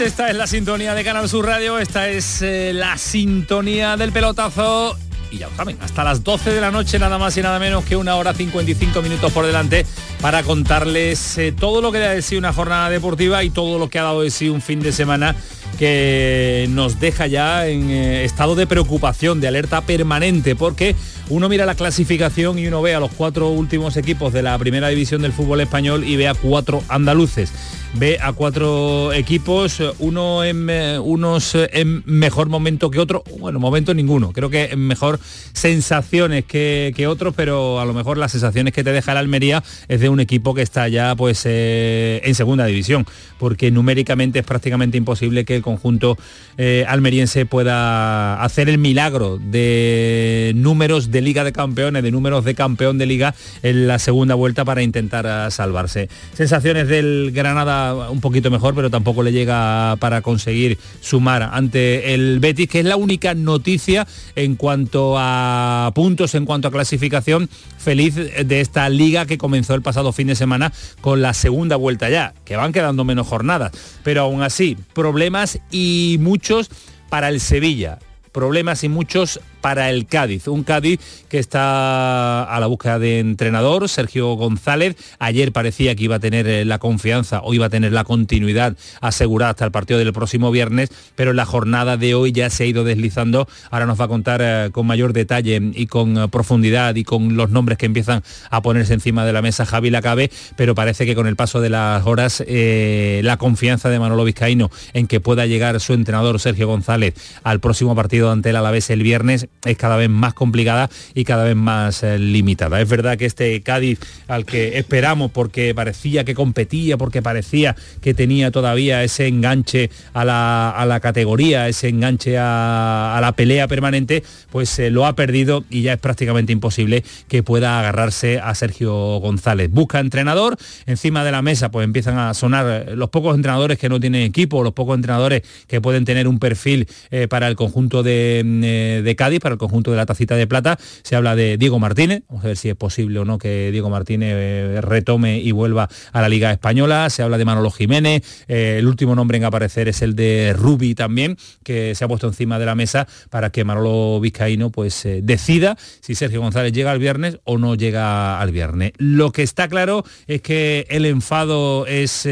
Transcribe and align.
Esta 0.00 0.30
es 0.30 0.36
la 0.36 0.46
sintonía 0.46 0.94
de 0.94 1.04
Canal 1.04 1.28
Sur 1.28 1.44
Radio, 1.44 1.78
esta 1.78 2.08
es 2.08 2.40
eh, 2.40 2.72
la 2.72 2.96
sintonía 2.96 3.96
del 3.96 4.10
pelotazo 4.10 4.96
y 5.30 5.38
ya 5.38 5.48
saben, 5.56 5.76
hasta 5.80 6.02
las 6.02 6.24
12 6.24 6.50
de 6.50 6.60
la 6.60 6.70
noche 6.70 6.98
nada 6.98 7.18
más 7.18 7.36
y 7.36 7.42
nada 7.42 7.58
menos 7.58 7.84
que 7.84 7.96
una 7.96 8.16
hora 8.16 8.32
55 8.32 9.02
minutos 9.02 9.32
por 9.32 9.46
delante 9.46 9.86
para 10.20 10.42
contarles 10.42 11.36
eh, 11.38 11.52
todo 11.52 11.80
lo 11.82 11.92
que 11.92 11.98
ha 11.98 12.10
de 12.10 12.22
sí 12.22 12.36
una 12.36 12.52
jornada 12.52 12.90
deportiva 12.90 13.44
y 13.44 13.50
todo 13.50 13.78
lo 13.78 13.88
que 13.88 13.98
ha 13.98 14.02
dado 14.02 14.22
de 14.22 14.30
sí 14.30 14.48
un 14.48 14.62
fin 14.62 14.80
de 14.80 14.92
semana 14.92 15.36
que 15.78 16.66
nos 16.70 16.98
deja 16.98 17.26
ya 17.26 17.66
en 17.66 17.90
eh, 17.90 18.24
estado 18.24 18.54
de 18.54 18.66
preocupación, 18.66 19.40
de 19.40 19.48
alerta 19.48 19.82
permanente, 19.82 20.54
porque 20.54 20.94
uno 21.32 21.48
mira 21.48 21.64
la 21.64 21.74
clasificación 21.74 22.58
y 22.58 22.66
uno 22.66 22.82
ve 22.82 22.94
a 22.94 23.00
los 23.00 23.10
cuatro 23.10 23.48
últimos 23.48 23.96
equipos 23.96 24.34
de 24.34 24.42
la 24.42 24.58
primera 24.58 24.88
división 24.88 25.22
del 25.22 25.32
fútbol 25.32 25.62
español 25.62 26.04
y 26.04 26.16
ve 26.16 26.28
a 26.28 26.34
cuatro 26.34 26.82
andaluces. 26.88 27.52
Ve 27.94 28.18
a 28.22 28.32
cuatro 28.32 29.12
equipos, 29.12 29.82
uno 29.98 30.44
en, 30.44 30.68
eh, 30.70 30.98
unos 30.98 31.54
en 31.54 32.02
mejor 32.06 32.48
momento 32.48 32.90
que 32.90 32.98
otro, 32.98 33.22
bueno, 33.38 33.60
momento 33.60 33.92
ninguno, 33.92 34.32
creo 34.32 34.48
que 34.48 34.64
en 34.72 34.86
mejor 34.86 35.20
sensaciones 35.52 36.46
que, 36.46 37.06
otros, 37.06 37.34
pero 37.36 37.80
a 37.80 37.84
lo 37.84 37.92
mejor 37.92 38.16
las 38.16 38.32
sensaciones 38.32 38.72
que 38.72 38.82
te 38.82 38.92
deja 38.92 39.12
el 39.12 39.18
Almería 39.18 39.62
es 39.88 40.00
de 40.00 40.08
un 40.08 40.20
equipo 40.20 40.54
que 40.54 40.62
está 40.62 40.88
ya 40.88 41.14
pues 41.16 41.42
eh, 41.44 42.22
en 42.24 42.34
segunda 42.34 42.64
división, 42.64 43.04
porque 43.38 43.70
numéricamente 43.70 44.38
es 44.38 44.44
prácticamente 44.46 44.96
imposible 44.96 45.44
que 45.44 45.56
el 45.56 45.62
conjunto 45.62 46.16
eh, 46.56 46.86
almeriense 46.88 47.44
pueda 47.44 48.42
hacer 48.42 48.70
el 48.70 48.78
milagro 48.78 49.38
de 49.38 50.52
números 50.54 51.10
de 51.10 51.21
Liga 51.24 51.44
de 51.44 51.52
Campeones, 51.52 52.02
de 52.02 52.10
números 52.10 52.44
de 52.44 52.54
campeón 52.54 52.98
de 52.98 53.06
liga 53.06 53.34
en 53.62 53.86
la 53.86 53.98
segunda 53.98 54.34
vuelta 54.34 54.64
para 54.64 54.82
intentar 54.82 55.50
salvarse. 55.50 56.08
Sensaciones 56.34 56.88
del 56.88 57.30
Granada 57.32 58.10
un 58.10 58.20
poquito 58.20 58.50
mejor, 58.50 58.74
pero 58.74 58.90
tampoco 58.90 59.22
le 59.22 59.32
llega 59.32 59.96
para 59.96 60.22
conseguir 60.22 60.78
sumar 61.00 61.42
ante 61.52 62.14
el 62.14 62.40
Betis, 62.40 62.68
que 62.68 62.80
es 62.80 62.84
la 62.84 62.96
única 62.96 63.34
noticia 63.34 64.06
en 64.36 64.56
cuanto 64.56 65.14
a 65.18 65.90
puntos, 65.94 66.34
en 66.34 66.44
cuanto 66.44 66.68
a 66.68 66.70
clasificación 66.70 67.48
feliz 67.78 68.14
de 68.14 68.60
esta 68.60 68.88
liga 68.88 69.26
que 69.26 69.38
comenzó 69.38 69.74
el 69.74 69.82
pasado 69.82 70.12
fin 70.12 70.28
de 70.28 70.36
semana 70.36 70.72
con 71.00 71.22
la 71.22 71.34
segunda 71.34 71.76
vuelta 71.76 72.08
ya, 72.08 72.34
que 72.44 72.56
van 72.56 72.72
quedando 72.72 73.04
menos 73.04 73.26
jornadas, 73.26 73.72
pero 74.02 74.22
aún 74.22 74.42
así, 74.42 74.76
problemas 74.94 75.58
y 75.70 76.16
muchos 76.20 76.70
para 77.08 77.28
el 77.28 77.40
Sevilla 77.40 77.98
problemas 78.32 78.82
y 78.82 78.88
muchos 78.88 79.40
para 79.62 79.88
el 79.88 80.06
Cádiz. 80.06 80.48
Un 80.48 80.64
Cádiz 80.64 81.00
que 81.30 81.38
está 81.38 82.44
a 82.44 82.60
la 82.60 82.66
búsqueda 82.66 82.98
de 82.98 83.20
entrenador, 83.20 83.88
Sergio 83.88 84.34
González. 84.34 84.96
Ayer 85.18 85.52
parecía 85.52 85.94
que 85.94 86.04
iba 86.04 86.16
a 86.16 86.20
tener 86.20 86.46
eh, 86.46 86.66
la 86.66 86.78
confianza 86.78 87.40
o 87.42 87.54
iba 87.54 87.66
a 87.66 87.70
tener 87.70 87.92
la 87.92 88.04
continuidad 88.04 88.76
asegurada 89.00 89.52
hasta 89.52 89.64
el 89.64 89.70
partido 89.70 89.98
del 89.98 90.12
próximo 90.12 90.50
viernes, 90.50 90.90
pero 91.14 91.30
en 91.30 91.36
la 91.36 91.46
jornada 91.46 91.96
de 91.96 92.14
hoy 92.14 92.32
ya 92.32 92.50
se 92.50 92.64
ha 92.64 92.66
ido 92.66 92.84
deslizando. 92.84 93.48
Ahora 93.70 93.86
nos 93.86 93.98
va 93.98 94.04
a 94.04 94.08
contar 94.08 94.40
eh, 94.42 94.70
con 94.72 94.86
mayor 94.86 95.12
detalle 95.12 95.60
y 95.74 95.86
con 95.86 96.18
eh, 96.18 96.28
profundidad 96.28 96.94
y 96.96 97.04
con 97.04 97.36
los 97.36 97.50
nombres 97.50 97.78
que 97.78 97.86
empiezan 97.86 98.22
a 98.50 98.60
ponerse 98.60 98.92
encima 98.92 99.24
de 99.24 99.32
la 99.32 99.40
mesa 99.40 99.64
Javi 99.64 99.90
Lacabe, 99.90 100.30
pero 100.56 100.74
parece 100.74 101.06
que 101.06 101.14
con 101.14 101.26
el 101.26 101.36
paso 101.36 101.60
de 101.60 101.70
las 101.70 102.04
horas 102.04 102.44
la 102.46 103.36
confianza 103.36 103.88
de 103.88 103.98
Manolo 103.98 104.24
Vizcaíno 104.24 104.70
en 104.92 105.06
que 105.06 105.20
pueda 105.20 105.46
llegar 105.46 105.78
su 105.80 105.92
entrenador 105.94 106.40
Sergio 106.40 106.66
González 106.66 107.14
al 107.44 107.60
próximo 107.60 107.94
partido 107.94 108.30
ante 108.30 108.50
el 108.50 108.56
Alavés 108.56 108.90
el 108.90 109.02
viernes 109.02 109.48
es 109.64 109.76
cada 109.76 109.96
vez 109.96 110.08
más 110.08 110.34
complicada 110.34 110.90
y 111.14 111.24
cada 111.24 111.44
vez 111.44 111.56
más 111.56 112.02
eh, 112.02 112.18
limitada. 112.18 112.80
Es 112.80 112.88
verdad 112.88 113.16
que 113.16 113.26
este 113.26 113.60
Cádiz 113.62 114.00
al 114.26 114.44
que 114.44 114.78
esperamos 114.78 115.30
porque 115.30 115.74
parecía 115.74 116.24
que 116.24 116.34
competía, 116.34 116.96
porque 116.96 117.22
parecía 117.22 117.76
que 118.00 118.14
tenía 118.14 118.50
todavía 118.50 119.04
ese 119.04 119.28
enganche 119.28 119.90
a 120.14 120.24
la, 120.24 121.00
categoría, 121.00 121.68
ese 121.68 121.88
enganche 121.88 122.36
a, 122.38 123.18
la 123.20 123.32
pelea 123.32 123.68
permanente, 123.68 124.22
pues 124.50 124.78
eh, 124.78 124.90
lo 124.90 125.06
ha 125.06 125.14
perdido 125.14 125.64
y 125.70 125.82
ya 125.82 125.94
es 125.94 126.00
prácticamente 126.00 126.52
imposible 126.52 127.04
que 127.28 127.42
pueda 127.42 127.78
agarrarse 127.78 128.40
a 128.40 128.54
Sergio 128.54 128.92
González. 129.18 129.70
Busca 129.70 130.00
entrenador, 130.00 130.56
encima 130.86 131.24
de 131.24 131.32
la 131.32 131.42
mesa 131.42 131.70
pues 131.70 131.84
empiezan 131.84 132.18
a 132.18 132.34
sonar 132.34 132.92
los 132.96 133.10
pocos 133.10 133.36
entrenadores 133.36 133.78
que 133.78 133.88
no 133.88 134.00
tienen 134.00 134.22
equipo, 134.22 134.62
los 134.62 134.72
pocos 134.72 134.96
entrenadores 134.96 135.42
que 135.68 135.80
pueden 135.80 136.04
tener 136.04 136.26
un 136.26 136.38
perfil 136.38 136.88
eh, 137.10 137.28
para 137.28 137.48
el 137.48 137.56
conjunto 137.56 138.02
de, 138.02 139.02
de 139.04 139.16
Cádiz, 139.16 139.40
para 139.42 139.54
el 139.54 139.58
conjunto 139.58 139.90
de 139.90 139.96
la 139.96 140.06
tacita 140.06 140.36
de 140.36 140.46
plata. 140.46 140.78
Se 141.02 141.16
habla 141.16 141.36
de 141.36 141.58
Diego 141.58 141.78
Martínez, 141.78 142.22
vamos 142.28 142.44
a 142.44 142.48
ver 142.48 142.56
si 142.56 142.68
es 142.68 142.76
posible 142.76 143.18
o 143.18 143.24
no 143.24 143.38
que 143.38 143.70
Diego 143.72 143.90
Martínez 143.90 144.30
eh, 144.32 144.80
retome 144.80 145.38
y 145.40 145.50
vuelva 145.52 145.88
a 146.12 146.20
la 146.22 146.28
Liga 146.28 146.52
Española. 146.52 147.10
Se 147.10 147.22
habla 147.22 147.38
de 147.38 147.44
Manolo 147.44 147.70
Jiménez, 147.70 148.22
eh, 148.48 148.76
el 148.78 148.86
último 148.86 149.14
nombre 149.14 149.36
en 149.36 149.44
aparecer 149.44 149.88
es 149.88 150.00
el 150.02 150.14
de 150.14 150.54
Rubi 150.56 150.94
también, 150.94 151.36
que 151.64 151.94
se 151.94 152.04
ha 152.04 152.08
puesto 152.08 152.28
encima 152.28 152.58
de 152.58 152.66
la 152.66 152.74
mesa 152.74 153.06
para 153.30 153.50
que 153.50 153.64
Manolo 153.64 154.20
Vizcaíno 154.20 154.70
pues 154.70 155.04
eh, 155.04 155.20
decida 155.22 155.76
si 156.00 156.14
Sergio 156.14 156.40
González 156.40 156.72
llega 156.72 156.92
al 156.92 156.98
viernes 156.98 157.38
o 157.44 157.58
no 157.58 157.74
llega 157.74 158.40
al 158.40 158.52
viernes. 158.52 158.92
Lo 158.98 159.32
que 159.32 159.42
está 159.42 159.68
claro 159.68 160.04
es 160.26 160.40
que 160.40 160.86
el 160.88 161.04
enfado 161.04 161.86
es 161.86 162.26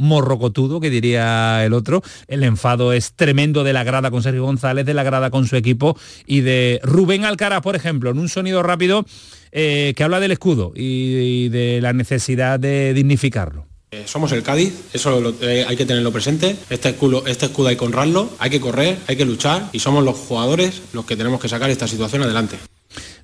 morrocotudo, 0.00 0.80
que 0.80 0.90
diría 0.90 1.64
el 1.64 1.72
otro. 1.72 2.02
El 2.26 2.42
enfado 2.42 2.92
es 2.92 3.12
tremendo 3.12 3.62
de 3.62 3.72
la 3.72 3.84
grada 3.84 4.10
con 4.10 4.22
Sergio 4.22 4.42
González, 4.42 4.84
de 4.86 4.94
la 4.94 5.04
grada 5.04 5.30
con 5.30 5.46
su 5.46 5.56
equipo 5.56 5.96
y 6.26 6.40
de 6.40 6.80
Rubén 6.82 7.24
Alcaraz, 7.24 7.62
por 7.62 7.76
ejemplo, 7.76 8.10
en 8.10 8.18
un 8.18 8.28
sonido 8.28 8.62
rápido 8.62 9.04
eh, 9.52 9.92
que 9.96 10.04
habla 10.04 10.20
del 10.20 10.32
escudo 10.32 10.72
y, 10.74 11.48
de 11.48 11.80
la 11.80 11.92
necesidad 11.92 12.58
de 12.58 12.94
dignificarlo. 12.94 13.66
Eh, 13.92 14.04
somos 14.06 14.30
el 14.30 14.44
Cádiz, 14.44 14.72
eso 14.92 15.34
eh, 15.42 15.64
hay 15.68 15.76
que 15.76 15.84
tenerlo 15.84 16.12
presente. 16.12 16.56
Este 16.70 16.90
escudo, 16.90 17.26
este 17.26 17.46
escudo 17.46 17.68
hay 17.68 17.76
que 17.76 17.84
honrarlo, 17.84 18.30
hay 18.38 18.50
que 18.50 18.60
correr, 18.60 18.96
hay 19.08 19.16
que 19.16 19.24
luchar 19.24 19.68
y 19.72 19.80
somos 19.80 20.04
los 20.04 20.16
jugadores 20.16 20.82
los 20.92 21.04
que 21.04 21.16
tenemos 21.16 21.40
que 21.40 21.48
sacar 21.48 21.70
esta 21.70 21.88
situación 21.88 22.22
adelante. 22.22 22.56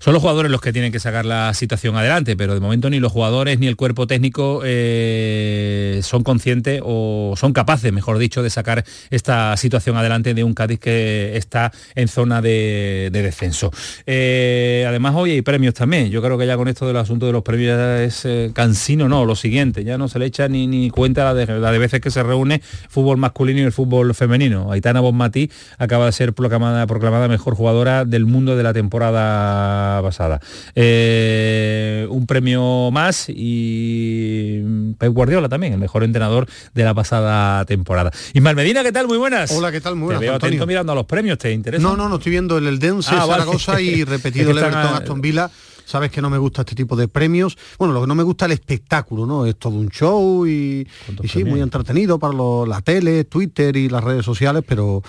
Son 0.07 0.15
los 0.15 0.23
jugadores 0.23 0.53
los 0.53 0.61
que 0.61 0.73
tienen 0.73 0.93
que 0.93 1.01
sacar 1.01 1.25
la 1.25 1.53
situación 1.53 1.97
adelante, 1.97 2.37
pero 2.37 2.55
de 2.55 2.61
momento 2.61 2.89
ni 2.89 3.01
los 3.01 3.11
jugadores 3.11 3.59
ni 3.59 3.67
el 3.67 3.75
cuerpo 3.75 4.07
técnico 4.07 4.63
eh, 4.65 5.99
son 6.05 6.23
conscientes 6.23 6.81
o 6.85 7.35
son 7.37 7.53
capaces, 7.53 7.93
mejor 7.93 8.19
dicho, 8.19 8.41
de 8.45 8.49
sacar 8.49 8.85
esta 9.11 9.57
situación 9.57 9.97
adelante 9.97 10.33
de 10.33 10.45
un 10.45 10.55
Cádiz 10.55 10.79
que 10.79 11.37
está 11.37 11.73
en 11.97 12.07
zona 12.07 12.41
de, 12.41 13.11
descenso. 13.13 13.73
Eh, 14.07 14.85
además, 14.87 15.17
hoy 15.17 15.33
hay 15.33 15.43
premios 15.43 15.75
también. 15.75 16.09
Yo 16.09 16.23
creo 16.23 16.39
que 16.39 16.47
ya 16.47 16.57
con 16.57 16.69
esto 16.69 16.87
del 16.87 16.99
asunto 16.99 17.27
de 17.27 17.33
los 17.33 17.43
premios 17.43 17.77
es 17.77 18.25
eh, 18.27 18.53
cansino, 18.55 19.09
no, 19.09 19.25
lo 19.25 19.35
siguiente, 19.35 19.83
ya 19.83 19.99
no 19.99 20.07
se 20.07 20.21
le 20.21 20.27
echa 20.27 20.47
ni, 20.47 20.69
ni 20.69 20.89
cuenta 20.89 21.25
la 21.25 21.35
de, 21.35 21.59
la 21.59 21.73
de 21.73 21.79
veces 21.81 22.01
que 22.01 22.13
se 22.13 22.23
reúne 22.23 22.63
fútbol 22.89 23.17
masculino 23.17 23.59
y 23.59 23.65
el 23.65 23.73
fútbol 23.73 24.15
femenino. 24.15 24.71
Aitana 24.71 25.01
Bonmatí 25.01 25.51
acaba 25.79 26.07
de 26.07 26.13
ser 26.13 26.33
proclamada, 26.33 26.87
proclamada 26.87 27.27
mejor 27.27 27.57
jugadora 27.57 28.05
del 28.05 28.25
mundo 28.25 28.57
de 28.57 28.63
la 28.63 28.73
temporada 28.73 29.96
pasada. 30.03 30.41
Eh, 30.75 32.07
un 32.11 32.27
premio 32.27 32.91
más 32.91 33.27
y 33.29 34.61
Pep 34.99 35.13
Guardiola 35.13 35.49
también, 35.49 35.75
el 35.75 35.79
mejor 35.79 36.05
entrenador 36.05 36.47
de 36.75 36.85
la 36.85 36.95
pasada 36.95 37.65
temporada. 37.65 38.11
Ismael 38.33 38.57
Medina, 38.57 38.83
¿qué 38.83 38.93
tal? 38.93 39.07
Muy 39.07 39.19
buenas. 39.19 39.51
Hola, 39.53 39.73
¿qué 39.73 39.81
tal? 39.81 39.97
Muy 39.97 40.07
buenas. 40.07 40.21
Te 40.21 40.27
veo 40.27 40.37
atento 40.37 40.67
mirando 40.67 40.93
a 40.93 40.95
los 40.95 41.07
premios, 41.07 41.39
¿te 41.39 41.53
interesa? 41.53 41.83
No, 41.83 41.97
no, 41.97 42.09
no, 42.09 42.17
estoy 42.17 42.31
viendo 42.31 42.59
el 42.59 42.67
Eldense, 42.67 43.15
ah, 43.15 43.27
Zaragoza 43.27 43.81
y 43.81 44.05
repetido 44.05 44.51
el 44.51 44.59
Everton 44.59 44.95
Aston 44.95 45.21
Villa 45.21 45.51
sabes 45.87 46.11
que 46.11 46.21
no 46.21 46.29
me 46.29 46.37
gusta 46.37 46.63
este 46.63 46.75
tipo 46.75 46.97
de 46.97 47.09
premios. 47.09 47.57
Bueno, 47.79 47.95
lo 47.95 48.03
que 48.03 48.07
no 48.07 48.15
me 48.15 48.23
gusta 48.23 48.45
es 48.45 48.51
el 48.51 48.53
espectáculo, 48.55 49.25
¿no? 49.25 49.47
Es 49.47 49.57
todo 49.57 49.75
un 49.75 49.89
show 49.89 50.47
y, 50.47 50.87
sí, 51.27 51.45
muy 51.45 51.61
entretenido 51.61 52.19
para 52.19 52.35
la 52.67 52.83
tele, 52.83 53.25
Twitter 53.25 53.75
y 53.77 53.89
las 53.89 54.05
redes 54.05 54.25
sociales, 54.25 54.63
pero 54.67 55.03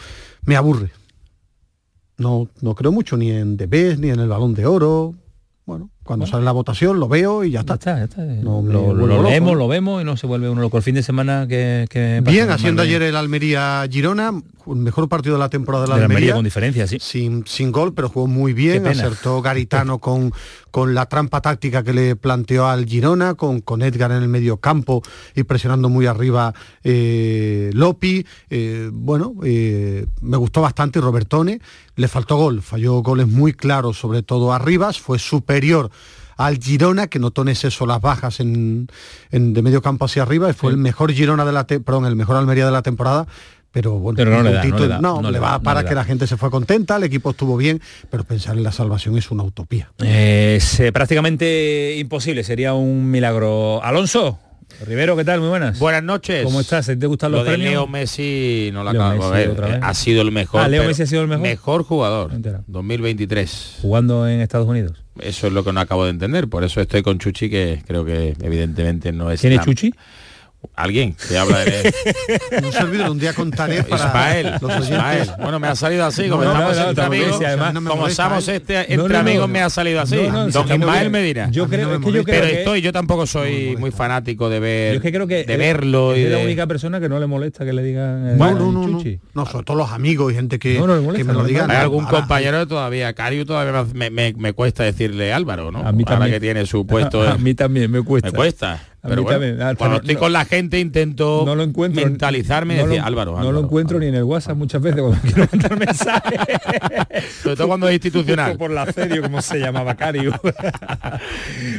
me 0.46 0.56
aburre. 0.56 0.92
No, 2.18 2.48
no 2.62 2.76
creo 2.76 2.92
mucho 2.92 3.16
ni 3.16 3.32
en 3.32 3.58
The 3.58 3.68
Best, 3.68 4.00
ni 4.00 4.10
en 4.10 4.20
el 4.20 4.28
Balón 4.28 4.54
de 4.56 4.66
Oro, 4.66 5.14
bueno, 5.66 5.92
cuando 6.08 6.26
sale 6.26 6.44
la 6.44 6.52
votación 6.52 7.00
lo 7.00 7.08
veo 7.08 7.44
y 7.44 7.52
ya 7.52 7.60
está. 7.60 7.78
lo, 8.42 9.22
leemos, 9.22 9.56
lo 9.56 9.68
vemos 9.68 10.02
y 10.02 10.06
no 10.06 10.18
se 10.18 10.26
vuelve 10.26 10.50
uno 10.50 10.62
loco. 10.62 10.78
El 10.78 10.84
fin 10.84 10.96
de 10.96 11.04
semana 11.04 11.46
que... 11.48 12.22
Bien, 12.24 12.50
haciendo 12.50 12.82
ayer 12.82 13.04
el 13.04 13.16
Almería-Girona, 13.16 14.42
el 14.66 14.76
mejor 14.76 15.08
partido 15.10 15.36
de 15.36 15.40
la 15.40 15.50
temporada 15.50 15.84
de 15.84 15.90
la, 15.90 15.96
Almería, 15.96 16.34
con 16.34 16.44
diferencia, 16.44 16.88
sí. 16.88 16.98
Sin, 17.00 17.46
sin 17.46 17.72
gol, 17.72 17.94
pero 17.94 18.10
jugó 18.10 18.28
muy 18.28 18.54
bien, 18.54 18.88
acertó 18.88 19.42
Garitano 19.42 20.00
con, 20.00 20.32
con 20.72 20.96
la 20.96 21.06
trampa 21.06 21.42
táctica 21.42 21.84
que 21.84 21.94
le 21.94 22.16
planteó 22.16 22.68
al 22.68 22.86
Girona, 22.86 23.36
con, 23.36 23.62
con 23.62 23.82
Edgar 23.82 24.12
en 24.12 24.24
el 24.24 24.30
medio 24.30 24.58
campo 24.58 25.04
y 25.36 25.44
presionando 25.44 25.90
muy 25.90 26.06
arriba 26.06 26.54
eh, 26.84 27.70
Lopi. 27.74 28.26
Eh, 28.50 28.90
bueno, 28.94 29.34
eh, 29.44 30.06
me 30.22 30.38
gustó 30.38 30.62
bastante 30.62 31.02
Robertone, 31.02 31.60
le 31.96 32.08
faltó 32.08 32.38
gol, 32.38 32.62
falló 32.62 33.02
goles 33.02 33.28
muy 33.28 33.54
claros, 33.54 33.98
sobre 33.98 34.24
todo 34.24 34.54
arriba, 34.54 34.94
fue 34.94 35.20
superior 35.20 35.90
al 36.38 36.58
Girona, 36.58 37.08
que 37.08 37.20
notó 37.20 37.42
en 37.42 37.50
exceso 37.50 37.86
las 37.86 38.00
bajas 38.00 38.40
en, 38.40 38.88
de 39.32 39.62
medio 39.62 39.82
campo 39.82 40.06
hacia 40.06 40.22
arriba, 40.24 40.50
y 40.50 40.54
fue 40.54 40.72
el 40.72 40.78
mejor 40.78 41.12
Girona 41.12 41.46
de 41.46 41.52
la 41.52 41.68
perdón, 41.68 42.06
el 42.06 42.16
mejor 42.16 42.38
Almería 42.38 42.66
de 42.66 42.72
la 42.72 42.84
temporada, 42.84 43.28
pero 43.72 44.00
bueno, 44.00 44.24
no, 44.26 45.32
le, 45.32 45.40
va 45.40 45.60
para 45.60 45.84
que 45.84 45.94
la 45.94 46.04
gente 46.04 46.26
se 46.26 46.38
fue 46.38 46.50
contenta, 46.50 46.96
el 46.96 47.04
equipo 47.04 47.32
estuvo 47.32 47.58
bien, 47.58 47.82
pero 48.10 48.24
pensar 48.24 48.58
en 48.58 48.64
la 48.64 48.72
salvación 48.72 49.18
es 49.18 49.30
una 49.30 49.44
utopía. 49.44 49.92
Es 50.00 50.80
eh, 50.80 50.92
prácticamente 50.92 51.96
imposible, 51.98 52.44
sería 52.44 52.74
un 52.74 53.12
milagro. 53.12 53.84
Alonso, 53.84 54.40
Rivero, 54.86 55.16
¿qué 55.18 55.26
tal? 55.26 55.40
Muy 55.40 55.50
buenas. 55.50 55.80
Buenas 55.80 56.04
noches. 56.04 56.44
¿Cómo 56.44 56.62
estás? 56.62 56.86
¿Te 56.86 57.08
gustan 57.08 57.32
los 57.32 57.44
Lo 57.44 57.52
de 57.52 57.58
Leo 57.58 57.88
Messi 57.88 58.70
no 58.74 58.84
lo 58.84 58.92
acabo 58.92 59.32
ver. 59.32 59.80
Ha 59.82 59.94
sido 59.94 60.22
el 60.22 60.32
mejor. 60.32 60.62
Ah, 60.62 60.68
Leo 60.68 60.84
Messi 60.84 61.04
ha 61.04 61.08
sido 61.08 61.22
el 61.22 61.28
mejor. 61.28 61.44
Mejor 61.44 61.84
jugador. 61.84 62.32
2023. 62.68 63.78
Jugando 63.82 64.28
en 64.28 64.42
Estados 64.42 64.68
Unidos. 64.68 65.04
Eso 65.20 65.48
es 65.48 65.54
lo 65.54 65.64
que 65.64 65.74
no 65.74 65.80
acabo 65.80 66.04
de 66.04 66.12
entender. 66.12 66.48
Por 66.48 66.64
eso 66.64 66.80
estoy 66.80 67.02
con 67.02 67.18
Chuchi, 67.18 67.50
que 67.50 67.82
creo 67.88 68.06
que 68.06 68.36
evidentemente 68.42 69.12
no 69.12 69.32
es. 69.32 69.42
¿Tiene 69.42 69.60
Chuchi? 69.60 69.94
Alguien 70.76 71.16
que 71.28 71.38
habla 71.38 71.66
de... 71.66 71.92
un 72.64 72.72
servidor 72.72 73.10
un 73.10 73.18
día 73.18 73.34
contaré 73.34 73.84
para 73.84 74.06
Ismael, 74.08 74.54
Ismael. 74.84 75.32
Bueno, 75.40 75.60
me 75.60 75.68
ha 75.68 75.76
salido 75.76 76.06
así, 76.06 76.30
como 76.30 76.44
estamos 76.44 76.78
entre 76.78 77.04
amigos, 77.04 77.42
además, 77.44 77.74
como 77.74 78.08
estamos 78.08 78.48
este, 78.48 78.94
entre 78.94 79.18
amigos 79.18 79.50
me 79.50 79.62
ha 79.62 79.72
salido 79.72 80.02
así. 80.02 80.18
Don 80.18 80.72
Ismael 80.72 81.10
me 81.10 81.24
dirá. 81.24 81.50
Yo 81.50 81.68
creo, 81.68 82.00
que 82.00 82.12
yo 82.12 82.24
pero 82.24 82.46
estoy, 82.46 82.82
yo 82.82 82.94
tampoco 82.94 83.26
soy 83.26 83.76
muy 83.78 83.90
fanático 83.90 84.50
de 84.50 84.60
ver, 84.60 84.94
yo 84.94 84.98
es 84.98 85.04
que 85.04 85.12
creo 85.12 85.26
que 85.26 85.46
de 85.46 85.58
verlo. 85.58 86.14
Es, 86.14 86.28
y 86.28 86.30
la 86.30 86.40
única 86.40 86.68
persona 86.68 87.00
que 87.00 87.10
no 87.10 87.20
le 87.20 87.26
molesta 87.26 87.66
que 87.66 87.74
le 87.74 87.82
digan. 87.82 88.30
Eh, 88.30 88.36
bueno, 88.38 88.60
no, 88.60 88.72
no, 88.72 88.88
no, 88.88 89.04
no, 89.34 89.46
sobre 89.48 89.66
todo 89.66 89.78
los 89.78 89.92
amigos 89.92 90.32
y 90.32 90.36
gente 90.36 90.60
que, 90.60 90.76
que 90.76 91.24
me 91.24 91.34
lo 91.34 91.44
digan. 91.44 91.72
Hay 91.72 91.78
algún 91.78 92.06
compañero 92.06 92.68
todavía, 92.68 93.14
Cario 93.14 93.48
todavía 93.48 93.84
me, 93.96 94.12
me, 94.12 94.34
me, 94.34 94.54
cuesta 94.54 94.84
decirle 94.84 95.34
Álvaro, 95.34 95.72
¿no? 95.72 95.80
A 95.80 95.92
mí 95.92 96.04
también. 96.04 96.34
que 96.34 96.40
tiene 96.40 96.68
su 96.68 96.86
puesto. 96.88 97.28
A 97.28 97.38
mí 97.38 97.56
también 97.56 97.90
me 97.90 98.04
cuesta. 98.04 98.30
Me 98.30 98.36
cuesta. 98.36 98.80
Pero 99.08 99.24
bueno, 99.24 99.76
cuando 99.78 99.98
estoy 99.98 100.16
con 100.16 100.34
la 100.34 100.46
gente 100.46 100.80
intento 100.80 101.44
no 101.46 101.56
lo 101.56 101.64
encuentro, 101.64 102.04
mentalizarme 102.06 102.76
y 102.76 102.78
decir, 102.78 103.02
Álvaro, 103.02 103.40
No 103.40 103.52
lo 103.52 103.62
encuentro 103.62 104.00
ni 104.00 104.08
en 104.08 104.16
el 104.16 104.24
WhatsApp 104.24 104.58
muchas 104.58 104.82
veces 104.82 105.02
cuando 105.02 105.20
quiero 105.22 105.48
mandar 105.52 105.80
mensajes. 105.86 106.40
Sobre 107.42 107.56
todo 107.56 107.68
cuando 107.68 107.88
es 107.88 107.94
institucional. 107.94 108.58
por 108.58 108.72
la 108.72 108.92
serio, 108.92 109.22
como 109.22 109.42
se 109.42 109.60
llamaba 109.60 109.96
Cario. 109.96 110.34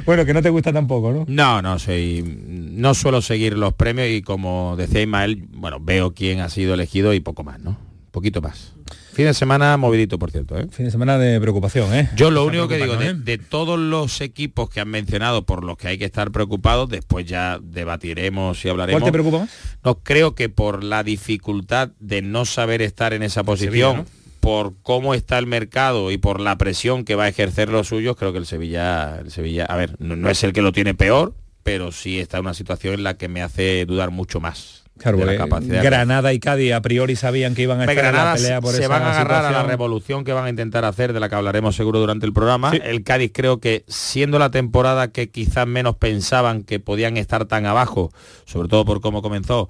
bueno, 0.07 0.25
que 0.25 0.35
no 0.35 0.43
te 0.43 0.51
gusta 0.51 0.73
tampoco, 0.73 1.13
¿no? 1.13 1.25
No, 1.29 1.63
no, 1.63 1.79
soy, 1.79 2.25
no 2.47 2.95
suelo 2.95 3.21
seguir 3.23 3.57
los 3.57 3.75
premios 3.75 4.09
y 4.09 4.23
como 4.23 4.75
decía 4.77 5.03
Ismael, 5.03 5.45
bueno, 5.53 5.79
veo 5.81 6.13
quién 6.15 6.41
ha 6.41 6.49
sido 6.49 6.75
elegido 6.75 7.15
y 7.15 7.21
poco 7.21 7.45
más, 7.45 7.61
¿no? 7.61 7.77
Poquito 8.11 8.41
más. 8.41 8.75
Fin 9.19 9.27
de 9.27 9.35
semana 9.35 9.77
movidito, 9.77 10.17
por 10.17 10.31
cierto. 10.31 10.57
¿eh? 10.57 10.69
Fin 10.71 10.85
de 10.85 10.93
semana 10.93 11.19
de 11.19 11.41
preocupación, 11.41 11.93
¿eh? 11.93 12.09
Yo 12.15 12.31
lo 12.31 12.45
único 12.45 12.69
que 12.69 12.77
digo, 12.77 12.95
¿eh? 13.03 13.15
de, 13.15 13.37
todos 13.37 13.77
los 13.77 14.21
equipos 14.21 14.71
que 14.71 14.79
han 14.79 14.87
mencionado 14.87 15.45
por 15.45 15.65
los 15.65 15.77
que 15.77 15.89
hay 15.89 15.99
que 15.99 16.05
estar 16.05 16.31
preocupados, 16.31 16.89
después 16.89 17.27
ya 17.27 17.59
debatiremos 17.61 18.65
y 18.65 18.69
hablaremos. 18.69 19.01
¿Cuál 19.01 19.11
te 19.11 19.13
preocupa 19.13 19.39
más? 19.41 19.51
No, 19.83 19.99
creo 20.05 20.37
que 20.37 20.49
por 20.49 20.85
la 20.85 21.03
dificultad 21.03 21.91
de 21.99 22.23
no 22.23 22.45
saber 22.45 22.81
estar 22.81 23.13
en 23.13 23.25
esa 23.25 23.43
posición, 23.43 24.07
por 24.39 24.75
cómo 24.85 25.15
está 25.15 25.37
el 25.39 25.49
mercado 25.49 26.13
y 26.13 26.19
por 26.19 26.39
la 26.39 26.57
presión 26.57 27.05
que 27.05 27.17
va 27.17 27.25
a 27.25 27.29
ejercer 27.29 27.71
los 27.71 27.89
suyos, 27.89 28.15
creo 28.17 28.31
que 28.31 28.39
el 28.39 28.47
Sevilla, 28.47 29.19
el 29.19 29.33
Sevilla, 29.33 29.65
a 29.65 29.75
ver, 29.75 29.97
no 29.99 30.31
es 30.31 30.45
el 30.45 30.53
que 30.53 30.63
lo 30.63 30.71
tiene 30.71 30.95
peor, 30.95 31.35
pero 31.65 31.91
sí 31.91 32.21
está 32.21 32.39
en 32.39 32.45
una 32.45 32.55
situación 32.55 32.95
en 32.95 33.03
la 33.03 33.15
que 33.15 33.27
me 33.27 33.43
hace 33.43 33.85
dudar 33.85 34.13
mucho 34.13 34.39
más. 34.39 34.85
Claro, 34.99 35.19
Granada 35.19 36.33
y 36.33 36.41
Cádiz 36.41 36.73
a 36.73 36.83
priori 36.83 37.15
sabían 37.17 37.55
que 37.55 37.63
iban 37.63 37.81
a 37.81 37.85
estar 37.85 38.05
en 38.05 38.15
la 38.15 38.35
pelea 38.35 38.61
por 38.61 38.75
se 38.75 38.87
van 38.89 39.03
a 39.03 39.13
agarrar 39.13 39.45
a 39.45 39.51
la 39.51 39.63
revolución 39.63 40.25
que 40.25 40.33
van 40.33 40.47
a 40.47 40.51
intentar 40.51 40.85
hacer, 40.85 41.13
de 41.13 41.21
la 41.21 41.29
que 41.29 41.37
hablaremos 41.37 41.77
seguro 41.77 42.01
durante 42.01 42.27
el 42.27 42.33
programa. 42.33 42.73
El 42.73 43.05
Cádiz 43.05 43.31
creo 43.33 43.61
que 43.61 43.85
siendo 43.87 44.39
la 44.39 44.51
temporada 44.51 45.13
que 45.13 45.31
quizás 45.31 45.67
menos 45.67 45.97
pensaban 45.97 46.65
que 46.65 46.81
podían 46.81 47.17
estar 47.17 47.45
tan 47.47 47.67
abajo, 47.67 48.11
sobre 48.45 48.69
todo 48.69 48.85
por 48.85 49.01
cómo 49.01 49.23
comenzó, 49.23 49.69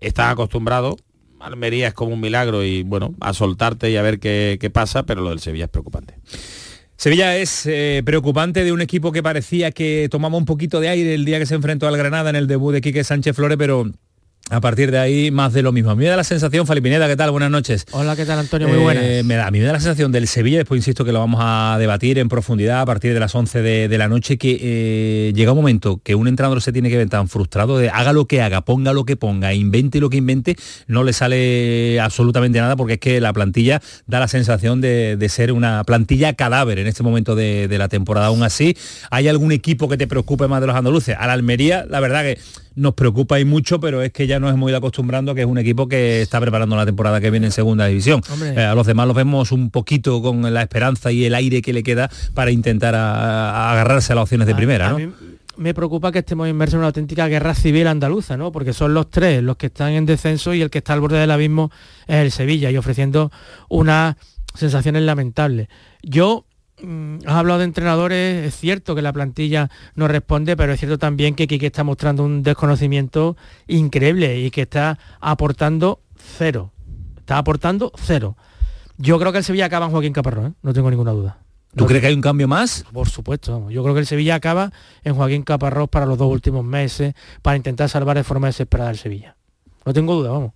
están 0.00 0.30
acostumbrados. 0.30 0.96
Almería 1.40 1.88
es 1.88 1.94
como 1.94 2.14
un 2.14 2.20
milagro 2.20 2.64
y 2.64 2.82
bueno, 2.82 3.14
a 3.20 3.32
soltarte 3.34 3.90
y 3.90 3.96
a 3.96 4.02
ver 4.02 4.20
qué, 4.20 4.70
pasa, 4.72 5.04
pero 5.04 5.20
lo 5.20 5.30
del 5.30 5.40
Sevilla 5.40 5.64
es 5.64 5.70
preocupante. 5.70 6.14
Sevilla 6.96 7.36
es 7.36 7.66
eh, 7.66 8.02
preocupante 8.04 8.62
de 8.62 8.72
un 8.72 8.80
equipo 8.80 9.10
que 9.10 9.22
parecía 9.22 9.72
que 9.72 10.06
tomaba 10.10 10.36
un 10.36 10.44
poquito 10.44 10.78
de 10.78 10.88
aire 10.88 11.14
el 11.14 11.24
día 11.24 11.40
que 11.40 11.46
se 11.46 11.56
enfrentó 11.56 11.88
al 11.88 11.96
Granada 11.96 12.30
en 12.30 12.36
el 12.36 12.46
debut 12.46 12.72
de 12.72 12.80
Quique 12.80 13.02
Sánchez 13.02 13.34
Flores, 13.34 13.58
pero 13.58 13.90
a 14.50 14.60
partir 14.60 14.90
de 14.90 14.98
ahí 14.98 15.30
más 15.30 15.52
de 15.52 15.62
lo 15.62 15.72
mismo. 15.72 15.90
A 15.90 15.94
mí 15.94 16.04
me 16.04 16.10
da 16.10 16.16
la 16.16 16.24
sensación, 16.24 16.66
Falipineda, 16.66 17.08
¿qué 17.08 17.16
tal? 17.16 17.30
Buenas 17.30 17.50
noches. 17.50 17.86
Hola, 17.92 18.16
¿qué 18.16 18.26
tal 18.26 18.38
Antonio? 18.38 18.68
Muy 18.68 18.78
buenas. 18.78 19.04
Eh, 19.04 19.22
me 19.24 19.36
da, 19.36 19.46
a 19.46 19.50
mí 19.50 19.58
me 19.58 19.64
da 19.64 19.72
la 19.72 19.80
sensación 19.80 20.12
del 20.12 20.28
Sevilla, 20.28 20.58
después 20.58 20.78
insisto 20.78 21.04
que 21.04 21.12
lo 21.12 21.20
vamos 21.20 21.40
a 21.42 21.76
debatir 21.78 22.18
en 22.18 22.28
profundidad 22.28 22.80
a 22.80 22.86
partir 22.86 23.14
de 23.14 23.20
las 23.20 23.34
11 23.34 23.62
de, 23.62 23.98
la 23.98 24.08
noche, 24.08 24.36
que 24.36 24.58
eh, 24.60 25.32
llega 25.34 25.52
un 25.52 25.58
momento 25.58 26.00
que 26.02 26.14
un 26.14 26.28
entrenador 26.28 26.60
se 26.60 26.72
tiene 26.72 26.90
que 26.90 26.96
ver 26.96 27.08
tan 27.08 27.28
frustrado 27.28 27.78
de 27.78 27.88
haga 27.88 28.12
lo 28.12 28.26
que 28.26 28.42
haga, 28.42 28.60
ponga 28.62 28.92
lo 28.92 29.04
que 29.04 29.16
ponga, 29.16 29.54
invente 29.54 30.00
lo 30.00 30.10
que 30.10 30.18
invente, 30.18 30.56
no 30.86 31.02
le 31.04 31.12
sale 31.12 31.98
absolutamente 32.00 32.60
nada 32.60 32.76
porque 32.76 32.94
es 32.94 33.00
que 33.00 33.20
la 33.20 33.32
plantilla 33.32 33.80
da 34.06 34.20
la 34.20 34.28
sensación 34.28 34.80
de, 34.80 35.16
ser 35.30 35.52
una 35.52 35.82
plantilla 35.84 36.34
cadáver 36.34 36.78
en 36.78 36.86
este 36.86 37.02
momento 37.02 37.34
de, 37.34 37.68
de 37.68 37.78
la 37.78 37.88
temporada. 37.88 38.26
Aún 38.26 38.42
así, 38.42 38.76
¿hay 39.10 39.28
algún 39.28 39.50
equipo 39.50 39.88
que 39.88 39.96
te 39.96 40.06
preocupe 40.06 40.46
más 40.46 40.60
de 40.60 40.66
los 40.66 40.76
andaluces? 40.76 41.16
A 41.18 41.26
la 41.26 41.32
Almería, 41.32 41.86
la 41.88 42.00
verdad 42.00 42.22
que 42.22 42.38
nos 42.74 42.94
preocupa 42.94 43.38
y 43.40 43.44
mucho, 43.44 43.80
pero 43.80 44.02
es 44.02 44.12
que 44.12 44.26
ya 44.26 44.40
nos 44.40 44.52
hemos 44.52 44.68
ido 44.68 44.78
acostumbrando 44.78 45.34
que 45.34 45.42
es 45.42 45.46
un 45.46 45.58
equipo 45.58 45.88
que 45.88 46.22
está 46.22 46.40
preparando 46.40 46.76
la 46.76 46.86
temporada 46.86 47.20
que 47.20 47.30
viene 47.30 47.46
en 47.46 47.52
segunda 47.52 47.86
división. 47.86 48.22
Eh, 48.42 48.60
a 48.60 48.74
los 48.74 48.86
demás 48.86 49.06
los 49.06 49.16
vemos 49.16 49.52
un 49.52 49.70
poquito 49.70 50.22
con 50.22 50.52
la 50.52 50.62
esperanza 50.62 51.12
y 51.12 51.24
el 51.24 51.34
aire 51.34 51.62
que 51.62 51.72
le 51.72 51.82
queda 51.82 52.10
para 52.34 52.50
intentar 52.50 52.94
agarrarse 52.94 54.12
a 54.12 54.16
las 54.16 54.22
opciones 54.22 54.46
de 54.46 54.54
primera. 54.54 54.96
me 55.56 55.74
preocupa 55.74 56.12
que 56.12 56.20
estemos 56.20 56.48
inmersos 56.48 56.74
en 56.74 56.78
una 56.78 56.86
auténtica 56.88 57.28
guerra 57.28 57.54
civil 57.54 57.86
andaluza, 57.86 58.36
¿no? 58.36 58.52
Porque 58.52 58.72
son 58.72 58.94
los 58.94 59.10
tres 59.10 59.42
los 59.42 59.56
que 59.56 59.66
están 59.66 59.92
en 59.92 60.06
descenso 60.06 60.54
y 60.54 60.62
el 60.62 60.70
que 60.70 60.78
está 60.78 60.94
al 60.94 61.00
borde 61.00 61.18
del 61.18 61.30
abismo 61.30 61.70
es 62.06 62.16
el 62.16 62.32
Sevilla 62.32 62.70
y 62.70 62.76
ofreciendo 62.76 63.30
unas 63.68 64.16
sensaciones 64.54 65.02
lamentables. 65.02 65.68
Yo 66.02 66.46
has 67.26 67.34
hablado 67.34 67.58
de 67.60 67.64
entrenadores, 67.64 68.46
es 68.46 68.56
cierto 68.56 68.94
que 68.94 69.02
la 69.02 69.12
plantilla 69.12 69.70
no 69.94 70.08
responde, 70.08 70.56
pero 70.56 70.72
es 70.72 70.80
cierto 70.80 70.98
también 70.98 71.34
que 71.34 71.46
Quique 71.46 71.66
está 71.66 71.84
mostrando 71.84 72.24
un 72.24 72.42
desconocimiento 72.42 73.36
increíble 73.66 74.40
y 74.40 74.50
que 74.50 74.62
está 74.62 74.98
aportando 75.20 76.00
cero. 76.16 76.72
Está 77.18 77.38
aportando 77.38 77.92
cero. 77.96 78.36
Yo 78.98 79.18
creo 79.18 79.32
que 79.32 79.38
el 79.38 79.44
Sevilla 79.44 79.66
acaba 79.66 79.86
en 79.86 79.92
Joaquín 79.92 80.12
Caparrós, 80.12 80.50
¿eh? 80.50 80.52
no 80.62 80.72
tengo 80.72 80.90
ninguna 80.90 81.12
duda. 81.12 81.38
¿Tú 81.74 81.86
crees 81.86 82.02
que 82.02 82.08
hay 82.08 82.14
un 82.14 82.20
cambio 82.20 82.46
más? 82.48 82.84
Por 82.92 83.08
supuesto. 83.08 83.70
Yo 83.70 83.82
creo 83.82 83.94
que 83.94 84.00
el 84.00 84.06
Sevilla 84.06 84.34
acaba 84.34 84.72
en 85.04 85.14
Joaquín 85.14 85.42
Caparrós 85.42 85.88
para 85.88 86.04
los 86.04 86.18
dos 86.18 86.30
últimos 86.30 86.64
meses, 86.64 87.14
para 87.40 87.56
intentar 87.56 87.88
salvar 87.88 88.16
de 88.16 88.24
forma 88.24 88.48
desesperada 88.48 88.90
el 88.90 88.98
Sevilla. 88.98 89.36
No 89.86 89.92
tengo 89.94 90.14
duda, 90.14 90.30
vamos. 90.30 90.52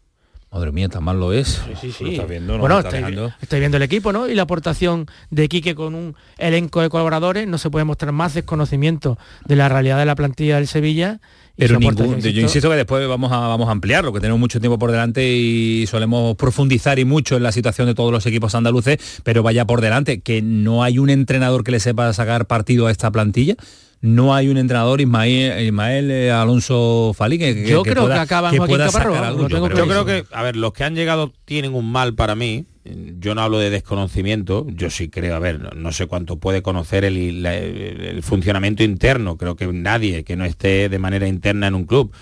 Madre 0.53 0.73
mía, 0.73 0.89
tan 0.89 1.03
mal 1.03 1.19
lo 1.19 1.33
es. 1.33 1.61
Sí, 1.81 1.93
sí, 1.93 1.93
sí. 1.93 2.21
viendo, 2.29 2.57
bueno, 2.59 2.79
estoy, 2.79 3.59
viendo 3.61 3.77
el 3.77 3.83
equipo, 3.83 4.13
¿no? 4.13 4.29
Y 4.29 4.35
la 4.35 4.43
aportación 4.43 5.07
de 5.31 5.49
Quique 5.49 5.75
con 5.75 5.95
un 5.95 6.15
elenco 6.39 6.81
de 6.81 6.89
colaboradores, 6.89 7.49
no 7.49 7.59
se 7.59 7.69
puede 7.69 7.85
mostrar 7.85 8.13
más 8.13 8.35
desconocimiento 8.35 9.19
de 9.45 9.57
la 9.57 9.69
realidad 9.69 9.99
de 9.99 10.07
la 10.07 10.15
plantilla 10.15 10.57
del 10.57 10.69
Sevilla. 10.69 11.21
Pero 11.57 11.79
ningún, 11.79 12.21
yo 12.21 12.41
insisto 12.41 12.71
que 12.71 12.77
después 12.77 13.07
vamos 13.09 13.33
a, 13.33 13.39
vamos 13.49 13.69
a 13.69 13.73
ampliarlo, 13.73 14.13
que 14.13 14.21
tenemos 14.21 14.39
mucho 14.39 14.61
tiempo 14.61 14.79
por 14.79 14.93
delante 14.93 15.27
y 15.27 15.87
solemos 15.87 16.37
profundizar 16.37 16.99
y 16.99 17.05
mucho 17.05 17.37
en 17.37 17.43
la 17.43 17.51
situación 17.51 17.87
de 17.87 17.95
todos 17.95 18.13
los 18.13 18.25
equipos 18.27 18.55
andaluces, 18.55 18.99
pero 19.25 19.43
vaya 19.43 19.65
por 19.65 19.81
delante, 19.81 20.21
que 20.21 20.43
no 20.43 20.85
hay 20.85 20.99
un 20.99 21.11
entrenador 21.11 21.65
que 21.65 21.73
le 21.73 21.81
sepa 21.81 22.13
sacar 22.13 22.47
partido 22.47 22.87
a 22.87 22.91
esta 22.91 23.11
plantilla 23.11 23.57
no 24.07 24.35
hay 24.35 24.49
un 24.49 24.57
entrenador 24.57 25.01
Ismael, 25.01 26.11
eh, 26.11 26.31
Alonso 26.31 27.13
Falí 27.15 27.39
que, 27.39 27.67
yo 27.69 27.83
creo 27.83 28.07
que 28.07 28.15
acaba 28.15 28.51
en 28.51 28.59
Joaquín 28.59 28.79
Caparrós 28.79 29.51
yo, 29.51 29.69
creo 29.69 30.05
que 30.05 30.25
a 30.31 30.43
ver 30.43 30.57
los 30.57 30.73
que 30.73 30.85
han 30.85 30.95
llegado 30.95 31.33
tienen 31.45 31.75
un 31.75 31.91
mal 31.91 32.15
para 32.15 32.35
mí. 32.35 32.67
Yo 33.19 33.35
no 33.35 33.43
hablo 33.43 33.59
de 33.59 33.69
desconocimiento 33.69 34.65
yo 34.69 34.91
sí 34.91 35.09
creo 35.09 35.35
a 35.35 35.41
ver 35.41 35.75
no, 35.75 35.91
sé 35.91 36.07
cuánto 36.07 36.37
puede 36.37 36.63
conocer 36.63 37.05
el, 37.05 38.21
funcionamiento 38.23 38.85
interno 38.85 39.37
creo 39.37 39.57
que 39.57 39.67
nadie 39.67 40.23
que 40.23 40.37
no 40.37 40.45
esté 40.45 40.89
de 40.89 40.99
manera 41.01 41.27
interna 41.27 41.67
en 41.67 41.75
un 41.75 41.85
club. 41.85 42.13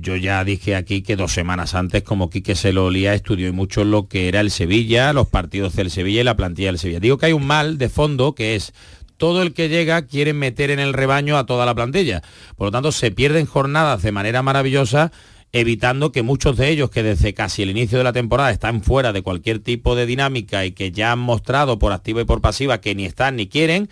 Yo 0.00 0.16
ya 0.16 0.42
dije 0.42 0.74
aquí 0.74 1.02
que 1.02 1.16
dos 1.16 1.32
semanas 1.32 1.74
antes, 1.74 2.02
como 2.02 2.30
Quique 2.30 2.54
se 2.54 2.72
lo 2.72 2.86
olía, 2.86 3.12
estudió 3.12 3.52
mucho 3.52 3.84
lo 3.84 4.08
que 4.08 4.26
era 4.26 4.40
el 4.40 4.50
Sevilla, 4.50 5.12
los 5.12 5.28
partidos 5.28 5.76
del 5.76 5.90
Sevilla 5.90 6.22
y 6.22 6.24
la 6.24 6.34
plantilla 6.34 6.68
del 6.68 6.78
Sevilla. 6.78 6.98
Digo 6.98 7.18
que 7.18 7.26
hay 7.26 7.32
un 7.34 7.46
mal 7.46 7.76
de 7.76 7.90
fondo 7.90 8.34
que 8.34 8.56
es 8.56 8.72
todo 9.16 9.42
el 9.42 9.54
que 9.54 9.68
llega 9.68 10.02
quiere 10.02 10.32
meter 10.32 10.70
en 10.70 10.78
el 10.78 10.92
rebaño 10.92 11.36
a 11.36 11.46
toda 11.46 11.66
la 11.66 11.74
plantilla. 11.74 12.22
Por 12.56 12.68
lo 12.68 12.72
tanto, 12.72 12.92
se 12.92 13.10
pierden 13.10 13.46
jornadas 13.46 14.02
de 14.02 14.12
manera 14.12 14.42
maravillosa 14.42 15.12
evitando 15.52 16.12
que 16.12 16.22
muchos 16.22 16.56
de 16.56 16.68
ellos 16.68 16.90
que 16.90 17.02
desde 17.02 17.32
casi 17.32 17.62
el 17.62 17.70
inicio 17.70 17.98
de 17.98 18.04
la 18.04 18.12
temporada 18.12 18.50
están 18.50 18.82
fuera 18.82 19.12
de 19.12 19.22
cualquier 19.22 19.60
tipo 19.60 19.96
de 19.96 20.06
dinámica 20.06 20.64
y 20.64 20.72
que 20.72 20.92
ya 20.92 21.12
han 21.12 21.18
mostrado 21.18 21.78
por 21.78 21.92
activa 21.92 22.20
y 22.20 22.24
por 22.24 22.40
pasiva 22.40 22.80
que 22.80 22.94
ni 22.94 23.06
están 23.06 23.36
ni 23.36 23.48
quieren, 23.48 23.88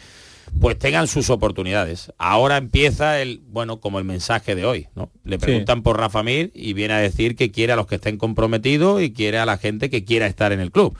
pues 0.60 0.78
tengan 0.78 1.08
sus 1.08 1.30
oportunidades. 1.30 2.12
Ahora 2.18 2.58
empieza 2.58 3.20
el, 3.20 3.40
bueno, 3.48 3.80
como 3.80 3.98
el 3.98 4.04
mensaje 4.04 4.54
de 4.54 4.66
hoy, 4.66 4.88
¿no? 4.94 5.10
Le 5.24 5.38
preguntan 5.38 5.82
por 5.82 5.98
Rafa 5.98 6.22
Mir 6.22 6.50
y 6.54 6.74
viene 6.74 6.94
a 6.94 6.98
decir 6.98 7.34
que 7.34 7.50
quiere 7.50 7.72
a 7.72 7.76
los 7.76 7.86
que 7.86 7.96
estén 7.96 8.18
comprometidos 8.18 9.02
y 9.02 9.12
quiere 9.12 9.38
a 9.38 9.46
la 9.46 9.56
gente 9.56 9.90
que 9.90 10.04
quiera 10.04 10.26
estar 10.26 10.52
en 10.52 10.60
el 10.60 10.70
club. 10.70 10.96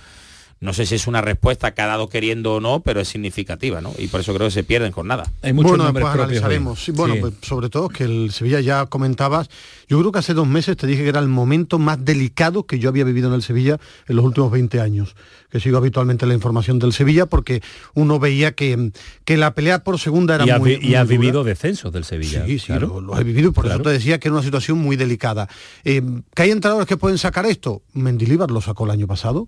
No 0.65 0.73
sé 0.73 0.87
si 0.87 0.95
es 0.95 1.07
una 1.07 1.21
respuesta 1.21 1.75
que 1.75 1.83
ha 1.83 1.87
dado 1.87 2.09
queriendo 2.09 2.55
o 2.55 2.61
no, 2.61 2.81
pero 2.81 2.99
es 2.99 3.09
significativa, 3.09 3.83
¿no? 3.83 3.93
Y 3.99 4.07
por 4.07 4.21
eso 4.21 4.33
creo 4.33 4.47
que 4.47 4.51
se 4.51 4.65
pierden 4.65 4.93
jornada. 4.93 5.31
Hay 5.43 5.53
muchos 5.53 5.73
bueno, 5.73 5.85
nombres 5.85 6.07
pues 6.07 6.15
analizaremos. 6.15 6.91
bueno, 6.95 7.17
pues 7.21 7.35
sobre 7.43 7.69
todo 7.69 7.91
que 7.91 8.05
el 8.05 8.31
Sevilla 8.33 8.61
ya 8.61 8.87
comentabas, 8.87 9.51
yo 9.89 9.99
creo 10.01 10.11
que 10.11 10.21
hace 10.21 10.33
dos 10.33 10.49
meses 10.49 10.79
te 10.79 10.87
dije 10.87 11.03
que 11.03 11.11
era 11.11 11.21
el 11.21 11.29
momento 11.29 11.79
más 11.79 12.03
delicado 12.03 12.65
que 12.65 12.79
yo 12.79 12.89
había 12.89 13.05
vivido 13.05 13.29
en 13.29 13.35
el 13.35 13.43
Sevilla 13.43 13.79
en 14.09 14.17
los 14.17 14.25
últimos 14.25 14.51
20 14.53 14.81
años, 14.81 15.17
que 15.51 15.61
sigo 15.61 15.77
habitualmente 15.77 16.25
la 16.25 16.33
información 16.33 16.79
del 16.79 16.95
Sevilla 16.95 17.27
porque 17.27 17.61
uno 17.93 18.19
veía 18.19 18.53
que, 18.53 18.91
que 19.27 19.37
la 19.37 19.55
pelea 19.55 19.85
por 19.85 20.01
segunda 20.01 20.37
era 20.37 20.57
y 20.57 20.59
muy, 20.59 20.79
Y 20.81 20.95
ha 20.95 21.05
vivido 21.05 21.45
descensos 21.45 21.93
del 21.93 22.05
Sevilla. 22.05 22.47
Sí, 22.47 22.59
sí, 22.59 22.73
lo, 22.73 23.21
he 23.21 23.23
vivido 23.23 23.51
y 23.51 23.53
por 23.53 23.67
eso 23.67 23.81
te 23.81 23.91
decía 23.91 24.19
que 24.19 24.29
era 24.29 24.35
una 24.37 24.43
situación 24.43 24.79
muy 24.79 24.97
delicada. 24.97 25.47
Eh, 25.85 26.01
¿Que 26.35 26.43
hay 26.43 26.53
entrenadores 26.53 26.89
que 26.89 26.97
pueden 26.97 27.19
sacar 27.19 27.45
esto? 27.45 27.83
Mendilibar 27.93 28.51
lo 28.51 28.63
sacó 28.63 28.87
el 28.87 28.93
año 28.93 29.07
pasado 29.07 29.47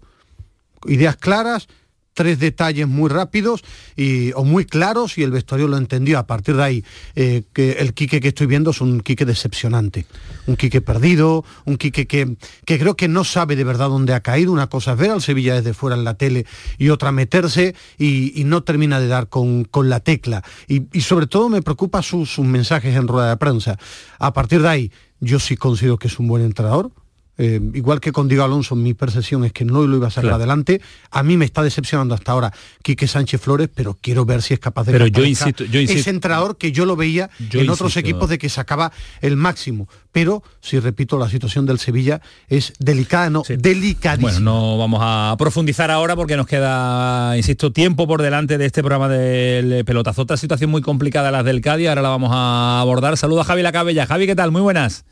ideas 0.88 1.16
claras, 1.16 1.68
tres 2.16 2.38
detalles 2.38 2.88
muy 2.88 3.10
rápidos 3.10 3.62
y, 3.94 4.32
o 4.32 4.42
muy 4.42 4.64
claros 4.64 5.18
y 5.18 5.22
el 5.22 5.30
vestuario 5.30 5.68
lo 5.68 5.76
entendió. 5.76 6.18
A 6.18 6.26
partir 6.26 6.56
de 6.56 6.62
ahí, 6.62 6.84
eh, 7.14 7.42
el 7.54 7.92
Quique 7.92 8.20
que 8.20 8.28
estoy 8.28 8.46
viendo 8.46 8.70
es 8.70 8.80
un 8.80 9.00
Quique 9.00 9.26
decepcionante, 9.26 10.06
un 10.46 10.56
Quique 10.56 10.80
perdido, 10.80 11.44
un 11.66 11.76
Quique 11.76 12.06
que, 12.06 12.36
que 12.64 12.78
creo 12.78 12.96
que 12.96 13.06
no 13.06 13.22
sabe 13.22 13.54
de 13.54 13.64
verdad 13.64 13.90
dónde 13.90 14.14
ha 14.14 14.20
caído. 14.20 14.50
Una 14.50 14.68
cosa 14.68 14.92
es 14.92 14.98
ver 14.98 15.10
al 15.10 15.20
Sevilla 15.20 15.56
desde 15.56 15.74
fuera 15.74 15.94
en 15.94 16.04
la 16.04 16.14
tele 16.14 16.46
y 16.78 16.88
otra 16.88 17.12
meterse 17.12 17.74
y, 17.98 18.44
no 18.46 18.62
termina 18.62 18.98
de 19.00 19.08
dar 19.08 19.28
con, 19.28 19.64
con 19.64 19.90
la 19.90 20.00
tecla. 20.00 20.42
Y, 20.68 21.00
sobre 21.02 21.26
todo 21.26 21.50
me 21.50 21.60
preocupa 21.60 22.00
sus 22.00 22.38
mensajes 22.38 22.96
en 22.96 23.08
rueda 23.08 23.28
de 23.28 23.36
prensa. 23.36 23.76
A 24.18 24.32
partir 24.32 24.62
de 24.62 24.68
ahí, 24.68 24.92
yo 25.20 25.38
sí 25.38 25.56
considero 25.56 25.98
que 25.98 26.06
es 26.08 26.18
un 26.18 26.28
buen 26.28 26.42
entrenador, 26.42 26.92
eh, 27.38 27.60
igual 27.74 28.00
que 28.00 28.12
con 28.12 28.28
Diego 28.28 28.44
Alonso, 28.44 28.74
mi 28.74 28.94
percepción 28.94 29.44
es 29.44 29.52
que 29.52 29.64
no 29.64 29.86
lo 29.86 29.96
iba 29.96 30.08
a 30.08 30.10
sacar 30.10 30.32
adelante. 30.32 30.80
A 31.10 31.22
mí 31.22 31.36
me 31.36 31.44
está 31.44 31.62
decepcionando 31.62 32.14
hasta 32.14 32.32
ahora 32.32 32.52
Quique 32.82 33.06
Sánchez 33.06 33.40
Flores, 33.40 33.68
pero 33.74 33.96
quiero 34.00 34.24
ver 34.24 34.42
si 34.42 34.54
es 34.54 34.60
capaz 34.60 34.84
de 34.84 34.92
pero 34.92 35.06
yo 35.06 35.24
insisto, 35.24 35.64
yo 35.64 35.80
ese 35.80 36.08
entrenador 36.10 36.56
que 36.56 36.72
yo 36.72 36.86
lo 36.86 36.96
veía 36.96 37.28
en 37.52 37.68
otros 37.68 37.96
equipos 37.96 38.28
de 38.28 38.38
que 38.38 38.48
sacaba 38.48 38.92
el 39.20 39.36
máximo. 39.36 39.88
Pero, 40.12 40.42
si 40.62 40.78
repito, 40.78 41.18
la 41.18 41.28
situación 41.28 41.66
del 41.66 41.78
Sevilla 41.78 42.22
es 42.48 42.72
delicada, 42.78 43.28
no, 43.28 43.42
delicadísima. 43.46 44.32
Bueno, 44.32 44.40
no 44.40 44.78
vamos 44.78 45.00
a 45.02 45.34
profundizar 45.38 45.90
ahora 45.90 46.16
porque 46.16 46.38
nos 46.38 46.46
queda, 46.46 47.36
insisto, 47.36 47.70
tiempo 47.70 48.06
por 48.06 48.22
delante 48.22 48.56
de 48.56 48.64
este 48.64 48.80
programa 48.80 49.08
del 49.08 49.84
pelotazo. 49.84 50.22
Otra 50.22 50.38
situación 50.38 50.70
muy 50.70 50.80
complicada, 50.80 51.30
las 51.30 51.44
del 51.44 51.60
Cádiz, 51.60 51.88
ahora 51.88 52.00
la 52.00 52.08
vamos 52.08 52.30
a 52.32 52.80
abordar. 52.80 53.18
Saludos 53.18 53.42
a 53.42 53.48
Javi 53.48 53.62
Lacabella. 53.62 54.06
Javi, 54.06 54.26
¿qué 54.26 54.34
tal? 54.34 54.52
Muy 54.52 54.62
buenas. 54.62 55.04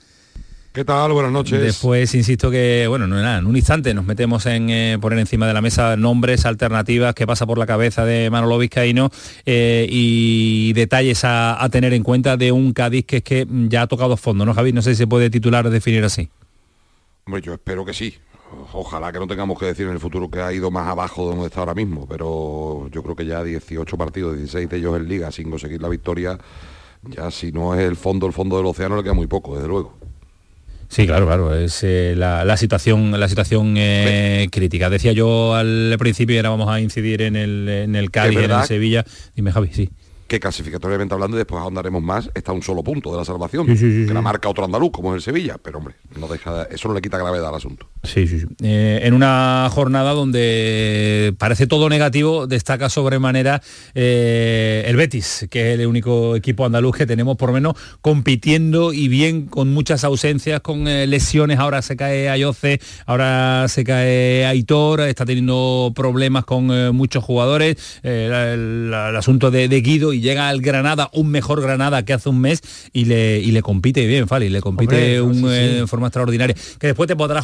¿Qué 0.75 0.85
tal? 0.85 1.13
Buenas 1.13 1.31
noches. 1.31 1.61
Después, 1.61 2.13
insisto 2.17 2.51
que, 2.51 2.87
bueno, 2.89 3.07
no 3.07 3.15
nada, 3.15 3.39
en 3.39 3.47
un 3.47 3.57
instante 3.57 3.95
nos 3.95 4.05
metemos 4.05 4.45
en 4.47 4.71
eh, 4.71 4.99
poner 5.01 5.21
encima 5.21 5.47
de 5.47 5.55
la 5.55 5.61
mesa 5.61 5.97
nombres, 5.97 6.47
alternativas 6.47 7.15
que 7.15 7.29
pasa 7.29 7.47
por 7.47 7.59
la 7.59 7.67
cabeza 7.67 8.05
de 8.05 8.29
Manolo 8.29 8.59
Vizcaíno 8.59 9.09
eh, 9.47 9.87
y 9.89 10.73
detalles 10.73 11.21
a, 11.23 11.65
tener 11.71 11.95
en 11.95 12.03
cuenta 12.03 12.37
de 12.37 12.51
un 12.51 12.73
Cádiz 12.73 13.07
que 13.07 13.19
es 13.19 13.23
que 13.23 13.47
ya 13.69 13.83
ha 13.83 13.87
tocado 13.87 14.17
fondo, 14.17 14.45
¿no, 14.45 14.53
Javi? 14.53 14.73
No 14.73 14.83
sé 14.83 14.95
si 14.95 14.97
se 14.97 15.07
puede 15.07 15.31
titular 15.31 15.65
o 15.65 15.71
definir 15.71 16.03
así. 16.03 16.29
Hombre, 17.25 17.41
yo 17.41 17.55
espero 17.55 17.85
que 17.85 17.95
sí. 17.95 18.19
Ojalá 18.73 19.13
que 19.13 19.21
no 19.21 19.29
tengamos 19.29 19.57
que 19.57 19.67
decir 19.67 19.87
en 19.87 19.93
el 19.93 20.01
futuro 20.01 20.29
que 20.29 20.41
ha 20.41 20.53
ido 20.53 20.73
más 20.73 20.89
abajo 20.89 21.23
de 21.23 21.37
donde 21.37 21.47
está 21.47 21.61
ahora 21.61 21.75
mismo, 21.75 22.09
pero 22.09 22.89
yo 22.91 23.05
creo 23.05 23.15
que 23.15 23.27
ya 23.27 23.45
18 23.45 23.97
partidos, 23.97 24.37
16 24.39 24.69
de 24.69 24.77
ellos 24.77 24.97
en 24.97 25.09
liga 25.09 25.31
sin 25.31 25.51
conseguir 25.51 25.81
la 25.81 25.89
victoria, 25.89 26.37
ya 27.05 27.31
si 27.31 27.53
no 27.53 27.77
es 27.77 27.87
el 27.87 27.95
fondo, 27.95 28.27
el 28.27 28.33
fondo 28.33 28.57
del 28.57 28.67
océano 28.67 28.97
le 28.97 29.05
queda 29.05 29.15
muy 29.15 29.29
poco, 29.29 29.55
desde 29.55 29.69
luego. 29.69 30.04
Sí, 30.89 31.07
claro, 31.07 31.27
claro, 31.27 31.55
es 31.55 31.83
eh, 31.83 32.15
la, 32.17 32.57
situación, 32.57 33.19
la 33.19 33.29
situación 33.29 33.75
eh, 33.77 34.49
crítica. 34.51 34.91
Decía 34.91 35.13
yo 35.13 35.55
al 35.55 35.97
principio 35.99 36.35
y 36.35 36.39
ahora 36.39 36.51
vamos 36.51 36.69
a 36.69 36.81
incidir 36.81 37.23
en 37.23 37.37
el, 37.37 37.69
en 37.69 37.97
el 37.97 38.11
Cádiz, 38.11 38.39
en 38.39 38.65
Sevilla. 38.65 39.05
Dime, 39.35 39.53
Javi, 39.53 39.71
sí 39.73 39.91
que 40.27 40.41
clasificatoriamente 40.41 41.15
hablando, 41.15 41.37
y 41.37 41.39
después 41.39 41.61
ahondaremos 41.61 42.03
más, 42.03 42.31
está 42.35 42.53
un 42.53 42.63
solo 42.63 42.83
punto 42.83 43.13
de 43.13 43.19
la 43.19 43.25
salvación, 43.25 43.67
que 43.67 44.15
la 44.15 44.23
marca 44.23 44.49
otro 44.49 44.65
andaluz, 44.65 44.91
como 44.91 45.11
es 45.11 45.17
el 45.17 45.23
Sevilla, 45.23 45.57
pero 45.63 45.79
hombre, 45.79 45.97
no 46.19 46.29
deja, 46.29 46.65
eso 46.65 46.89
no 46.89 46.95
le 46.95 47.03
quita 47.03 47.19
gravedad 47.19 47.49
al 47.49 47.55
asunto. 47.55 47.89
Sí, 48.05 48.27
sí, 48.27 48.41
sí. 48.41 48.47
Eh, 48.63 49.01
en 49.03 49.13
una 49.13 49.69
jornada 49.71 50.13
donde 50.13 51.35
parece 51.39 51.67
todo 51.67 51.89
negativo, 51.89 52.47
destaca 52.47 52.89
sobremanera 52.89 53.63
eh, 53.95 54.85
el 54.87 54.97
Betis, 54.97 55.47
que 55.51 55.73
es 55.73 55.79
el 55.79 55.87
único 55.87 56.37
equipo 56.37 56.65
andaluz 56.65 56.97
que 56.97 57.07
tenemos 57.07 57.37
por 57.37 57.53
menos 57.53 57.75
compitiendo 58.01 58.93
y 58.93 59.09
bien 59.09 59.47
con 59.47 59.73
muchas 59.73 60.05
ausencias, 60.05 60.61
con 60.61 60.89
eh, 60.89 61.07
lesiones, 61.07 61.59
ahora 61.59 61.83
se 61.83 61.97
cae 61.97 62.31
Ayoce, 62.31 62.81
ahora 63.05 63.67
se 63.69 63.85
cae 63.85 64.47
Aitor, 64.47 65.03
está 65.03 65.27
teniendo 65.27 65.93
problemas 65.95 66.45
con 66.45 66.95
muchos 66.95 67.23
jugadores, 67.23 68.01
el, 68.03 68.93
asunto 68.95 69.51
de, 69.51 69.69
de 69.69 69.81
Guido 69.81 70.14
y 70.15 70.21
llega 70.21 70.49
al 70.49 70.61
Granada, 70.61 71.11
un 71.13 71.29
mejor 71.31 71.61
Granada 71.61 72.05
que 72.05 72.13
hace 72.13 72.29
un 72.29 72.41
mes, 72.41 72.63
y 72.93 73.05
le, 73.05 73.41
y 73.41 73.51
le 73.51 73.63
compite 73.63 74.07
bien, 74.07 74.29
Fali, 74.29 74.49
le 74.49 74.61
compite 74.61 75.21
un, 75.21 75.51
eh, 75.51 75.79
en 75.79 75.89
forma 75.89 76.09
extraordinaria. 76.09 76.57
Que 76.79 76.89
después 76.89 77.09
te 77.09 77.17
podrá, 77.17 77.43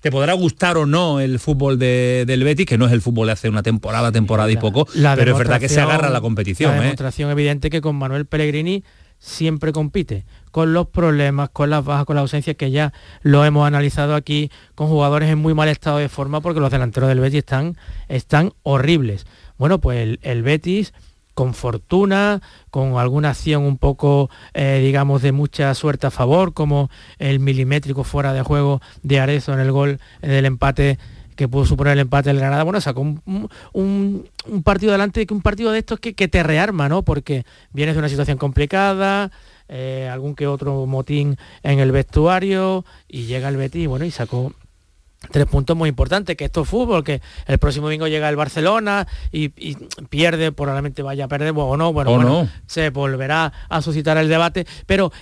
te 0.00 0.10
podrá 0.10 0.32
gustar 0.34 0.76
o 0.76 0.86
no 0.86 1.20
el 1.20 1.38
fútbol 1.38 1.78
del 1.78 2.44
Betis, 2.44 2.66
que 2.66 2.78
no 2.78 2.86
es 2.86 2.92
el 2.92 3.00
fútbol 3.00 3.26
de 3.26 3.32
hace 3.32 3.48
una 3.48 3.62
temporada, 3.62 4.12
temporada 4.12 4.50
y 4.50 4.56
poco, 4.56 4.86
pero 5.16 5.32
es 5.32 5.38
verdad 5.38 5.60
que 5.60 5.68
se 5.68 5.80
agarra 5.80 6.10
la 6.10 6.20
competición. 6.20 6.72
La 6.72 6.78
¿eh? 6.78 6.82
demostración 6.82 7.30
evidente 7.30 7.70
que 7.70 7.80
con 7.80 7.96
Manuel 7.96 8.26
Pellegrini 8.26 8.84
siempre 9.18 9.72
compite, 9.72 10.26
con 10.50 10.74
los 10.74 10.88
problemas, 10.88 11.48
con 11.48 11.70
las 11.70 11.84
bajas, 11.84 12.04
con 12.04 12.16
la 12.16 12.22
ausencia 12.22 12.54
que 12.54 12.70
ya 12.70 12.92
lo 13.22 13.44
hemos 13.44 13.66
analizado 13.66 14.14
aquí, 14.14 14.50
con 14.74 14.88
jugadores 14.88 15.30
en 15.30 15.38
muy 15.38 15.54
mal 15.54 15.68
estado 15.68 15.98
de 15.98 16.08
forma, 16.08 16.40
porque 16.40 16.60
los 16.60 16.70
delanteros 16.70 17.08
del 17.08 17.20
Betis 17.20 17.38
están, 17.38 17.76
están 18.08 18.52
horribles. 18.62 19.26
Bueno, 19.56 19.80
pues 19.80 20.18
el 20.22 20.42
Betis 20.42 20.92
con 21.34 21.54
fortuna, 21.54 22.40
con 22.70 22.96
alguna 22.96 23.30
acción 23.30 23.64
un 23.64 23.76
poco, 23.76 24.30
eh, 24.54 24.80
digamos, 24.82 25.22
de 25.22 25.32
mucha 25.32 25.74
suerte 25.74 26.06
a 26.06 26.10
favor, 26.10 26.54
como 26.54 26.90
el 27.18 27.40
milimétrico 27.40 28.04
fuera 28.04 28.32
de 28.32 28.42
juego 28.42 28.80
de 29.02 29.20
Arezo 29.20 29.52
en 29.52 29.60
el 29.60 29.72
gol 29.72 29.98
del 30.22 30.46
empate 30.46 30.98
que 31.36 31.48
pudo 31.48 31.66
suponer 31.66 31.94
el 31.94 32.00
empate 32.00 32.28
del 32.30 32.38
Granada, 32.38 32.62
bueno, 32.62 32.80
sacó 32.80 33.00
un, 33.00 34.28
partido 34.62 34.92
adelante, 34.92 35.26
un 35.30 35.42
partido 35.42 35.72
de 35.72 35.80
estos 35.80 35.98
que, 35.98 36.12
te 36.12 36.42
rearma, 36.42 36.88
¿no? 36.88 37.02
Porque 37.02 37.44
vienes 37.72 37.94
de 37.94 37.98
una 37.98 38.08
situación 38.08 38.38
complicada, 38.38 39.30
eh, 39.68 40.08
algún 40.12 40.34
que 40.34 40.46
otro 40.46 40.86
motín 40.86 41.36
en 41.62 41.80
el 41.80 41.92
vestuario, 41.92 42.84
y 43.08 43.24
llega 43.24 43.48
el 43.48 43.56
Betis, 43.56 43.88
bueno, 43.88 44.04
y 44.04 44.10
sacó 44.10 44.52
tres 45.30 45.46
puntos 45.46 45.76
muy 45.76 45.88
importantes, 45.88 46.36
que 46.36 46.44
esto 46.44 46.62
es 46.62 46.68
fútbol, 46.68 47.04
que 47.04 47.20
el 47.46 47.58
próximo 47.58 47.86
domingo 47.86 48.06
llega 48.06 48.28
el 48.28 48.36
Barcelona 48.36 49.06
y, 49.32 49.48
pierde, 50.08 50.52
probablemente 50.52 51.02
vaya 51.02 51.24
a 51.24 51.28
perder 51.28 51.52
o 51.56 51.76
no, 51.76 51.92
bueno, 51.92 52.10
bueno 52.12 52.48
se 52.66 52.90
volverá 52.90 53.52
a 53.68 53.82
suscitar 53.82 54.16
el 54.16 54.28
debate, 54.28 54.66
pero 54.86 55.12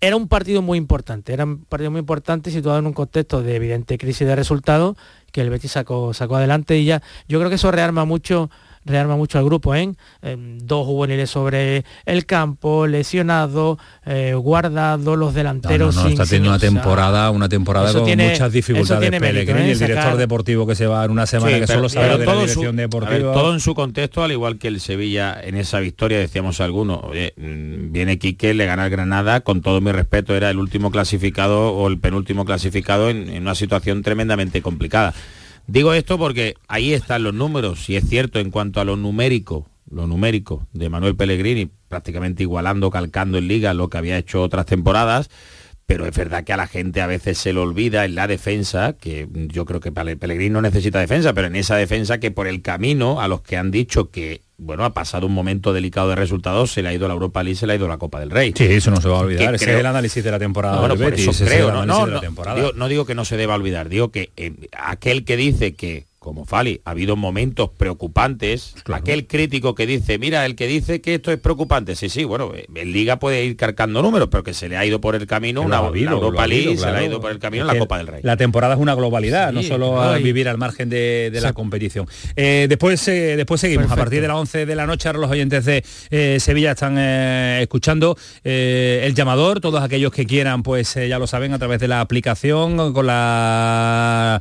era 0.00 0.16
un 0.16 0.26
partido 0.26 0.62
muy 0.62 0.78
importante, 0.78 1.32
era 1.32 1.44
un 1.44 1.64
partido 1.64 1.90
muy 1.92 2.00
importante 2.00 2.50
situado 2.50 2.78
en 2.78 2.86
un 2.86 2.92
contexto 2.92 3.42
de 3.42 3.54
evidente 3.54 3.98
crisis 3.98 4.26
de 4.26 4.34
resultados 4.34 4.96
que 5.30 5.40
el 5.40 5.50
Betis 5.50 5.72
sacó, 5.72 6.12
sacó 6.12 6.36
adelante 6.36 6.76
y 6.76 6.84
ya 6.84 7.02
yo 7.28 7.38
creo 7.38 7.48
que 7.48 7.54
eso 7.54 7.70
rearma 7.70 8.04
mucho 8.04 8.50
rearma 8.84 9.16
mucho 9.16 9.38
al 9.38 9.44
grupo, 9.44 9.74
¿eh? 9.74 9.92
dos 10.22 10.86
juveniles 10.86 11.30
sobre 11.30 11.84
el 12.04 12.26
campo, 12.26 12.86
lesionado, 12.86 13.78
eh, 14.06 14.34
guardado, 14.34 15.16
los 15.16 15.34
delanteros. 15.34 15.96
No, 15.96 16.08
está 16.08 16.24
teniendo 16.24 16.50
una 16.50 16.58
temporada, 16.58 17.30
una 17.30 17.48
temporada 17.48 17.92
con 17.92 18.02
muchas 18.02 18.52
dificultades. 18.52 19.10
Pellegrini, 19.10 19.68
¿eh? 19.68 19.72
el 19.72 19.78
director 19.78 20.16
deportivo 20.16 20.66
que 20.66 20.74
se 20.74 20.86
va 20.86 21.04
en 21.04 21.10
una 21.10 21.26
semana 21.26 21.58
que 21.58 21.66
solo 21.66 21.88
sabe 21.88 22.18
de 22.18 22.26
la 22.26 22.34
dirección 22.34 22.76
deportiva. 22.76 23.32
todo 23.32 23.52
en 23.52 23.60
su 23.60 23.74
contexto, 23.74 24.22
al 24.22 24.32
igual 24.32 24.58
que 24.58 24.68
el 24.68 24.80
Sevilla 24.80 25.38
en 25.42 25.56
esa 25.56 25.80
victoria, 25.80 26.18
decíamos 26.18 26.60
algunos, 26.60 27.02
mm, 27.04 27.92
viene 27.92 28.18
Quique, 28.18 28.54
le 28.54 28.66
gana 28.66 28.86
el 28.86 28.90
Granada, 28.90 29.40
con 29.40 29.62
todo 29.62 29.80
mi 29.80 29.92
respeto, 29.92 30.34
era 30.34 30.50
el 30.50 30.58
último 30.58 30.90
clasificado 30.90 31.72
o 31.72 31.88
el 31.88 31.98
penúltimo 31.98 32.44
clasificado 32.44 33.10
en 33.10 33.40
una 33.40 33.54
situación 33.54 34.02
tremendamente 34.02 34.62
complicada. 34.62 35.14
Digo 35.66 35.94
esto 35.94 36.18
porque 36.18 36.54
ahí 36.68 36.92
están 36.92 37.22
los 37.22 37.34
números, 37.34 37.88
y 37.88 37.96
es 37.96 38.08
cierto 38.08 38.38
en 38.38 38.50
cuanto 38.50 38.80
a 38.80 38.84
lo 38.84 38.96
numérico, 38.96 39.68
lo 39.90 40.06
numérico 40.06 40.66
de 40.72 40.88
Manuel 40.88 41.16
Pellegrini, 41.16 41.70
prácticamente 41.88 42.42
igualando, 42.42 42.90
calcando 42.90 43.38
en 43.38 43.48
liga 43.48 43.74
lo 43.74 43.88
que 43.88 43.98
había 43.98 44.18
hecho 44.18 44.42
otras 44.42 44.66
temporadas, 44.66 45.30
pero 45.92 46.06
es 46.06 46.16
verdad 46.16 46.42
que 46.42 46.54
a 46.54 46.56
la 46.56 46.66
gente 46.66 47.02
a 47.02 47.06
veces 47.06 47.36
se 47.36 47.52
le 47.52 47.60
olvida 47.60 48.06
en 48.06 48.14
la 48.14 48.26
defensa, 48.26 48.94
que 48.98 49.28
yo 49.30 49.66
creo 49.66 49.78
que 49.78 49.92
Pellegrini 49.92 50.48
no 50.48 50.62
necesita 50.62 50.98
defensa, 50.98 51.34
pero 51.34 51.48
en 51.48 51.54
esa 51.54 51.76
defensa 51.76 52.18
que 52.18 52.30
por 52.30 52.46
el 52.46 52.62
camino 52.62 53.20
a 53.20 53.28
los 53.28 53.42
que 53.42 53.58
han 53.58 53.70
dicho 53.70 54.10
que 54.10 54.40
bueno, 54.56 54.86
ha 54.86 54.94
pasado 54.94 55.26
un 55.26 55.34
momento 55.34 55.74
delicado 55.74 56.08
de 56.08 56.14
resultados, 56.14 56.72
se 56.72 56.80
le 56.80 56.88
ha 56.88 56.94
ido 56.94 57.08
la 57.08 57.12
Europa 57.12 57.42
League, 57.42 57.56
se 57.56 57.66
le 57.66 57.74
ha 57.74 57.76
ido 57.76 57.88
la 57.88 57.98
Copa 57.98 58.20
del 58.20 58.30
Rey. 58.30 58.54
Sí, 58.56 58.64
eso 58.64 58.90
no 58.90 59.02
se 59.02 59.08
va 59.10 59.18
a 59.18 59.20
olvidar. 59.20 59.54
Ese 59.54 59.70
es 59.70 59.80
el 59.80 59.84
análisis 59.84 60.24
de 60.24 60.30
la 60.30 60.38
temporada. 60.38 60.78
Bueno, 60.78 60.96
por 60.96 61.12
eso 61.12 61.44
creo, 61.44 61.70
no, 61.70 61.84
no, 61.84 62.06
no, 62.72 62.88
digo, 62.88 63.04
que 63.04 63.14
no 63.14 63.26
se 63.26 63.36
deba 63.36 63.54
olvidar, 63.54 63.90
digo 63.90 64.10
que 64.10 64.30
eh, 64.38 64.54
aquel 64.72 65.26
que 65.26 65.36
dice 65.36 65.74
que 65.74 66.06
como 66.22 66.46
Fali, 66.46 66.80
ha 66.84 66.92
habido 66.92 67.16
momentos 67.16 67.70
preocupantes. 67.76 68.74
Aquel 68.92 69.26
crítico 69.26 69.74
que 69.74 69.86
dice, 69.86 70.18
mira, 70.18 70.46
el 70.46 70.54
que 70.54 70.68
dice 70.68 71.00
que 71.00 71.16
esto 71.16 71.32
es 71.32 71.38
preocupante, 71.38 71.96
sí, 71.96 72.08
sí, 72.08 72.24
bueno, 72.24 72.52
en 72.54 72.92
Liga 72.92 73.18
puede 73.18 73.44
ir 73.44 73.56
cargando 73.56 74.00
números, 74.02 74.28
pero 74.30 74.44
que 74.44 74.54
se 74.54 74.68
le 74.68 74.76
ha 74.76 74.86
ido 74.86 75.00
por 75.00 75.16
el 75.16 75.26
camino 75.26 75.62
una 75.62 75.78
Europa 75.78 76.46
League, 76.46 76.76
se 76.76 76.90
le 76.92 76.98
ha 76.98 77.04
ido 77.04 77.20
por 77.20 77.32
el 77.32 77.40
camino 77.40 77.64
la 77.64 77.76
Copa 77.76 77.98
del 77.98 78.06
Rey. 78.06 78.20
La 78.22 78.36
temporada 78.36 78.74
es 78.74 78.80
una 78.80 78.94
globalidad, 78.94 79.52
no 79.52 79.62
solo 79.62 80.00
vivir 80.22 80.48
al 80.48 80.58
margen 80.58 80.88
de, 80.88 81.36
la 81.42 81.52
competición. 81.52 82.06
Eh, 82.36 82.66
después, 82.68 83.06
eh, 83.08 83.36
después 83.36 83.60
seguimos, 83.60 83.90
a 83.90 83.96
partir 83.96 84.20
de 84.20 84.28
las 84.28 84.36
11 84.36 84.64
de 84.64 84.76
la 84.76 84.86
noche, 84.86 85.08
ahora 85.08 85.18
los 85.18 85.30
oyentes 85.30 85.64
de 85.64 85.84
eh, 86.10 86.38
Sevilla 86.38 86.70
están 86.70 86.98
escuchando 86.98 88.16
el 88.44 89.14
llamador, 89.14 89.60
todos 89.60 89.82
aquellos 89.82 90.12
que 90.12 90.24
quieran, 90.24 90.62
pues 90.62 90.94
ya 90.94 91.18
lo 91.18 91.26
saben, 91.26 91.52
a 91.52 91.58
través 91.58 91.80
de 91.80 91.88
la 91.88 92.00
aplicación, 92.00 92.92
con 92.92 93.06
la 93.06 94.40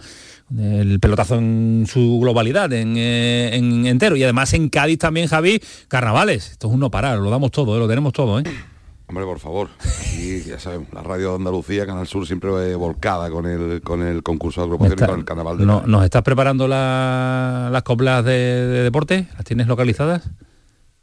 el 0.59 0.99
pelotazo 0.99 1.35
en 1.35 1.85
su 1.87 2.19
globalidad, 2.19 2.71
eh, 2.73 3.55
en, 3.55 3.85
entero. 3.85 4.15
Y 4.15 4.23
además 4.23 4.53
en 4.53 4.69
Cádiz 4.69 4.99
también, 4.99 5.27
Javi, 5.27 5.61
carnavales. 5.87 6.51
Esto 6.51 6.67
es 6.67 6.73
un 6.73 6.79
no 6.79 6.91
parar, 6.91 7.19
lo 7.19 7.29
damos 7.29 7.51
todo, 7.51 7.75
eh, 7.75 7.79
lo 7.79 7.87
tenemos 7.87 8.13
todo. 8.13 8.39
¿eh? 8.39 8.43
Hombre, 9.07 9.25
por 9.25 9.39
favor. 9.39 9.69
Y 10.17 10.41
ya 10.43 10.57
sabemos, 10.59 10.87
la 10.93 11.03
radio 11.03 11.31
de 11.31 11.35
Andalucía, 11.35 11.85
Canal 11.85 12.07
Sur, 12.07 12.25
siempre 12.25 12.75
volcada 12.75 13.29
con 13.29 13.45
el, 13.45 13.81
con 13.81 14.01
el 14.01 14.23
concurso 14.23 14.61
de 14.61 14.65
agrupación 14.65 14.99
y 14.99 15.05
con 15.05 15.19
el 15.19 15.25
carnaval. 15.25 15.57
De 15.57 15.65
no, 15.65 15.83
¿Nos 15.85 16.05
estás 16.05 16.21
preparando 16.21 16.67
las 16.67 17.83
coplas 17.83 18.23
de 18.23 18.83
deporte? 18.83 19.27
¿Las 19.35 19.43
tienes 19.43 19.67
localizadas? 19.67 20.29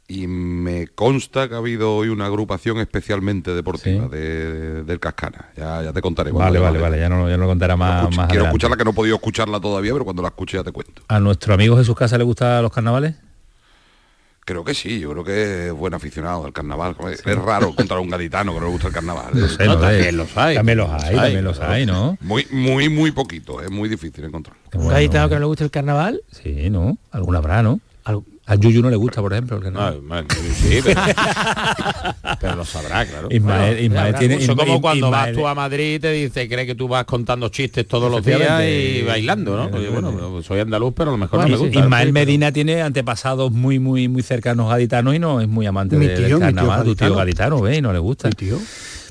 Y 0.09 0.25
me 0.25 0.87
consta 0.87 1.47
que 1.47 1.53
ha 1.53 1.59
habido 1.59 1.95
hoy 1.95 2.09
una 2.09 2.25
agrupación 2.25 2.79
especialmente 2.79 3.53
deportiva 3.53 4.07
del 4.07 4.99
Cascana. 4.99 5.51
Ya, 5.55 5.93
te 5.93 6.01
contaré. 6.01 6.31
Vale, 6.31 6.57
vale, 6.57 6.79
vale, 6.79 6.99
ya 6.99 7.07
no, 7.07 7.29
ya 7.29 7.37
no 7.37 7.43
lo 7.43 7.49
contará 7.49 7.77
más. 7.77 8.09
quiero 8.27 8.45
escucharla, 8.45 8.75
que 8.75 8.83
no 8.83 8.89
he 8.89 8.93
podido 8.93 9.15
escucharla 9.15 9.59
todavía, 9.59 9.93
pero 9.93 10.03
cuando 10.03 10.23
la 10.23 10.29
escuche 10.29 10.57
ya 10.57 10.63
te 10.63 10.71
cuento. 10.71 11.03
¿A 11.07 11.19
nuestro 11.19 11.53
amigo 11.53 11.77
Jesús 11.77 11.95
Casa 11.95 12.17
le 12.17 12.23
gustan 12.23 12.63
los 12.63 12.73
carnavales? 12.73 13.15
Creo 14.45 14.63
que 14.63 14.73
sí, 14.73 14.99
yo 14.99 15.11
creo 15.11 15.23
que 15.23 15.67
es 15.67 15.73
buen 15.73 15.93
aficionado 15.93 16.43
al 16.43 16.53
carnaval. 16.53 16.95
Es 17.11 17.23
raro 17.23 17.67
encontrar 17.67 17.99
un 17.99 18.09
gaditano 18.09 18.51
que 18.51 18.59
no 18.59 18.65
le 18.65 18.71
gusta 18.71 18.87
el 18.87 18.93
carnaval. 18.93 19.31
también 19.59 20.17
los 20.17 20.35
hay. 20.35 20.55
También 20.55 20.77
los 20.79 20.89
hay, 20.89 21.15
también 21.15 21.43
los 21.43 21.59
hay, 21.59 21.85
¿no? 21.85 22.17
Muy, 22.21 22.47
muy, 22.49 22.89
muy 22.89 23.11
poquito, 23.11 23.61
es 23.61 23.69
muy 23.69 23.87
difícil 23.87 24.25
encontrar. 24.25 24.57
¿Un 24.73 24.87
gaditano 24.87 25.29
que 25.29 25.35
no 25.35 25.41
le 25.41 25.45
gusta 25.45 25.65
el 25.65 25.69
carnaval? 25.69 26.23
Sí, 26.31 26.71
¿no? 26.71 26.97
Alguna 27.11 27.37
habrá, 27.37 27.61
¿no? 27.61 27.79
A 28.49 28.55
Yuyu 28.55 28.81
no 28.81 28.89
le 28.89 28.95
gusta, 28.95 29.21
por 29.21 29.31
ejemplo. 29.31 29.61
Que 29.61 29.69
no. 29.69 29.91
sí, 29.91 30.79
pero, 32.41 32.55
lo 32.55 32.65
sabrá, 32.65 33.05
claro. 33.05 33.27
Ismael, 33.29 33.83
Ismael 33.83 34.15
tiene... 34.15 34.35
Eso 34.37 34.55
como 34.55 34.81
cuando 34.81 35.11
vas 35.11 35.33
tú 35.33 35.45
a 35.45 35.53
Madrid 35.53 35.95
y 35.95 35.99
te 35.99 36.11
dice, 36.11 36.49
cree 36.49 36.65
que 36.65 36.73
tú 36.73 36.87
vas 36.87 37.05
contando 37.05 37.49
chistes 37.49 37.87
todos 37.87 38.11
los 38.11 38.25
días 38.25 38.63
y 38.63 39.03
bailando, 39.03 39.55
¿no? 39.55 39.69
Porque, 39.69 39.89
bueno, 39.89 40.41
soy 40.41 40.61
andaluz, 40.61 40.93
pero 40.95 41.11
a 41.11 41.13
lo 41.13 41.19
mejor 41.19 41.41
no 41.41 41.47
me 41.47 41.57
gusta. 41.57 41.79
Ismael 41.79 42.11
Medina 42.11 42.51
tiene 42.51 42.81
antepasados 42.81 43.51
muy, 43.51 43.77
muy, 43.77 44.07
muy 44.07 44.23
cercanos 44.23 44.67
gaditanos 44.67 45.13
y 45.13 45.19
no 45.19 45.41
es 45.41 45.47
muy 45.47 45.67
amante 45.67 45.99
de, 45.99 46.07
del 46.07 46.39
carnaval. 46.39 46.85
Tu 46.85 46.95
tío 46.95 47.13
gaditano, 47.13 47.61
¿ve? 47.61 47.77
Y 47.77 47.81
no 47.81 47.93
le 47.93 47.99
gusta. 47.99 48.31
tío. 48.31 48.57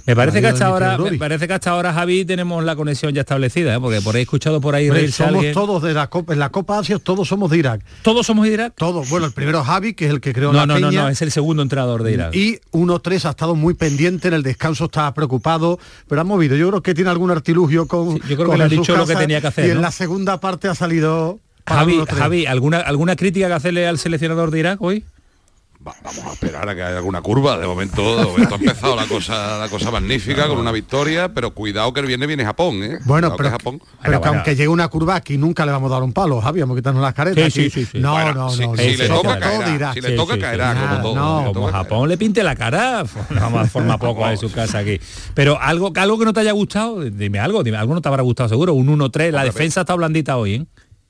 Me 0.09 0.17
parece, 0.17 0.41
que 0.41 0.47
hasta 0.47 0.65
ahora, 0.65 0.97
me 0.97 1.19
parece 1.19 1.47
que 1.47 1.53
hasta 1.53 1.71
ahora, 1.71 1.93
Javi, 1.93 2.25
tenemos 2.25 2.65
la 2.65 2.75
conexión 2.75 3.13
ya 3.13 3.21
establecida, 3.21 3.75
¿eh? 3.75 3.79
porque 3.79 4.01
por 4.01 4.15
ahí 4.15 4.21
he 4.21 4.23
escuchado 4.23 4.59
por 4.59 4.75
ahí 4.75 4.89
Somos 5.13 5.45
todos 5.53 5.83
de 5.83 5.93
la 5.93 6.07
Copa, 6.07 6.33
en 6.33 6.39
la 6.39 6.49
Copa 6.49 6.79
Asia 6.79 6.99
todos 6.99 7.29
somos 7.29 7.51
de 7.51 7.59
Irak. 7.59 7.83
¿Todos 8.01 8.27
somos 8.27 8.47
de 8.47 8.55
Irak? 8.55 8.73
Todos. 8.75 9.11
Bueno, 9.11 9.27
el 9.27 9.33
primero 9.33 9.63
Javi, 9.63 9.93
que 9.93 10.07
es 10.07 10.11
el 10.11 10.23
que 10.23 10.33
creó 10.33 10.51
no, 10.51 10.61
la 10.61 10.67
no, 10.67 10.79
No, 10.79 10.91
no, 10.91 11.09
es 11.11 11.21
el 11.21 11.31
segundo 11.31 11.63
entrenador 11.63 12.03
de 12.05 12.13
Irak. 12.15 12.35
Y 12.35 12.59
1-3 12.73 13.27
ha 13.27 13.31
estado 13.31 13.55
muy 13.55 13.75
pendiente, 13.75 14.29
en 14.29 14.35
el 14.35 14.43
descanso 14.43 14.87
estaba 14.87 15.13
preocupado, 15.13 15.79
pero 16.09 16.23
ha 16.23 16.25
movido. 16.25 16.57
Yo 16.57 16.69
creo 16.71 16.83
que 16.83 16.95
tiene 16.95 17.11
algún 17.11 17.31
artilugio 17.31 17.87
con 17.87 18.19
Yo 18.21 18.37
creo 18.37 18.51
que 18.51 18.57
le 18.57 18.65
ha 18.65 18.69
dicho 18.69 18.97
lo 18.97 19.07
que 19.07 19.15
tenía 19.15 19.43
que 19.43 19.49
hacer. 19.49 19.67
Y 19.67 19.71
en 19.73 19.83
la 19.83 19.91
segunda 19.91 20.41
parte 20.41 20.69
ha 20.69 20.75
salido... 20.75 21.39
Javi, 21.67 22.01
Javi, 22.09 22.47
¿alguna, 22.47 22.79
¿alguna 22.79 23.15
crítica 23.15 23.47
que 23.47 23.53
hacerle 23.53 23.87
al 23.87 23.99
seleccionador 23.99 24.51
de 24.51 24.61
Irak 24.61 24.81
hoy? 24.81 25.05
Vamos 25.81 26.25
a 26.27 26.33
esperar 26.33 26.69
a 26.69 26.75
que 26.75 26.83
haya 26.83 26.97
alguna 26.97 27.23
curva. 27.23 27.59
De 27.59 27.67
momento, 27.67 28.37
ha 28.37 28.55
empezado 28.55 28.97
la 28.97 29.07
cosa, 29.07 29.59
la 29.59 29.69
cosa 29.69 29.91
magnífica 29.91 30.49
con 30.49 30.59
una 30.59 30.73
victoria, 30.73 31.33
pero 31.33 31.55
cuidado 31.55 31.93
que 31.93 32.01
el 32.01 32.07
viernes 32.07 32.27
viene 32.27 32.45
Japón, 32.45 32.83
¿eh? 32.83 32.99
Bueno, 33.05 33.35
pero, 33.37 33.51
Japón. 33.51 33.83
pero 34.03 34.21
que 34.21 34.29
aunque 34.29 34.57
llegue 34.57 34.69
una 34.69 34.89
curva 34.89 35.17
aquí 35.17 35.39
nunca 35.39 35.65
le 35.65 35.73
vamos 35.73 35.91
a 35.91 35.95
dar 35.95 36.03
un 36.03 36.13
palo, 36.13 36.41
Javi, 36.41 36.61
vamos 36.61 36.77
a 36.77 36.79
quitarnos 36.81 37.03
las 37.03 37.15
caretas. 37.15 37.53
Sí, 37.53 37.71
sí, 37.71 37.85
sí, 37.85 37.99
No, 37.99 38.19
no, 38.33 38.35
no. 38.35 38.77
Si, 38.77 38.97
le 38.97 39.09
toca, 39.09 39.39
caerá. 39.39 39.93
Si 39.93 40.01
le 40.01 40.11
toca, 40.13 40.39
caerá, 40.39 40.75
como 40.75 41.03
todo. 41.03 41.15
No, 41.15 41.53
como 41.53 41.69
Japón 41.69 42.09
le 42.09 42.19
pinte 42.19 42.43
la 42.43 42.57
cara, 42.57 43.05
vamos 43.31 43.71
forma 43.71 43.99
poco 43.99 44.27
de 44.29 44.37
su 44.37 44.51
casa 44.51 44.79
aquí. 44.79 45.01
Pero 45.35 45.61
algo, 45.61 45.93
algo 45.95 46.19
que 46.19 46.25
no 46.25 46.33
te 46.33 46.41
haya 46.41 46.53
gustado, 46.53 47.03
dime 47.03 47.39
algo, 47.39 47.63
dime, 47.63 47.77
algo 47.77 47.95
no 47.95 48.01
te 48.01 48.09
habrá 48.09 48.23
gustado 48.23 48.49
seguro. 48.49 48.75
Un 48.75 48.89
1-3, 48.99 49.31
la 49.31 49.45
defensa 49.45 49.81
está 49.83 49.95
blandita 49.95 50.37
hoy, 50.37 50.55
¿eh? 50.55 50.67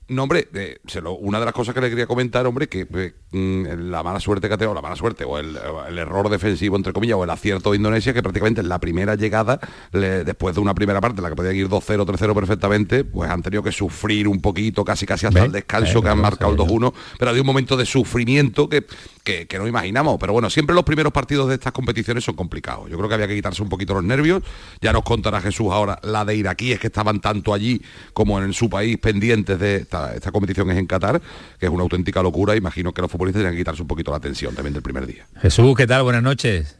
No, 0.09 0.23
hombre, 0.23 0.47
eh, 0.55 0.79
una 1.19 1.39
de 1.39 1.45
las 1.45 1.53
cosas 1.53 1.75
que 1.75 1.81
le 1.81 1.89
quería 1.89 2.07
comentar, 2.07 2.45
hombre, 2.47 2.67
que 2.67 2.87
eh, 2.91 3.13
mm, 3.31 3.89
la 3.91 4.01
mala 4.01 4.19
suerte 4.19 4.47
que 4.47 4.55
ha 4.55 4.57
tenido, 4.57 4.73
la 4.73 4.81
mala 4.81 4.95
suerte, 4.95 5.23
o 5.23 5.37
el, 5.37 5.55
error 5.99 6.29
defensivo, 6.29 6.75
entre 6.75 6.93
comillas, 6.93 7.15
o 7.17 7.23
el 7.23 7.29
acierto 7.29 7.71
de 7.71 7.77
Indonesia, 7.77 8.11
que 8.11 8.23
prácticamente 8.23 8.61
en 8.61 8.69
la 8.69 8.79
primera 8.79 9.13
llegada, 9.13 9.59
después 9.91 10.55
de 10.55 10.61
una 10.61 10.73
primera 10.73 10.99
parte 10.99 11.19
en 11.19 11.23
la 11.23 11.29
que 11.29 11.35
podían 11.35 11.55
ir 11.55 11.67
2-0, 11.67 12.05
3-0 12.05 12.33
perfectamente, 12.33 13.03
pues 13.03 13.29
han 13.29 13.43
tenido 13.43 13.61
que 13.61 13.71
sufrir 13.71 14.27
un 14.27 14.41
poquito, 14.41 14.83
casi 14.83 15.05
casi 15.05 15.27
hasta 15.27 15.45
el 15.45 15.51
descanso, 15.51 16.01
que 16.01 16.09
han 16.09 16.19
marcado 16.19 16.53
el 16.53 16.57
2-1, 16.57 16.91
pero 17.19 17.29
había 17.29 17.41
un 17.41 17.47
momento 17.47 17.77
de 17.77 17.85
sufrimiento 17.85 18.67
que, 18.67 18.85
que, 19.23 19.59
no 19.59 19.67
imaginamos. 19.67 20.17
Pero 20.19 20.33
bueno, 20.33 20.49
siempre 20.49 20.75
los 20.75 20.83
primeros 20.83 21.13
partidos 21.13 21.49
de 21.49 21.55
estas 21.55 21.71
competiciones 21.71 22.23
son 22.23 22.35
complicados. 22.35 22.89
Yo 22.89 22.97
creo 22.97 23.09
que 23.09 23.15
había 23.15 23.27
que 23.27 23.35
quitarse 23.35 23.61
un 23.61 23.69
poquito 23.69 23.93
los 23.93 24.03
nervios. 24.03 24.41
Ya 24.81 24.91
nos 24.91 25.03
contará 25.03 25.39
Jesús 25.41 25.67
ahora 25.71 25.99
la 26.01 26.25
de 26.25 26.35
iraquíes 26.35 26.79
que 26.79 26.87
estaban 26.87 27.19
tanto 27.19 27.53
allí 27.53 27.81
como 28.13 28.41
en 28.41 28.53
su 28.53 28.69
país 28.69 28.97
pendientes 28.97 29.59
de 29.59 29.77
esta 30.07 30.15
esta, 30.15 30.31
competición 30.31 30.69
es 30.71 30.77
en 30.77 30.87
Qatar, 30.87 31.21
que 31.59 31.65
es 31.65 31.71
una 31.71 31.83
auténtica 31.83 32.21
locura. 32.21 32.55
Imagino 32.55 32.93
que 32.93 33.01
los 33.01 33.11
futbolistas 33.11 33.41
tienen 33.41 33.53
que 33.53 33.61
quitarse 33.61 33.81
un 33.81 33.87
poquito 33.87 34.11
la 34.11 34.19
tensión 34.19 34.55
también 34.55 34.73
del 34.73 34.83
primer 34.83 35.05
día. 35.05 35.25
Jesús, 35.41 35.75
¿qué 35.75 35.87
tal? 35.87 36.03
Buenas 36.03 36.23
noches. 36.23 36.75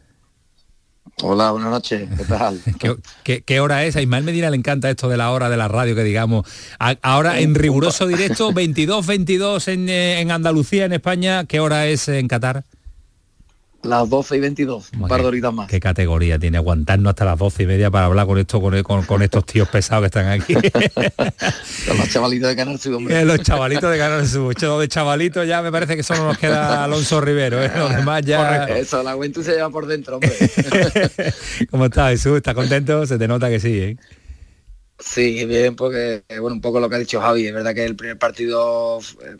Hola, 1.21 1.51
buenas 1.51 1.69
noches. 1.69 2.07
¿Qué 2.17 2.23
tal? 2.25 2.61
¿Qué, 3.45 3.59
hora 3.59 3.83
es? 3.83 3.95
A 3.95 4.01
Ismael 4.01 4.23
Medina 4.23 4.49
le 4.49 4.57
encanta 4.57 4.89
esto 4.89 5.09
de 5.09 5.17
la 5.17 5.31
hora 5.31 5.49
de 5.49 5.57
la 5.57 5.67
radio 5.67 5.95
que 5.95 6.03
digamos. 6.03 6.47
ahora 7.01 7.39
en 7.39 7.55
riguroso 7.55 8.07
directo, 8.07 8.51
22-22 8.53 9.67
en, 9.67 9.89
eh, 9.89 10.21
en 10.21 10.31
Andalucía, 10.31 10.85
en 10.85 10.93
España. 10.93 11.45
¿Qué 11.45 11.59
hora 11.59 11.87
es 11.87 12.07
en 12.07 12.27
Qatar? 12.27 12.63
Las 13.83 14.09
12 14.09 14.35
y 14.35 14.39
22, 14.41 14.89
un 14.99 15.07
par 15.07 15.21
de 15.21 15.27
horitas 15.27 15.53
más. 15.53 15.69
¿Qué 15.69 15.79
categoría 15.79 16.37
tiene 16.37 16.57
aguantarnos 16.57 17.11
hasta 17.11 17.23
las 17.23 17.39
12 17.39 17.63
y 17.63 17.65
media 17.65 17.89
para 17.89 18.07
hablar 18.07 18.27
con 18.27 18.37
esto 18.37 18.59
con, 18.59 19.05
con, 19.05 19.21
estos 19.21 19.45
tíos 19.45 19.69
pesados 19.69 20.01
que 20.01 20.07
están 20.07 20.27
aquí? 20.27 20.53
los 21.97 22.09
chavalitos 22.09 22.49
de 22.49 22.55
Canal 22.57 22.77
Sur, 22.77 22.95
hombre. 22.95 23.21
Eh, 23.21 23.23
los 23.23 23.39
chavalitos 23.41 23.89
de 23.89 23.97
Canal 23.97 24.27
Sur. 24.27 24.53
de 24.53 24.87
chavalitos 24.89 25.47
ya 25.47 25.61
me 25.61 25.71
parece 25.71 25.95
que 25.95 26.03
solo 26.03 26.25
nos 26.25 26.37
queda 26.37 26.83
Alonso 26.83 27.21
Rivero. 27.21 27.63
¿eh? 27.63 27.71
Los 27.73 27.95
demás 27.95 28.21
ya... 28.23 28.65
Eso, 28.65 29.01
la 29.01 29.13
Juventud 29.13 29.43
se 29.43 29.53
lleva 29.53 29.69
por 29.69 29.87
dentro, 29.87 30.15
hombre. 30.15 30.33
¿Cómo 31.71 31.85
estás, 31.85 32.11
Jesús? 32.11 32.35
¿Estás 32.35 32.55
contento? 32.55 33.05
Se 33.05 33.17
te 33.17 33.29
nota 33.29 33.49
que 33.49 33.61
sí, 33.61 33.79
¿eh? 33.79 33.97
Sí, 34.99 35.45
bien, 35.45 35.77
porque, 35.77 36.23
bueno, 36.27 36.55
un 36.55 36.61
poco 36.61 36.81
lo 36.81 36.89
que 36.89 36.97
ha 36.97 36.99
dicho 36.99 37.21
Javi, 37.21 37.47
es 37.47 37.53
verdad 37.53 37.73
que 37.73 37.85
el 37.85 37.95
primer 37.95 38.17
partido 38.17 38.99
eh, 38.99 39.37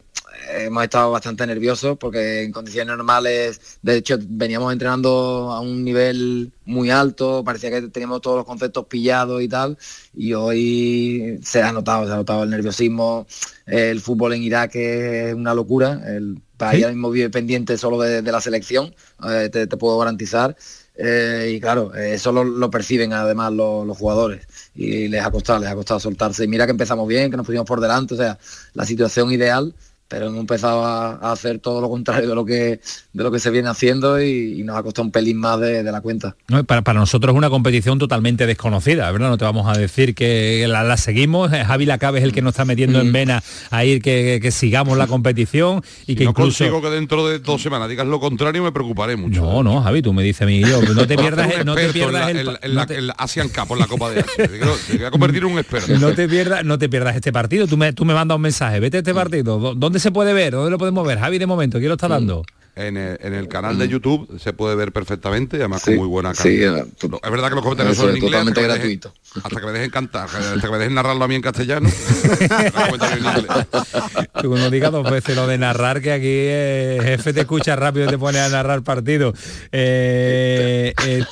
hemos 0.49 0.84
estado 0.84 1.12
bastante 1.12 1.45
nerviosos 1.45 1.97
porque 1.97 2.43
en 2.43 2.52
condiciones 2.52 2.95
normales, 2.95 3.80
de 3.82 3.97
hecho, 3.97 4.17
veníamos 4.21 4.71
entrenando 4.73 5.52
a 5.52 5.60
un 5.60 5.84
nivel 5.84 6.52
muy 6.65 6.89
alto, 6.89 7.43
parecía 7.43 7.71
que 7.71 7.82
teníamos 7.84 8.21
todos 8.21 8.38
los 8.38 8.45
conceptos 8.45 8.86
pillados 8.86 9.41
y 9.41 9.47
tal, 9.47 9.78
y 10.13 10.34
hoy 10.34 11.39
se 11.43 11.62
ha 11.62 11.71
notado, 11.71 12.06
se 12.06 12.13
ha 12.13 12.17
notado 12.17 12.43
el 12.43 12.49
nerviosismo, 12.49 13.25
el 13.65 14.02
fútbol 14.02 14.34
en 14.34 14.43
Irak 14.43 14.75
es 14.75 15.34
una 15.34 15.54
locura, 15.54 16.02
el 16.06 16.41
país 16.58 16.84
ahora 16.84 16.93
mismo 16.93 17.10
vive 17.10 17.30
pendiente 17.30 17.78
solo 17.78 17.99
de, 17.99 18.21
la 18.21 18.41
selección, 18.41 18.93
eh, 19.28 19.49
te, 19.49 19.67
puedo 19.67 19.97
garantizar, 19.97 20.56
eh, 21.02 21.54
y 21.56 21.62
claro, 21.62 21.93
eso 21.95 22.32
lo, 22.32 22.69
perciben 22.69 23.13
además 23.13 23.54
los, 23.54 23.97
jugadores 23.97 24.45
y 24.75 25.08
les 25.08 25.23
ha 25.23 25.32
costado, 25.32 25.60
les 25.60 25.69
ha 25.69 25.75
costado 25.75 25.99
soltarse. 25.99 26.43
Y 26.43 26.49
mira 26.49 26.65
que 26.65 26.71
empezamos 26.71 27.08
bien, 27.08 27.32
que 27.32 27.38
nos 27.38 27.45
pusimos 27.45 27.65
por 27.65 27.80
delante, 27.80 28.15
o 28.15 28.17
sea, 28.17 28.38
la 28.73 28.86
situación 28.86 29.32
ideal 29.32 29.73
pero 30.10 30.26
hemos 30.26 30.39
empezado 30.39 30.84
a, 30.84 31.32
hacer 31.32 31.60
todo 31.60 31.80
lo 31.80 31.89
contrario 31.89 32.28
de 32.28 32.36
lo 32.36 32.43
que 32.43 32.82
de 33.13 33.24
lo 33.24 33.32
que 33.32 33.39
se 33.39 33.52
viene 33.52 33.69
haciendo 33.69 34.22
y, 34.22 34.63
nos 34.63 34.76
ha 34.76 34.84
costado 34.84 35.06
un 35.06 35.12
pelín 35.12 35.38
más 35.38 35.60
de, 35.60 35.84
la 35.84 36.02
cuenta. 36.02 36.36
para, 36.67 36.82
para, 36.82 37.00
nosotros 37.00 37.34
es 37.34 37.38
una 37.38 37.50
competición 37.50 37.98
totalmente 37.98 38.45
desconocida, 38.45 39.10
¿verdad? 39.12 39.30
No 39.30 39.38
te 39.38 39.45
vamos 39.45 39.67
a 39.67 39.80
decir 39.80 40.15
que 40.15 40.65
la, 40.67 40.98
seguimos, 40.98 41.52
Javi 41.52 41.86
Lacabe 41.86 42.19
es 42.19 42.26
el 42.26 42.34
que 42.34 42.41
nos 42.41 42.52
está 42.52 42.65
metiendo 42.65 43.00
en 43.00 43.13
vena 43.13 43.41
a 43.69 43.86
ir 43.86 44.02
que, 44.02 44.50
sigamos 44.52 44.98
la 44.98 45.06
competición 45.06 45.84
y 46.08 46.15
que 46.15 46.24
no 46.24 46.32
incluso... 46.32 46.65
consigo 46.65 46.82
que 46.82 46.89
dentro 46.89 47.28
de 47.28 47.38
dos 47.38 47.62
semanas 47.62 47.88
digas 47.88 48.08
lo 48.08 48.19
contrario 48.19 48.63
me 48.63 48.72
preocuparé 48.72 49.15
mucho. 49.15 49.41
No, 49.41 49.63
no, 49.63 49.82
Javi, 49.82 50.02
tú 50.02 50.12
me 50.12 50.24
dices 50.24 50.41
a 50.41 50.45
mí, 50.45 50.62
yo, 50.62 50.82
no 50.82 51.06
te 51.06 51.17
pierdas, 51.17 51.52
el, 51.54 51.65
no 51.65 51.76
te 51.76 51.89
pierdas 51.89 52.32
el, 52.32 53.13
Asian 53.17 53.50
Cup, 53.50 53.74
en 53.74 53.80
la 53.80 53.88
Copa 53.88 54.10
de 54.10 54.22
Asia. 54.22 54.48
Te 54.48 54.98
voy 54.98 55.06
a 55.06 55.12
convertir 55.12 55.43
en 55.43 55.52
un 55.52 55.60
experto. 55.60 55.98
No 56.00 56.13
te 56.13 56.28
pierdas, 56.28 56.65
no 56.65 56.80
te 56.80 56.89
pierdas 56.89 57.15
este 57.15 57.32
partido. 57.32 57.67
Tú 57.67 57.78
me, 57.78 57.93
tú 57.93 58.06
me 58.06 58.13
mandas 58.13 58.36
un 58.36 58.41
mensaje, 58.41 58.80
vete 58.80 58.98
a 58.98 59.00
este 59.00 59.13
partido. 59.13 59.76
¿Dónde 59.76 59.99
se 60.00 60.12
puede 60.12 60.34
ver? 60.34 60.54
¿Dónde 60.54 60.72
lo 60.72 60.78
podemos 60.78 61.06
ver? 61.06 61.20
Javi, 61.20 61.38
de 61.38 61.46
momento, 61.48 61.78
¿quién 61.78 61.90
lo 61.90 61.96
está 61.96 62.08
dando? 62.08 62.44
En 62.80 62.96
el, 62.96 63.48
canal 63.50 63.78
de 63.78 63.89
YouTube 63.89 64.39
se 64.39 64.54
puede 64.54 64.74
ver 64.74 64.94
perfectamente, 64.94 65.58
además 65.58 65.84
con 65.84 65.98
muy 65.98 66.08
buena 66.08 66.34
calidad. 66.34 66.88
es 66.88 67.30
verdad 67.30 67.50
que 67.50 67.56
los 67.56 67.63
comentarios 67.63 67.98
son 67.98 68.12
en 68.12 68.15
inglés. 68.15 68.32
Totalmente 68.32 68.62
gratuito. 68.62 69.13
hasta 69.44 69.60
que 69.60 69.65
me 69.65 69.74
dejen 69.74 69.89
cantar, 69.89 70.30
hasta 70.30 70.62
que 70.62 70.72
me 70.72 70.78
dejen 70.78 70.94
narrarlo 70.94 71.26
a 71.26 71.28
mí 71.28 71.36
en 71.36 71.42
castellano. 71.42 71.89
Tú 74.42 74.56
no 74.56 74.70
digas 74.70 74.94
dos 74.94 75.12
veces 75.12 75.36
lo 75.36 75.46
de 75.46 75.58
narrar, 75.58 76.02
que 76.02 76.13
aquí 76.13 76.24
eh, 76.26 77.02
jefe 77.04 77.34
te 77.34 77.42
escucha 77.42 77.76
rápido 77.76 78.06
y 78.06 78.10
te 78.10 78.18
pone 78.18 78.39
a 78.39 78.48
narrar 78.48 78.82
partido. 78.82 79.34
Eh, 79.74 80.94
eh, 81.06 81.26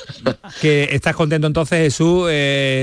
que 0.60 0.90
estás 0.92 1.16
contento 1.16 1.46
entonces, 1.46 1.78
Jesús, 1.78 2.30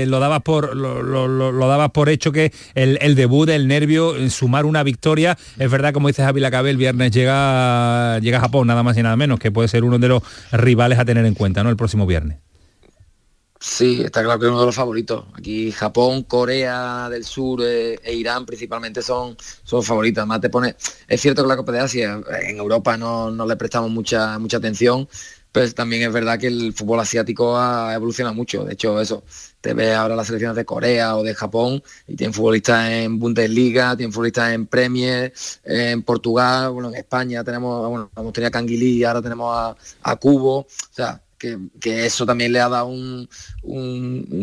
lo 0.08 0.18
dabas 0.18 0.42
por 0.42 0.74
lo, 0.74 1.68
dabas 1.68 1.92
por 1.92 2.08
hecho 2.08 2.32
que 2.32 2.52
el, 2.74 2.98
el, 3.00 3.14
debut, 3.14 3.48
el 3.48 3.68
nervio, 3.68 4.28
sumar 4.28 4.64
una 4.64 4.82
victoria, 4.82 5.38
es 5.56 5.70
verdad, 5.70 5.92
como 5.92 6.08
dices 6.08 6.24
Javi 6.24 6.40
Lacabe, 6.40 6.70
el 6.70 6.78
viernes 6.78 7.12
llega, 7.12 8.18
llega 8.18 8.38
a 8.38 8.40
Japón 8.40 8.55
nada 8.64 8.82
más 8.82 8.96
y 8.96 9.02
nada 9.02 9.16
menos, 9.16 9.38
que 9.38 9.50
puede 9.50 9.68
ser 9.68 9.84
uno 9.84 9.98
de 9.98 10.08
los 10.08 10.22
rivales 10.52 10.98
a 10.98 11.04
tener 11.04 11.24
en 11.24 11.34
cuenta, 11.34 11.62
¿no? 11.62 11.70
El 11.70 11.76
próximo 11.76 12.06
viernes. 12.06 12.38
Sí, 13.58 14.02
está 14.04 14.22
claro 14.22 14.38
que 14.38 14.46
es 14.46 14.50
uno 14.50 14.60
de 14.60 14.66
los 14.66 14.74
favoritos. 14.74 15.24
Aquí 15.34 15.72
Japón, 15.72 16.24
Corea 16.24 17.08
del 17.08 17.24
Sur 17.24 17.62
eh, 17.64 17.98
e 18.04 18.14
Irán 18.14 18.44
principalmente 18.44 19.02
son, 19.02 19.36
son 19.64 19.82
favoritos. 19.82 20.20
Además 20.22 20.40
te 20.40 20.50
pone, 20.50 20.76
es 21.08 21.20
cierto 21.20 21.42
que 21.42 21.48
la 21.48 21.56
Copa 21.56 21.72
de 21.72 21.80
Asia 21.80 22.20
en 22.42 22.58
Europa 22.58 22.96
no, 22.96 23.30
le 23.46 23.56
prestamos 23.56 23.90
mucha, 23.90 24.38
mucha 24.38 24.58
atención, 24.58 25.08
pero 25.56 25.72
también 25.72 26.02
es 26.02 26.12
verdad 26.12 26.38
que 26.38 26.48
el 26.48 26.74
fútbol 26.74 27.00
asiático 27.00 27.56
ha 27.56 27.94
evolucionado 27.94 28.34
mucho. 28.34 28.62
De 28.62 28.74
hecho, 28.74 29.00
eso, 29.00 29.24
te 29.62 29.72
ves 29.72 29.96
ahora 29.96 30.14
las 30.14 30.26
selecciones 30.26 30.54
de 30.54 30.66
Corea 30.66 31.16
o 31.16 31.22
de 31.22 31.34
Japón 31.34 31.82
y 32.06 32.14
tienen 32.14 32.34
futbolistas 32.34 32.90
en 32.90 33.18
Bundesliga, 33.18 33.96
tienen 33.96 34.12
futbolistas 34.12 34.52
en 34.52 34.66
Premier, 34.66 35.32
en 35.64 36.02
Portugal, 36.02 36.72
bueno, 36.72 36.90
en 36.90 36.96
España 36.96 37.42
tenemos, 37.42 37.88
bueno, 37.88 38.10
hemos 38.14 38.34
tenido 38.34 38.48
a 38.48 38.50
Canguilí, 38.50 39.02
ahora 39.02 39.22
tenemos 39.22 39.50
a, 39.50 39.74
a 40.02 40.16
Cubo, 40.16 40.58
o 40.58 40.66
sea, 40.90 41.22
que, 41.38 41.58
eso 42.04 42.26
también 42.26 42.52
le 42.52 42.60
ha 42.60 42.68
dado 42.68 42.88
un, 42.88 43.26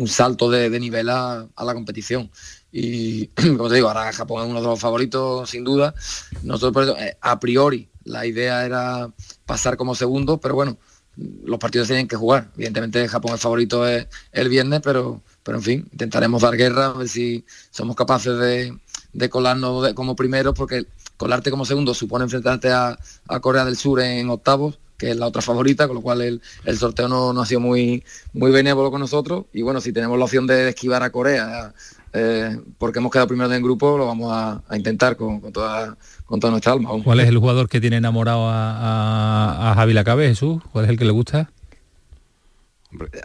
salto 0.08 0.50
de, 0.50 0.80
nivel 0.80 1.10
a, 1.10 1.48
la 1.64 1.74
competición. 1.76 2.32
Y 2.72 3.28
como 3.56 3.70
te 3.70 3.76
digo, 3.76 3.88
ahora 3.88 4.12
Japón 4.12 4.46
es 4.46 4.50
uno 4.50 4.62
de 4.62 4.68
los 4.68 4.80
favoritos, 4.80 5.48
sin 5.48 5.64
duda. 5.64 5.94
Nosotros, 6.42 6.98
eh, 6.98 7.16
a 7.22 7.40
priori, 7.40 7.88
la 8.04 8.26
idea 8.26 8.66
era 8.66 9.14
pasar 9.46 9.78
como 9.78 9.94
segundo, 9.94 10.40
pero 10.40 10.56
bueno, 10.56 10.80
los 11.16 11.60
partidos 11.60 11.88
tienen 11.88 12.08
que 12.08 12.16
jugar. 12.16 12.50
Evidentemente 12.56 13.08
Japón 13.08 13.36
es 13.36 13.42
favorito 13.42 13.86
el 13.88 14.50
viernes, 14.50 14.82
pero, 14.84 15.22
pero 15.44 15.58
en 15.58 15.64
fin, 15.64 15.88
intentaremos 15.92 16.42
dar 16.42 16.56
guerra, 16.56 16.88
a 16.88 16.94
ver 16.94 17.10
si 17.10 17.46
somos 17.72 17.96
capaces 17.96 18.38
de, 18.38 18.78
de 19.14 19.30
colarnos 19.30 19.94
como 19.94 20.16
primeros, 20.16 20.56
porque 20.56 20.86
colarte 21.18 21.52
como 21.52 21.66
segundo 21.66 21.94
supone 21.94 22.24
enfrentarte 22.24 22.72
a, 22.72 22.98
a 23.28 23.40
Corea 23.40 23.66
del 23.66 23.78
Sur 23.78 24.02
en 24.02 24.30
octavos 24.30 24.80
que 25.04 25.12
es 25.12 25.18
la 25.18 25.28
otra 25.28 25.42
favorita, 25.42 25.88
con 25.88 25.96
lo 25.96 26.02
cual 26.02 26.22
el, 26.22 26.42
sorteo 26.78 27.10
no, 27.10 27.42
ha 27.42 27.46
sido 27.46 27.60
muy, 27.60 28.04
muy 28.32 28.52
benévolo 28.52 28.90
con 28.90 29.02
nosotros. 29.02 29.46
Y 29.52 29.62
bueno, 29.62 29.82
si 29.82 29.92
tenemos 29.92 30.18
la 30.18 30.24
opción 30.24 30.48
de 30.48 30.70
esquivar 30.70 31.04
a 31.04 31.12
Corea, 31.12 31.74
eh, 32.14 32.58
porque 32.78 33.00
hemos 33.00 33.12
quedado 33.12 33.28
primero 33.28 33.50
en 33.50 33.56
el 33.56 33.64
grupo, 33.64 33.98
lo 33.98 34.06
vamos 34.06 34.32
a, 34.32 34.62
intentar 34.76 35.18
con, 35.18 35.52
toda, 35.52 35.98
con 36.26 36.40
toda 36.40 36.52
nuestra 36.52 36.74
alma. 36.74 36.92
¿Cuál 37.04 37.20
es 37.20 37.28
el 37.28 37.38
jugador 37.40 37.68
que 37.68 37.82
tiene 37.82 37.98
enamorado 37.98 38.48
a, 38.48 39.72
a, 39.72 39.76
Javi 39.76 39.94
Lacabe, 39.94 40.28
Jesús? 40.28 40.62
¿Cuál 40.72 40.86
es 40.86 40.92
el 40.92 40.98
que 40.98 41.06
le 41.06 41.12
gusta? 41.12 41.50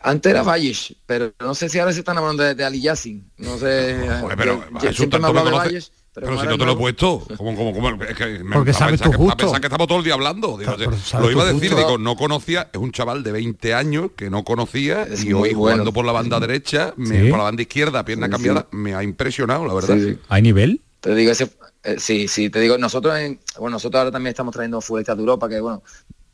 Antes 0.03 0.31
era 0.31 0.43
Valles, 0.43 0.95
pero 1.05 1.33
no 1.41 1.55
sé 1.55 1.69
si 1.69 1.79
ahora 1.79 1.93
se 1.93 1.99
está 1.99 2.13
enamorando 2.13 2.43
de, 2.43 2.65
Ali 2.65 2.81
Yassin. 2.81 3.31
No 3.37 3.59
sé. 3.59 3.97
pero, 4.37 4.65
siempre 4.93 5.21
me 5.21 5.29
de 5.29 5.51
Valles. 5.51 5.93
Pero, 6.21 6.41
si 6.41 6.47
no 6.47 6.59
te 6.59 6.65
lo 6.65 6.73
he 6.73 6.77
puesto, 6.77 7.23
como, 7.37 7.55
como, 7.55 7.73
como 7.73 8.03
es 8.05 8.17
que 8.17 8.45
me, 8.45 8.55
Porque 8.55 8.73
sabes 8.73 9.01
tu 9.01 9.13
gusto. 9.13 9.53
que 9.53 9.67
estamos 9.67 9.87
todo 9.87 9.99
el 9.99 10.05
día 10.05 10.15
hablando. 10.15 10.59
lo 10.59 11.31
iba 11.31 11.43
a 11.43 11.53
decir, 11.53 11.75
digo, 11.75 11.99
no 11.99 12.17
conocía, 12.17 12.71
es 12.73 12.79
un 12.81 12.93
chaval 12.93 13.23
de 13.23 13.33
20 13.33 13.75
años 13.75 14.11
que 14.17 14.31
no 14.31 14.45
conocía 14.45 15.07
y 15.23 15.33
hoy 15.33 15.55
jugando 15.55 15.93
por 15.93 16.05
la 16.05 16.13
banda 16.13 16.41
derecha, 16.41 16.95
me, 16.97 17.29
por 17.29 17.39
la 17.39 17.45
banda 17.45 17.63
izquierda, 17.63 18.05
pierna 18.05 18.29
cambiada, 18.29 18.67
me 18.71 18.95
ha 18.95 19.03
impresionado, 19.03 19.67
la 19.67 19.75
verdad. 19.75 19.99
¿Hay 20.29 20.43
nivel? 20.43 20.81
Te 21.01 21.15
digo, 21.15 21.31
ese, 21.31 21.49
eh, 21.85 21.97
sí, 21.99 22.27
sí, 22.27 22.51
te 22.51 22.61
digo, 22.61 22.77
nosotros 22.77 23.17
en, 23.19 23.39
bueno, 23.59 23.77
nosotros 23.77 23.99
ahora 24.01 24.11
también 24.11 24.33
estamos 24.33 24.53
trayendo 24.53 24.81
futbolistas 24.81 25.17
de 25.17 25.23
Europa 25.23 25.49
que 25.49 25.61
bueno, 25.61 25.83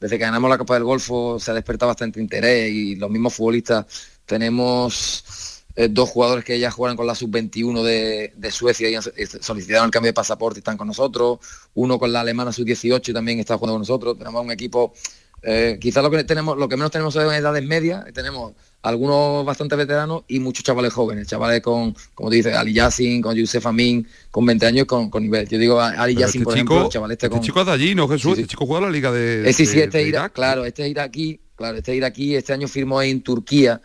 desde 0.01 0.19
que 0.19 0.25
ganamos 0.25 0.51
la 0.51 0.59
Copa 0.59 0.75
del 0.75 0.85
Golfo 0.85 1.39
se 1.39 1.51
ha 1.51 1.55
despertado 1.55 1.89
bastante 1.89 2.21
interés 2.21 2.73
y 2.73 2.97
los 2.97 3.11
mismos 3.11 3.35
futbolistas 3.35 3.87
tenemos 4.27 5.54
eh, 5.77 5.89
dos 5.91 6.09
jugadores 6.09 6.45
que 6.45 6.59
ya 6.59 6.71
juegan 6.71 6.97
con 6.97 7.07
la 7.07 7.17
sub-21 7.17 7.83
de, 7.83 8.51
Suecia 8.53 8.89
y 8.89 8.97
solicitaron 9.41 9.87
el 9.87 9.91
cambio 9.91 10.11
de 10.11 10.15
pasaporte 10.15 10.59
y 10.59 10.61
están 10.61 10.77
con 10.77 10.87
nosotros. 10.87 11.41
Uno 11.75 11.99
con 11.99 12.13
la 12.13 12.21
alemana 12.21 12.53
sub-18 12.53 13.13
también 13.13 13.41
está 13.41 13.59
jugando 13.59 13.75
con 13.75 13.81
nosotros. 13.81 14.17
Tenemos 14.17 14.45
un 14.45 14.53
equipo, 14.53 14.95
eh, 15.43 15.77
quizás 15.81 16.05
lo 16.05 16.13
que 16.13 16.23
tenemos, 16.23 16.57
lo 16.57 16.69
que 16.69 16.77
menos 16.77 16.93
tenemos 16.93 17.13
son 17.13 17.35
edades 17.35 17.65
medias. 17.67 18.05
Tenemos 18.13 18.53
algunos 18.83 19.45
bastante 19.45 19.75
veteranos 19.75 20.23
y 20.29 20.39
muchos 20.39 20.63
chavales 20.63 20.93
jóvenes, 20.93 21.27
chavales 21.27 21.61
con, 21.61 21.97
como 22.15 22.31
te 22.31 22.37
dice, 22.37 22.53
Ali 22.53 22.73
Yassin, 22.73 23.21
con 23.21 23.35
Yusef 23.35 23.67
Amin, 23.67 24.07
con 24.31 24.47
20 24.47 24.67
años 24.67 24.87
con, 24.87 25.11
con 25.11 25.25
nivel. 25.25 25.49
Yo 25.49 25.59
digo 25.59 25.81
Ali 25.81 26.15
Yassin, 26.15 26.43
este 26.43 26.45
por 26.45 26.55
ejemplo, 26.55 26.89
chaval 26.89 27.11
este, 27.11 27.27
este 27.27 27.41
chico 27.41 27.61
es 27.61 27.67
de 27.67 27.73
allí, 27.73 27.95
¿no, 27.97 28.07
Jesús? 28.07 28.39
Este 28.39 28.47
chico 28.47 28.65
juega 28.67 28.87
la 28.87 28.93
liga 28.93 29.11
de, 29.11 29.49
eh, 29.49 29.53
sí, 29.53 29.67
sí, 29.67 29.81
este 29.81 30.07
Irak, 30.07 30.35
claro, 30.35 30.65
este 30.65 30.87
iraquí, 30.87 31.41
claro, 31.57 31.79
este 31.79 31.97
iraquí, 31.97 32.37
este 32.37 32.53
año 32.53 32.69
firmó 32.69 33.03
en 33.03 33.23
Turquía 33.23 33.81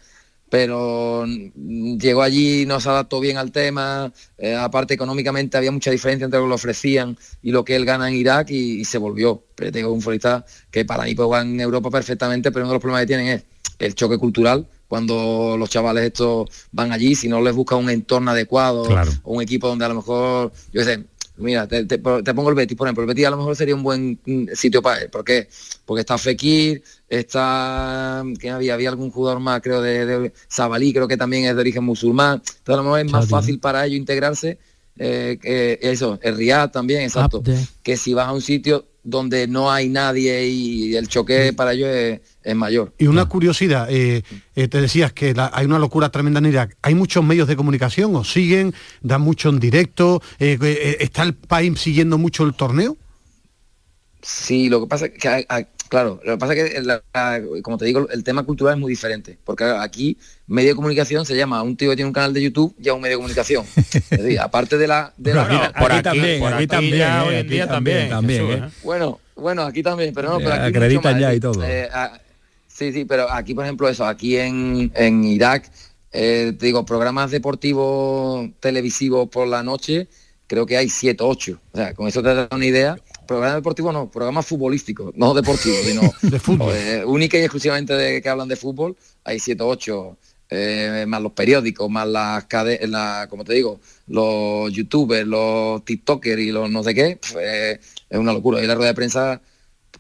pero 0.50 1.26
llegó 1.26 2.22
allí, 2.22 2.66
no 2.66 2.80
se 2.80 2.90
adaptó 2.90 3.20
bien 3.20 3.38
al 3.38 3.52
tema, 3.52 4.12
eh, 4.38 4.56
aparte 4.56 4.96
económicamente 4.96 5.58
había 5.58 5.72
mucha 5.72 5.92
diferencia 5.92 6.26
entre 6.26 6.40
lo 6.40 6.46
que 6.46 6.50
le 6.50 6.56
ofrecían 6.56 7.18
y 7.42 7.52
lo 7.52 7.64
que 7.64 7.76
él 7.76 7.86
gana 7.86 8.10
en 8.10 8.16
Irak 8.16 8.50
y, 8.50 8.84
se 8.86 8.98
volvió. 8.98 9.44
Pero 9.56 9.72
tengo 9.72 9.92
un 9.92 10.02
futbolista 10.02 10.46
que 10.72 10.86
para 10.86 11.04
mí 11.04 11.14
puede 11.14 11.28
jugar 11.28 11.46
en 11.46 11.60
Europa 11.60 11.90
perfectamente, 11.92 12.52
pero 12.52 12.66
uno 12.66 12.72
de 12.72 12.76
los 12.76 12.82
problemas 12.82 13.04
que 13.04 13.08
tienen 13.08 13.28
es 13.28 13.44
el 13.78 13.94
choque 13.96 14.18
cultural, 14.18 14.68
cuando 14.88 15.56
los 15.58 15.70
chavales 15.70 16.04
estos 16.04 16.50
van 16.72 16.92
allí, 16.92 17.16
si 17.16 17.28
no 17.28 17.42
les 17.42 17.56
busca 17.56 17.76
un 17.76 17.90
entorno 17.90 18.32
adecuado 18.32 18.84
o 19.24 19.34
un 19.34 19.42
equipo 19.42 19.68
donde 19.68 19.86
a 19.86 19.90
lo 19.90 19.96
mejor, 19.96 20.52
yo 20.74 20.84
sé, 20.84 21.06
Mira, 21.40 21.68
te, 21.68 21.98
pongo 22.00 22.50
el 22.50 22.56
Betis, 22.56 22.78
por 22.78 22.88
ejemplo, 22.88 23.04
el 23.04 23.08
Betis 23.08 23.26
a 23.26 23.30
lo 23.30 23.38
mejor 23.38 23.56
sería 23.56 23.74
un 23.74 23.82
buen 23.82 24.20
mm, 24.26 24.50
sitio 24.54 24.82
para 24.82 25.04
él. 25.04 25.10
¿Por 25.10 25.24
qué? 25.24 25.48
Porque 25.86 26.02
está 26.02 26.18
Fekir, 26.18 26.84
está, 27.10 28.24
¿quién 28.40 28.54
había? 28.54 28.76
Había 28.76 28.90
algún 28.90 29.12
jugador 29.12 29.40
más, 29.40 29.62
creo, 29.62 29.82
de, 29.82 30.06
de 30.06 30.34
Sabalí, 30.48 30.94
creo 30.94 31.08
que 31.08 31.18
también 31.18 31.46
es 31.46 31.56
de 31.56 31.62
origen 31.62 31.84
musulmán. 31.84 32.36
Entonces 32.36 32.74
a 32.74 32.78
lo 32.78 32.84
mejor 32.84 33.00
es 33.00 33.12
más 33.12 33.28
fácil 33.28 33.60
para 33.60 33.86
ellos 33.86 33.98
integrarse 33.98 34.60
eh, 35.02 35.40
que 35.42 35.80
eso, 35.82 36.20
el 36.22 36.36
Riyadh 36.36 36.72
también, 36.72 37.02
exacto. 37.02 37.42
Que 37.82 37.96
si 37.96 38.14
vas 38.14 38.28
a 38.28 38.34
un 38.34 38.42
sitio 38.42 38.86
donde 39.02 39.48
no 39.48 39.72
hay 39.72 39.88
nadie 39.88 40.46
y 40.48 40.94
el 40.94 41.08
choque 41.08 41.54
para 41.54 41.72
ellos 41.72 41.90
es, 42.44 42.56
mayor. 42.56 42.94
Y 42.98 43.08
una 43.08 43.26
curiosidad, 43.26 43.88
eh, 43.90 44.24
eh, 44.56 44.68
te 44.68 44.82
decías 44.82 45.14
que 45.14 45.34
hay 45.54 45.66
una 45.66 45.80
locura 45.80 46.10
tremenda 46.10 46.40
en 46.40 46.48
Irak. 46.48 46.78
¿Hay 46.82 46.96
muchos 46.96 47.24
medios 47.24 47.48
de 47.48 47.56
comunicación? 47.56 48.14
¿O 48.16 48.26
siguen? 48.26 48.74
¿Dan 49.02 49.22
mucho 49.22 49.50
en 49.50 49.60
directo? 49.60 50.22
¿Está 50.38 51.24
el 51.24 51.34
país 51.34 51.80
siguiendo 51.80 52.18
mucho 52.18 52.44
el 52.44 52.54
torneo? 52.54 52.98
Sí, 54.22 54.68
lo 54.68 54.82
que 54.82 54.88
pasa 54.88 55.06
es 55.06 55.14
que 55.14 55.48
Claro, 55.90 56.22
lo 56.24 56.34
que 56.34 56.38
pasa 56.38 56.54
es 56.54 56.72
que, 56.72 57.62
como 57.64 57.80
te 57.80 57.86
digo, 57.86 58.08
el 58.12 58.24
tema 58.24 58.44
cultural 58.44 58.76
es 58.76 58.80
muy 58.80 58.92
diferente, 58.92 59.40
porque 59.44 59.64
aquí 59.64 60.18
medio 60.46 60.70
de 60.70 60.76
comunicación 60.76 61.26
se 61.26 61.36
llama 61.36 61.58
a 61.58 61.64
un 61.64 61.76
tío 61.76 61.90
que 61.90 61.96
tiene 61.96 62.08
un 62.08 62.14
canal 62.14 62.32
de 62.32 62.44
YouTube 62.44 62.76
y 62.80 62.90
a 62.90 62.94
un 62.94 63.02
medio 63.02 63.14
de 63.14 63.18
comunicación. 63.18 63.66
Es 63.76 64.10
decir, 64.10 64.40
aparte 64.40 64.78
de 64.78 64.88
la... 64.88 65.12
De 65.18 65.32
por, 65.32 65.92
aquí, 65.92 66.04
también, 66.04 66.40
por 66.42 66.54
aquí 66.54 66.68
también, 66.68 67.12
hoy 67.28 67.36
en 67.36 67.48
día 67.48 67.68
también. 67.68 68.10
también 68.10 68.42
¿eh? 68.44 68.54
¿eh? 68.54 68.70
Bueno, 68.84 69.20
bueno, 69.36 69.64
aquí 69.64 69.82
también, 69.82 70.14
pero 70.14 70.30
no, 70.30 70.38
pero 70.38 70.54
aquí 70.54 70.66
acreditan 70.66 71.20
ya 71.20 71.34
y 71.34 71.40
todo. 71.40 71.64
Eh, 71.66 71.90
sí, 72.68 72.94
sí, 72.94 73.06
pero 73.06 73.32
aquí, 73.32 73.56
por 73.56 73.66
ejemplo, 73.66 73.90
eso, 73.90 74.06
aquí 74.06 74.38
en, 74.38 74.92
en 74.94 75.24
Irak, 75.24 75.72
te 76.12 76.52
digo, 76.52 76.86
programas 76.86 77.32
deportivos 77.32 78.48
televisivos 78.60 79.28
por 79.28 79.48
la 79.48 79.64
noche, 79.64 80.08
creo 80.46 80.68
que 80.68 80.78
hay 80.78 80.88
7 80.88 81.24
8. 81.24 81.60
O 81.72 81.78
sea, 81.78 81.94
con 81.96 82.08
eso 82.08 82.22
te 82.22 82.36
da 82.36 82.48
una 82.52 82.66
idea 82.66 82.96
programa 83.30 83.56
deportivo 83.56 83.92
no, 83.92 84.10
programa 84.10 84.42
futbolístico, 84.42 85.14
no 85.16 85.36
deportivo, 85.36 85.76
sino 85.84 86.02
de 86.24 86.40
fútbol. 86.40 86.74
única 87.06 87.38
y 87.38 87.42
exclusivamente 87.42 87.94
de 87.94 88.22
que 88.22 88.30
hablan 88.30 88.48
de 88.48 88.56
fútbol, 88.56 88.98
hay 89.24 89.40
7 89.40 89.62
o 89.64 89.68
8 89.68 90.18
eh, 90.50 91.06
más 91.08 91.22
los 91.22 91.34
periódicos, 91.34 91.88
más 91.92 92.08
las 92.08 92.46
cadenas, 92.46 92.90
la, 92.90 93.28
como 93.30 93.44
te 93.44 93.54
digo, 93.54 93.80
los 94.08 94.74
youtubers, 94.74 95.28
los 95.28 95.86
tiktokers 95.86 96.42
y 96.42 96.52
los 96.52 96.72
no 96.72 96.84
sé 96.84 96.96
qué, 96.96 97.20
pues, 97.32 97.80
es 98.10 98.18
una 98.18 98.34
locura. 98.34 98.64
Y 98.64 98.66
la 98.66 98.74
rueda 98.74 98.90
de 98.90 98.96
prensa 98.96 99.42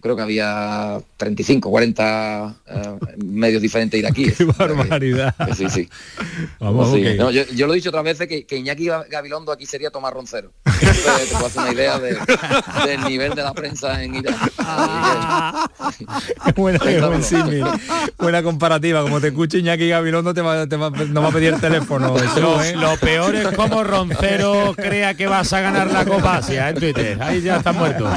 creo 0.02 0.16
que 0.16 0.22
había 0.22 1.00
35, 1.18 1.70
40 1.70 2.56
eh, 2.66 2.98
medios 3.24 3.62
diferentes 3.62 4.00
ir 4.00 4.08
aquí. 4.08 4.32
¡Qué 4.38 4.46
barbaridad! 4.46 5.36
Sí, 5.56 5.70
sí. 5.70 5.90
Vamos, 6.60 6.92
yo, 6.94 7.32
yo, 7.32 7.68
lo 7.68 7.74
he 7.74 7.76
dicho 7.76 7.90
otras 7.90 8.04
veces 8.04 8.28
que, 8.28 8.46
que, 8.46 8.58
Iñaki 8.58 8.88
Gabilondo 9.10 9.52
aquí 9.52 9.66
sería 9.66 9.92
Tomás 9.92 10.14
Roncero. 10.14 10.52
Entonces, 10.66 11.30
te 11.30 11.34
puedo 11.34 11.48
hacer 11.48 11.62
una 11.62 11.74
idea 11.74 12.00
de, 12.00 12.18
del 12.86 13.04
nivel 13.04 13.36
de 13.36 13.44
la 13.44 13.54
prensa 13.54 14.04
en 14.04 14.16
Irán. 14.16 14.36
buena, 16.56 16.80
buena 18.18 18.44
comparativa. 18.44 19.02
Como 19.02 19.20
te 19.20 19.28
escucho 19.28 19.58
Iñaki 19.58 19.90
Gabilondo, 19.90 20.34
te 20.34 20.42
va, 20.42 20.68
te 20.68 20.78
va, 20.78 20.90
no 20.90 21.22
va 21.22 21.30
a 21.30 21.32
pedir 21.32 21.54
el 21.54 21.60
teléfono. 21.60 22.16
Eso, 22.18 22.64
¿eh? 22.64 22.76
Lo 22.76 22.98
peor 22.98 23.36
es 23.36 23.48
como 23.50 23.84
Roncero 23.84 24.74
crea 24.76 25.14
que 25.14 25.28
vas 25.28 25.52
a 25.54 25.62
ganar 25.62 25.92
la 25.92 26.06
Copa 26.06 26.38
Asia 26.38 26.70
en 26.70 26.76
Twitter. 26.76 27.22
Ahí 27.22 27.42
ya 27.42 27.58
está 27.58 27.72
muerto. 27.72 28.10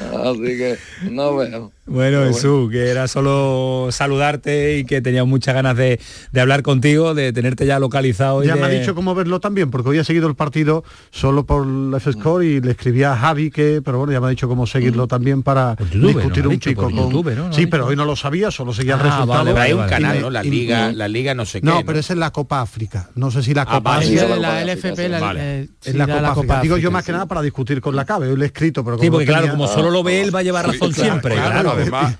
Así 0.00 0.58
que 0.58 0.78
no 1.10 1.36
veo. 1.36 1.72
Bueno, 1.90 2.24
Jesús, 2.24 2.70
que 2.70 2.88
era 2.88 3.08
solo 3.08 3.88
saludarte 3.90 4.78
y 4.78 4.84
que 4.84 5.02
tenía 5.02 5.24
muchas 5.24 5.56
ganas 5.56 5.76
de, 5.76 5.98
hablar 6.40 6.62
contigo, 6.62 7.14
de 7.14 7.32
tenerte 7.32 7.66
ya 7.66 7.80
localizado. 7.80 8.44
ya 8.44 8.54
me 8.54 8.62
ha 8.62 8.68
dicho 8.68 8.94
cómo 8.94 9.12
verlo 9.16 9.40
también, 9.40 9.72
porque 9.72 9.88
hoy 9.88 9.98
ha 9.98 10.04
seguido 10.04 10.28
el 10.28 10.36
partido 10.36 10.84
solo 11.10 11.44
por 11.44 11.66
la 11.66 11.96
F-Score 11.96 12.44
y 12.44 12.60
le 12.60 12.70
escribía 12.70 13.12
a 13.12 13.16
Javi 13.16 13.50
que, 13.50 13.82
pero 13.84 13.98
bueno, 13.98 14.12
ya 14.12 14.20
me 14.20 14.28
ha 14.28 14.30
dicho 14.30 14.46
cómo 14.46 14.68
seguirlo 14.68 15.08
también 15.08 15.42
para 15.42 15.74
discutir 15.74 16.46
un 16.46 16.60
pico 16.60 16.88
con... 16.92 17.52
sí, 17.52 17.66
pero 17.66 17.86
hoy 17.86 17.96
no 17.96 18.04
lo 18.04 18.14
sabía, 18.14 18.52
solo 18.52 18.72
seguía 18.72 18.94
el 18.94 19.00
ah, 19.00 19.02
resultado. 19.02 19.56
hay 19.58 19.72
un 19.72 19.86
canal, 19.88 20.20
¿no? 20.20 20.30
La 20.30 20.44
Liga, 20.44 20.92
la 20.92 21.08
Liga 21.08 21.34
no 21.34 21.44
sé 21.44 21.60
qué. 21.60 21.66
No, 21.66 21.82
pero 21.84 21.98
es 21.98 22.08
en 22.10 22.20
la 22.20 22.30
Copa 22.30 22.60
África. 22.60 23.10
No 23.16 23.32
sé 23.32 23.42
si 23.42 23.52
la 23.52 23.62
ah, 23.62 23.66
Copa 23.66 23.96
África. 23.96 24.36
la 24.36 24.64
LFP, 24.64 24.98
la, 25.08 25.66
es 25.84 25.94
la 25.94 26.06
Copa, 26.06 26.30
África. 26.30 26.60
Digo 26.60 26.76
yo 26.76 26.92
más 26.92 27.04
que 27.04 27.10
nada 27.10 27.26
para 27.26 27.42
discutir 27.42 27.80
con 27.80 27.96
la 27.96 28.04
CABE, 28.04 28.28
hoy 28.28 28.36
le 28.36 28.44
he 28.44 28.46
escrito, 28.46 28.84
pero 28.84 28.96
Sí, 28.96 29.10
porque 29.10 29.26
claro, 29.26 29.50
como 29.50 29.66
solo 29.66 29.90
lo 29.90 30.04
ve 30.04 30.20
él 30.22 30.32
va 30.32 30.38
a 30.38 30.42
llevar 30.44 30.68
razón 30.68 30.94
siempre. 30.94 31.34
Claro, 31.34 31.79
además, 31.80 32.16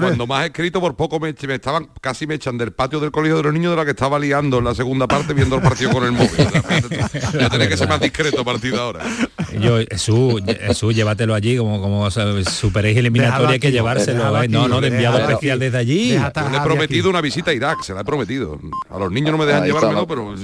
cuando, 0.00 0.26
más 0.26 0.46
escrito 0.46 0.80
por 0.80 0.96
poco 0.96 1.20
me, 1.20 1.30
estaban 1.30 1.88
casi 2.00 2.26
me 2.26 2.34
echan 2.34 2.58
del 2.58 2.72
patio 2.72 3.00
del 3.00 3.10
colegio 3.10 3.38
de 3.38 3.42
los 3.44 3.52
niños 3.52 3.72
de 3.72 3.76
la 3.76 3.84
que 3.84 3.92
estaba 3.92 4.18
liando 4.18 4.58
en 4.58 4.64
la 4.64 4.74
segunda 4.74 5.06
parte 5.06 5.34
viendo 5.34 5.56
el 5.56 5.62
partido 5.62 5.90
con 5.90 6.04
el 6.04 6.12
móvil. 6.12 6.30
ya 7.38 7.48
tenés 7.48 7.68
que 7.68 7.76
ser 7.76 7.88
más 7.88 8.00
discreto 8.00 8.40
a 8.40 8.44
partir 8.44 8.72
de 8.72 8.80
ahora. 8.80 9.04
Yo, 9.60 9.78
Jesús, 9.90 10.94
llévatelo 10.94 11.34
allí 11.34 11.56
como, 11.56 11.80
como 11.80 12.10
superéis 12.10 12.96
eliminatoria 12.96 13.50
hay 13.50 13.60
que 13.60 13.72
llevárselo. 13.72 14.42
¿eh? 14.42 14.48
No, 14.48 14.68
no, 14.68 14.80
de 14.80 14.88
enviado 14.88 15.18
especial 15.18 15.58
desde 15.58 15.78
allí. 15.78 16.10
le 16.10 16.56
he 16.56 16.60
prometido 16.60 17.10
una 17.10 17.20
visita 17.20 17.50
a 17.50 17.54
Irak, 17.54 17.82
se 17.82 17.94
la 17.94 18.00
he 18.00 18.04
prometido. 18.04 18.58
A 18.90 18.98
los 18.98 19.10
niños 19.10 19.32
no 19.32 19.38
me 19.38 19.46
dejan 19.46 19.64
llevármelo, 19.64 20.06
pero 20.06 20.34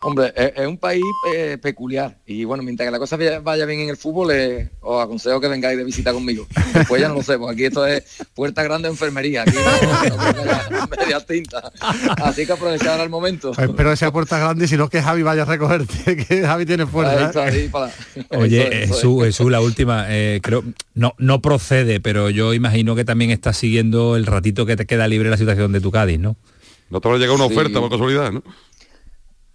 Hombre, 0.00 0.32
es, 0.36 0.64
un 0.64 0.78
país 0.78 1.02
eh, 1.34 1.58
peculiar 1.60 2.18
y 2.24 2.44
bueno, 2.44 2.62
mientras 2.62 2.86
que 2.86 2.92
la 2.92 3.00
cosa 3.00 3.18
vaya 3.42 3.66
bien 3.66 3.80
en 3.80 3.88
el 3.88 3.96
fútbol, 3.96 4.30
eh, 4.30 4.70
os 4.80 5.02
aconsejo 5.02 5.40
que 5.40 5.48
vengáis 5.48 5.76
de 5.76 5.82
visita 5.82 6.12
conmigo. 6.12 6.46
Después 6.72 7.00
ya 7.00 7.08
no 7.08 7.14
lo 7.14 7.22
sé, 7.24 7.36
porque 7.36 7.54
aquí 7.54 7.64
esto 7.64 7.84
es 7.84 8.04
puerta 8.32 8.62
grande 8.62 8.86
de 8.86 8.92
enfermería, 8.92 9.42
aquí 9.42 9.56
no, 9.56 10.86
media 10.86 11.18
tinta. 11.18 11.72
Así 12.22 12.46
que 12.46 12.52
aprovechar 12.52 13.00
el 13.00 13.08
momento. 13.08 13.50
Pues 13.52 13.68
espero 13.68 13.90
que 13.90 13.96
sea 13.96 14.12
puerta 14.12 14.38
grande, 14.38 14.68
sino 14.68 14.88
que 14.88 15.02
Javi 15.02 15.22
vaya 15.22 15.42
a 15.42 15.46
recogerte, 15.46 16.16
que 16.28 16.42
Javi 16.42 16.64
tiene 16.64 16.86
fuerza. 16.86 17.48
¿eh? 17.48 17.68
Oye, 18.30 18.86
Jesús, 18.86 19.24
Jesús, 19.24 19.50
la 19.50 19.60
última, 19.60 20.06
creo, 20.40 20.62
no, 20.94 21.14
no 21.18 21.42
procede, 21.42 21.98
pero 21.98 22.30
yo 22.30 22.54
imagino 22.54 22.94
que 22.94 23.04
también 23.04 23.32
estás 23.32 23.56
siguiendo 23.56 24.14
el 24.14 24.26
ratito 24.26 24.64
que 24.64 24.76
te 24.76 24.86
queda 24.86 25.08
libre 25.08 25.28
la 25.28 25.36
situación 25.36 25.72
de 25.72 25.80
tu 25.80 25.90
Cádiz, 25.90 26.20
¿no? 26.20 26.36
No 26.90 27.00
te 27.00 27.08
va 27.08 27.16
a 27.16 27.18
llegar 27.18 27.34
una 27.34 27.44
oferta 27.44 27.80
por 27.80 27.90
casualidad, 27.90 28.32
¿no? 28.32 28.42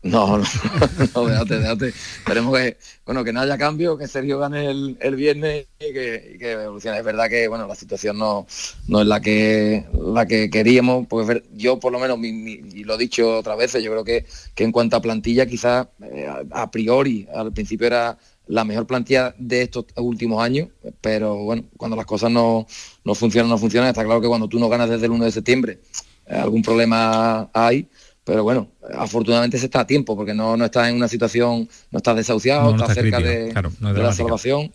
No, 0.03 0.37
no, 0.37 0.43
no, 1.15 1.25
déjate, 1.25 1.59
déjate. 1.59 1.87
Esperemos 1.87 2.57
que, 2.57 2.77
bueno, 3.05 3.23
que 3.23 3.31
no 3.31 3.39
haya 3.39 3.57
cambio, 3.57 3.97
que 3.97 4.09
Sergio 4.09 4.37
gane 4.37 4.69
el, 4.69 4.97
el 4.99 5.15
viernes 5.15 5.67
y 5.79 5.93
que, 5.93 6.37
evolucione. 6.39 6.97
Es 6.97 7.05
verdad 7.05 7.29
que, 7.29 7.47
bueno, 7.47 7.67
la 7.67 7.75
situación 7.75 8.17
no, 8.17 8.45
no 8.89 9.01
es 9.01 9.07
la 9.07 9.21
que, 9.21 9.85
la 9.93 10.25
que 10.25 10.49
queríamos, 10.49 11.07
porque 11.07 11.43
yo 11.53 11.79
por 11.79 11.93
lo 11.93 11.99
menos, 11.99 12.19
y 12.19 12.83
lo 12.83 12.95
he 12.95 12.97
dicho 12.97 13.37
otras 13.37 13.57
veces, 13.57 13.81
yo 13.81 13.91
creo 13.91 14.03
que, 14.03 14.25
que 14.53 14.65
en 14.65 14.73
cuanto 14.73 14.97
a 14.97 15.01
plantilla, 15.01 15.45
quizás 15.45 15.87
eh, 16.01 16.27
a, 16.51 16.69
priori, 16.69 17.25
al 17.33 17.53
principio 17.53 17.87
era 17.87 18.17
la 18.47 18.65
mejor 18.65 18.85
plantilla 18.85 19.33
de 19.37 19.61
estos 19.61 19.85
últimos 19.95 20.43
años, 20.43 20.67
pero 20.99 21.37
bueno, 21.37 21.63
cuando 21.77 21.95
las 21.95 22.05
cosas 22.05 22.29
no, 22.29 22.67
no 23.05 23.15
funcionan, 23.15 23.49
no 23.49 23.57
funcionan, 23.57 23.87
está 23.87 24.03
claro 24.03 24.19
que 24.19 24.27
cuando 24.27 24.49
tú 24.49 24.59
no 24.59 24.67
ganas 24.67 24.89
desde 24.89 25.05
el 25.05 25.13
1 25.13 25.23
de 25.23 25.31
septiembre, 25.31 25.79
eh, 26.27 26.35
algún 26.35 26.61
problema 26.61 27.49
hay 27.53 27.87
pero 28.23 28.43
bueno, 28.43 28.69
afortunadamente 28.97 29.57
se 29.57 29.65
está 29.65 29.81
a 29.81 29.87
tiempo 29.87 30.15
porque 30.15 30.33
no, 30.33 30.57
no 30.57 30.65
está 30.65 30.89
en 30.89 30.95
una 30.95 31.07
situación, 31.07 31.67
no 31.91 31.97
está 31.97 32.13
desahuciado, 32.13 32.71
está, 32.71 32.93
cerca 32.93 33.19
de, 33.19 33.53
la 33.79 34.13
salvación. 34.13 34.71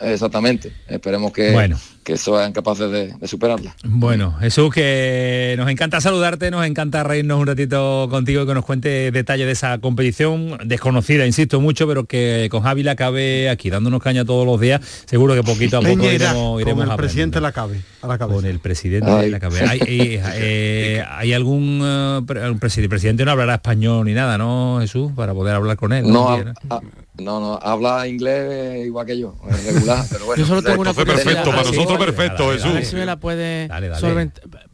exactamente. 0.00 0.72
Esperemos 0.88 1.32
que, 1.32 1.52
bueno 1.52 1.78
que 2.04 2.18
sean 2.18 2.52
capaces 2.52 2.90
de, 2.90 3.26
superarla. 3.26 3.74
Bueno, 3.82 4.36
Jesús, 4.38 4.72
que 4.72 5.54
nos 5.56 5.70
encanta 5.70 6.00
saludarte, 6.00 6.50
nos 6.50 6.66
encanta 6.66 7.02
reírnos 7.02 7.40
un 7.40 7.46
ratito 7.46 8.08
contigo 8.10 8.42
y 8.42 8.46
que 8.46 8.54
nos 8.54 8.64
cuente 8.64 9.10
detalles 9.10 9.46
de 9.46 9.52
esa 9.52 9.78
competición 9.78 10.58
desconocida, 10.64 11.26
insisto 11.26 11.60
mucho, 11.60 11.88
pero 11.88 12.04
que 12.04 12.48
con 12.50 12.62
Javi 12.62 12.82
la 12.82 12.94
cabe 12.94 13.48
aquí, 13.48 13.70
dándonos 13.70 14.02
caña 14.02 14.24
todos 14.24 14.46
los 14.46 14.60
días. 14.60 14.82
Seguro 15.06 15.34
que 15.34 15.42
poquito 15.42 15.78
a 15.78 15.80
poco 15.80 16.04
iremos, 16.04 16.60
iremos 16.60 16.84
Con 16.84 16.92
el 16.92 16.96
presidente 16.96 17.40
la 17.40 17.52
cabe, 17.52 17.80
Con 18.00 18.44
el 18.44 18.60
presidente 18.60 19.10
de 19.10 19.30
la 19.30 19.40
cabe. 19.40 19.60
¿Hay, 19.66 19.80
eh, 19.86 21.02
¿hay 21.08 21.32
algún 21.32 21.80
uh, 21.80 22.58
presidente? 22.58 22.88
Presidente 23.04 23.26
no 23.26 23.32
hablará 23.32 23.54
español 23.56 24.06
ni 24.06 24.14
nada, 24.14 24.38
¿no, 24.38 24.78
Jesús? 24.80 25.12
Para 25.14 25.34
poder 25.34 25.54
hablar 25.54 25.76
con 25.76 25.92
él. 25.92 26.10
No, 26.10 26.38
no, 26.38 27.40
no, 27.40 27.58
habla 27.62 28.08
inglés 28.08 28.86
igual 28.86 29.04
que 29.04 29.18
yo, 29.18 29.34
regular, 29.66 30.06
pero 30.10 30.24
bueno. 30.24 30.42
Yo 30.42 30.46
solo 30.46 30.62
tengo 30.62 30.80
una 30.80 30.94
perfecto, 30.94 31.50
para 31.50 31.64
nosotros 31.64 31.98
perfecto, 31.98 32.52
Jesús. 32.52 32.94
me 32.94 33.04
la 33.04 33.16
puede 33.16 33.68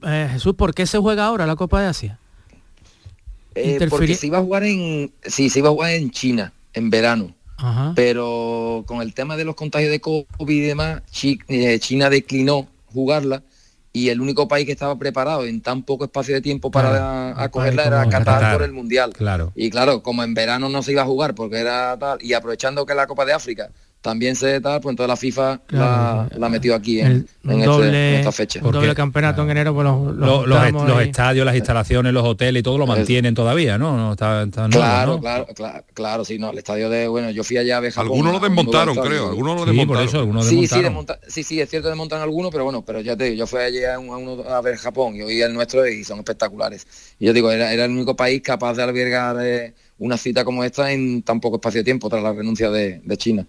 eh, 0.07 0.29
Jesús, 0.31 0.55
¿por 0.55 0.73
qué 0.75 0.87
se 0.87 0.99
juega 0.99 1.27
ahora 1.27 1.45
la 1.45 1.57
Copa 1.57 1.81
de 1.81 1.89
Asia? 1.89 2.19
Eh, 3.57 3.85
porque 3.91 4.15
se 4.15 4.29
iba 4.29 4.39
a 4.39 4.43
jugar 4.43 4.63
en 4.63 5.11
sí, 5.25 5.51
se 5.51 5.59
iba 5.59 5.71
a 5.71 5.73
jugar 5.73 5.91
en 5.91 6.13
China 6.13 6.53
en 6.73 6.91
verano. 6.91 7.35
Pero 7.97 8.85
con 8.87 9.03
el 9.03 9.13
tema 9.13 9.37
de 9.37 9.45
los 9.45 9.57
contagios 9.57 9.91
de 9.91 10.01
COVID 10.01 10.25
y 10.49 10.61
demás, 10.61 11.03
eh, 11.49 11.79
China 11.81 12.09
declinó 12.09 12.69
jugarla 12.87 13.43
y 13.93 14.11
el 14.11 14.21
único 14.21 14.47
país 14.47 14.67
que 14.67 14.73
estaba 14.73 14.97
preparado 14.99 15.45
en 15.45 15.61
tan 15.61 15.83
poco 15.83 16.05
espacio 16.05 16.35
de 16.35 16.41
tiempo 16.41 16.71
para 16.71 17.41
acogerla 17.43 17.85
era 17.85 18.09
Qatar, 18.09 18.53
por 18.53 18.63
el 18.63 18.73
Mundial. 18.73 19.13
Claro. 19.13 19.53
Y 19.55 19.71
claro, 19.71 20.03
como 20.03 20.23
en 20.23 20.35
verano 20.35 20.69
no 20.69 20.83
se 20.83 20.93
iba 20.93 21.03
a 21.03 21.07
jugar 21.07 21.35
porque 21.35 21.59
era 21.59 21.97
tal, 21.99 22.19
y 22.23 22.33
aprovechando 22.35 22.87
que 22.87 22.95
la 22.95 23.07
Copa 23.07 23.25
de 23.25 23.33
África 23.33 23.71
también 24.01 24.35
se 24.35 24.61
tal, 24.61 24.81
pues 24.81 24.93
entonces 24.95 25.09
la 25.09 25.17
FIFA 25.17 25.61
la, 25.69 26.29
la, 26.35 26.49
metió 26.49 26.75
aquí 26.75 27.01
en, 27.01 27.27
este, 27.47 28.17
esta 28.17 28.33
fecha. 28.33 28.61
Un 28.63 28.73
doble 28.73 28.95
campeonato 28.95 29.43
en 29.43 29.51
enero, 29.51 29.75
pues 29.75 29.85
los, 29.85 30.47
los, 30.47 31.03
estadios, 31.03 31.45
las 31.45 31.55
instalaciones, 31.55 32.13
los 32.13 32.25
hoteles 32.25 32.61
y 32.61 32.63
todo 32.63 32.79
lo 32.79 32.87
mantienen 32.87 33.35
todavía, 33.35 33.77
¿no? 33.77 33.97
no, 33.97 34.13
está, 34.13 34.47
claro, 34.71 35.21
claro, 35.21 35.47
claro, 35.55 35.85
claro, 35.93 36.25
sí, 36.25 36.39
no, 36.39 36.51
el 36.51 36.59
estadio 36.59 36.89
de, 36.89 37.09
bueno, 37.09 37.31
yo 37.31 37.45
fui 37.45 37.59
allá 37.59 37.77
a 37.77 37.81
ver 37.81 37.93
Algunos 37.97 38.33
lo 38.33 38.41
desmontaron, 38.41 38.97
creo, 38.97 39.29
algunos 39.29 39.61
lo 39.61 39.67
desmontaron. 39.67 39.77
Sí, 39.77 39.87
por 39.87 40.03
eso, 40.03 40.19
algunos 40.21 40.47
sí, 40.47 40.67
sí, 40.67 40.83
sí, 41.29 41.43
sí, 41.43 41.61
es 41.61 41.69
cierto, 41.69 41.89
desmontan 41.89 42.23
algunos, 42.23 42.51
pero 42.51 42.65
bueno, 42.65 42.83
pero 42.83 43.01
ya 43.01 43.17
te 43.17 43.25
digo, 43.25 43.37
yo 43.37 43.47
fui 43.47 43.61
allá 43.61 43.97
a, 43.97 43.99
uno, 43.99 44.43
a 44.49 44.63
ver 44.63 44.77
Japón 44.77 45.17
y 45.17 45.23
hoy 45.23 45.43
el 45.43 45.53
nuestro 45.53 45.87
y 45.87 46.05
son 46.05 46.19
espectaculares. 46.19 46.87
Y 47.19 47.27
yo 47.27 47.35
digo, 47.35 47.51
era, 47.51 47.73
era 47.73 47.85
el 47.85 47.91
único 47.91 48.17
país 48.17 48.41
capaz 48.41 48.75
de 48.75 48.83
albergar 48.83 49.37
eh, 49.41 49.75
una 49.99 50.17
cita 50.17 50.43
como 50.43 50.65
esta 50.65 50.91
en 50.91 51.23
tan 51.23 51.39
poco 51.39 51.57
espacio 51.57 51.81
de 51.81 51.85
tiempo 51.85 52.09
tras 52.09 52.23
la 52.23 52.33
renuncia 52.33 52.71
de 52.71 53.17
China. 53.19 53.47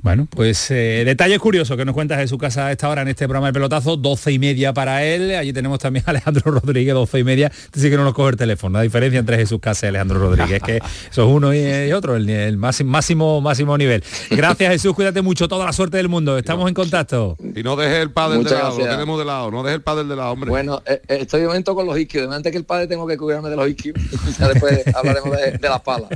Bueno, 0.00 0.26
pues 0.30 0.70
eh, 0.70 1.02
detalles 1.04 1.38
curiosos 1.38 1.76
que 1.76 1.84
nos 1.84 1.94
cuentas 1.94 2.18
de 2.18 2.28
su 2.28 2.38
casa 2.38 2.66
a 2.66 2.72
esta 2.72 2.88
hora 2.88 3.02
en 3.02 3.08
este 3.08 3.26
programa 3.26 3.48
de 3.48 3.52
pelotazo, 3.52 3.96
12 3.96 4.32
y 4.32 4.38
media 4.38 4.72
para 4.72 5.04
él. 5.04 5.34
Allí 5.34 5.52
tenemos 5.52 5.78
también 5.78 6.04
a 6.06 6.10
Alejandro 6.10 6.50
Rodríguez, 6.50 6.94
12 6.94 7.18
y 7.18 7.24
media. 7.24 7.52
Así 7.74 7.90
que 7.90 7.96
no 7.96 8.04
nos 8.04 8.14
coge 8.14 8.30
el 8.30 8.36
teléfono. 8.36 8.78
La 8.78 8.82
diferencia 8.82 9.20
entre 9.20 9.36
Jesús 9.36 9.60
Casa 9.60 9.86
y 9.86 9.88
Alejandro 9.90 10.18
Rodríguez, 10.18 10.62
que 10.62 10.76
eso 11.10 11.22
es 11.22 11.28
uno 11.28 11.54
y, 11.54 11.92
otro, 11.92 12.16
el, 12.16 12.56
máximo, 12.56 13.40
máximo 13.40 13.76
nivel. 13.76 14.02
Gracias 14.30 14.72
Jesús, 14.72 14.94
cuídate 14.94 15.22
mucho, 15.22 15.48
toda 15.48 15.66
la 15.66 15.72
suerte 15.72 15.96
del 15.96 16.08
mundo. 16.08 16.38
Estamos 16.38 16.68
en 16.68 16.74
contacto. 16.74 17.36
Y 17.54 17.62
no 17.62 17.76
dejes 17.76 17.98
el 17.98 18.10
padre 18.10 18.38
de 18.42 18.50
lado, 18.50 18.78
lo 18.78 18.84
tenemos 18.84 19.18
de 19.18 19.24
lado, 19.24 19.50
no 19.50 19.62
dejes 19.62 19.76
el 19.76 19.82
padre 19.82 20.04
de 20.04 20.16
lado, 20.16 20.32
hombre. 20.32 20.50
Bueno, 20.50 20.82
eh, 20.86 21.00
eh, 21.08 21.18
estoy 21.20 21.40
de 21.40 21.46
momento 21.46 21.74
con 21.74 21.86
los 21.86 21.98
isquios. 21.98 22.28
De 22.28 22.34
antes 22.34 22.52
que 22.52 22.58
el 22.58 22.64
padre 22.64 22.86
tengo 22.86 23.06
que 23.06 23.16
cuidarme 23.16 23.50
de 23.50 23.56
los 23.56 23.68
isquios. 23.68 23.96
ya 24.38 24.48
después 24.48 24.82
hablaremos 24.94 25.30
de, 25.36 25.58
las 25.68 25.80
palas. 25.80 26.10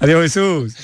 Adiós 0.00 0.22
Jesús. 0.22 0.74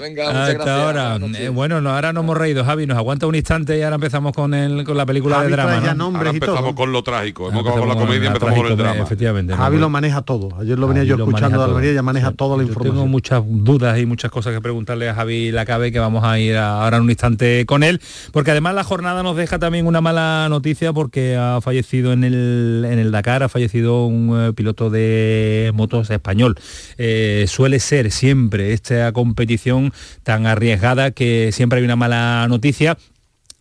Venga, 0.00 0.24
muchas 0.26 0.54
gracias. 0.54 0.68
ahora. 0.68 1.18
Eh, 1.38 1.48
bueno, 1.48 1.76
ahora 1.88 2.12
nos 2.12 2.24
hemos 2.24 2.36
reído, 2.36 2.64
Javi. 2.64 2.86
Nos 2.86 2.96
aguanta 2.96 3.26
un 3.26 3.34
instante 3.34 3.78
y 3.78 3.82
ahora 3.82 3.96
empezamos 3.96 4.32
con, 4.32 4.54
el, 4.54 4.84
con 4.84 4.96
la 4.96 5.06
película 5.06 5.42
de 5.42 5.50
drama. 5.50 5.82
Ya 5.82 5.92
ahora 5.92 6.30
empezamos 6.30 6.74
con 6.74 6.92
lo 6.92 7.02
trágico. 7.02 7.48
Hemos 7.48 7.60
acabado 7.60 7.86
con 7.86 7.88
la 7.88 7.94
comedia, 7.94 8.28
empezamos 8.28 8.58
con 8.58 8.66
el 8.66 8.76
drama. 8.76 9.02
Efectivamente. 9.02 9.54
Javi 9.54 9.78
lo 9.78 9.88
maneja 9.88 10.22
todo. 10.22 10.50
Ayer 10.58 10.78
lo 10.78 10.88
venía 10.88 11.04
yo 11.04 11.16
escuchando 11.16 11.58
de 11.58 11.64
Almería, 11.64 11.92
ya 11.92 12.02
maneja 12.02 12.32
toda 12.32 12.56
la 12.56 12.62
información. 12.62 12.96
Tengo 12.96 13.06
muchas 13.06 13.42
dudas 13.46 13.98
y 13.98 14.06
muchas 14.06 14.30
cosas 14.30 14.54
que 14.54 14.60
preguntarle 14.60 15.08
a 15.08 15.14
Javi 15.14 15.50
Lacabe, 15.50 15.92
que 15.92 15.98
vamos 15.98 16.24
a 16.24 16.38
ir 16.38 16.56
ahora 16.56 16.96
en 16.96 17.04
un 17.04 17.10
instante 17.10 17.64
con 17.66 17.82
él, 17.82 18.00
porque 18.32 18.50
además 18.50 18.74
la 18.74 18.84
jornada 18.84 19.22
nos 19.22 19.36
deja 19.36 19.58
también 19.58 19.86
una 19.86 20.00
mala 20.00 20.46
noticia 20.48 20.92
porque 20.92 21.36
ha 21.36 21.60
fallecido 21.60 22.12
en 22.12 22.24
el, 22.24 22.86
en 22.88 22.98
el 22.98 23.10
Dakar, 23.10 23.42
ha 23.42 23.48
fallecido 23.48 24.06
un 24.06 24.48
eh, 24.48 24.52
piloto 24.52 24.90
de 24.90 25.70
motos 25.74 26.10
español. 26.10 26.56
Eh, 26.98 27.44
suele 27.48 27.80
ser 27.80 28.10
siempre 28.10 28.72
esta 28.72 29.12
competición 29.12 29.89
tan 30.22 30.46
arriesgada 30.46 31.10
que 31.10 31.50
siempre 31.52 31.78
hay 31.78 31.84
una 31.84 31.96
mala 31.96 32.46
noticia 32.48 32.96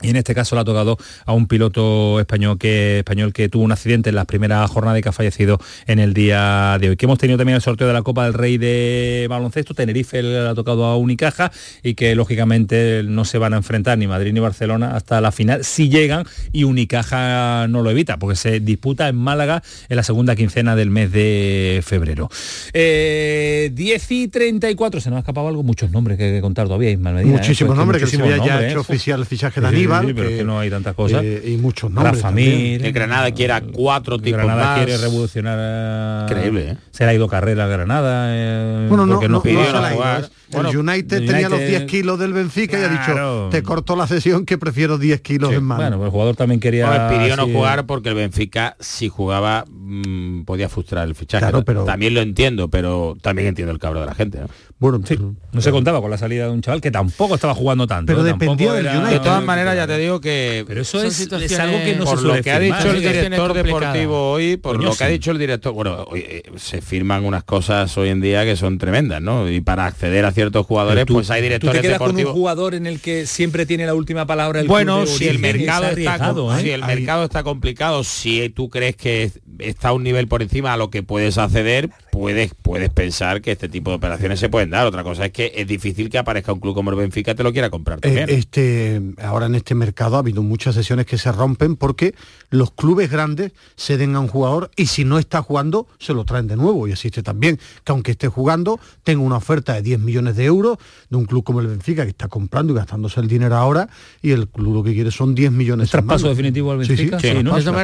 y 0.02 0.10
en 0.10 0.16
este 0.16 0.34
caso 0.34 0.56
le 0.56 0.62
ha 0.62 0.66
tocado 0.66 0.98
a 1.26 1.34
un 1.34 1.48
piloto 1.48 2.20
español 2.20 2.58
que, 2.58 3.00
español 3.00 3.34
que 3.34 3.50
tuvo 3.50 3.64
un 3.64 3.72
accidente 3.72 4.10
en 4.10 4.16
las 4.16 4.26
primeras 4.26 4.70
jornadas 4.70 5.00
y 5.00 5.02
que 5.02 5.10
ha 5.10 5.14
fallecido 5.14 5.60
en 5.88 6.00
el 6.00 6.14
día 6.14 6.78
de 6.80 6.90
hoy. 6.90 6.98
Que 6.98 7.06
hemos 7.06 7.18
tenido 7.18 7.38
también 7.38 7.56
el 7.56 7.62
sorteo 7.62 7.88
de 7.88 7.94
la 7.94 8.02
Copa 8.02 8.26
del 8.26 8.34
Rey 8.34 8.58
de 8.58 9.28
baloncesto. 9.30 9.74
Tenerife 9.74 10.24
le 10.24 10.48
ha 10.48 10.56
tocado 10.56 10.86
a 10.86 10.98
Unicaja 10.98 11.52
y 11.84 11.96
que 11.96 12.16
lógicamente 12.16 13.04
no 13.04 13.26
se 13.26 13.38
van 13.38 13.54
a 13.54 13.58
enfrentar 13.58 13.98
ni 13.98 14.08
Madrid 14.08 14.34
ni 14.34 14.40
Barcelona 14.40 14.96
hasta 14.96 15.20
la 15.22 15.32
final 15.32 15.64
si 15.64 15.90
llegan 15.90 16.26
y 16.52 16.64
Unicaja 16.64 17.68
no 17.68 17.82
lo 17.82 17.92
evita 17.92 18.18
porque 18.18 18.36
se 18.36 18.60
disputa 18.60 19.08
en 19.10 19.16
Málaga 19.16 19.64
en 19.90 19.98
la 19.98 20.04
segunda 20.04 20.36
quincena 20.36 20.76
del 20.76 20.90
mes 20.90 21.12
de 21.12 21.82
febrero. 21.84 22.30
10 22.30 22.74
eh, 22.74 23.72
y 24.10 24.28
34, 24.28 25.02
se 25.02 25.10
nos 25.10 25.18
ha 25.18 25.20
escapado 25.20 25.48
algo, 25.48 25.64
muchos 25.64 25.92
nombres 25.92 26.18
que, 26.18 26.40
contar 26.42 26.68
todavía, 26.68 26.92
Ismael 26.92 27.20
¿eh? 27.20 27.26
Muchísimos 27.26 27.76
nombres, 27.76 28.04
que 28.04 28.08
se 28.08 28.22
había 28.22 28.38
ya 28.38 28.66
hecho 28.66 28.78
¿eh? 28.78 28.82
oficial 28.82 29.20
el 29.20 29.26
fichaje 29.26 29.62
de 29.62 29.68
Aníbal 29.92 30.08
sí, 30.08 30.14
pero 30.14 30.30
es 30.30 30.38
que 30.38 30.44
no 30.44 30.60
hay 30.60 30.70
tantas 30.70 30.96
cosas. 30.96 31.24
Eh, 31.24 31.44
y 31.46 31.58
muchos 31.58 31.92
nombres. 31.92 32.16
Rafa 32.16 32.32
Mir, 32.32 32.86
el 32.86 32.94
Granada 32.94 33.32
quiere 33.32 33.54
cuatro 33.74 34.18
tipos 34.20 34.42
Granada 34.42 34.76
quiere 34.76 34.98
revolucionar. 34.98 36.30
Increíble, 36.30 36.72
¿eh? 36.72 36.78
Se 36.92 37.04
le 37.04 37.12
ha 37.12 37.14
ido 37.14 37.28
carrera 37.28 37.66
a 37.66 37.68
Granada. 37.68 38.28
Eh, 38.30 38.88
bueno, 38.90 39.06
no, 39.06 39.22
no, 39.22 39.42
pidió 39.42 39.60
no, 39.72 39.90
jugar. 39.90 40.30
el 40.52 40.78
United, 40.78 41.26
tenía 41.26 41.50
los 41.50 41.60
10 41.60 41.86
kilos 41.86 42.20
del 42.20 42.34
Benfica 42.34 42.80
y 42.80 42.84
ha 42.84 42.90
dicho, 42.90 43.50
te 43.52 43.64
corto 43.64 43.96
la 43.96 44.08
sesión 44.08 44.46
que 44.46 44.58
prefiero 44.58 44.98
10 44.98 45.22
kilos 45.22 45.54
en 45.54 45.64
mano. 45.64 45.82
Bueno, 45.82 46.06
el 46.06 46.12
jugador 46.12 46.36
también 46.36 46.60
quería... 46.60 47.10
No, 47.10 47.18
pidió 47.18 47.36
no 47.36 47.48
jugar 47.48 47.86
porque 47.86 48.10
el 48.10 48.16
Benfica, 48.16 48.76
si 48.80 49.10
jugaba, 49.10 49.66
mmm, 49.70 50.44
podía 50.44 50.70
frustrar 50.70 51.08
el 51.08 51.16
fichaje. 51.16 51.44
Claro, 51.44 51.64
pero... 51.64 51.86
También 51.86 52.14
lo 52.14 52.22
entiendo, 52.22 52.70
pero 52.70 53.18
también 53.22 53.48
entiendo 53.50 53.72
el 53.72 53.80
cabro 53.80 54.02
de 54.02 54.06
la 54.06 54.16
gente. 54.16 54.40
¿no? 54.40 54.48
Bueno, 54.80 55.02
sí, 55.06 55.18
no 55.52 55.62
se 55.62 55.72
contaba 55.72 56.00
con 56.00 56.10
la 56.10 56.18
salida 56.18 56.46
de 56.46 56.52
un 56.52 56.62
chaval 56.62 56.80
que 56.80 56.90
tampoco 56.90 57.36
estaba 57.36 57.54
jugando 57.54 57.86
tanto. 57.86 58.14
Pero 58.14 58.24
dependía 58.24 58.72
del 58.72 58.88
United. 58.88 59.10
De 59.10 59.20
todas 59.20 59.44
maneras, 59.44 59.76
ya 59.76 59.86
te 59.86 59.98
digo 59.98 60.22
que... 60.22 60.64
Pero 60.66 60.82
eso 60.82 61.04
es, 61.04 61.20
algo 61.60 61.80
que 61.80 61.98
no 61.98 62.06
por 62.06 62.18
se 62.18 62.26
lo 62.26 62.42
que 62.42 62.50
ha 62.50 62.60
dicho 62.60 62.90
el 62.90 63.02
director 63.02 63.54
deportivo 63.54 64.32
hoy, 64.32 64.56
por 64.56 64.82
lo 64.82 64.96
que 64.96 65.04
ha 65.04 65.08
dicho 65.08 65.32
el 65.32 65.38
director... 65.38 65.74
Bueno, 65.74 66.08
eh, 66.16 66.44
se 66.56 66.82
firman 66.82 67.26
unas 67.26 67.44
cosas 67.44 67.98
hoy 67.98 68.08
en 68.08 68.22
día 68.22 68.46
que 68.46 68.56
son 68.56 68.78
tremendas, 68.78 69.22
¿no? 69.22 69.50
Y 69.50 69.60
para 69.60 69.86
acceder 69.86 70.24
a 70.24 70.32
ciertos 70.32 70.66
jugadores, 70.66 71.06
pues 71.06 71.30
hay 71.30 71.42
directores 71.42 71.76
¿tú 71.76 71.82
te 71.82 71.82
quedas 71.82 72.00
deportivos... 72.00 72.32
con 72.32 72.36
un 72.36 72.40
jugador 72.40 72.74
en 72.74 72.88
el 72.88 73.02
que 73.02 73.26
siempre 73.26 73.66
tiene 73.66 73.86
la 73.86 73.96
última 73.96 74.26
palabra 74.26 74.62
el 74.62 74.68
Bueno, 74.68 75.06
si 75.06 75.28
el 75.28 75.40
mercado 75.40 75.88
está, 75.88 76.16
¿eh? 76.16 76.62
si 76.62 76.70
el 76.72 76.86
mercado 76.86 77.26
está 77.26 77.44
complicado, 77.44 78.06
si 78.06 78.50
tú 78.50 78.70
crees 78.70 78.96
que 78.96 79.30
está 79.60 79.90
a 79.90 79.94
un 79.94 80.04
nivel 80.04 80.30
por 80.30 80.42
encima 80.42 80.72
a 80.72 80.78
lo 80.78 80.90
que 80.90 81.04
puedes 81.04 81.38
acceder, 81.38 81.90
puedes, 82.20 82.54
puedes 82.54 82.90
pensar 82.90 83.42
que 83.42 83.54
este 83.54 83.70
tipo 83.70 83.92
de 83.92 83.96
operaciones 83.96 84.42
se 84.42 84.50
pueden 84.50 84.72
dar. 84.72 84.86
Otra 84.86 85.04
cosa 85.04 85.26
es 85.26 85.32
que 85.32 85.54
es 85.56 85.66
difícil 85.66 86.10
que 86.10 86.18
aparezca 86.18 86.52
un 86.52 86.60
club 86.60 86.76
como 86.76 86.90
el 86.90 86.98
Benfica 86.98 87.34
te 87.34 87.44
lo 87.44 87.54
quiera 87.54 87.70
comprar 87.70 88.00
eh, 88.02 88.26
este, 88.28 89.02
ahora 89.24 89.46
en 89.46 89.56
este 89.56 89.74
mercado 89.74 90.18
ha 90.18 90.20
habido 90.20 90.44
muchas 90.44 90.76
sesiones 90.76 91.06
que 91.06 91.18
se 91.18 91.32
rompen 91.32 91.78
porque 91.78 92.14
los 92.50 92.72
clubes 92.72 93.10
grandes 93.10 93.54
ceden 93.78 94.16
a 94.16 94.20
un 94.20 94.28
jugador 94.28 94.70
y 94.76 94.88
si 94.88 95.06
no 95.06 95.18
está 95.18 95.42
jugando 95.42 95.88
se 95.98 96.14
lo 96.14 96.26
traen 96.26 96.48
de 96.48 96.58
nuevo. 96.58 96.88
Y 96.90 96.92
existe 96.92 97.24
también 97.24 97.58
que 97.86 97.92
aunque 97.94 98.12
esté 98.12 98.28
jugando, 98.28 98.82
tenga 99.04 99.22
una 99.22 99.38
oferta 99.38 99.74
de 99.74 99.82
10 99.82 100.00
millones 100.00 100.36
de 100.36 100.44
euros 100.44 100.78
de 101.10 101.16
un 101.16 101.24
club 101.24 101.46
como 101.46 101.62
el 101.62 101.68
Benfica 101.68 102.04
que 102.04 102.10
está 102.10 102.28
comprando 102.28 102.74
y 102.74 102.76
gastándose 102.76 103.22
el 103.22 103.30
dinero 103.30 103.56
ahora 103.56 103.88
y 104.22 104.32
el 104.32 104.50
club 104.50 104.74
lo 104.74 104.84
que 104.84 104.94
quiere 104.94 105.12
son 105.12 105.36
10 105.36 105.54
millones. 105.54 105.90
¿Traspaso 105.90 106.28
definitivo 106.28 106.74
al 106.74 106.80
Benfica? 106.80 107.18
Sí, 107.18 107.30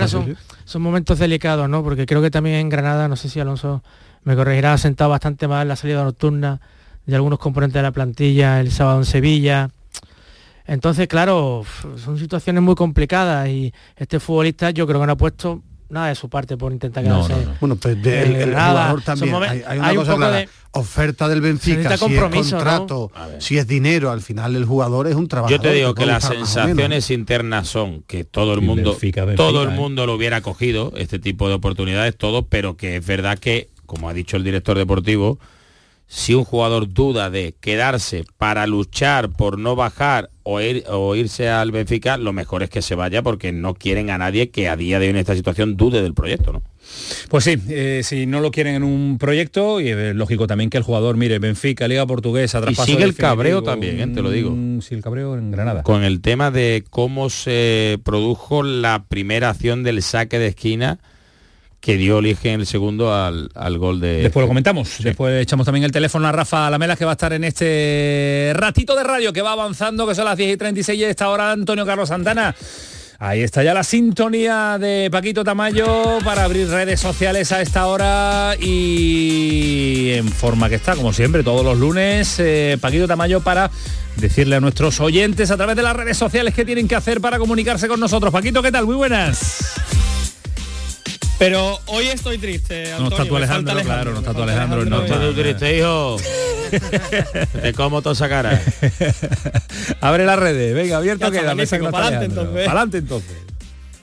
son, 0.07 0.35
son 0.65 0.81
momentos 0.81 1.19
delicados, 1.19 1.69
¿no? 1.69 1.83
Porque 1.83 2.05
creo 2.05 2.21
que 2.21 2.31
también 2.31 2.57
en 2.57 2.69
Granada, 2.69 3.07
no 3.07 3.15
sé 3.15 3.29
si 3.29 3.39
Alonso 3.39 3.83
me 4.23 4.35
corregirá, 4.35 4.73
ha 4.73 4.77
sentado 4.77 5.11
bastante 5.11 5.47
mal 5.47 5.67
la 5.67 5.75
salida 5.75 6.03
nocturna 6.03 6.59
de 7.05 7.15
algunos 7.15 7.39
componentes 7.39 7.75
de 7.75 7.83
la 7.83 7.91
plantilla 7.91 8.59
el 8.59 8.71
sábado 8.71 8.97
en 8.99 9.05
Sevilla. 9.05 9.69
Entonces, 10.65 11.07
claro, 11.07 11.63
son 12.03 12.17
situaciones 12.17 12.63
muy 12.63 12.73
complicadas 12.73 13.47
y 13.47 13.71
este 13.95 14.19
futbolista 14.19 14.71
yo 14.71 14.87
creo 14.87 14.99
que 14.99 15.05
no 15.05 15.13
ha 15.13 15.17
puesto 15.17 15.61
nada 15.89 16.07
de 16.07 16.15
su 16.15 16.29
parte 16.29 16.57
por 16.57 16.71
intentar 16.71 17.03
quedarse. 17.03 17.33
No, 17.33 17.55
Bueno, 17.59 17.75
pues 17.75 17.97
el, 18.05 18.53
jugador 18.53 19.01
también. 19.01 19.35
Hay, 19.67 19.77
una 19.77 19.95
cosa 19.95 20.31
de, 20.31 20.49
oferta 20.71 21.27
del 21.27 21.41
Benfica, 21.41 21.97
si 21.97 22.13
es 22.13 22.21
contrato, 22.21 23.11
si 23.39 23.57
es 23.57 23.67
dinero, 23.67 24.11
al 24.11 24.21
final 24.21 24.55
el 24.55 24.65
jugador 24.65 25.07
es 25.07 25.15
un 25.15 25.27
trabajador. 25.27 25.63
Yo 25.63 25.69
te 25.69 25.75
digo 25.75 25.95
que, 25.95 26.05
las 26.05 26.23
sensaciones 26.23 27.09
internas 27.11 27.67
son 27.67 28.03
que 28.03 28.23
todo 28.23 28.53
el 28.53 28.61
mundo, 28.61 28.97
todo 29.35 29.63
el 29.63 29.69
¿eh? 29.69 29.73
mundo 29.73 30.05
lo 30.05 30.15
hubiera 30.15 30.41
cogido, 30.41 30.91
este 30.97 31.19
tipo 31.19 31.47
de 31.47 31.55
oportunidades, 31.55 32.17
todo, 32.17 32.45
pero 32.47 32.75
que 32.77 32.97
es 32.97 33.05
verdad 33.05 33.39
que 33.39 33.69
como 33.85 34.09
ha 34.09 34.13
dicho 34.13 34.37
el 34.37 34.43
director 34.43 34.77
deportivo, 34.77 35.39
si 36.07 36.33
un 36.33 36.43
jugador 36.43 36.93
duda 36.93 37.29
de 37.29 37.55
quedarse 37.59 38.25
para 38.37 38.67
luchar 38.67 39.29
por 39.31 39.57
no 39.57 39.75
bajar 39.75 40.29
o, 40.43 41.15
irse 41.15 41.49
al 41.49 41.71
Benfica, 41.71 42.17
lo 42.17 42.31
mejor 42.31 42.61
es 42.61 42.69
que 42.69 42.83
se 42.83 42.93
vaya 42.93 43.23
porque 43.23 43.51
no 43.51 43.73
quieren 43.73 44.11
a 44.11 44.17
nadie 44.19 44.51
que 44.51 44.69
a 44.69 44.75
día 44.75 44.99
de 44.99 45.07
hoy 45.07 45.09
en 45.11 45.17
esta 45.17 45.35
situación 45.35 45.75
dude 45.75 46.03
del 46.03 46.13
proyecto, 46.13 46.53
¿no? 46.53 46.63
Pues 47.29 47.43
sí, 47.43 47.57
eh, 47.67 48.01
si 48.03 48.27
no 48.27 48.41
lo 48.41 48.51
quieren 48.51 48.75
en 48.75 48.83
un 48.83 49.17
proyecto, 49.17 49.81
y 49.81 49.89
es 49.89 50.15
lógico 50.15 50.45
también 50.45 50.69
que 50.69 50.77
el 50.77 50.83
jugador, 50.83 51.17
mire, 51.17 51.39
Benfica, 51.39 51.87
Liga 51.87 52.05
Portuguesa, 52.05 52.61
traspaso 52.61 52.91
Y 52.91 52.93
sigue 52.93 53.03
el 53.03 53.15
cabreo 53.15 53.63
también, 53.63 53.99
¿eh? 53.99 54.07
te 54.13 54.21
lo 54.21 54.29
digo. 54.29 54.55
Sí, 54.81 54.93
el 54.93 55.01
cabreo 55.01 55.35
en 55.35 55.49
Granada. 55.49 55.81
Con 55.81 56.03
el 56.03 56.21
tema 56.21 56.51
de 56.51 56.83
cómo 56.91 57.31
se 57.31 57.99
produjo 58.03 58.61
la 58.61 59.05
primera 59.09 59.49
acción 59.49 59.81
del 59.81 60.03
saque 60.03 60.37
de 60.37 60.47
esquina 60.47 60.99
que 61.85 61.97
dio 61.97 62.17
origen 62.17 62.61
el 62.61 62.65
segundo 62.65 63.13
al, 63.13 63.77
gol 63.77 63.99
de... 63.99 64.23
Después 64.23 64.43
lo 64.43 64.47
comentamos, 64.47 64.95
después 65.03 65.39
echamos 65.39 65.65
también 65.65 65.83
el 65.83 65.91
teléfono 65.91 66.27
a 66.27 66.31
Rafa 66.31 66.67
Lamela 66.71 66.95
que 66.95 67.05
va 67.05 67.11
a 67.11 67.13
estar 67.13 67.31
en 67.31 67.43
este 67.43 68.53
ratito 68.55 68.95
de 68.95 69.03
radio 69.03 69.31
que 69.31 69.43
va 69.43 69.51
avanzando, 69.51 70.07
que 70.07 70.15
son 70.15 70.25
las 70.25 70.35
10 70.35 70.55
y 70.55 70.57
36 70.57 70.99
y 70.99 71.03
esta 71.03 71.29
hora 71.29 71.51
Antonio 71.51 71.85
Carlos 71.85 72.09
Santana. 72.09 72.55
Ahí 73.19 73.41
está 73.41 73.63
ya 73.63 73.75
la 73.75 73.83
sintonía 73.83 74.79
de 74.79 75.09
Paquito 75.11 75.43
Tamayo 75.43 76.17
para 76.25 76.45
abrir 76.45 76.67
redes 76.69 76.99
sociales 76.99 77.51
a 77.51 77.61
esta 77.61 77.85
hora 77.85 78.55
y 78.59 80.09
en 80.15 80.27
forma 80.29 80.69
que 80.69 80.75
está, 80.75 80.95
como 80.95 81.13
siempre, 81.13 81.43
todos 81.43 81.63
los 81.63 81.77
lunes, 81.77 82.39
eh, 82.39 82.79
Paquito 82.81 83.07
Tamayo 83.07 83.41
para 83.41 83.69
decirle 84.15 84.55
a 84.55 84.59
nuestros 84.59 84.99
oyentes 85.01 85.51
a 85.51 85.55
través 85.55 85.75
de 85.75 85.83
las 85.83 85.95
redes 85.95 86.17
sociales 86.17 86.55
qué 86.55 86.65
tienen 86.65 86.87
que 86.87 86.95
hacer 86.95 87.21
para 87.21 87.37
comunicarse 87.37 87.87
con 87.87 87.99
nosotros. 87.99 88.33
Paquito, 88.33 88.63
¿qué 88.63 88.71
tal? 88.71 88.87
Muy 88.87 88.95
buenas. 88.95 89.75
Pero 91.37 91.79
hoy 91.87 92.07
estoy 92.07 92.37
triste. 92.37 92.93
no 92.97 93.09
está 93.09 93.25
tu 93.25 93.35
Alejandro, 93.35 93.75
claro, 93.81 94.11
no 94.13 94.19
está 94.19 94.33
tu 94.33 94.41
Alejandro. 94.41 94.85
No 94.85 95.03
está 95.03 95.33
triste, 95.33 95.77
hijo. 95.77 96.17
Te 97.61 97.73
como 97.73 98.01
toda 98.01 98.13
esa 98.13 98.29
cara. 98.29 98.61
Abre 100.01 100.25
las 100.25 100.39
redes, 100.39 100.73
venga, 100.73 100.97
abierta 100.97 101.31
queda. 101.31 101.55
Para 101.91 102.07
adelante 102.07 102.25
entonces. 102.25 102.67
adelante 102.67 102.97
entonces. 102.97 103.37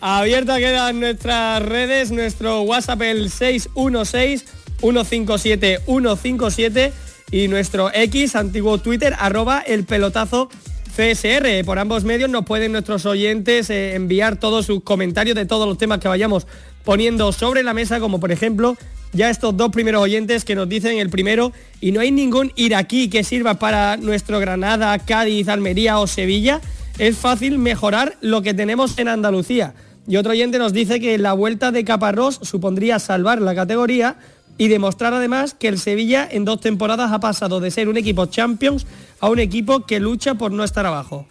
Abierta 0.01 0.59
quedan 0.59 1.01
nuestras 1.01 1.63
redes, 1.63 2.11
nuestro 2.11 2.63
WhatsApp 2.63 3.03
el 3.03 3.31
616 3.31 4.45
157 4.81 5.81
157 5.87 6.93
y 7.31 7.49
nuestro 7.49 7.91
X, 7.95 8.37
antiguo 8.37 8.79
Twitter, 8.79 9.15
arroba 9.19 9.61
el 9.61 9.85
pelotazo 9.85 10.51
CSR. 10.95 11.65
Por 11.65 11.79
ambos 11.79 12.05
medios 12.05 12.29
nos 12.29 12.45
pueden 12.45 12.73
nuestros 12.73 13.07
oyentes 13.07 13.71
eh, 13.71 13.95
enviar 13.95 14.37
todos 14.37 14.67
sus 14.67 14.83
comentarios 14.83 15.35
de 15.35 15.47
todos 15.47 15.67
los 15.67 15.79
temas 15.79 15.99
que 16.01 16.09
vayamos 16.09 16.47
poniendo 16.85 17.33
sobre 17.33 17.63
la 17.63 17.73
mesa, 17.73 18.01
como 18.01 18.21
por 18.21 18.33
ejemplo 18.33 18.77
ya 19.13 19.31
estos 19.31 19.57
dos 19.57 19.71
primeros 19.71 20.03
oyentes 20.03 20.45
que 20.45 20.55
nos 20.55 20.69
dicen 20.69 20.99
el 20.99 21.11
primero, 21.11 21.53
y 21.81 21.93
no 21.93 22.01
hay 22.01 22.11
ningún 22.11 22.53
iraquí 22.57 23.09
que 23.09 23.25
sirva 23.25 23.55
para 23.55 23.97
nuestro 23.97 24.41
Granada, 24.41 24.99
Cádiz, 24.99 25.49
Almería 25.49 25.99
o 25.99 26.07
Sevilla, 26.07 26.61
es 26.99 27.17
fácil 27.17 27.59
mejorar 27.59 28.17
lo 28.21 28.43
que 28.43 28.55
tenemos 28.55 28.99
en 28.99 29.09
Andalucía. 29.09 29.75
Y 30.07 30.17
otro 30.17 30.33
oyente 30.33 30.59
nos 30.59 30.73
dice 30.73 30.99
que 30.99 31.19
la 31.19 31.35
vuelta 31.35 31.73
de 31.73 31.85
Caparrós 31.85 32.41
supondría 32.43 32.99
salvar 32.99 33.41
la 33.41 33.55
categoría 33.55 34.17
y 34.59 34.69
demostrar 34.69 35.15
además 35.15 35.55
que 35.55 35.69
el 35.69 35.79
Sevilla 35.79 36.29
en 36.31 36.45
dos 36.45 36.61
temporadas 36.61 37.13
ha 37.13 37.21
pasado 37.21 37.61
de 37.61 37.71
ser 37.71 37.89
un 37.89 37.97
equipo 37.97 38.27
Champions 38.27 38.87
a 39.23 39.31
un 39.31 39.39
equipo 39.39 39.87
que 39.87 40.01
lucha 40.01 40.35
por 40.35 40.53
no 40.53 40.65
estar 40.65 40.85
abajo. 40.85 41.27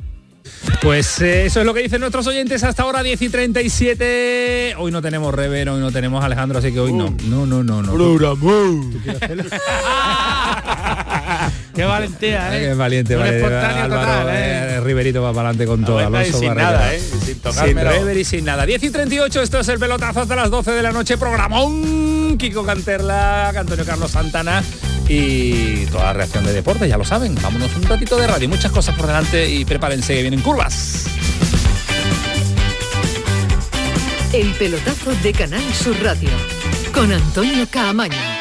Pues 0.81 1.21
eh, 1.21 1.45
eso 1.45 1.59
es 1.59 1.65
lo 1.65 1.73
que 1.73 1.83
dicen 1.83 1.99
nuestros 1.99 2.25
oyentes 2.25 2.63
hasta 2.63 2.83
ahora 2.83 3.03
10 3.03 3.21
y 3.21 3.27
37. 3.29 4.75
Hoy 4.77 4.91
no 4.91 5.01
tenemos 5.01 5.35
Rever, 5.35 5.69
hoy 5.69 5.81
no 5.81 5.91
tenemos 5.91 6.23
Alejandro, 6.23 6.59
así 6.59 6.71
que 6.71 6.79
hoy 6.79 6.93
no. 6.93 7.13
No, 7.25 7.45
no, 7.45 7.63
no, 7.63 7.83
no. 7.83 7.91
Qué 11.73 11.83
valentía, 11.85 12.57
¿eh? 12.57 12.67
Qué 12.67 12.73
valiente, 12.73 13.13
espontáneo 13.13 13.83
Álvaro, 13.83 14.01
total, 14.01 14.29
eh, 14.29 14.75
¿eh? 14.75 14.81
Riverito 14.81 15.21
va 15.21 15.33
para 15.33 15.49
adelante 15.49 15.65
con 15.65 15.85
todo. 15.85 16.01
y 16.01 16.03
Alonso 16.03 16.39
sin 16.39 16.47
Barrera. 16.49 16.71
nada, 16.71 16.93
¿eh? 16.93 16.99
Sin 16.99 17.77
rever 17.77 18.17
y 18.17 18.25
sin 18.25 18.45
nada. 18.45 18.65
10 18.65 18.83
y 18.83 18.89
38, 18.89 19.41
esto 19.41 19.59
es 19.59 19.67
el 19.69 19.79
pelotazo 19.79 20.21
hasta 20.21 20.35
las 20.35 20.49
12 20.49 20.71
de 20.71 20.81
la 20.81 20.91
noche. 20.91 21.17
Programón. 21.17 22.11
Kiko 22.37 22.65
Canterla, 22.65 23.49
Antonio 23.49 23.85
Carlos 23.85 24.11
Santana 24.11 24.63
y 25.07 25.85
toda 25.87 26.05
la 26.05 26.13
reacción 26.13 26.45
de 26.45 26.53
deporte, 26.53 26.87
ya 26.87 26.97
lo 26.97 27.03
saben. 27.05 27.35
Vámonos 27.35 27.75
un 27.75 27.83
ratito 27.83 28.17
de 28.17 28.27
radio, 28.27 28.47
muchas 28.49 28.71
cosas 28.71 28.95
por 28.95 29.07
delante 29.07 29.49
y 29.49 29.65
prepárense 29.65 30.15
que 30.15 30.21
vienen 30.21 30.41
curvas. 30.41 31.05
El 34.33 34.53
pelotazo 34.53 35.11
de 35.23 35.33
Canal 35.33 35.73
Sur 35.73 36.01
Radio 36.01 36.29
con 36.93 37.11
Antonio 37.11 37.67
Caamaño. 37.69 38.40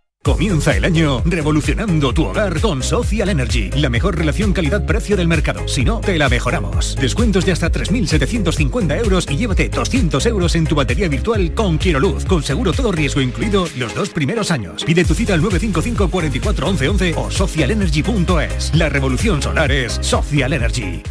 Comienza 0.23 0.77
el 0.77 0.85
año 0.85 1.23
revolucionando 1.25 2.13
tu 2.13 2.25
hogar 2.25 2.61
con 2.61 2.83
Social 2.83 3.29
Energy, 3.29 3.71
la 3.71 3.89
mejor 3.89 4.15
relación 4.15 4.53
calidad-precio 4.53 5.17
del 5.17 5.27
mercado. 5.27 5.67
Si 5.67 5.83
no, 5.83 5.99
te 5.99 6.15
la 6.19 6.29
mejoramos. 6.29 6.95
Descuentos 6.95 7.43
de 7.43 7.53
hasta 7.53 7.71
3.750 7.71 8.99
euros 8.99 9.25
y 9.27 9.37
llévate 9.37 9.67
200 9.69 10.23
euros 10.27 10.53
en 10.53 10.67
tu 10.67 10.75
batería 10.75 11.07
virtual 11.07 11.55
con 11.55 11.79
Luz, 11.99 12.25
con 12.25 12.43
seguro 12.43 12.71
todo 12.71 12.91
riesgo 12.91 13.19
incluido 13.19 13.65
los 13.79 13.95
dos 13.95 14.11
primeros 14.11 14.51
años. 14.51 14.83
Pide 14.83 15.05
tu 15.05 15.15
cita 15.15 15.33
al 15.33 15.41
955 15.41 16.11
44 16.11 16.67
11 16.67 16.89
11 16.89 17.13
o 17.17 17.31
socialenergy.es. 17.31 18.75
La 18.75 18.89
revolución 18.89 19.41
solar 19.41 19.71
es 19.71 19.93
Social 20.01 20.53
Energy. 20.53 21.01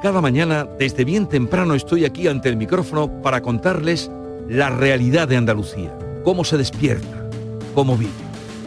Cada 0.00 0.20
mañana, 0.20 0.68
desde 0.78 1.04
bien 1.04 1.28
temprano, 1.28 1.74
estoy 1.74 2.04
aquí 2.04 2.28
ante 2.28 2.48
el 2.48 2.56
micrófono 2.56 3.22
para 3.22 3.42
contarles 3.42 4.08
la 4.48 4.70
realidad 4.70 5.26
de 5.26 5.36
Andalucía, 5.36 5.98
cómo 6.22 6.44
se 6.44 6.56
despierta, 6.56 7.28
cómo 7.74 7.96
vive 7.96 8.25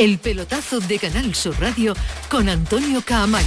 El 0.00 0.16
pelotazo 0.16 0.80
de 0.80 0.98
Canal 0.98 1.34
Sur 1.34 1.60
Radio 1.60 1.94
con 2.30 2.48
Antonio 2.48 3.02
Caamaño. 3.02 3.44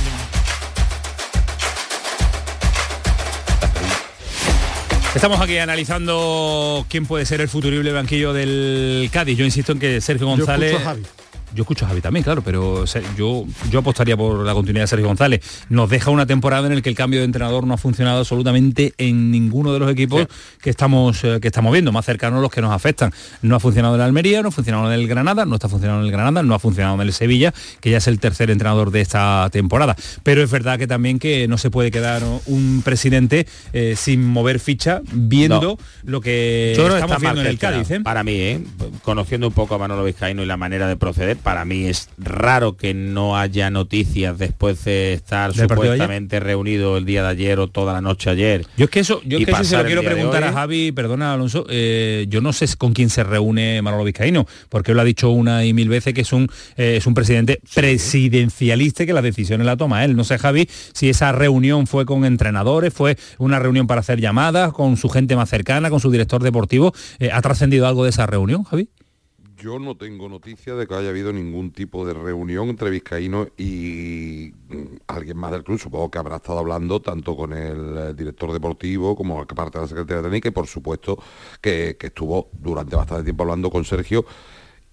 Estamos 5.15 5.41
aquí 5.41 5.57
analizando 5.57 6.85
quién 6.89 7.07
puede 7.07 7.25
ser 7.25 7.41
el 7.41 7.49
futurible 7.49 7.91
banquillo 7.91 8.33
del 8.33 9.09
Cádiz. 9.11 9.35
Yo 9.35 9.45
insisto 9.45 9.71
en 9.71 9.79
que 9.79 9.99
Sergio 9.99 10.27
González. 10.27 10.73
Yo. 10.73 11.22
Yo 11.53 11.63
escucho 11.63 11.85
a 11.85 11.89
Javi 11.89 12.01
también, 12.01 12.23
claro, 12.23 12.41
pero 12.41 12.85
yo, 13.17 13.45
yo 13.69 13.79
apostaría 13.79 14.17
por 14.17 14.45
la 14.45 14.53
continuidad 14.53 14.83
de 14.83 14.87
Sergio 14.87 15.07
González. 15.07 15.41
Nos 15.69 15.89
deja 15.89 16.11
una 16.11 16.25
temporada 16.25 16.67
en 16.67 16.75
la 16.75 16.81
que 16.81 16.89
el 16.89 16.95
cambio 16.95 17.19
de 17.19 17.25
entrenador 17.25 17.65
no 17.67 17.73
ha 17.73 17.77
funcionado 17.77 18.19
absolutamente 18.19 18.93
en 18.97 19.31
ninguno 19.31 19.73
de 19.73 19.79
los 19.79 19.91
equipos 19.91 20.21
sí. 20.21 20.27
que, 20.61 20.69
estamos, 20.69 21.23
eh, 21.23 21.39
que 21.41 21.47
estamos 21.47 21.71
viendo, 21.71 21.91
más 21.91 22.05
cercanos 22.05 22.41
los 22.41 22.51
que 22.51 22.61
nos 22.61 22.71
afectan. 22.71 23.13
No 23.41 23.55
ha 23.55 23.59
funcionado 23.59 23.95
en 23.95 24.01
Almería, 24.01 24.41
no 24.41 24.49
ha 24.49 24.51
funcionado 24.51 24.91
en 24.91 24.99
el 24.99 25.07
Granada, 25.07 25.45
no 25.45 25.55
está 25.55 25.69
funcionando 25.69 26.01
en 26.01 26.07
el 26.07 26.11
Granada, 26.11 26.43
no 26.43 26.55
ha 26.55 26.59
funcionado 26.59 26.95
en 26.95 27.01
el 27.01 27.13
Sevilla, 27.13 27.53
que 27.81 27.91
ya 27.91 27.97
es 27.97 28.07
el 28.07 28.19
tercer 28.19 28.49
entrenador 28.49 28.91
de 28.91 29.01
esta 29.01 29.49
temporada. 29.51 29.95
Pero 30.23 30.41
es 30.41 30.51
verdad 30.51 30.77
que 30.79 30.87
también 30.87 31.19
que 31.19 31.47
no 31.47 31.57
se 31.57 31.69
puede 31.69 31.91
quedar 31.91 32.23
un 32.45 32.81
presidente 32.83 33.47
eh, 33.73 33.95
sin 33.97 34.25
mover 34.25 34.59
ficha 34.59 35.01
viendo 35.11 35.61
no. 35.61 35.77
lo 36.03 36.21
que 36.21 36.73
Yo 36.75 36.87
estamos 36.87 37.19
viendo 37.19 37.41
en 37.41 37.47
el 37.47 37.59
Cádiz. 37.59 37.91
¿eh? 37.91 37.99
Para 38.01 38.23
mí, 38.23 38.35
¿eh? 38.35 38.63
conociendo 39.03 39.47
un 39.47 39.53
poco 39.53 39.75
a 39.75 39.77
Manolo 39.77 40.03
Vizcaíno 40.03 40.43
y 40.43 40.45
la 40.45 40.57
manera 40.57 40.87
de 40.87 40.95
proceder, 40.95 41.37
para 41.43 41.65
mí 41.65 41.85
es 41.85 42.09
raro 42.17 42.77
que 42.77 42.93
no 42.93 43.37
haya 43.37 43.69
noticias 43.69 44.37
después 44.37 44.83
de 44.85 45.13
estar 45.13 45.53
¿Del 45.53 45.67
partido 45.67 45.91
de 45.91 45.97
supuestamente 45.97 46.39
reunido 46.39 46.97
el 46.97 47.05
día 47.05 47.21
de 47.23 47.29
ayer 47.29 47.59
o 47.59 47.67
toda 47.67 47.93
la 47.93 48.01
noche 48.01 48.29
ayer. 48.29 48.65
Yo 48.77 48.85
es 48.85 48.91
que 48.91 49.01
eso, 49.01 49.21
yo 49.25 49.37
es 49.37 49.45
que 49.45 49.51
eso 49.51 49.63
se 49.63 49.77
lo 49.77 49.85
quiero 49.85 50.03
preguntar 50.03 50.43
a 50.43 50.53
Javi, 50.53 50.91
perdona 50.91 51.33
Alonso, 51.33 51.65
eh, 51.69 52.25
yo 52.29 52.41
no 52.41 52.53
sé 52.53 52.65
con 52.77 52.93
quién 52.93 53.09
se 53.09 53.23
reúne 53.23 53.81
Manolo 53.81 54.03
Vizcaíno, 54.05 54.47
porque 54.69 54.91
él 54.91 54.95
lo 54.95 55.01
ha 55.01 55.05
dicho 55.05 55.29
una 55.29 55.65
y 55.65 55.73
mil 55.73 55.89
veces 55.89 56.13
que 56.13 56.21
es 56.21 56.31
un, 56.31 56.47
eh, 56.77 56.95
es 56.97 57.05
un 57.05 57.13
presidente 57.13 57.59
presidencialista 57.75 59.03
y 59.03 59.05
que 59.05 59.13
las 59.13 59.23
decisiones 59.23 59.65
la 59.65 59.75
toma 59.75 60.05
él. 60.05 60.15
No 60.15 60.23
sé, 60.23 60.37
Javi, 60.37 60.67
si 60.93 61.09
esa 61.09 61.31
reunión 61.31 61.87
fue 61.87 62.05
con 62.05 62.25
entrenadores, 62.25 62.93
fue 62.93 63.17
una 63.37 63.59
reunión 63.59 63.85
para 63.85 63.99
hacer 63.99 64.21
llamadas, 64.21 64.71
con 64.71 64.97
su 64.97 65.09
gente 65.09 65.35
más 65.35 65.49
cercana, 65.49 65.89
con 65.89 65.99
su 65.99 66.09
director 66.09 66.41
deportivo. 66.41 66.93
Eh, 67.19 67.29
¿Ha 67.33 67.41
trascendido 67.41 67.87
algo 67.87 68.03
de 68.03 68.11
esa 68.11 68.25
reunión, 68.25 68.63
Javi? 68.63 68.89
Yo 69.63 69.79
no 69.79 69.95
tengo 69.95 70.27
noticia 70.27 70.75
de 70.75 70.85
que 70.85 70.93
haya 70.93 71.07
habido 71.07 71.31
ningún 71.31 71.71
tipo 71.71 72.05
de 72.05 72.13
reunión 72.13 72.67
entre 72.67 72.89
Vizcaíno 72.89 73.47
y 73.57 74.51
mm, 74.67 74.97
alguien 75.07 75.37
más 75.37 75.53
del 75.53 75.63
club. 75.63 75.79
Supongo 75.79 76.11
que 76.11 76.17
habrá 76.17 76.35
estado 76.35 76.59
hablando 76.59 77.01
tanto 77.01 77.33
con 77.37 77.53
el 77.53 77.97
eh, 77.97 78.13
director 78.13 78.51
deportivo 78.51 79.15
como 79.15 79.47
parte 79.47 79.77
de 79.77 79.83
la 79.83 79.87
Secretaría 79.87 80.21
Técnica 80.21 80.49
y 80.49 80.51
por 80.51 80.67
supuesto 80.67 81.17
que 81.61 81.95
estuvo 81.97 82.49
durante 82.51 82.97
bastante 82.97 83.23
tiempo 83.23 83.43
hablando 83.43 83.71
con 83.71 83.85
Sergio. 83.85 84.25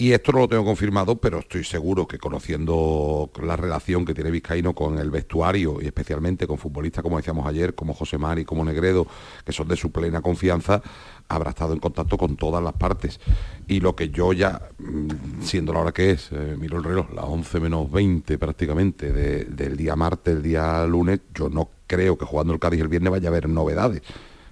Y 0.01 0.13
esto 0.13 0.33
no 0.33 0.39
lo 0.39 0.49
tengo 0.49 0.65
confirmado, 0.65 1.17
pero 1.17 1.41
estoy 1.41 1.63
seguro 1.63 2.09
que 2.09 2.17
conociendo 2.17 3.31
la 3.43 3.55
relación 3.55 4.07
que 4.07 4.15
tiene 4.15 4.31
Vizcaíno 4.31 4.75
con 4.75 4.99
el 4.99 5.11
vestuario 5.11 5.77
y 5.79 5.85
especialmente 5.85 6.47
con 6.47 6.57
futbolistas, 6.57 7.03
como 7.03 7.19
decíamos 7.19 7.47
ayer, 7.47 7.75
como 7.75 7.93
José 7.93 8.17
Mari, 8.17 8.47
como 8.47 8.65
Negredo, 8.65 9.07
que 9.45 9.53
son 9.53 9.69
de 9.69 9.77
su 9.77 9.93
plena 9.93 10.23
confianza, 10.23 10.81
habrá 11.29 11.51
estado 11.51 11.75
en 11.75 11.81
contacto 11.81 12.17
con 12.17 12.37
todas 12.37 12.65
las 12.65 12.73
partes. 12.73 13.21
Y 13.69 13.81
lo 13.81 13.95
que 13.95 14.09
yo 14.09 14.33
ya, 14.33 14.71
mm, 14.79 15.43
siendo 15.43 15.75
la 15.75 15.81
hora 15.81 15.93
que 15.93 16.13
es, 16.13 16.31
eh, 16.33 16.57
miro 16.59 16.79
el 16.79 16.85
reloj, 16.85 17.13
las 17.13 17.27
11 17.27 17.61
menos 17.61 17.93
20 17.93 18.39
prácticamente 18.39 19.13
de- 19.13 19.45
del 19.45 19.77
día 19.77 19.97
martes, 19.97 20.35
el 20.35 20.43
día 20.43 20.83
lunes, 20.87 21.21
yo 21.35 21.51
no 21.51 21.69
creo 21.87 22.17
que 22.17 22.25
jugando 22.25 22.55
el 22.55 22.59
Cádiz 22.59 22.81
el 22.81 22.89
viernes 22.89 23.11
vaya 23.11 23.29
a 23.29 23.33
haber 23.33 23.51
novedades. 23.51 24.01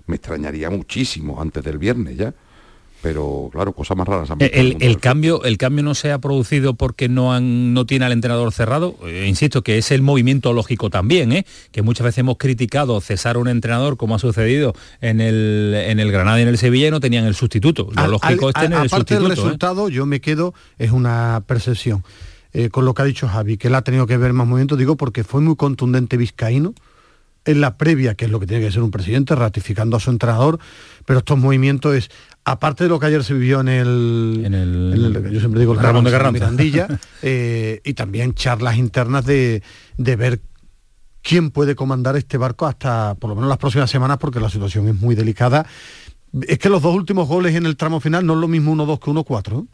Me 0.07 0.16
extrañaría 0.16 0.68
muchísimo 0.68 1.40
antes 1.40 1.64
del 1.64 1.78
viernes 1.78 2.18
ya. 2.18 2.34
Pero 3.01 3.49
claro, 3.53 3.72
cosas 3.72 3.96
más 3.96 4.09
raras. 4.09 4.30
han 4.30 4.38
visto 4.38 4.57
en 4.57 4.66
El, 4.66 4.76
el 4.82 4.99
cambio, 4.99 5.44
el 5.44 5.57
cambio 5.57 5.84
no 5.84 5.94
se 5.94 6.11
ha 6.11 6.18
producido 6.18 6.74
porque 6.74 7.09
no 7.09 7.32
han, 7.32 7.72
no 7.72 7.86
tiene 7.86 8.05
al 8.07 8.12
entrenador 8.12 8.53
cerrado. 8.53 8.96
Eh, 9.07 9.26
insisto 9.28 9.62
que 9.62 9.78
es 9.78 9.92
el 9.92 10.03
movimiento 10.03 10.53
lógico 10.53 10.90
también, 10.90 11.30
¿eh? 11.32 11.46
que 11.70 11.82
muchas 11.82 12.05
veces 12.07 12.18
hemos 12.18 12.38
criticado 12.38 13.01
cesar 13.01 13.36
a 13.36 13.38
un 13.38 13.46
entrenador 13.49 13.96
como 13.96 14.16
ha 14.16 14.18
sucedido 14.18 14.74
en 15.01 15.20
el, 15.20 15.74
en 15.76 16.01
el 16.01 16.11
Granada 16.11 16.40
y 16.40 16.42
en 16.42 16.49
el 16.49 16.59
Sevilla 16.59 16.88
y 16.88 16.90
no 16.90 16.99
tenían 17.01 17.24
el 17.24 17.36
sustituto. 17.36 17.88
Lo 17.94 18.03
Al- 18.03 18.11
lógico 18.11 18.46
al- 18.46 18.53
es 18.57 18.61
tener 18.62 18.78
a- 18.78 18.82
el 18.82 18.86
aparte 18.88 19.14
del. 19.14 19.26
¿eh? 19.26 19.28
resultado, 19.28 19.88
yo 19.88 20.05
me 20.05 20.20
quedo, 20.20 20.53
es 20.78 20.90
una 20.90 21.42
percepción. 21.46 22.03
Eh, 22.53 22.70
con 22.70 22.84
lo 22.86 22.94
que 22.94 23.03
ha 23.03 23.05
dicho 23.05 23.28
Javi, 23.28 23.59
que 23.59 23.68
él 23.68 23.74
ha 23.74 23.82
tenido 23.82 24.07
que 24.07 24.16
ver 24.16 24.32
más 24.32 24.46
movimientos, 24.46 24.78
digo 24.78 24.96
porque 24.96 25.22
fue 25.22 25.40
muy 25.42 25.55
contundente 25.55 26.16
Vizcaíno 26.16 26.74
en 27.49 27.62
la 27.62 27.78
previa, 27.78 28.14
que 28.14 28.26
es 28.26 28.30
lo 28.30 28.38
que 28.38 28.46
tiene 28.46 28.64
que 28.64 28.70
ser 28.70 28.82
un 28.82 28.90
presidente, 28.90 29.34
ratificando 29.34 29.96
a 29.96 30.01
su 30.01 30.11
entrenador, 30.11 30.59
pero 31.07 31.20
estos 31.20 31.38
movimientos 31.38 31.94
es, 31.94 32.11
aparte 32.44 32.84
de 32.84 32.90
lo 32.90 33.01
que 33.01 33.07
ayer 33.07 33.24
se 33.24 33.32
vivió 33.32 33.61
en 33.61 33.68
el, 33.68 34.42
en 34.44 34.55
el, 34.55 35.30
yo 35.32 35.40
siempre 35.40 35.61
digo 35.61 35.72
el 35.72 35.78
Ramón 35.78 36.05
de 36.05 36.11
Carranza. 36.11 36.32
Mirandilla, 36.32 36.86
eh, 37.22 37.80
y 37.84 37.94
también 37.94 38.34
charlas 38.34 38.76
internas 38.76 39.24
de, 39.24 39.62
de 39.96 40.16
ver 40.16 40.42
quién 41.22 41.51
puede 41.51 41.74
comandar 41.74 42.16
este 42.16 42.36
barco 42.36 42.66
hasta 42.66 43.14
por 43.14 43.30
lo 43.30 43.34
menos 43.34 43.49
las 43.49 43.59
próximas 43.59 43.90
semanas, 43.90 44.18
porque 44.18 44.40
la 44.40 44.51
situación 44.51 44.86
es 44.88 44.94
muy 44.94 45.14
delicada. 45.14 45.66
Es 46.46 46.59
que 46.59 46.68
los 46.68 46.82
dos 46.82 46.94
últimos 46.94 47.26
goles 47.28 47.55
en 47.55 47.64
el 47.64 47.78
tramo 47.78 47.99
final 47.99 48.26
no 48.26 48.34
es 48.34 48.40
lo 48.40 48.49
mismo 48.49 48.74
1-2 48.74 48.99
que 48.99 49.11
1-4 49.11 49.66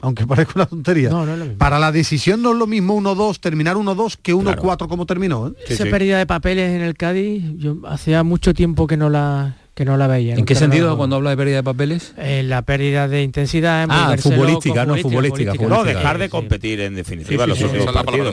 aunque 0.00 0.26
parezca 0.26 0.52
una 0.56 0.66
tontería. 0.66 1.10
Para 1.58 1.78
la 1.78 1.92
decisión 1.92 2.42
no 2.42 2.52
es 2.52 2.58
lo 2.58 2.66
mismo 2.66 3.00
1-2, 3.00 3.38
terminar 3.40 3.76
1-2 3.76 4.18
que 4.20 4.34
1-4 4.34 4.88
como 4.88 5.06
terminó. 5.06 5.48
¿eh? 5.48 5.52
Esa 5.68 5.84
pérdida 5.84 6.18
de 6.18 6.26
papeles 6.26 6.70
en 6.70 6.82
el 6.82 6.96
Cádiz, 6.96 7.44
yo 7.56 7.76
hacía 7.86 8.22
mucho 8.22 8.54
tiempo 8.54 8.86
que 8.86 8.96
no 8.96 9.10
la 9.10 9.56
que 9.80 9.86
no 9.86 9.96
la 9.96 10.08
veía. 10.08 10.34
¿En 10.34 10.44
qué 10.44 10.54
sentido 10.54 10.94
cuando 10.98 11.16
habla 11.16 11.30
de 11.30 11.38
pérdida 11.38 11.56
de 11.56 11.62
papeles? 11.62 12.12
Eh, 12.18 12.42
la 12.42 12.60
pérdida 12.60 13.08
de 13.08 13.22
intensidad. 13.22 13.86
Ah, 13.88 14.14
futbolística, 14.20 14.84
no 14.84 14.94
futbolística, 14.98 15.54
No, 15.54 15.84
dejar 15.84 16.18
de 16.18 16.28
competir 16.28 16.82
en 16.82 16.94
definitiva. 16.94 17.46
los 17.46 17.58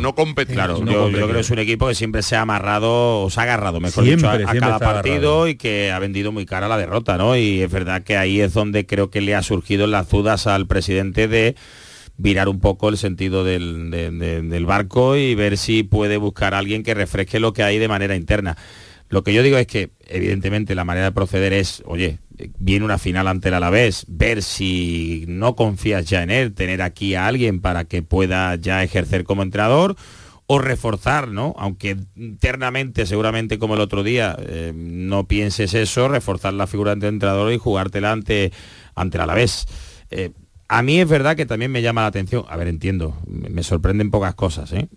no 0.02 0.14
competir. 0.14 0.56
Claro, 0.56 0.84
yo, 0.84 1.10
creo 1.10 1.32
que 1.32 1.39
es 1.39 1.50
un 1.50 1.60
equipo 1.60 1.88
que 1.88 1.95
siempre 1.95 2.22
se 2.22 2.36
ha 2.36 2.41
amarrado, 2.41 3.22
o 3.22 3.30
se 3.30 3.39
ha 3.39 3.43
agarrado, 3.43 3.80
mejor 3.80 4.04
dicho, 4.04 4.30
a, 4.30 4.38
cada 4.39 4.78
partido 4.78 5.48
y 5.48 5.56
que 5.56 5.89
ha 5.89 6.00
vendido 6.00 6.34
muy 6.34 6.45
cara 6.45 6.68
la 6.68 6.78
derrota, 6.78 7.18
¿no? 7.18 7.38
Y 7.38 7.62
es 7.62 7.72
verdad 7.72 8.04
que 8.04 8.18
ahí 8.18 8.41
es 8.41 8.54
donde 8.54 8.86
creo 8.86 9.10
que 9.10 9.22
le 9.22 9.34
ha 9.34 9.41
surgido 9.41 9.88
las 9.88 10.10
dudas 10.10 10.48
al 10.48 10.68
presidente 10.68 11.30
de 11.30 11.56
virar 12.18 12.50
un 12.50 12.60
poco 12.60 12.89
el 12.89 12.98
sentido 12.98 13.45
del, 13.45 13.89
del 13.89 14.66
barco 14.66 15.16
y 15.16 15.34
ver 15.34 15.58
si 15.58 15.84
puede 15.84 16.18
buscar 16.18 16.54
a 16.54 16.58
alguien 16.58 16.84
que 16.84 16.93
refresque 16.93 17.39
lo 17.39 17.54
que 17.54 17.64
hay 17.64 17.80
de 17.80 17.88
manera 17.88 18.18
interna. 18.18 18.58
Lo 19.10 19.24
que 19.24 19.34
yo 19.34 19.41
digo 19.43 19.58
es 19.58 19.68
que, 19.68 19.91
evidentemente, 20.08 20.76
la 20.76 20.84
manera 20.84 21.05
de 21.05 21.12
proceder 21.14 21.53
es, 21.53 21.82
oye, 21.86 22.20
viene 22.60 22.86
una 22.86 22.97
final 22.97 23.28
ante 23.28 23.47
el 23.47 23.53
Alavés, 23.53 24.05
ver 24.08 24.43
si 24.43 25.26
no 25.28 25.55
confías 25.55 26.05
ya 26.05 26.24
en 26.24 26.30
él, 26.30 26.53
tener 26.53 26.82
aquí 26.82 27.16
a 27.16 27.28
alguien 27.28 27.62
para 27.62 27.86
que 27.86 28.01
pueda 28.01 28.55
ya 28.55 28.84
ejercer 28.84 29.24
como 29.24 29.43
entrenador 29.43 29.95
o 30.45 30.60
reforzar, 30.60 31.28
¿no? 31.28 31.53
Aunque 31.58 31.97
internamente, 32.16 33.05
seguramente 33.05 33.60
como 33.60 33.76
el 33.76 33.82
otro 33.82 34.03
día, 34.03 34.36
eh, 34.39 34.72
no 34.76 35.28
pienses 35.28 35.74
eso, 35.74 36.08
reforzar 36.08 36.53
la 36.53 36.68
figura 36.68 36.95
de 36.95 37.08
entrenador 37.08 37.51
y 37.51 37.58
jugártela 37.58 38.12
ante, 38.12 38.51
ante 38.95 39.18
el 39.18 39.22
Alavés. 39.22 39.66
Eh, 40.10 40.32
a 40.70 40.82
mí 40.84 40.99
es 40.99 41.08
verdad 41.08 41.36
que 41.36 41.45
también 41.45 41.72
me 41.72 41.82
llama 41.82 42.01
la 42.01 42.08
atención, 42.08 42.45
a 42.49 42.58
ver, 42.58 42.68
entiendo, 42.68 43.18
me 43.26 43.64
sorprenden 43.64 44.12
pocas 44.12 44.36
cosas, 44.36 44.72
¿eh? 44.74 44.89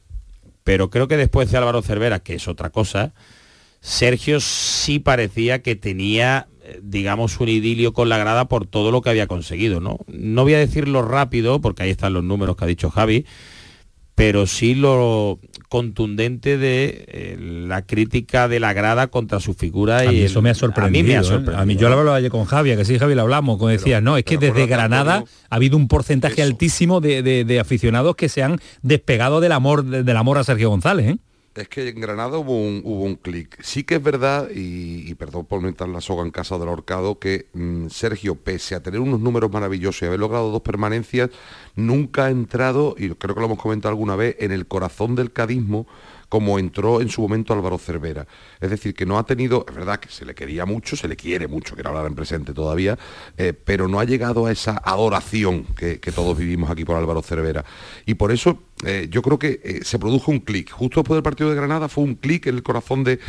pero 0.65 0.91
creo 0.91 1.09
que 1.09 1.17
después 1.17 1.51
de 1.51 1.59
Álvaro 1.59 1.83
Cervera, 1.83 2.21
que 2.21 2.35
es 2.35 2.49
otra 2.49 2.71
cosa, 2.71 3.13
Sergio 3.81 4.41
sí 4.41 4.99
parecía 4.99 5.63
que 5.63 5.75
tenía, 5.75 6.49
eh, 6.63 6.81
digamos, 6.83 7.41
un 7.41 7.49
idilio 7.49 7.93
con 7.93 8.09
la 8.09 8.19
grada 8.19 8.47
por 8.47 8.67
todo 8.67 8.91
lo 8.91 9.01
que 9.03 9.11
había 9.11 9.27
conseguido, 9.27 9.81
¿no? 9.81 9.99
No 10.07 10.43
voy 10.43 10.55
a 10.55 10.59
decirlo 10.59 11.03
rápido, 11.03 11.61
porque 11.61 11.85
ahí 11.85 11.91
están 11.91 12.13
los 12.13 12.25
números 12.25 12.57
que 12.57 12.65
ha 12.65 12.69
dicho 12.69 12.91
Javi, 12.91 13.25
pero 14.15 14.47
sí 14.47 14.75
lo 14.75 15.41
contundente 15.71 16.59
de 16.59 17.07
eh, 17.09 17.37
la 17.41 17.87
crítica 17.87 18.49
de 18.49 18.61
la 18.61 18.73
grada 18.75 19.07
contra 19.07 19.41
su 19.41 19.55
figura 19.55 20.13
y 20.13 20.21
eso 20.21 20.43
me 20.43 20.51
ha 20.51 20.55
sorprendido. 20.55 21.01
A 21.01 21.03
mí, 21.05 21.09
me 21.09 21.17
ha 21.17 21.23
sorprendido, 21.23 21.59
¿eh? 21.59 21.63
a 21.63 21.65
mí 21.65 21.77
yo 21.77 21.89
lo 21.89 21.99
hablaba 21.99 22.17
ayer 22.19 22.31
con 22.31 22.45
Javi, 22.45 22.77
que 22.77 22.85
sí, 22.85 22.99
Javi 22.99 23.15
lo 23.15 23.23
hablamos, 23.23 23.57
como 23.57 23.71
decía, 23.71 24.03
no, 24.03 24.19
es 24.19 24.25
que 24.25 24.37
desde 24.37 24.67
Granada 24.67 25.25
ha 25.49 25.57
habido 25.57 25.79
un 25.79 25.89
porcentaje 25.89 26.43
altísimo 26.43 27.01
de, 27.01 27.59
aficionados 27.59 28.15
que 28.15 28.29
se 28.29 28.43
han 28.43 28.61
despegado 28.83 29.41
del 29.41 29.53
amor, 29.53 29.85
del 29.85 30.17
amor 30.17 30.37
a 30.37 30.45
Sergio 30.45 30.69
González. 30.69 31.07
¿eh? 31.13 31.19
Es 31.61 31.69
que 31.69 31.89
en 31.89 32.01
Granada 32.01 32.39
hubo 32.39 32.57
un, 32.59 33.17
clic. 33.17 33.63
Sí 33.63 33.85
que 33.85 33.97
es 33.97 34.03
verdad, 34.03 34.49
y, 34.55 35.15
perdón 35.15 35.45
por 35.45 35.63
no 35.63 35.87
la 35.87 36.01
soga 36.01 36.23
en 36.25 36.31
casa 36.31 36.59
del 36.59 36.69
ahorcado, 36.69 37.19
que 37.19 37.49
mm, 37.53 37.89
Sergio, 37.89 38.35
pese 38.35 38.75
a 38.75 38.83
tener 38.83 39.01
unos 39.01 39.21
números 39.21 39.53
maravillosos 39.53 40.03
y 40.03 40.07
haber 40.07 40.21
logrado 40.21 40.51
dos 40.51 40.63
permanencias, 40.63 41.29
nunca 41.77 42.27
ha 42.27 42.31
entrado, 42.31 42.95
y 42.97 43.11
creo 43.11 43.35
que 43.35 43.41
lo 43.41 43.47
hemos 43.47 43.59
comentado 43.59 43.91
alguna 43.91 44.17
vez, 44.17 44.37
en 44.39 44.53
el 44.53 44.67
corazón 44.67 45.15
del 45.15 45.33
cadismo 45.33 45.87
como 46.31 46.61
entró 46.61 47.01
en 47.01 47.09
su 47.09 47.21
momento 47.21 47.53
Álvaro 47.53 47.77
Cervera. 47.77 48.27
Es 48.61 48.71
decir, 48.71 48.95
que 48.95 49.05
no 49.05 49.19
ha 49.19 49.25
tenido, 49.27 49.67
es 49.69 49.75
verdad 49.75 49.99
que 49.99 50.09
se 50.09 50.25
le 50.25 50.35
quería 50.35 50.65
mucho, 50.65 50.97
se 50.97 51.09
le 51.09 51.17
quiere 51.17 51.49
mucho, 51.49 51.75
quiero 51.75 51.91
hablar 51.91 52.07
en 52.07 52.15
presente 52.15 52.55
todavía, 52.55 52.97
eh, 53.37 53.53
pero 53.53 53.89
no 53.89 53.99
ha 53.99 54.05
llegado 54.05 54.47
a 54.47 54.53
esa 54.53 54.81
adoración 54.83 55.65
que, 55.77 55.99
todos 56.15 56.39
vivimos 56.39 56.71
aquí 56.71 56.85
por 56.85 56.97
Álvaro 56.97 57.21
Cervera. 57.21 57.65
Y 58.07 58.15
por 58.15 58.31
eso 58.31 58.59
eh, 58.85 59.09
yo 59.11 59.23
creo 59.23 59.39
que 59.39 59.61
eh, 59.63 59.81
se 59.83 59.99
produjo 59.99 60.31
un 60.31 60.41
clic. 60.41 60.71
Justo 60.71 61.01
después 61.01 61.17
del 61.17 61.23
partido 61.23 61.51
de 61.51 61.57
Granada 61.57 61.89
fue 61.89 62.05
un 62.05 62.15
clic 62.15 62.47
en 62.47 62.55
el 62.57 62.63
corazón 62.63 63.05
de, 63.05 63.21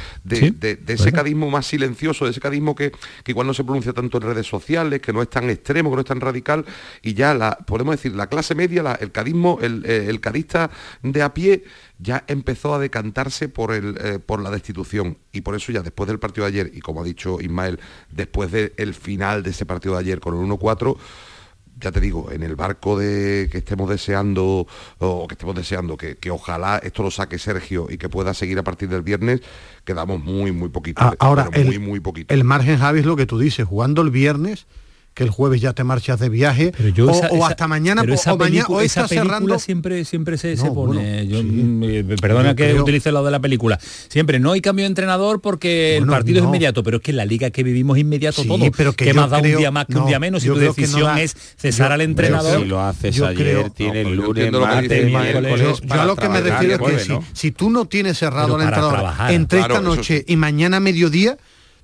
ese 0.88 1.12
cadismo 1.12 1.50
más 1.50 1.68
silencioso, 1.68 2.26
de 2.26 2.32
ese 2.32 2.40
cadismo 2.40 2.76
que, 2.76 2.92
que, 3.24 3.32
igual 3.32 3.48
no 3.48 3.54
se 3.54 3.64
pronuncia 3.64 3.94
tanto 3.94 4.18
en 4.18 4.24
redes 4.24 4.48
sociales, 4.48 5.02
que 5.02 5.14
no 5.14 5.22
es 5.22 5.30
tan 5.30 5.50
extremo, 5.50 5.90
que 5.90 5.96
no 5.96 6.02
es 6.02 6.08
tan 6.08 6.22
radical, 6.22 6.66
y 7.02 7.14
ya 7.14 7.34
la, 7.34 7.58
podemos 7.58 7.96
decir, 7.96 8.16
la 8.16 8.28
clase 8.28 8.56
media, 8.56 8.98
el 9.00 9.12
cadismo, 9.12 9.60
el, 9.62 9.86
el 9.86 10.20
cadista 10.20 10.72
de 11.04 11.22
a 11.22 11.34
pie, 11.34 11.64
ya 12.02 12.24
empezó 12.28 12.74
a 12.74 12.80
decantarse 12.80 13.48
por, 13.48 13.72
el, 13.72 13.96
eh, 14.02 14.20
por 14.20 14.42
la 14.42 14.50
destitución 14.50 15.18
y 15.32 15.42
por 15.42 15.56
eso 15.56 15.72
ya 15.72 15.82
después 15.82 16.08
del 16.08 16.20
partido 16.20 16.46
de 16.46 16.50
ayer 16.50 16.72
y 16.74 16.80
como 16.80 17.02
ha 17.02 17.04
dicho 17.04 17.40
Ismael, 17.40 17.80
después 18.10 18.52
del 18.52 18.94
final 18.96 19.44
de 19.44 19.52
ese 19.52 19.66
partido 19.66 19.94
de 19.94 20.02
ayer 20.02 20.20
con 20.20 20.34
el 20.34 20.50
1-4, 20.50 20.98
ya 21.82 21.92
te 21.92 22.00
digo, 22.00 22.32
en 22.32 22.44
el 22.44 22.56
barco 22.56 22.98
de 22.98 23.50
que 23.52 23.58
estemos 23.58 23.90
deseando 23.90 24.68
o 25.00 25.28
que 25.28 25.34
estemos 25.34 25.56
deseando 25.56 25.98
que, 25.98 26.18
ojalá 26.32 26.78
esto 26.78 27.04
lo 27.04 27.12
saque 27.12 27.40
Sergio 27.40 27.88
y 27.90 27.98
que 27.98 28.08
pueda 28.08 28.34
seguir 28.34 28.60
a 28.60 28.64
partir 28.64 28.88
del 28.90 29.02
viernes, 29.02 29.42
quedamos 29.84 30.24
muy, 30.24 30.52
muy 30.52 30.70
poquito. 30.70 31.02
Ah, 31.04 31.16
ahora, 31.20 31.50
muy, 31.52 31.80
muy 31.80 32.00
poquito. 32.00 32.34
el 32.34 32.44
margen, 32.44 32.78
Javi, 32.78 33.00
es 33.00 33.06
lo 33.06 33.16
que 33.16 33.26
tú 33.26 33.40
dices, 33.40 33.68
jugando 33.68 34.02
el 34.02 34.12
viernes 34.12 34.68
que 35.14 35.24
el 35.24 35.30
jueves 35.30 35.60
ya 35.60 35.74
te 35.74 35.84
marchas 35.84 36.20
de 36.20 36.30
viaje 36.30 36.72
o, 37.32 37.46
hasta 37.46 37.68
mañana 37.68 38.02
o, 38.02 38.38
mañana 38.38 38.66
o 38.70 38.80
esa 38.80 39.08
cerrando. 39.08 39.60
siempre 39.60 40.06
siempre 40.06 40.38
se, 40.38 40.56
pone. 40.56 41.24
Mm, 41.26 41.84
eh, 41.84 42.18
perdona 42.22 42.56
que 42.56 42.74
utilice 42.76 43.12
lo 43.12 43.24
de 43.24 43.32
la 43.32 43.40
película. 43.40 43.78
Siempre 44.08 44.40
no 44.40 44.54
hay 44.54 44.62
cambio 44.62 44.84
de 44.84 44.88
entrenador 44.88 45.42
porque 45.42 45.98
el 45.98 46.08
partido 46.08 46.40
es 46.40 46.46
inmediato 46.46 46.84
pero 46.84 46.98
es 46.98 47.04
que 47.04 47.12
en 47.12 47.18
la 47.18 47.26
liga 47.26 47.50
que 47.50 47.64
vivimos 47.64 47.98
inmediato 47.98 48.44
todo. 48.46 48.72
pero 48.76 48.94
que, 48.94 49.14
más 49.14 49.30
da 49.30 49.40
un 49.40 49.44
día 49.44 49.72
más 49.72 49.86
que 49.86 49.98
un 49.98 50.08
día 50.08 50.20
menos 50.20 50.44
y 50.46 50.48
tu 50.48 50.56
decisión 50.56 51.18
es 51.18 51.36
cesar 51.58 51.92
al 51.92 52.02
entrenador. 52.02 52.62
si 52.62 52.66
lo 52.66 52.82
haces 52.82 53.16
yo 53.16 53.26
ayer 53.26 53.42
creo, 53.42 53.70
tiene 53.72 54.02
el 54.02 54.16
lunes 54.16 54.52
martes 54.52 55.06
miércoles 55.06 55.82
yo 55.82 55.94
a 55.94 56.06
lo 56.06 56.16
que 56.16 56.30
me 56.30 56.42
refiero 56.42 56.88
es 56.88 57.08
que 57.08 57.20
si, 57.34 57.52
tú 57.52 57.70
no 57.70 57.86
tienes 57.86 58.18
cerrado 58.18 58.56
al 58.56 58.62
entrenador 58.62 59.12
entre 59.30 59.60
esta 59.60 59.82
noche 59.82 60.24
y 60.28 60.36
mañana 60.38 60.80
mediodía 60.80 61.38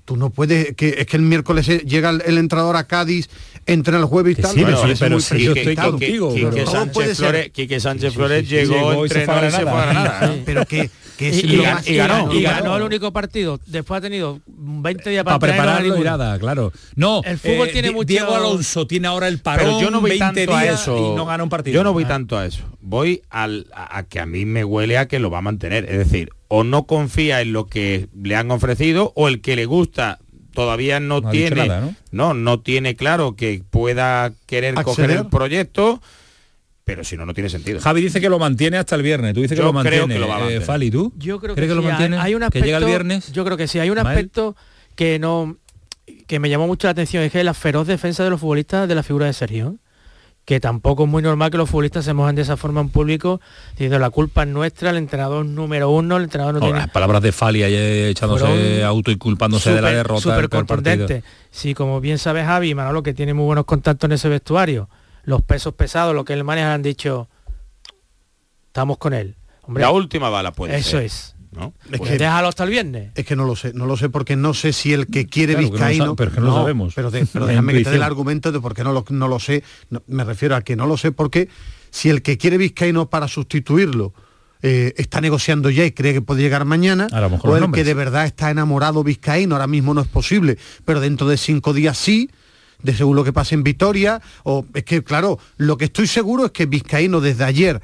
Tú 0.08 0.16
no 0.16 0.30
puedes, 0.30 0.74
que 0.74 0.94
es 1.00 1.06
que 1.06 1.18
el 1.18 1.22
miércoles 1.22 1.66
llega 1.84 2.08
el, 2.08 2.38
entrador 2.38 2.76
a 2.76 2.86
Cádiz, 2.86 3.28
entra 3.66 3.98
el 3.98 4.06
jueves 4.06 4.38
y 4.38 4.40
tal. 4.40 4.54
Sí, 4.54 4.64
pero, 4.98 5.20
sí, 5.20 5.38
yo 5.38 5.52
estoy 5.52 5.76
contigo. 5.76 6.34
Quique 6.34 6.64
Sánchez, 6.64 7.18
Flores, 7.18 7.82
Sánchez 7.82 8.14
Flores 8.14 8.48
llegó, 8.48 9.04
entrenó 9.04 9.04
y 9.04 9.08
se 9.10 9.24
fue 9.26 9.34
a 9.34 9.40
Granada. 9.84 10.36
Pero 10.46 10.64
que, 10.64 10.88
que 11.18 11.28
es 11.28 11.44
y, 11.44 11.56
y, 11.56 11.96
ganó, 11.96 12.32
y 12.32 12.40
ganó 12.40 12.78
el 12.78 12.84
único 12.84 13.12
partido. 13.12 13.60
Después 13.66 13.98
ha 13.98 14.00
tenido 14.00 14.40
20 14.46 15.10
días 15.10 15.24
para, 15.24 15.38
para 15.38 15.52
prepararlo 15.52 15.98
y 15.98 16.00
nada, 16.00 16.38
claro. 16.38 16.72
No, 16.96 17.20
el 17.22 17.38
fútbol 17.38 17.68
eh, 17.68 17.72
tiene 17.72 17.90
mucho... 17.90 18.06
Diego 18.06 18.34
Alonso 18.34 18.86
tiene 18.86 19.08
ahora 19.08 19.28
el 19.28 19.40
parón, 19.40 19.66
pero 19.66 19.80
yo 19.82 19.90
no 19.90 20.00
voy 20.00 20.18
tanto 20.18 20.56
a 20.56 20.64
eso. 20.64 20.96
y 20.96 21.16
no 21.16 21.26
gana 21.26 21.44
un 21.44 21.50
partido. 21.50 21.74
Yo 21.74 21.84
no 21.84 21.92
voy 21.92 22.06
tanto 22.06 22.38
a 22.38 22.46
eso. 22.46 22.62
Voy 22.80 23.20
al, 23.28 23.66
a 23.74 24.04
que 24.04 24.20
a 24.20 24.24
mí 24.24 24.46
me 24.46 24.64
huele 24.64 24.96
a 24.96 25.06
que 25.06 25.18
lo 25.18 25.30
va 25.30 25.40
a 25.40 25.42
mantener. 25.42 25.84
Es 25.84 25.98
decir, 25.98 26.30
o 26.48 26.64
no 26.64 26.86
confía 26.86 27.40
en 27.40 27.52
lo 27.52 27.66
que 27.66 28.08
le 28.20 28.34
han 28.34 28.50
ofrecido 28.50 29.12
o 29.14 29.28
el 29.28 29.40
que 29.40 29.56
le 29.56 29.66
gusta 29.66 30.18
todavía 30.54 30.98
no, 30.98 31.22
tiene 31.30 31.68
¿no? 32.10 32.34
¿no? 32.34 32.60
tiene 32.60 32.96
claro 32.96 33.36
que 33.36 33.62
pueda 33.70 34.32
querer 34.46 34.74
coger 34.74 35.10
el 35.10 35.26
proyecto 35.26 36.00
pero 36.84 37.04
si 37.04 37.18
no 37.18 37.26
no 37.26 37.34
tiene 37.34 37.50
sentido. 37.50 37.80
Javi 37.80 38.00
dice 38.00 38.18
que 38.18 38.30
lo 38.30 38.38
mantiene 38.38 38.78
hasta 38.78 38.96
el 38.96 39.02
viernes. 39.02 39.34
Tú 39.34 39.42
dices 39.42 39.58
que 39.58 39.62
lo 39.62 39.74
mantiene. 39.74 40.06
Creo 40.06 40.08
que 40.08 40.18
lo 40.20 40.26
va 40.26 40.46
a 40.46 40.50
eh, 40.50 40.62
Fali, 40.62 40.90
¿tú? 40.90 41.12
Yo 41.18 41.38
creo 41.38 41.54
que, 41.54 41.60
que 41.60 41.74
lo 41.74 41.82
mantiene. 41.82 42.16
Hay, 42.16 42.34
un 42.34 42.42
aspecto, 42.42 42.62
que 42.62 42.66
llega 42.66 42.78
el 42.78 42.86
viernes. 42.86 43.30
Yo 43.30 43.44
creo 43.44 43.58
que 43.58 43.68
sí. 43.68 43.78
Hay 43.78 43.90
un 43.90 43.98
aspecto 43.98 44.56
que 44.94 45.18
no 45.18 45.58
que 46.26 46.38
me 46.38 46.48
llamó 46.48 46.66
mucho 46.66 46.86
la 46.86 46.92
atención 46.92 47.22
es 47.22 47.30
que 47.30 47.44
la 47.44 47.52
feroz 47.52 47.86
defensa 47.86 48.24
de 48.24 48.30
los 48.30 48.40
futbolistas 48.40 48.88
de 48.88 48.94
la 48.94 49.02
figura 49.02 49.26
de 49.26 49.34
Sergio 49.34 49.76
que 50.48 50.60
tampoco 50.60 51.04
es 51.04 51.10
muy 51.10 51.22
normal 51.22 51.50
que 51.50 51.58
los 51.58 51.68
futbolistas 51.68 52.06
se 52.06 52.14
mojen 52.14 52.34
de 52.34 52.40
esa 52.40 52.56
forma 52.56 52.80
en 52.80 52.88
público, 52.88 53.38
diciendo 53.72 53.98
la 53.98 54.08
culpa 54.08 54.44
es 54.44 54.48
nuestra, 54.48 54.88
el 54.88 54.96
entrenador 54.96 55.44
número 55.44 55.90
uno, 55.90 56.16
el 56.16 56.24
entrenador 56.24 56.54
no 56.54 56.60
tiene... 56.60 56.78
Las 56.78 56.88
palabras 56.88 57.20
de 57.20 57.32
Fali 57.32 57.62
echándose 57.62 58.82
auto 58.82 59.10
y 59.10 59.18
culpándose 59.18 59.74
de 59.74 59.82
la 59.82 59.90
derrota. 59.90 60.22
Súper 60.22 60.48
contundente. 60.48 61.22
Si 61.50 61.74
como 61.74 62.00
bien 62.00 62.16
sabe 62.16 62.44
Javi 62.44 62.70
y 62.70 62.74
Manolo, 62.74 63.02
que 63.02 63.12
tiene 63.12 63.34
muy 63.34 63.44
buenos 63.44 63.66
contactos 63.66 64.08
en 64.08 64.12
ese 64.12 64.30
vestuario, 64.30 64.88
los 65.22 65.42
pesos 65.42 65.74
pesados, 65.74 66.14
lo 66.14 66.24
que 66.24 66.32
él 66.32 66.44
maneja, 66.44 66.72
han 66.72 66.82
dicho, 66.82 67.28
estamos 68.68 68.96
con 68.96 69.12
él. 69.12 69.36
la 69.66 69.90
última 69.90 70.30
bala 70.30 70.52
puede 70.52 70.78
Eso 70.78 70.98
es. 70.98 71.36
Es 71.90 71.98
pues 71.98 72.10
que, 72.10 72.18
déjalo 72.18 72.48
hasta 72.48 72.64
el 72.64 72.70
viernes. 72.70 73.10
Es 73.14 73.24
que 73.24 73.34
no 73.34 73.44
lo 73.44 73.56
sé, 73.56 73.72
no 73.72 73.86
lo 73.86 73.96
sé 73.96 74.08
porque 74.08 74.36
no 74.36 74.54
sé 74.54 74.72
si 74.72 74.92
el 74.92 75.06
que 75.06 75.26
quiere 75.26 75.54
Vizcaíno... 75.54 76.14
pero 76.14 76.30
que 76.30 76.40
no, 76.40 76.46
lo 76.46 76.54
sabemos. 76.54 76.94
Pero, 76.94 77.10
déjame 77.10 77.72
que 77.72 77.84
te 77.84 77.90
dé 77.90 77.96
el 77.96 78.02
argumento 78.02 78.52
de 78.52 78.60
por 78.60 78.74
qué 78.74 78.84
no 78.84 78.92
lo, 78.92 79.04
no 79.08 79.28
lo 79.28 79.38
sé. 79.38 79.62
me 80.06 80.24
refiero 80.24 80.56
a 80.56 80.62
que 80.62 80.76
no 80.76 80.86
lo 80.86 80.96
sé 80.96 81.12
porque 81.12 81.48
si 81.90 82.10
el 82.10 82.22
que 82.22 82.36
quiere 82.38 82.58
Vizcaíno 82.58 83.08
para 83.08 83.28
sustituirlo 83.28 84.12
eh, 84.60 84.94
está 84.96 85.20
negociando 85.20 85.70
ya 85.70 85.84
y 85.84 85.92
cree 85.92 86.12
que 86.12 86.20
puede 86.20 86.42
llegar 86.42 86.64
mañana, 86.64 87.06
o 87.42 87.56
el 87.56 87.70
que 87.70 87.84
de 87.84 87.94
verdad 87.94 88.26
está 88.26 88.50
enamorado 88.50 89.04
vizcaíno, 89.04 89.54
ahora 89.54 89.68
mismo 89.68 89.94
no 89.94 90.00
es 90.00 90.08
posible, 90.08 90.58
pero 90.84 90.98
dentro 90.98 91.28
de 91.28 91.36
cinco 91.36 91.72
días 91.72 91.96
sí, 91.96 92.28
de 92.82 92.92
según 92.92 93.14
lo 93.14 93.22
que 93.22 93.32
pase 93.32 93.54
en 93.54 93.62
Vitoria, 93.62 94.20
o 94.42 94.66
es 94.74 94.82
que 94.82 95.04
claro, 95.04 95.38
lo 95.58 95.76
que 95.76 95.84
estoy 95.86 96.08
seguro 96.08 96.46
es 96.46 96.50
que 96.50 96.66
Vizcaíno 96.66 97.20
desde 97.20 97.44
ayer 97.44 97.80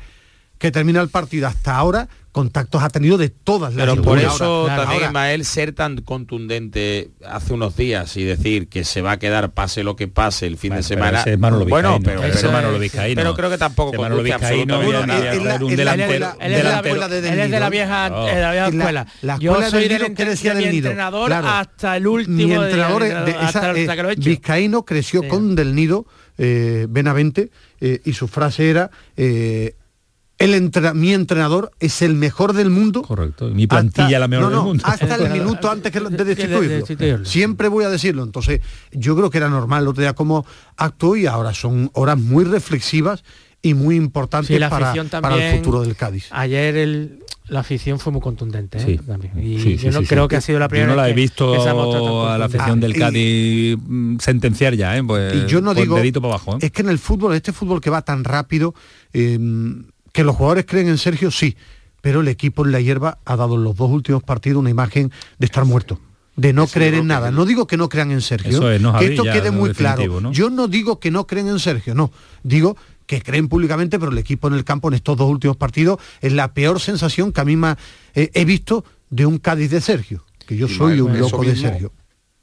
que 0.64 0.72
termina 0.72 1.02
el 1.02 1.10
partido 1.10 1.46
hasta 1.46 1.76
ahora 1.76 2.08
contactos 2.32 2.82
ha 2.82 2.88
tenido 2.88 3.18
de 3.18 3.28
todas 3.28 3.74
las 3.74 3.86
Pero 3.86 4.00
por 4.02 4.18
eso 4.18 4.64
también 4.66 5.02
Ismael 5.02 5.44
ser 5.44 5.72
tan 5.74 5.98
contundente 5.98 7.10
hace 7.22 7.52
unos 7.52 7.76
días 7.76 8.16
y 8.16 8.24
decir 8.24 8.68
que 8.68 8.82
se 8.82 9.02
va 9.02 9.12
a 9.12 9.18
quedar 9.18 9.52
pase 9.52 9.84
lo 9.84 9.94
que 9.94 10.08
pase 10.08 10.46
el 10.46 10.56
fin 10.56 10.74
de 10.74 10.82
semana. 10.82 11.22
bueno, 11.68 12.00
pero, 12.02 12.22
pero, 13.14 13.34
creo 13.34 13.50
que 13.50 13.58
tampoco 13.58 13.92
con 13.92 14.10
él, 14.10 14.26
es 14.26 15.76
de 15.76 17.60
la 17.60 17.68
vieja, 17.68 18.06
escuela. 18.68 19.06
Yo 19.38 19.62
soy 19.68 19.86
del 19.86 20.16
entrenador 20.16 21.30
hasta 21.30 21.98
el 21.98 22.06
último. 22.06 22.36
Mi 22.38 22.54
entrenador 22.54 23.04
Vizcaíno 24.16 24.82
creció 24.86 25.28
con 25.28 25.54
Del 25.54 25.74
Nido 25.74 26.06
Benavente 26.38 27.50
y 27.80 28.14
su 28.14 28.28
frase 28.28 28.70
era 28.70 28.90
el 30.38 30.70
mi 30.94 31.12
entrenador 31.12 31.70
es 31.80 32.02
el 32.02 32.14
mejor 32.14 32.52
del 32.52 32.70
mundo. 32.70 33.02
Correcto. 33.02 33.48
Mi 33.50 33.66
plantilla 33.66 34.18
la 34.18 34.28
mejor 34.28 34.50
del 34.50 34.60
mundo. 34.62 34.84
Hasta 34.86 35.14
el 35.14 35.30
minuto 35.32 35.70
antes 35.70 35.92
que 35.92 36.00
de 36.00 36.24
destituirlo. 36.24 37.24
Siempre 37.24 37.68
voy 37.68 37.84
a 37.84 37.88
decirlo. 37.88 38.22
Entonces, 38.22 38.60
yo 38.92 39.16
creo 39.16 39.30
que 39.30 39.38
era 39.38 39.48
normal 39.48 39.82
el 39.82 39.88
otro 39.88 40.02
día 40.02 40.14
como 40.14 40.44
actuó 40.76 41.16
y 41.16 41.26
ahora 41.26 41.54
son 41.54 41.90
horas 41.94 42.18
muy 42.18 42.44
reflexivas 42.44 43.24
y 43.62 43.74
muy 43.74 43.96
importantes 43.96 44.60
para, 44.68 44.92
el 44.92 45.56
futuro 45.56 45.80
del 45.80 45.96
Cádiz. 45.96 46.26
Ayer 46.30 46.76
el, 46.76 47.24
la 47.48 47.60
afición 47.60 47.98
fue 47.98 48.12
muy 48.12 48.20
contundente 48.20 48.78
¿eh? 48.78 49.00
y 49.36 49.76
yo 49.76 49.90
no 49.90 50.02
creo 50.02 50.28
que 50.28 50.36
ha 50.36 50.40
sido 50.40 50.58
la 50.58 50.68
primera 50.68 50.90
yo 50.90 50.96
no 50.96 51.02
la 51.02 51.08
he 51.08 51.14
visto 51.14 51.54
a 52.26 52.38
la 52.38 52.44
afición 52.44 52.78
del 52.80 52.92
ah, 52.92 52.98
Cádiz 52.98 53.78
mm, 53.78 54.18
sentenciar 54.18 54.74
ya 54.74 54.96
¿eh? 54.96 55.02
pues, 55.02 55.34
y 55.34 55.46
yo 55.46 55.62
no 55.62 55.74
digo 55.74 55.96
para 55.96 56.34
abajo, 56.34 56.54
¿eh? 56.54 56.58
es 56.66 56.72
que 56.72 56.82
en 56.82 56.90
el 56.90 56.98
fútbol 56.98 57.34
este 57.34 57.52
fútbol 57.52 57.80
que 57.80 57.90
va 57.90 58.02
tan 58.02 58.24
rápido 58.24 58.74
em, 59.12 59.84
que 60.14 60.22
los 60.22 60.36
jugadores 60.36 60.64
creen 60.64 60.88
en 60.88 60.96
Sergio, 60.96 61.32
sí, 61.32 61.56
pero 62.00 62.20
el 62.20 62.28
equipo 62.28 62.64
en 62.64 62.70
la 62.70 62.80
hierba 62.80 63.18
ha 63.24 63.34
dado 63.36 63.56
en 63.56 63.64
los 63.64 63.76
dos 63.76 63.90
últimos 63.90 64.22
partidos 64.22 64.60
una 64.60 64.70
imagen 64.70 65.10
de 65.38 65.44
estar 65.44 65.64
muerto 65.64 66.00
de 66.36 66.52
no 66.52 66.66
creer 66.66 66.94
en 66.94 67.06
nada. 67.06 67.30
No 67.30 67.44
digo 67.44 67.66
que 67.66 67.76
no 67.76 67.88
crean 67.88 68.10
en 68.10 68.20
Sergio, 68.20 68.60
que 68.60 69.06
esto 69.06 69.24
quede 69.24 69.50
muy 69.50 69.72
claro. 69.72 70.30
Yo 70.30 70.50
no 70.50 70.68
digo 70.68 71.00
que 71.00 71.10
no 71.10 71.26
creen 71.26 71.48
en 71.48 71.58
Sergio, 71.58 71.94
no. 71.94 72.12
Digo 72.42 72.76
que 73.06 73.22
creen 73.22 73.48
públicamente, 73.48 73.98
pero 73.98 74.12
el 74.12 74.18
equipo 74.18 74.48
en 74.48 74.54
el 74.54 74.64
campo 74.64 74.88
en 74.88 74.94
estos 74.94 75.16
dos 75.16 75.28
últimos 75.28 75.56
partidos 75.56 75.98
es 76.20 76.32
la 76.32 76.54
peor 76.54 76.80
sensación 76.80 77.32
que 77.32 77.40
a 77.40 77.44
mí 77.44 77.56
me, 77.56 77.74
he 78.14 78.44
visto 78.44 78.84
de 79.10 79.26
un 79.26 79.38
Cádiz 79.38 79.70
de 79.70 79.80
Sergio, 79.80 80.24
que 80.46 80.56
yo 80.56 80.68
soy 80.68 81.00
un 81.00 81.18
loco 81.18 81.42
de 81.42 81.56
Sergio. 81.56 81.92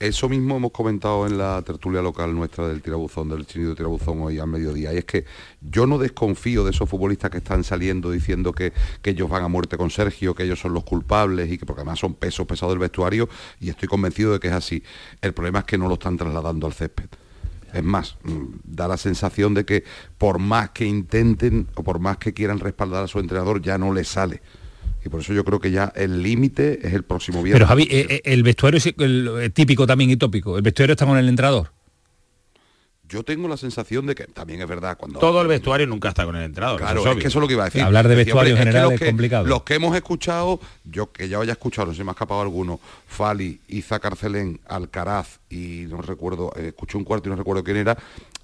Eso 0.01 0.27
mismo 0.27 0.57
hemos 0.57 0.71
comentado 0.71 1.27
en 1.27 1.37
la 1.37 1.61
tertulia 1.61 2.01
local 2.01 2.33
nuestra 2.33 2.67
del 2.67 2.81
tirabuzón, 2.81 3.29
del 3.29 3.45
de 3.45 3.75
tirabuzón 3.75 4.19
hoy 4.21 4.39
al 4.39 4.47
mediodía. 4.47 4.91
Y 4.91 4.97
es 4.97 5.05
que 5.05 5.25
yo 5.61 5.85
no 5.85 5.99
desconfío 5.99 6.63
de 6.63 6.71
esos 6.71 6.89
futbolistas 6.89 7.29
que 7.29 7.37
están 7.37 7.63
saliendo 7.63 8.09
diciendo 8.09 8.51
que, 8.51 8.73
ellos 9.03 9.29
van 9.29 9.43
a 9.43 9.47
muerte 9.47 9.77
con 9.77 9.91
Sergio, 9.91 10.33
que 10.33 10.41
ellos 10.41 10.59
son 10.59 10.73
los 10.73 10.85
culpables 10.85 11.51
y 11.51 11.59
que 11.59 11.67
porque 11.67 11.81
además 11.81 11.99
son 11.99 12.15
pesos 12.15 12.47
pesados 12.47 12.73
del 12.73 12.79
vestuario 12.79 13.29
y 13.59 13.69
estoy 13.69 13.87
convencido 13.87 14.33
de 14.33 14.39
que 14.39 14.47
es 14.47 14.53
así. 14.53 14.81
El 15.21 15.33
problema 15.33 15.59
es 15.59 15.65
que 15.65 15.77
no 15.77 15.87
lo 15.87 15.93
están 15.93 16.17
trasladando 16.17 16.65
al 16.65 16.73
césped. 16.73 17.09
Es 17.71 17.83
más, 17.83 18.17
mm, 18.23 18.45
da 18.63 18.87
la 18.87 18.97
sensación 18.97 19.53
de 19.53 19.65
que 19.65 19.83
por 20.17 20.39
más 20.39 20.71
que 20.71 20.85
intenten 20.85 21.67
o 21.75 21.83
por 21.83 21.99
más 21.99 22.17
que 22.17 22.33
quieran 22.33 22.59
respaldar 22.59 23.03
a 23.03 23.07
su 23.07 23.19
entrenador, 23.19 23.61
ya 23.61 23.77
no 23.77 23.93
les 23.93 24.07
sale 24.07 24.41
y 25.03 25.09
por 25.09 25.21
eso 25.21 25.33
yo 25.33 25.43
creo 25.43 25.59
que 25.59 25.71
ya 25.71 25.91
el 25.95 26.21
límite 26.21 26.85
es 26.87 26.93
el 26.93 27.03
próximo 27.03 27.41
viernes. 27.41 27.59
Pero 27.59 27.67
Javi, 27.67 27.83
eh, 27.83 28.07
eh, 28.09 28.21
el 28.25 28.43
vestuario 28.43 28.77
es 28.77 28.85
el, 28.85 29.51
típico 29.53 29.87
también 29.87 30.09
y 30.11 30.15
tópico. 30.15 30.57
¿El 30.57 30.63
vestuario 30.63 30.93
está 30.93 31.05
con 31.05 31.17
el 31.17 31.27
entrenador? 31.27 31.71
Yo 33.09 33.23
tengo 33.23 33.49
la 33.49 33.57
sensación 33.57 34.05
de 34.05 34.15
que 34.15 34.23
también 34.25 34.61
es 34.61 34.67
verdad 34.69 34.97
cuando 34.97 35.19
todo 35.19 35.41
el 35.41 35.47
vestuario 35.49 35.85
nunca 35.85 36.09
está 36.09 36.23
con 36.23 36.37
el 36.37 36.43
entrenador. 36.43 36.79
Claro, 36.79 37.05
es, 37.11 37.17
que 37.17 37.27
eso 37.27 37.39
es 37.39 37.41
lo 37.41 37.47
que 37.47 37.55
iba 37.55 37.63
a 37.63 37.65
decir. 37.65 37.81
Hablar 37.81 38.07
de 38.07 38.15
vestuario 38.15 38.53
en 38.53 38.59
general 38.59 38.93
es, 38.93 39.01
complicado. 39.01 39.45
Los 39.45 39.63
que 39.63 39.73
hemos 39.73 39.93
escuchado, 39.97 40.61
yo 40.85 41.11
que 41.11 41.27
ya 41.27 41.39
haya 41.39 41.51
escuchado, 41.51 41.87
no 41.87 41.93
sé 41.93 41.97
si 41.97 42.03
me 42.05 42.11
ha 42.11 42.13
escapado 42.13 42.39
alguno, 42.39 42.79
Fali, 43.07 43.59
Iza 43.67 43.99
Carcelén, 43.99 44.61
Alcaraz 44.65 45.39
y 45.49 45.87
no 45.89 46.01
recuerdo, 46.01 46.53
eh, 46.55 46.67
escuché 46.69 46.97
un 46.97 47.03
cuarto 47.03 47.27
y 47.27 47.31
no 47.31 47.35
recuerdo 47.35 47.65
quién 47.65 47.75
era, 47.75 47.97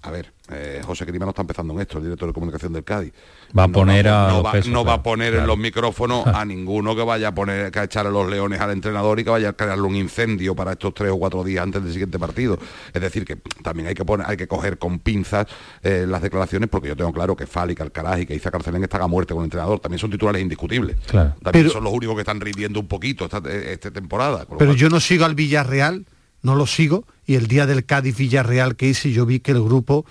a 0.07 0.11
ver, 0.11 0.31
eh, 0.49 0.81
José 0.85 1.05
Crima 1.05 1.25
no 1.25 1.31
está 1.31 1.41
empezando 1.41 1.73
en 1.73 1.81
esto, 1.81 1.97
el 1.97 2.05
director 2.05 2.29
de 2.29 2.33
comunicación 2.33 2.71
del 2.71 2.85
Cádiz. 2.85 3.11
Va 3.57 3.63
a 3.63 3.67
poner 3.67 4.07
a 4.07 4.41
no, 4.67 4.85
va, 4.85 4.93
a 4.93 5.03
poner 5.03 5.35
en 5.35 5.45
los 5.45 5.57
micrófonos 5.57 6.25
a 6.27 6.45
ninguno 6.45 6.95
que 6.95 7.03
vaya 7.03 7.29
a 7.29 7.35
poner 7.35 7.69
que 7.71 7.79
a 7.79 7.83
echarle 7.83 8.09
los 8.09 8.29
leones 8.29 8.61
al 8.61 8.71
entrenador 8.71 9.19
y 9.19 9.25
que 9.25 9.29
vaya 9.29 9.49
a 9.49 9.53
crearle 9.53 9.83
un 9.83 9.97
incendio 9.97 10.55
para 10.55 10.71
estos 10.71 10.93
tres 10.93 11.11
o 11.11 11.17
cuatro 11.17 11.43
días 11.43 11.63
antes 11.63 11.83
del 11.83 11.91
siguiente 11.91 12.17
partido. 12.17 12.57
Es 12.93 13.01
decir, 13.01 13.25
que 13.25 13.35
también 13.61 13.89
hay 13.89 13.95
que 13.95 14.05
poner, 14.05 14.25
hay 14.29 14.37
que 14.37 14.47
coger 14.47 14.77
con 14.77 14.99
pinzas 14.99 15.47
eh, 15.83 16.05
las 16.07 16.21
declaraciones, 16.21 16.69
porque 16.69 16.87
yo 16.87 16.95
tengo 16.95 17.11
claro 17.11 17.35
que 17.35 17.45
Fali, 17.45 17.75
Alcaraz 17.77 18.21
y 18.21 18.25
que 18.25 18.33
Isa 18.33 18.49
Carcelén 18.49 18.83
están 18.83 19.01
a 19.01 19.07
muerte 19.07 19.33
con 19.33 19.41
el 19.41 19.47
entrenador. 19.47 19.81
También 19.81 19.99
son 19.99 20.09
titulares 20.09 20.41
indiscutibles. 20.41 20.95
También 21.43 21.69
son 21.69 21.83
los 21.83 21.91
únicos 21.91 22.15
que 22.15 22.21
están 22.21 22.39
rindiendo 22.39 22.79
un 22.79 22.87
poquito 22.87 23.25
esta, 23.25 23.41
esta 23.49 23.91
temporada. 23.91 24.47
Pero 24.57 24.73
yo 24.73 24.87
no 24.87 25.01
sigo 25.01 25.25
al 25.25 25.35
Villarreal, 25.35 26.05
no 26.47 26.55
lo 26.55 26.65
sigo, 26.65 27.03
y 27.25 27.35
el 27.35 27.47
día 27.47 27.65
del 27.65 27.85
Cádiz 27.85 28.15
Villarreal 28.15 28.77
que 28.77 28.87
hice 28.87 29.11
yo 29.11 29.25
vi 29.25 29.41
que 29.41 29.51
el 29.51 29.61
grupo 29.61 30.05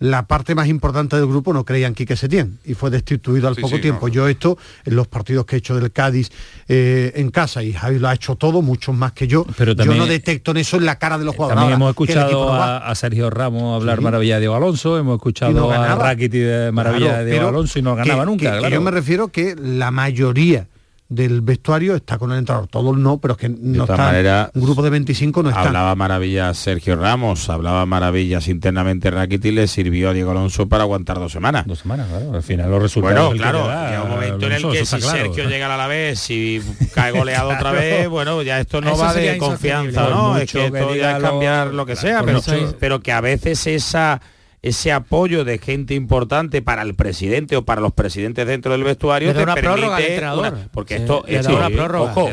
la 0.00 0.26
parte 0.26 0.54
más 0.54 0.66
importante 0.66 1.14
del 1.14 1.26
grupo 1.26 1.52
no 1.52 1.64
creían 1.64 1.94
Quique 1.94 2.16
Setién 2.16 2.58
y 2.64 2.72
fue 2.72 2.88
destituido 2.90 3.48
al 3.48 3.54
poco 3.54 3.78
tiempo. 3.80 4.08
Yo 4.08 4.28
esto, 4.28 4.56
en 4.86 4.96
los 4.96 5.06
partidos 5.06 5.44
que 5.44 5.56
he 5.56 5.58
hecho 5.58 5.78
del 5.78 5.92
Cádiz 5.92 6.30
eh, 6.68 7.12
en 7.16 7.30
casa, 7.30 7.62
y 7.62 7.74
Javi 7.74 7.98
lo 7.98 8.08
ha 8.08 8.14
hecho 8.14 8.34
todo, 8.34 8.62
mucho 8.62 8.94
más 8.94 9.12
que 9.12 9.28
yo, 9.28 9.44
Pero 9.58 9.74
yo 9.74 9.94
no 9.94 10.06
detecto 10.06 10.52
en 10.52 10.56
eso 10.56 10.78
en 10.78 10.86
la 10.86 10.98
cara 10.98 11.18
de 11.18 11.26
los 11.26 11.36
jugadores. 11.36 11.60
También 11.60 11.76
hemos 11.76 11.90
escuchado 11.90 12.52
a, 12.52 12.94
Sergio 12.94 13.28
Ramos 13.28 13.80
hablar 13.80 14.00
maravilla 14.00 14.36
de 14.36 14.40
Diego 14.40 14.56
Alonso, 14.56 14.98
hemos 14.98 15.16
escuchado 15.16 15.70
a 15.70 15.94
Rakiti 15.94 16.38
de 16.38 16.72
maravilla 16.72 17.18
de 17.18 17.30
Diego 17.30 17.48
Alonso 17.48 17.78
y 17.78 17.82
no 17.82 17.94
ganaba 17.94 18.24
nunca. 18.24 18.68
yo 18.70 18.80
me 18.80 18.90
refiero 18.90 19.28
que 19.28 19.54
la 19.54 19.90
mayoría 19.90 20.66
del 21.10 21.40
vestuario 21.40 21.96
está 21.96 22.18
con 22.18 22.30
el 22.30 22.38
entrenador, 22.38 22.68
todos 22.68 22.96
no, 22.96 23.18
pero 23.18 23.34
es 23.34 23.38
que 23.38 23.48
no 23.48 23.82
está, 23.82 24.50
un 24.54 24.62
grupo 24.62 24.80
de 24.80 24.90
25 24.90 25.42
no 25.42 25.48
está. 25.48 25.62
Hablaba 25.62 25.96
maravillas 25.96 26.56
Sergio 26.56 26.94
Ramos, 26.94 27.50
hablaba 27.50 27.84
maravillas 27.84 28.46
internamente 28.46 29.10
Rakitic, 29.10 29.52
le 29.52 29.66
sirvió 29.66 30.10
a 30.10 30.12
Diego 30.12 30.30
Alonso 30.30 30.68
para 30.68 30.84
aguantar 30.84 31.18
dos 31.18 31.32
semanas. 31.32 31.66
Dos 31.66 31.80
semanas, 31.80 32.06
claro, 32.08 32.32
al 32.32 32.42
final 32.44 32.70
los 32.70 32.80
resultados. 32.80 33.26
Bueno, 33.26 33.42
claro, 33.42 33.66
da, 33.66 34.04
un 34.04 34.10
momento 34.10 34.46
en 34.46 34.52
el 34.52 34.70
que 34.70 34.86
si 34.86 35.00
Sergio 35.00 35.48
llega 35.48 35.74
a 35.74 35.76
la 35.76 35.88
vez 35.88 36.30
y 36.30 36.62
cae 36.94 37.10
goleado 37.10 37.50
otra 37.50 37.72
vez, 37.72 38.08
bueno, 38.08 38.40
ya 38.42 38.60
esto 38.60 38.80
no 38.80 38.96
va 38.96 39.12
de 39.12 39.36
confianza, 39.36 40.08
¿no? 40.08 40.38
Es 40.38 40.52
que 40.52 40.66
esto 40.66 40.94
ya 40.94 41.16
es 41.16 41.22
cambiar 41.22 41.74
lo 41.74 41.84
que 41.86 41.96
sea, 41.96 42.22
pero, 42.22 42.40
pero 42.78 43.00
que 43.00 43.10
a 43.10 43.20
veces 43.20 43.66
esa 43.66 44.20
ese 44.62 44.92
apoyo 44.92 45.44
de 45.44 45.58
gente 45.58 45.94
importante 45.94 46.60
para 46.60 46.82
el 46.82 46.94
presidente 46.94 47.56
o 47.56 47.64
para 47.64 47.80
los 47.80 47.92
presidentes 47.92 48.46
dentro 48.46 48.72
del 48.72 48.84
vestuario 48.84 49.32
te 49.32 49.42
una 49.42 49.54
prórroga 49.54 50.68
porque 50.72 50.96
esto 50.96 51.24
es 51.26 51.46
una 51.46 51.70
prórroga. 51.70 52.12
ojo, 52.12 52.28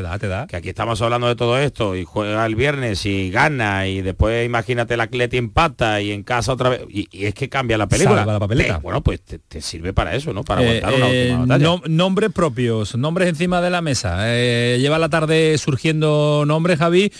que 0.47 0.55
aquí 0.57 0.69
estamos 0.69 1.01
hablando 1.01 1.27
de 1.27 1.35
todo 1.35 1.57
esto 1.57 1.95
y 1.95 2.03
juega 2.03 2.45
el 2.45 2.55
viernes 2.55 3.05
y 3.05 3.31
gana 3.31 3.87
y 3.87 4.01
después 4.01 4.45
imagínate 4.45 4.95
el 4.95 5.01
atleti 5.01 5.37
empata 5.37 6.01
y 6.01 6.11
en 6.11 6.23
casa 6.23 6.51
otra 6.51 6.69
vez 6.69 6.81
y, 6.89 7.07
es 7.11 7.33
que 7.33 7.47
cambia 7.47 7.77
la 7.77 7.87
película. 7.87 8.25
La 8.25 8.39
papeleta. 8.39 8.79
bueno 8.79 9.01
pues 9.01 9.21
te, 9.21 9.61
sirve 9.61 9.93
para 9.93 10.13
eso 10.15 10.33
no 10.33 10.43
para 10.43 10.63
eh, 10.63 10.81
aguantar 10.83 10.93
una 10.93 11.05
última 11.07 11.43
eh, 11.43 11.47
batalla 11.47 11.81
nombres 11.87 12.31
propios 12.31 12.95
nombres 12.95 13.29
encima 13.29 13.61
de 13.61 13.69
la 13.69 13.81
mesa. 13.81 14.17
Eh, 14.25 14.77
lleva 14.81 14.99
la 14.99 15.07
tarde 15.09 15.57
surgiendo 15.57 16.43
nombres 16.45 16.79
Javi. 16.79 17.11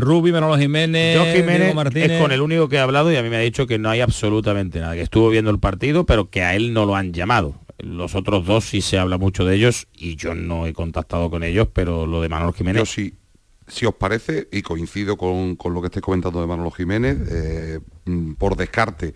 Rubi 0.00 0.32
Manolo 0.32 0.56
Jiménez, 0.58 1.18
Jiménez 1.34 1.74
Martínez. 1.74 2.12
es 2.12 2.20
con 2.20 2.30
el 2.30 2.40
único 2.40 2.68
que 2.68 2.76
he 2.76 2.78
hablado 2.78 3.10
y 3.10 3.16
a 3.16 3.22
mí 3.22 3.28
me 3.28 3.36
ha 3.36 3.40
dicho 3.40 3.66
que 3.66 3.78
no 3.78 3.90
hay 3.90 4.00
absolutamente 4.12 4.78
nada, 4.78 4.94
que 4.94 5.00
estuvo 5.00 5.30
viendo 5.30 5.50
el 5.50 5.58
partido, 5.58 6.04
pero 6.04 6.28
que 6.28 6.42
a 6.42 6.54
él 6.54 6.74
no 6.74 6.84
lo 6.84 6.96
han 6.96 7.14
llamado. 7.14 7.54
Los 7.78 8.14
otros 8.14 8.44
dos 8.44 8.64
sí 8.66 8.82
se 8.82 8.98
habla 8.98 9.16
mucho 9.16 9.46
de 9.46 9.56
ellos 9.56 9.88
y 9.94 10.16
yo 10.16 10.34
no 10.34 10.66
he 10.66 10.74
contactado 10.74 11.30
con 11.30 11.42
ellos, 11.42 11.68
pero 11.72 12.06
lo 12.06 12.20
de 12.20 12.28
Manolo 12.28 12.52
Jiménez... 12.52 12.80
Yo 12.80 12.86
sí, 12.86 13.14
si 13.66 13.86
os 13.86 13.94
parece, 13.94 14.48
y 14.52 14.60
coincido 14.60 15.16
con, 15.16 15.56
lo 15.64 15.80
que 15.80 15.86
estáis 15.86 16.02
comentando 16.04 16.42
de 16.42 16.46
Manolo 16.46 16.70
Jiménez, 16.70 17.18
eh, 17.30 17.80
mm, 18.04 18.34
por 18.34 18.54
descarte 18.54 19.14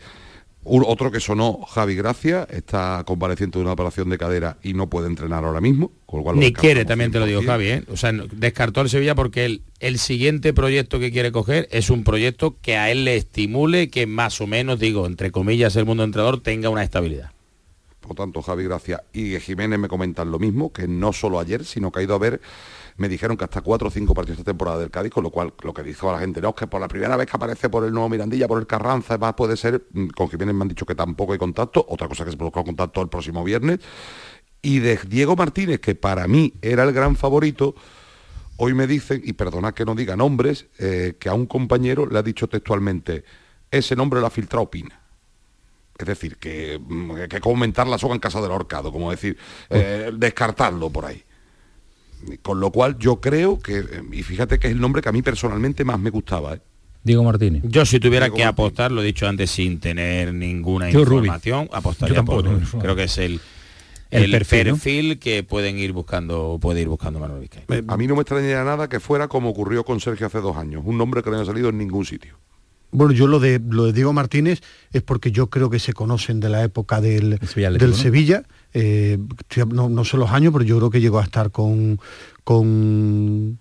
otro 0.66 1.10
que 1.10 1.20
sonó, 1.20 1.60
Javi 1.68 1.94
Gracia, 1.94 2.46
está 2.50 3.02
compareciente 3.06 3.58
de 3.58 3.64
una 3.64 3.72
operación 3.72 4.08
de 4.10 4.18
cadera 4.18 4.58
y 4.62 4.74
no 4.74 4.88
puede 4.88 5.06
entrenar 5.06 5.44
ahora 5.44 5.60
mismo. 5.60 5.92
Con 6.06 6.22
cual 6.22 6.38
Ni 6.38 6.52
quiere, 6.52 6.84
también 6.84 7.12
te 7.12 7.18
lo 7.18 7.26
digo, 7.26 7.42
Javi. 7.42 7.66
¿eh? 7.68 7.84
O 7.88 7.96
sea, 7.96 8.12
descartó 8.12 8.80
el 8.80 8.88
Sevilla 8.88 9.14
porque 9.14 9.44
el, 9.44 9.62
el 9.80 9.98
siguiente 9.98 10.52
proyecto 10.52 10.98
que 10.98 11.10
quiere 11.10 11.32
coger 11.32 11.68
es 11.70 11.90
un 11.90 12.04
proyecto 12.04 12.56
que 12.60 12.76
a 12.76 12.90
él 12.90 13.04
le 13.04 13.16
estimule, 13.16 13.88
que 13.90 14.06
más 14.06 14.40
o 14.40 14.46
menos, 14.46 14.78
digo, 14.78 15.06
entre 15.06 15.30
comillas, 15.30 15.76
el 15.76 15.84
mundo 15.84 16.04
entrenador 16.04 16.40
tenga 16.40 16.68
una 16.68 16.82
estabilidad. 16.82 17.30
Por 18.00 18.14
tanto, 18.14 18.40
Javi 18.40 18.64
Gracia 18.64 19.02
y 19.12 19.38
Jiménez 19.40 19.78
me 19.78 19.88
comentan 19.88 20.30
lo 20.30 20.38
mismo, 20.38 20.72
que 20.72 20.86
no 20.86 21.12
solo 21.12 21.40
ayer, 21.40 21.64
sino 21.64 21.90
que 21.90 22.00
ha 22.00 22.02
ido 22.02 22.14
a 22.14 22.18
ver 22.18 22.40
me 22.96 23.08
dijeron 23.08 23.36
que 23.36 23.44
hasta 23.44 23.60
cuatro 23.60 23.88
o 23.88 23.90
cinco 23.90 24.14
partidos 24.14 24.38
de 24.38 24.44
temporada 24.44 24.78
del 24.78 24.90
Cádiz, 24.90 25.12
con 25.12 25.22
lo 25.22 25.30
cual 25.30 25.52
lo 25.62 25.74
que 25.74 25.82
dijo 25.82 26.08
a 26.08 26.14
la 26.14 26.18
gente, 26.18 26.40
no, 26.40 26.50
es 26.50 26.54
que 26.54 26.66
por 26.66 26.80
la 26.80 26.88
primera 26.88 27.16
vez 27.16 27.26
que 27.26 27.36
aparece 27.36 27.68
por 27.68 27.84
el 27.84 27.92
nuevo 27.92 28.08
Mirandilla, 28.08 28.48
por 28.48 28.58
el 28.58 28.66
Carranza, 28.66 29.16
va, 29.16 29.36
puede 29.36 29.56
ser, 29.56 29.86
mm, 29.92 30.08
con 30.08 30.28
Jiménez 30.30 30.54
me 30.54 30.62
han 30.62 30.68
dicho 30.68 30.86
que 30.86 30.94
tampoco 30.94 31.32
hay 31.32 31.38
contacto, 31.38 31.84
otra 31.88 32.08
cosa 32.08 32.24
que 32.24 32.30
se 32.30 32.36
produzca 32.36 32.64
contacto 32.64 33.02
el 33.02 33.08
próximo 33.08 33.44
viernes, 33.44 33.80
Y 34.62 34.80
de 34.80 34.98
Diego 35.06 35.36
Martínez, 35.36 35.80
que 35.80 35.94
para 35.94 36.26
mí 36.26 36.54
era 36.60 36.82
el 36.82 36.92
gran 36.92 37.14
favorito, 37.14 37.74
hoy 38.56 38.74
me 38.74 38.86
dicen, 38.86 39.20
y 39.24 39.34
perdonad 39.34 39.74
que 39.74 39.84
no 39.84 39.94
diga 39.94 40.16
nombres, 40.16 40.66
eh, 40.78 41.16
que 41.20 41.28
a 41.28 41.34
un 41.34 41.46
compañero 41.46 42.06
le 42.06 42.18
ha 42.18 42.22
dicho 42.22 42.48
textualmente, 42.48 43.24
ese 43.70 43.94
nombre 43.94 44.20
lo 44.20 44.26
ha 44.26 44.30
filtrado 44.30 44.68
Pina. 44.70 45.00
Es 45.98 46.06
decir, 46.06 46.36
que, 46.38 46.80
mm, 46.82 47.28
que 47.28 47.40
comentar 47.40 47.86
la 47.86 47.98
soga 47.98 48.14
en 48.14 48.20
casa 48.20 48.40
del 48.40 48.50
ahorcado, 48.50 48.90
como 48.90 49.10
decir, 49.10 49.36
eh, 49.70 50.10
descartarlo 50.14 50.90
por 50.90 51.04
ahí. 51.04 51.22
Con 52.42 52.60
lo 52.60 52.70
cual 52.70 52.98
yo 52.98 53.20
creo 53.20 53.58
que, 53.58 53.78
eh, 53.78 53.84
y 54.12 54.22
fíjate 54.22 54.58
que 54.58 54.68
es 54.68 54.72
el 54.72 54.80
nombre 54.80 55.02
que 55.02 55.08
a 55.08 55.12
mí 55.12 55.22
personalmente 55.22 55.84
más 55.84 55.98
me 55.98 56.10
gustaba. 56.10 56.54
¿eh? 56.54 56.60
Diego 57.06 57.22
Martínez. 57.22 57.62
Yo 57.64 57.86
si 57.86 58.00
tuviera 58.00 58.30
que 58.30 58.44
apostar, 58.44 58.90
lo 58.90 59.00
he 59.00 59.04
dicho 59.04 59.28
antes 59.28 59.50
sin 59.50 59.78
tener 59.78 60.34
ninguna 60.34 60.90
información, 60.90 61.68
apostaría 61.72 62.22
por 62.24 62.44
Creo 62.80 62.96
que 62.96 63.04
es 63.04 63.18
el, 63.18 63.40
el, 64.10 64.30
perfil, 64.32 65.18
que 65.20 65.44
pueden 65.44 65.78
ir 65.78 65.92
buscando 65.92 66.58
puede 66.60 66.80
ir 66.82 66.88
buscando 66.88 67.20
Manuel. 67.20 67.48
A 67.86 67.96
mí 67.96 68.06
no 68.08 68.16
me 68.16 68.22
extrañaría 68.22 68.64
nada 68.64 68.88
que 68.88 68.98
fuera 68.98 69.28
como 69.28 69.50
ocurrió 69.50 69.84
con 69.84 70.00
Sergio 70.00 70.26
hace 70.26 70.40
dos 70.40 70.56
años, 70.56 70.82
un 70.84 70.98
nombre 70.98 71.22
que 71.22 71.30
no 71.30 71.36
haya 71.36 71.46
salido 71.46 71.68
en 71.68 71.78
ningún 71.78 72.04
sitio. 72.04 72.38
Bueno, 72.90 73.12
yo 73.12 73.26
lo 73.26 73.38
de 73.38 73.60
lo 73.68 73.84
de 73.84 73.92
Diego 73.92 74.12
Martínez 74.12 74.62
es 74.92 75.02
porque 75.02 75.30
yo 75.30 75.48
creo 75.48 75.70
que 75.70 75.78
se 75.78 75.92
conocen 75.92 76.40
de 76.40 76.48
la 76.48 76.64
época 76.64 77.00
del, 77.00 77.38
del 77.38 77.94
Sevilla. 77.94 78.42
Eh, 78.78 79.18
no, 79.68 80.04
sé 80.04 80.18
los 80.18 80.30
años, 80.30 80.52
pero 80.52 80.62
yo 80.62 80.76
creo 80.76 80.90
que 80.90 81.00
llegó 81.00 81.18
a 81.18 81.24
estar 81.24 81.50
con 81.50 81.98
con 82.44 83.58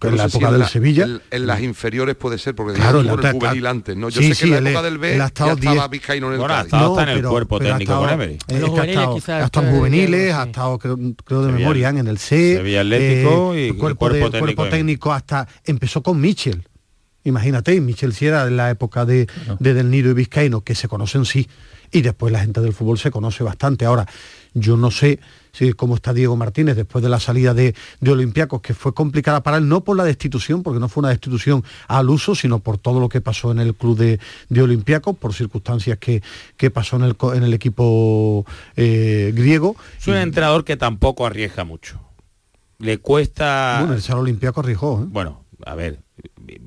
en 0.00 0.16
la 0.16 0.26
época 0.26 0.52
del 0.52 0.64
Sevilla. 0.66 1.08
En, 1.32 1.46
las 1.48 1.60
inferiores 1.60 2.14
puede 2.14 2.38
ser, 2.38 2.54
porque 2.54 2.74
claro, 2.74 3.00
el 3.00 3.10
juvenil 3.10 3.66
antes, 3.66 3.96
¿no? 3.96 4.10
Yo 4.10 4.22
sé 4.22 4.46
que 4.46 4.56
en 4.56 4.62
la 4.62 4.70
época 4.70 4.82
del 4.84 4.98
B 4.98 5.16
ya 5.16 5.26
estaba 5.26 5.88
Vizcaíno 5.88 6.28
en 6.28 6.34
el 6.34 6.38
bueno, 6.38 6.54
ha 6.54 6.60
estado 6.60 7.00
en 7.00 7.08
el 7.08 7.22
cuerpo 7.24 7.58
técnico 7.58 7.98
con 7.98 8.10
Emery. 8.10 8.38
En 8.46 8.60
los 8.60 8.70
juveniles 8.70 9.28
ha 9.28 9.44
estado 9.44 9.66
en 9.66 9.74
juveniles, 9.74 10.34
ha 10.34 10.44
estado, 10.44 10.78
creo, 10.78 11.42
de 11.42 11.52
memoria, 11.52 11.88
en 11.88 12.06
el 12.06 12.18
C. 12.18 12.58
Sevilla 12.58 12.82
Atlético 12.82 13.56
y 13.56 13.72
cuerpo, 13.72 14.08
cuerpo 14.08 14.68
técnico 14.68 15.12
hasta 15.12 15.48
empezó 15.64 16.00
con 16.00 16.20
Michel 16.20 16.64
Imagínate, 17.24 17.80
Michel 17.80 18.14
Sierra 18.14 18.46
en 18.46 18.56
la 18.56 18.70
época 18.70 19.04
de, 19.04 19.26
Del 19.58 19.90
Nido 19.90 20.10
y 20.10 20.14
Vizcaíno, 20.14 20.62
que 20.62 20.74
se 20.74 20.88
conocen 20.88 21.24
sí, 21.24 21.48
y 21.92 22.02
después 22.02 22.32
la 22.32 22.40
gente 22.40 22.60
del 22.60 22.72
fútbol 22.72 22.98
se 22.98 23.10
conoce 23.10 23.44
bastante. 23.44 23.84
Ahora, 23.84 24.06
yo 24.54 24.76
no 24.76 24.90
sé 24.90 25.20
si, 25.52 25.72
cómo 25.72 25.94
está 25.94 26.12
Diego 26.12 26.36
Martínez 26.36 26.76
después 26.76 27.02
de 27.02 27.08
la 27.08 27.20
salida 27.20 27.54
de, 27.54 27.74
de 28.00 28.10
Olympiacos, 28.10 28.60
que 28.60 28.74
fue 28.74 28.94
complicada 28.94 29.42
para 29.42 29.58
él, 29.58 29.68
no 29.68 29.82
por 29.82 29.96
la 29.96 30.04
destitución, 30.04 30.62
porque 30.62 30.80
no 30.80 30.88
fue 30.88 31.02
una 31.02 31.10
destitución 31.10 31.64
al 31.86 32.10
uso, 32.10 32.34
sino 32.34 32.58
por 32.60 32.78
todo 32.78 33.00
lo 33.00 33.08
que 33.08 33.20
pasó 33.20 33.50
en 33.50 33.58
el 33.58 33.74
club 33.74 33.96
de, 33.96 34.20
de 34.48 34.62
Olympiacos, 34.62 35.16
por 35.16 35.34
circunstancias 35.34 35.98
que, 35.98 36.22
que 36.56 36.70
pasó 36.70 36.96
en 36.96 37.02
el, 37.02 37.16
en 37.34 37.42
el 37.42 37.54
equipo 37.54 38.46
eh, 38.76 39.32
griego. 39.34 39.76
Es 39.98 40.06
un 40.08 40.16
entrenador 40.16 40.64
que 40.64 40.76
tampoco 40.76 41.26
arriesga 41.26 41.64
mucho. 41.64 42.00
Le 42.78 42.98
cuesta... 42.98 43.78
Bueno, 43.80 43.94
el 43.94 44.02
Salón 44.02 44.22
Olympiacos 44.22 44.62
arriesgó. 44.62 45.02
¿eh? 45.02 45.06
Bueno, 45.08 45.44
a 45.64 45.74
ver, 45.74 46.00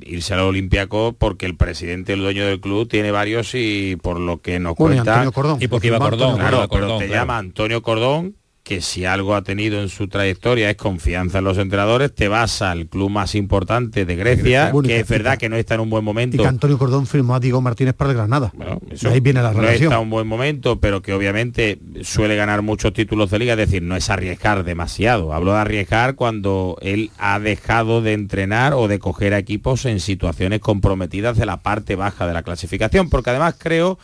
irse 0.02 0.34
al 0.34 0.42
Olimpiaco 0.42 1.16
porque 1.18 1.46
el 1.46 1.56
presidente, 1.56 2.14
el 2.14 2.22
dueño 2.22 2.46
del 2.46 2.60
club, 2.60 2.88
tiene 2.88 3.12
varios 3.12 3.52
y 3.54 3.98
por 4.02 4.20
lo 4.20 4.42
que 4.42 4.60
nos 4.60 4.76
cuenta... 4.76 5.26
Y, 5.60 5.68
porque 5.68 5.88
iba 5.88 6.00
Cordón, 6.00 6.38
claro, 6.38 6.68
Cordón, 6.68 7.00
te 7.00 7.08
llama 7.08 7.38
Antonio 7.38 7.82
Cordón, 7.82 8.36
que 8.64 8.82
si 8.82 9.05
algo 9.05 9.36
ha 9.36 9.41
tenido 9.41 9.82
en 9.82 9.89
su 9.89 10.07
trayectoria 10.07 10.70
es 10.70 10.78
confianza 10.78 11.39
en 11.39 11.43
los 11.43 11.57
entrenadores, 11.57 12.14
te 12.14 12.28
vas 12.28 12.62
al 12.62 12.88
club 12.88 13.09
más 13.09 13.34
importante 13.34 14.05
de 14.05 14.16
Grecia, 14.16 14.72
que 14.84 14.99
es 14.99 15.07
verdad 15.07 15.38
que 15.38 15.49
no 15.49 15.55
está 15.55 15.76
en 15.76 15.82
un 15.82 15.89
buen 15.89 16.03
momento. 16.03 16.36
Y 16.38 16.39
que 16.39 16.47
Antonio 16.47 16.78
Cordón 16.78 17.07
firmó 17.07 17.36
a 17.36 17.39
Diego 17.39 17.59
Martínez 17.62 17.95
para 17.95 18.12
el 18.12 18.18
Granada. 18.18 18.53
ahí 19.05 19.20
viene 19.20 19.41
la 19.41 19.51
relación. 19.51 19.80
No 19.80 19.86
está 19.86 19.95
en 19.95 20.01
un 20.01 20.09
buen 20.09 20.28
momento, 20.28 20.80
pero 20.80 21.01
que 21.01 21.14
obviamente 21.14 21.80
suele 22.03 22.36
ganar 22.36 22.62
muchos 22.62 22.93
títulos 22.93 23.32
de 23.32 23.39
liga, 23.39 23.53
es 23.53 23.59
decir, 23.59 23.82
no 23.82 23.95
es 23.95 24.09
arriesgar 24.09 24.64
demasiado. 24.64 25.34
Hablo 25.34 25.53
de 25.53 25.59
arriesgar 25.59 26.16
cuando 26.16 26.78
él 26.82 27.09
ha 27.18 27.39
dejado 27.39 28.01
de 28.01 28.14
entrenar 28.14 28.74
o 28.74 28.88
de 28.88 28.99
coger 28.99 29.34
a 29.34 29.39
equipos 29.39 29.86
en 29.86 29.99
situaciones 29.99 30.59
comprometidas 30.59 31.38
de 31.38 31.45
la 31.45 31.57
parte 31.57 31.95
baja 31.95 32.28
de 32.28 32.34
la 32.34 32.43
clasificación, 32.43 33.09
porque 33.09 33.32
además 33.32 33.55
creo 33.57 33.97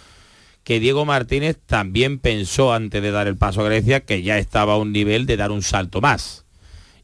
que 0.68 0.82
Diego 0.82 1.06
Martínez 1.06 1.58
también 1.66 2.20
pensó 2.20 2.74
antes 2.74 3.02
de 3.02 3.12
dar 3.12 3.28
el 3.28 3.38
paso 3.38 3.62
a 3.62 3.64
Grecia 3.64 4.02
que 4.02 4.22
ya 4.22 4.38
estaba 4.38 4.74
a 4.74 4.78
un 4.78 4.92
nivel 4.92 5.26
de 5.26 5.38
dar 5.38 5.50
un 5.50 5.62
salto 5.62 6.02
más 6.02 6.46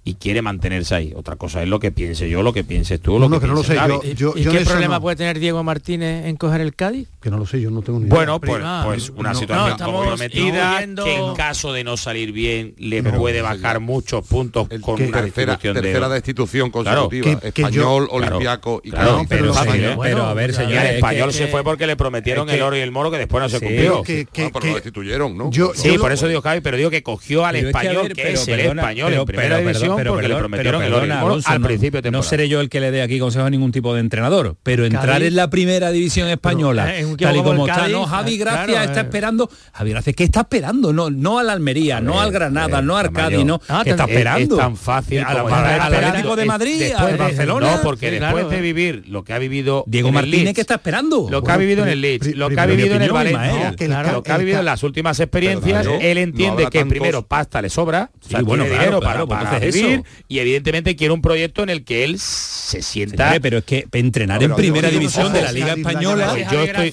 y 0.05 0.15
quiere 0.15 0.41
mantenerse 0.41 0.95
ahí. 0.95 1.13
Otra 1.15 1.37
cosa 1.37 1.63
es 1.63 1.69
lo 1.69 1.79
que 1.79 1.91
piense 1.91 2.29
yo, 2.29 2.43
lo 2.43 2.51
que 2.51 2.63
pienses 2.63 2.99
tú, 2.99 3.19
lo 3.19 3.39
que, 3.39 3.47
no 3.47 3.53
lo 3.53 3.63
sé. 3.63 3.77
Yo, 4.15 4.33
¿Y 4.35 4.43
qué 4.43 4.61
problema 4.61 4.99
puede 4.99 5.15
tener 5.15 5.39
Diego 5.39 5.63
Martínez 5.63 6.25
en 6.25 6.35
coger 6.35 6.59
el 6.61 6.75
Cádiz? 6.75 7.07
Que 7.21 7.29
no 7.29 7.37
lo 7.37 7.45
sé, 7.45 7.61
yo 7.61 7.71
no 7.71 7.81
tengo 7.81 7.99
ni 7.99 8.07
idea. 8.07 8.15
Bueno, 8.15 8.41
pues, 8.41 8.61
pues 8.83 9.09
una 9.11 9.33
situación 9.33 9.77
comprometida 9.77 10.85
que 11.03 11.15
en 11.15 11.33
caso 11.35 11.71
de 11.71 11.85
no 11.85 11.95
salir 11.95 12.33
bien 12.33 12.75
le 12.77 13.01
puede 13.01 13.41
bajar 13.41 13.79
muchos 13.79 14.27
puntos 14.27 14.67
con 14.81 15.01
una 15.01 15.21
tercera, 15.21 15.57
tercera 15.57 16.09
destitución 16.09 16.69
consecutiva. 16.69 17.39
español, 17.41 18.07
olimpiaco 18.11 18.81
y 18.83 18.91
claro, 18.91 19.25
pero, 19.29 19.53
pero, 20.01 20.23
a 20.23 20.33
ver, 20.33 20.53
señor, 20.53 20.85
el 20.85 20.95
español 20.95 21.31
se 21.31 21.47
fue 21.47 21.63
porque 21.63 21.87
le 21.87 21.95
prometieron 21.95 22.49
el 22.49 22.61
oro 22.61 22.75
y 22.75 22.81
el 22.81 22.91
moro 22.91 23.09
que 23.09 23.17
después 23.17 23.41
no 23.41 23.49
se 23.49 23.59
cumplió. 23.59 24.03
Ah, 24.03 24.49
pero 24.53 24.67
lo 24.67 24.73
destituyeron, 24.75 25.37
¿no? 25.37 25.49
Sí, 25.75 25.97
por 25.97 26.11
eso 26.11 26.27
digo 26.27 26.41
Cádiz, 26.41 26.61
pero 26.61 26.75
digo 26.75 26.89
que 26.89 27.03
cogió 27.03 27.45
al 27.45 27.55
español 27.55 28.09
que 28.13 28.33
es 28.33 28.47
el 28.49 28.59
español 28.59 29.13
en 29.13 29.25
primera 29.25 29.59
división 29.59 29.92
pero, 29.95 30.13
porque 30.13 30.27
le 30.27 30.35
prometieron 30.35 31.11
al 31.45 31.61
principio 31.61 32.01
No 32.11 32.23
seré 32.23 32.49
yo 32.49 32.61
el 32.61 32.69
que 32.69 32.79
le 32.79 32.91
dé 32.91 33.01
aquí 33.01 33.19
consejo 33.19 33.45
a 33.45 33.49
ningún 33.49 33.71
tipo 33.71 33.93
de 33.93 33.99
entrenador, 33.99 34.55
pero 34.63 34.85
entrar 34.85 35.23
en 35.23 35.35
la 35.35 35.49
primera 35.49 35.91
división 35.91 36.27
española, 36.29 36.97
eh, 36.97 37.05
tal 37.17 37.37
y 37.37 37.43
como 37.43 37.67
está, 37.67 37.87
no, 37.87 38.05
Javi 38.05 38.37
Gracia 38.37 38.83
está 38.83 39.01
eh. 39.01 39.03
esperando, 39.03 39.49
Javi 39.73 39.91
Gracia, 39.91 40.13
¿qué 40.13 40.23
está 40.23 40.41
esperando? 40.41 40.93
No, 40.93 41.09
no 41.09 41.39
al 41.39 41.49
Almería, 41.49 42.01
no 42.01 42.21
al 42.21 42.31
Granada, 42.31 42.81
no 42.81 42.97
al 42.97 43.11
Cádiz, 43.11 43.45
no, 43.45 43.59
¿qué 43.83 43.91
está 43.91 44.05
esperando? 44.05 44.55
Es 44.55 44.61
tan 44.61 44.77
fácil 44.77 45.19
al 45.19 45.93
Atlético 45.93 46.35
de 46.35 46.45
Madrid, 46.45 46.91
al 46.95 47.17
Barcelona. 47.17 47.75
No, 47.75 47.81
porque 47.81 48.11
después 48.11 48.49
de 48.49 48.61
vivir 48.61 49.03
lo 49.07 49.23
que 49.23 49.33
ha 49.33 49.39
vivido 49.39 49.83
Diego 49.87 50.11
Martínez, 50.11 50.53
¿qué 50.53 50.61
está 50.61 50.75
esperando? 50.75 51.27
Lo 51.29 51.43
que 51.43 51.51
ha 51.51 51.57
vivido 51.57 51.83
en 51.83 51.89
el 51.89 52.01
Leeds, 52.01 52.35
lo 52.35 52.49
que 52.49 52.59
ha 52.59 52.65
vivido 52.65 52.95
en 52.95 53.01
el 53.01 53.11
Valencia, 53.11 53.75
lo 54.11 54.23
que 54.23 54.31
ha 54.31 54.37
vivido 54.37 54.59
en 54.59 54.65
las 54.65 54.83
últimas 54.83 55.19
experiencias, 55.19 55.87
él 56.01 56.17
entiende 56.17 56.67
que 56.69 56.85
primero 56.85 57.25
pasta 57.25 57.61
le 57.61 57.69
sobra, 57.69 58.11
tiene 58.27 58.69
dinero 58.69 58.99
para 58.99 59.59
vivir 59.59 59.82
y 60.27 60.39
evidentemente 60.39 60.95
quiere 60.95 61.13
un 61.13 61.21
proyecto 61.21 61.63
en 61.63 61.69
el 61.69 61.83
que 61.83 62.03
él 62.03 62.19
se 62.19 62.81
sienta. 62.81 63.37
pero 63.41 63.59
es 63.59 63.63
que 63.63 63.87
entrenar 63.91 64.43
en 64.43 64.55
primera 64.55 64.89
división 64.89 65.33
de 65.33 65.41
la 65.41 65.51
Liga 65.51 65.73
Española. 65.73 66.35
Yo 66.51 66.63
estoy. 66.63 66.91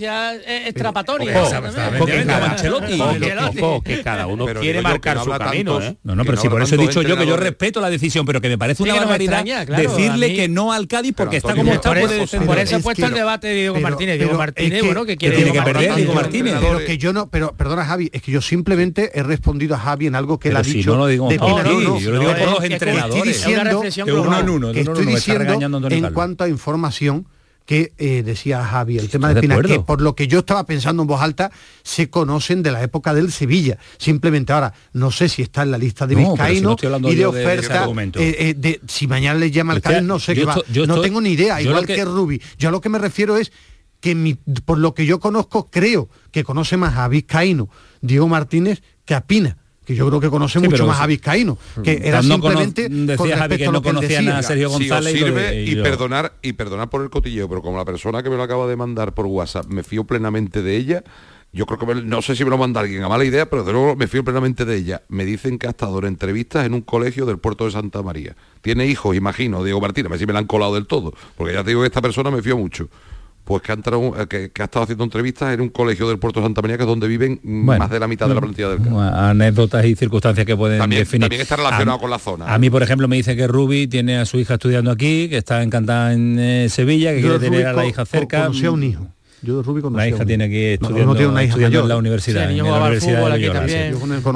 Que 3.85 4.03
cada 4.03 4.27
uno 4.27 4.47
quiere 4.47 4.83
marcar 4.83 5.23
su 5.23 5.31
camino. 5.31 5.81
¿eh? 5.83 5.97
No, 6.03 6.15
no, 6.15 6.25
pero 6.25 6.41
si 6.41 6.49
por 6.49 6.63
eso 6.63 6.75
he 6.75 6.79
dicho 6.79 7.03
yo 7.03 7.17
que 7.17 7.27
yo 7.27 7.37
respeto 7.37 7.81
la 7.81 7.91
decisión, 7.91 8.27
pero 8.27 8.41
que 8.41 8.49
me 8.49 8.59
parece 8.59 8.83
una 8.83 8.95
barbaridad 8.95 9.45
decirle 9.67 10.35
que 10.35 10.49
no 10.49 10.73
al 10.73 10.89
Cádiz 10.89 11.15
porque 11.17 11.39
está 11.39 11.55
como 11.55 11.73
está. 11.73 11.91
Por 11.91 12.59
eso 12.59 12.77
he 12.77 12.81
puesto 12.81 13.07
el 13.07 13.15
debate 13.15 13.49
de 13.49 13.55
Diego 13.55 13.81
Martínez. 13.81 14.19
Diego 14.19 14.37
Martínez, 14.37 14.85
bueno, 14.85 15.05
que 15.05 15.17
quiere 15.17 15.53
que 15.53 15.63
perder 15.63 15.95
Diego 15.95 16.15
Martínez. 16.15 16.57
Pero 16.61 16.85
que 16.85 16.99
yo 16.99 17.13
no, 17.13 17.31
pero 17.31 17.55
perdona 17.57 17.85
Javi, 17.85 18.11
es 18.13 18.23
que 18.23 18.33
yo 18.33 18.41
simplemente 18.41 19.11
he 19.15 19.23
respondido 19.23 19.75
a 19.75 19.79
Javi 19.79 20.07
en 20.07 20.15
algo 20.15 20.39
que 20.39 20.49
él 20.49 20.57
ha 20.57 20.63
dicho. 20.63 20.93
no 20.93 20.99
lo 20.99 21.07
digo 21.07 21.31
yo 21.31 22.11
lo 22.11 22.21
digo 22.21 22.35
por 22.35 22.51
los 22.51 22.65
entrenadores 22.83 23.47
estoy 24.75 25.07
diciendo 25.07 25.89
en 25.89 26.13
cuanto 26.13 26.45
a 26.45 26.49
información 26.49 27.27
que 27.71 27.93
eh, 27.99 28.25
decía 28.25 28.65
Javi, 28.65 28.99
el 28.99 29.09
tema 29.09 29.33
de 29.33 29.41
Pina, 29.41 29.61
que 29.63 29.79
por 29.79 30.01
lo 30.01 30.17
que 30.17 30.27
yo 30.27 30.41
estaba 30.41 30.67
pensando 30.67 31.03
en 31.03 31.07
voz 31.07 31.23
alta, 31.23 31.53
se 31.85 32.11
conocen 32.11 32.65
de 32.65 32.73
la 32.73 32.83
época 32.83 33.15
del 33.15 33.31
Sevilla. 33.31 33.79
Simplemente 33.97 34.53
ahora, 34.53 34.75
no 34.93 35.13
sé 35.13 35.29
si 35.29 35.43
está 35.43 35.63
en 35.63 35.71
la 35.71 35.79
lista 35.79 36.05
de 36.09 36.17
Vizcaíno 36.17 36.77
y 37.09 37.15
de 37.15 37.27
oferta, 37.27 37.89
eh, 37.89 38.11
eh, 38.17 38.55
de, 38.57 38.81
si 38.89 39.07
mañana 39.07 39.39
le 39.39 39.53
llama 39.53 39.75
al 39.75 39.83
Cádiz, 39.83 40.03
no 40.03 40.19
sé 40.19 40.35
qué 40.35 40.45
va. 40.45 40.57
no 40.89 41.01
tengo 41.01 41.21
ni 41.21 41.31
idea, 41.31 41.63
igual 41.63 41.87
que, 41.87 41.95
que 41.95 42.05
Rubi. 42.05 42.43
Yo 42.59 42.71
a 42.71 42.73
lo 42.73 42.81
que 42.81 42.89
me 42.89 42.99
refiero 42.99 43.37
es 43.37 43.53
que 44.01 44.17
mi, 44.17 44.35
por 44.35 44.79
lo 44.79 44.93
que 44.93 45.07
yo 45.07 45.21
conozco, 45.21 45.71
creo 45.71 46.09
que 46.33 46.43
conoce 46.43 46.77
más 46.77 46.97
a 46.97 47.07
Vizcaíno, 47.07 47.69
Diego 48.01 48.27
Martínez, 48.27 48.83
que 49.05 49.15
a 49.15 49.21
Pina 49.21 49.60
que 49.85 49.95
yo 49.95 50.07
creo 50.09 50.21
que 50.21 50.31
conoce 50.31 50.59
mucho 50.59 50.87
más 50.87 51.01
a 51.01 51.07
Vizcaíno, 51.07 51.59
que 51.83 52.01
era 52.05 52.23
simplemente 52.23 52.89
decía 52.89 53.39
Javi 53.39 53.57
que 53.57 53.69
no 53.69 53.83
conocían 53.83 54.29
a 54.29 54.43
Sergio 54.43 54.71
González 54.71 55.15
y, 55.67 55.77
perdonar 55.77 56.35
y 56.43 56.53
perdonar 56.53 56.91
por 56.91 57.03
el 57.03 57.11
cotilleo, 57.11 57.49
pero 57.49 57.63
como 57.63 57.77
la 57.77 57.85
persona 57.85 58.23
que 58.23 58.31
me 58.31 58.37
lo 58.37 58.43
acaba 58.43 58.67
de 58.67 58.77
mandar 58.77 59.15
por 59.15 59.27
WhatsApp 59.27 59.67
me 59.67 59.83
fío 59.83 60.05
plenamente 60.05 60.63
de 60.63 60.77
ella, 60.77 61.05
yo 61.53 61.67
creo 61.67 61.79
que 61.79 62.03
no 62.03 62.23
sé 62.23 62.37
si 62.37 62.45
me 62.45 62.51
lo 62.51 62.59
manda 62.59 62.81
alguien 62.81 63.03
a 63.03 63.09
mala 63.09 63.25
idea, 63.25 63.51
pero 63.51 63.65
de 63.65 63.73
luego 63.73 63.97
me 63.97 64.07
fío 64.07 64.23
plenamente 64.23 64.65
de 64.65 64.77
ella. 64.77 65.03
Me 65.09 65.25
dicen 65.25 65.59
que 65.59 65.67
ha 65.67 65.71
estado 65.71 65.99
en 65.99 66.05
entrevistas 66.05 66.65
en 66.65 66.75
un 66.75 66.83
colegio 66.83 67.27
del 67.27 67.39
puerto 67.39 67.65
de 67.65 67.73
Santa 67.73 68.03
María. 68.03 68.37
Tiene 68.61 68.87
hijos, 68.87 69.17
imagino, 69.17 69.65
Diego 69.65 69.81
Martínez, 69.81 70.07
a 70.07 70.11
ver 70.11 70.21
si 70.21 70.27
me 70.27 70.33
la 70.33 70.39
han 70.39 70.47
colado 70.47 70.75
del 70.75 70.87
todo, 70.87 71.13
porque 71.37 71.55
ya 71.55 71.65
te 71.65 71.71
digo 71.71 71.81
que 71.81 71.89
esta 71.89 72.03
persona 72.03 72.31
me 72.31 72.43
fío 72.43 72.57
mucho 72.57 72.89
pues 73.51 73.63
que 73.63 73.73
ha, 73.73 73.75
entrado, 73.75 74.13
que, 74.29 74.53
ha 74.61 74.65
estado 74.65 74.85
haciendo 74.85 75.03
entrevistas 75.03 75.53
en 75.53 75.61
un 75.61 75.71
colegio 75.71 76.09
del 76.09 76.21
puerto 76.21 76.39
de 76.39 76.47
Santa 76.47 76.63
María, 76.63 76.77
que 76.77 76.85
es 76.85 76.89
donde 76.89 77.09
viven 77.09 77.41
más 77.43 77.91
de 77.91 77.99
la 77.99 78.07
mitad 78.07 78.29
de 78.29 78.35
la 78.37 78.41
plantilla 78.41 78.69
del 78.69 78.79
campo. 78.81 79.01
Anécdotas 79.01 79.85
y 79.87 79.97
circunstancias 79.97 80.47
que 80.47 80.57
pueden 80.57 80.79
también, 80.79 81.01
definir. 81.01 81.23
También 81.23 81.43
está 81.43 81.57
relacionado 81.57 81.99
con 81.99 82.11
la 82.11 82.21
zona. 82.21 82.55
A 82.55 82.59
mí, 82.61 82.71
por 82.71 82.85
ejemplo, 82.85 83.09
me 83.09 83.17
dice 83.17 83.35
que 83.35 83.49
Ruby 83.49 83.89
tiene 83.89 84.19
a 84.19 84.25
su 84.25 84.39
hija 84.39 84.55
estudiando 84.55 84.93
aquí, 84.93 85.29
que 85.29 85.39
está 85.39 85.65
encantada 85.65 86.13
en 86.13 86.39
eh, 86.39 86.69
Sevilla, 86.69 87.13
que 87.13 87.23
quiere 87.23 87.41
tener 87.41 87.67
a 87.67 87.73
la 87.73 87.87
hija 87.87 88.07
cerca. 88.07 88.45
A 88.45 88.71
un 88.71 88.85
hijo. 88.85 89.09
Yo 89.43 89.57
de 89.57 89.63
Rubí 89.63 89.81
Una 89.83 90.07
hija 90.07 90.27
tiene 90.27 90.45
aquí 90.45 90.65
estudiando, 90.65 91.15
tiene 91.15 91.33
una 91.33 91.45
hija 91.45 91.55
en 91.57 91.89
la 91.89 91.97
universidad. 91.97 92.51
en 92.51 92.59
la 92.59 92.79
universidad 92.79 93.25
de 93.25 93.31
Loyola, 93.31 93.69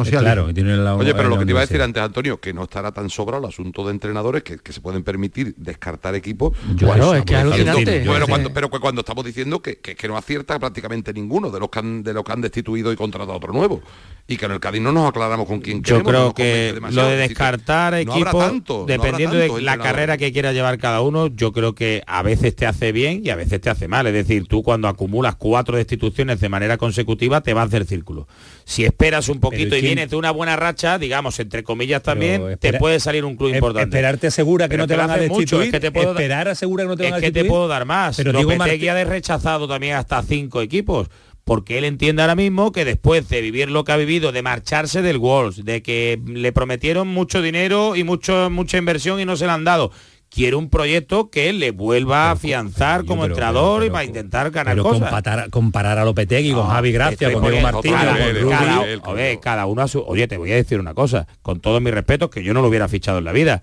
sí. 0.04 0.10
Claro, 0.10 0.52
tiene 0.54 0.76
la, 0.76 0.96
Oye, 0.96 1.14
pero 1.14 1.28
lo 1.28 1.38
que 1.38 1.44
te 1.44 1.50
iba 1.50 1.60
a 1.60 1.66
decir 1.66 1.82
antes, 1.82 2.02
Antonio, 2.02 2.40
que 2.40 2.52
no 2.52 2.64
estará 2.64 2.92
tan 2.92 3.10
sobrado 3.10 3.44
el 3.44 3.48
asunto 3.50 3.84
de 3.84 3.90
entrenadores 3.90 4.42
que, 4.42 4.58
que 4.58 4.72
se 4.72 4.80
pueden 4.80 5.02
permitir 5.02 5.54
descartar 5.56 6.14
equipos. 6.14 6.56
Claro, 6.78 7.14
es 7.14 7.24
que 7.24 7.36
alucinante. 7.36 8.04
Bueno, 8.06 8.26
cuando, 8.26 8.52
pero 8.52 8.70
cuando 8.70 9.00
estamos 9.00 9.24
diciendo 9.24 9.60
que, 9.60 9.78
que, 9.78 9.94
que, 9.94 10.08
no 10.08 10.16
acierta 10.16 10.58
prácticamente 10.58 11.12
ninguno 11.12 11.50
de 11.50 11.60
los 11.60 11.68
que 11.68 11.78
han, 11.78 12.02
de 12.02 12.12
los 12.12 12.24
que 12.24 12.32
han 12.32 12.40
destituido 12.40 12.92
y 12.92 12.96
contratado 12.96 13.34
otro 13.34 13.52
nuevo. 13.52 13.82
Y 14.26 14.38
que 14.38 14.46
en 14.46 14.52
el 14.52 14.60
Cádiz 14.60 14.80
no 14.80 14.90
nos 14.90 15.10
aclaramos 15.10 15.46
con 15.46 15.60
quién 15.60 15.82
Yo 15.82 16.02
creo 16.02 16.32
que 16.32 16.80
lo 16.90 17.06
de 17.06 17.16
descartar 17.16 17.92
equipos, 17.94 18.86
dependiendo 18.86 19.36
de 19.36 19.60
la 19.60 19.76
carrera 19.76 20.16
que 20.16 20.32
quiera 20.32 20.52
llevar 20.52 20.78
cada 20.78 21.02
uno, 21.02 21.26
yo 21.26 21.52
creo 21.52 21.74
que 21.74 22.02
a 22.06 22.22
veces 22.22 22.56
te 22.56 22.66
hace 22.66 22.92
bien 22.92 23.20
y 23.22 23.28
a 23.28 23.36
veces 23.36 23.60
te 23.60 23.68
hace 23.68 23.86
mal. 23.86 24.06
Es 24.06 24.14
decir, 24.14 24.46
tú 24.46 24.62
cuando 24.62 24.88
acumulas 24.94 25.36
cuatro 25.36 25.76
destituciones 25.76 26.40
de 26.40 26.48
manera 26.48 26.76
consecutiva 26.78 27.42
te 27.42 27.54
vas 27.54 27.70
del 27.70 27.86
círculo. 27.86 28.26
Si 28.64 28.84
esperas 28.84 29.28
un 29.28 29.40
poquito 29.40 29.76
y 29.76 29.82
vienes 29.82 30.10
de 30.10 30.16
una 30.16 30.30
buena 30.30 30.56
racha, 30.56 30.98
digamos, 30.98 31.38
entre 31.38 31.62
comillas 31.62 32.02
también, 32.02 32.56
te 32.58 32.72
puede 32.74 32.98
salir 33.00 33.24
un 33.24 33.36
club 33.36 33.54
importante. 33.54 33.96
Esperarte 33.96 34.28
asegura 34.28 34.68
que 34.68 34.76
no 34.76 34.86
te 34.86 34.96
van 34.96 35.10
a 35.10 35.16
destituir. 35.16 35.66
es 35.66 35.70
que 35.70 35.80
te 35.80 35.92
puedo 35.92 36.10
esperar 36.12 36.48
asegura 36.48 36.84
que 36.84 36.88
no 36.88 36.96
te 36.96 37.04
van 37.04 37.14
a 37.14 37.18
destituir. 37.18 37.32
que 37.32 37.42
te 37.42 37.48
puedo 37.48 37.68
dar 37.68 37.84
más. 37.84 38.16
Pero 38.16 38.32
Lopetegui 38.32 38.88
ha 38.88 39.04
rechazado 39.04 39.68
también 39.68 39.96
hasta 39.96 40.22
cinco 40.22 40.62
equipos 40.62 41.08
porque 41.44 41.76
él 41.78 41.84
entiende 41.84 42.22
ahora 42.22 42.34
mismo 42.34 42.72
que 42.72 42.84
después 42.84 43.28
de 43.28 43.42
vivir 43.42 43.70
lo 43.70 43.84
que 43.84 43.92
ha 43.92 43.96
vivido, 43.96 44.32
de 44.32 44.42
marcharse 44.42 45.02
del 45.02 45.18
Wolves, 45.18 45.64
de 45.64 45.82
que 45.82 46.18
le 46.26 46.52
prometieron 46.52 47.06
mucho 47.06 47.42
dinero 47.42 47.96
y 47.96 48.02
mucho, 48.02 48.48
mucha 48.50 48.78
inversión 48.78 49.20
y 49.20 49.26
no 49.26 49.36
se 49.36 49.46
la 49.46 49.54
han 49.54 49.64
dado, 49.64 49.92
quiere 50.34 50.56
un 50.56 50.68
proyecto 50.68 51.30
que 51.30 51.52
le 51.52 51.70
vuelva 51.70 52.28
a 52.28 52.30
afianzar 52.32 53.04
como 53.04 53.24
entrenador 53.24 53.84
y 53.84 53.90
para 53.90 54.04
intentar 54.04 54.50
ganar 54.50 54.76
cosas. 54.78 55.10
Comparar, 55.10 55.50
comparar 55.50 55.98
a 55.98 56.04
Lopetegui 56.04 56.52
con 56.52 56.66
Javi 56.66 56.90
Gracia, 56.90 57.32
con 57.32 57.42
Diego 57.44 57.60
Martínez, 57.60 58.00
cada, 58.48 59.40
cada, 59.40 59.66
uno 59.66 59.82
a 59.82 59.88
su... 59.88 60.00
Oye, 60.00 60.26
te 60.26 60.36
voy 60.36 60.50
a 60.50 60.56
decir 60.56 60.80
una 60.80 60.92
cosa, 60.92 61.28
con 61.42 61.60
todo 61.60 61.80
mi 61.80 61.92
respeto, 61.92 62.30
que 62.30 62.42
yo 62.42 62.52
no 62.52 62.62
lo 62.62 62.68
hubiera 62.68 62.88
fichado 62.88 63.18
en 63.18 63.24
la 63.24 63.32
vida. 63.32 63.62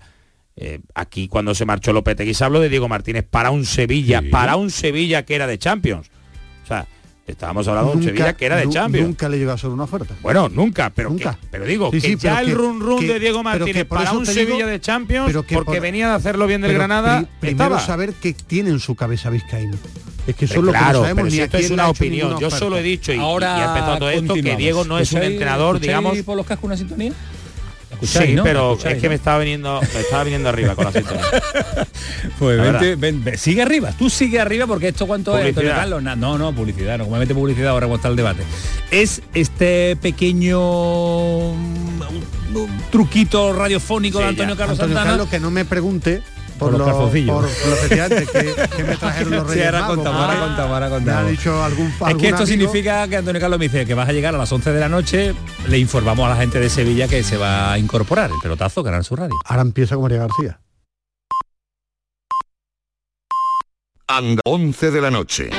Eh, 0.56 0.80
aquí 0.94 1.28
cuando 1.28 1.54
se 1.54 1.64
marchó 1.64 1.92
Lopetegui 1.92 2.34
se 2.34 2.44
habló 2.44 2.60
de 2.60 2.68
Diego 2.68 2.88
Martínez 2.88 3.24
para 3.28 3.50
un 3.50 3.66
Sevilla, 3.66 4.22
para 4.30 4.56
un 4.56 4.70
Sevilla 4.70 5.24
que 5.24 5.34
era 5.34 5.46
de 5.46 5.58
Champions. 5.58 6.10
O 6.64 6.66
sea, 6.66 6.86
Estábamos 7.26 7.68
hablando 7.68 7.92
de 7.92 7.96
un 7.98 8.02
Sevilla 8.02 8.34
que 8.34 8.46
era 8.46 8.56
de 8.56 8.68
Champions. 8.68 9.06
Nunca 9.06 9.28
le 9.28 9.38
llegó 9.38 9.52
a 9.52 9.58
ser 9.58 9.70
una 9.70 9.84
oferta. 9.84 10.14
Bueno, 10.22 10.48
nunca, 10.48 10.90
pero 10.90 11.08
nunca. 11.08 11.38
pero 11.50 11.64
digo, 11.64 11.90
que 11.90 12.16
ya 12.16 12.40
el 12.40 12.52
run 12.52 12.80
run 12.80 13.06
de 13.06 13.20
Diego 13.20 13.42
Martínez 13.42 13.84
para 13.84 14.12
un 14.12 14.26
Sevilla 14.26 14.66
de 14.66 14.80
Champions, 14.80 15.32
porque 15.52 15.80
venía 15.80 16.08
de 16.08 16.14
hacerlo 16.14 16.46
bien 16.46 16.60
del 16.62 16.72
Granada, 16.72 17.24
primero 17.40 17.78
saber 17.78 18.14
qué 18.14 18.32
tiene 18.32 18.70
en 18.70 18.80
su 18.80 18.94
cabeza 18.94 19.30
Vizcaíno. 19.30 19.76
Es 20.26 20.36
que 20.36 20.44
eso 20.44 20.60
es 20.60 20.62
lo 20.62 20.70
claro, 20.70 20.86
que 20.86 20.92
no 20.92 21.00
sabemos, 21.02 21.32
ni 21.32 21.40
esto 21.40 21.56
es 21.58 21.70
una 21.70 21.88
opinión. 21.88 22.38
Yo 22.38 22.50
solo 22.50 22.78
he 22.78 22.82
dicho 22.82 23.12
y, 23.12 23.18
Ahora 23.18 23.74
y 23.76 23.98
todo 23.98 24.10
esto 24.10 24.34
que 24.34 24.56
Diego 24.56 24.84
no 24.84 24.98
es 24.98 25.12
un 25.12 25.22
entrenador, 25.22 25.80
digamos. 25.80 26.18
por 26.18 26.36
los 26.36 26.46
cascos 26.46 26.64
una 26.64 26.76
sintonía? 26.76 27.12
Sí, 28.02 28.36
pero 28.42 28.78
es 28.82 28.98
que 28.98 29.08
me 29.08 29.14
estaba 29.14 29.38
viniendo, 29.38 29.80
me 29.80 30.00
estaba 30.00 30.24
viniendo 30.24 30.48
arriba 30.48 30.74
con 30.74 30.86
la 30.86 30.92
sintonía. 30.92 31.22
pues 32.38 33.40
sigue 33.40 33.62
arriba, 33.62 33.92
tú 33.98 34.10
sigue 34.10 34.40
arriba 34.40 34.66
porque 34.66 34.88
esto 34.88 35.06
cuánto 35.06 35.38
es, 35.38 35.54
Carlos. 35.54 36.02
No, 36.02 36.38
no, 36.38 36.52
publicidad, 36.54 36.98
no, 36.98 37.04
como 37.04 37.18
mete 37.18 37.34
publicidad 37.34 37.70
ahora 37.70 37.86
cuando 37.86 37.96
está 37.96 38.08
el 38.08 38.16
debate. 38.16 38.42
Es 38.90 39.22
este 39.34 39.96
pequeño 39.96 41.54
truquito 42.90 43.52
radiofónico 43.52 44.18
de 44.18 44.26
Antonio 44.26 44.56
Carlos 44.56 44.78
Antonio 44.78 44.94
Santana. 44.94 45.16
Carlos, 45.16 45.28
que 45.28 45.40
no 45.40 45.50
me 45.50 45.64
pregunte 45.64 46.22
por, 46.62 46.78
los 46.78 46.88
calzoncillos. 46.88 47.34
Por, 47.34 47.44
los 47.44 48.70
que, 48.70 48.84
me 48.84 48.96
trajeron 48.96 49.32
los 49.36 49.46
reyes 49.48 49.62
sí, 49.62 49.74
ahora 49.74 49.86
contamos, 49.86 50.20
ahora 50.20 50.38
contamos, 50.40 50.72
ahora 50.72 50.90
contamos. 50.90 51.22
Me 51.22 51.28
ha 51.28 51.30
dicho 51.30 51.62
algún 51.62 51.92
Es 52.08 52.14
que 52.16 52.28
esto 52.28 52.46
significa 52.46 53.08
que 53.08 53.16
Antonio 53.16 53.40
Carlos 53.40 53.58
me 53.58 53.66
dice 53.66 53.86
que 53.86 53.94
vas 53.94 54.08
a 54.08 54.12
llegar 54.12 54.34
a 54.34 54.38
las 54.38 54.50
11 54.50 54.72
de 54.72 54.80
la 54.80 54.88
noche, 54.88 55.34
le 55.68 55.78
informamos 55.78 56.26
a 56.26 56.30
la 56.30 56.36
gente 56.36 56.60
de 56.60 56.70
Sevilla 56.70 57.08
que 57.08 57.22
se 57.22 57.36
va 57.36 57.72
a 57.72 57.78
incorporar 57.78 58.30
el 58.30 58.38
pelotazo 58.40 58.82
Canal 58.82 59.04
Sur 59.04 59.20
Radio. 59.20 59.36
Ahora 59.44 59.62
empieza 59.62 59.94
con 59.94 60.02
María 60.02 60.18
García. 60.18 60.60
Anda 64.06 64.42
11 64.44 64.90
de 64.90 65.00
la 65.00 65.10
noche. 65.10 65.50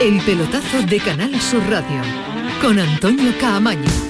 El 0.00 0.20
pelotazo 0.20 0.82
de 0.86 1.00
Canal 1.00 1.40
Sur 1.40 1.62
Radio 1.70 2.02
con 2.60 2.78
Antonio 2.78 3.32
Caamaño. 3.40 4.05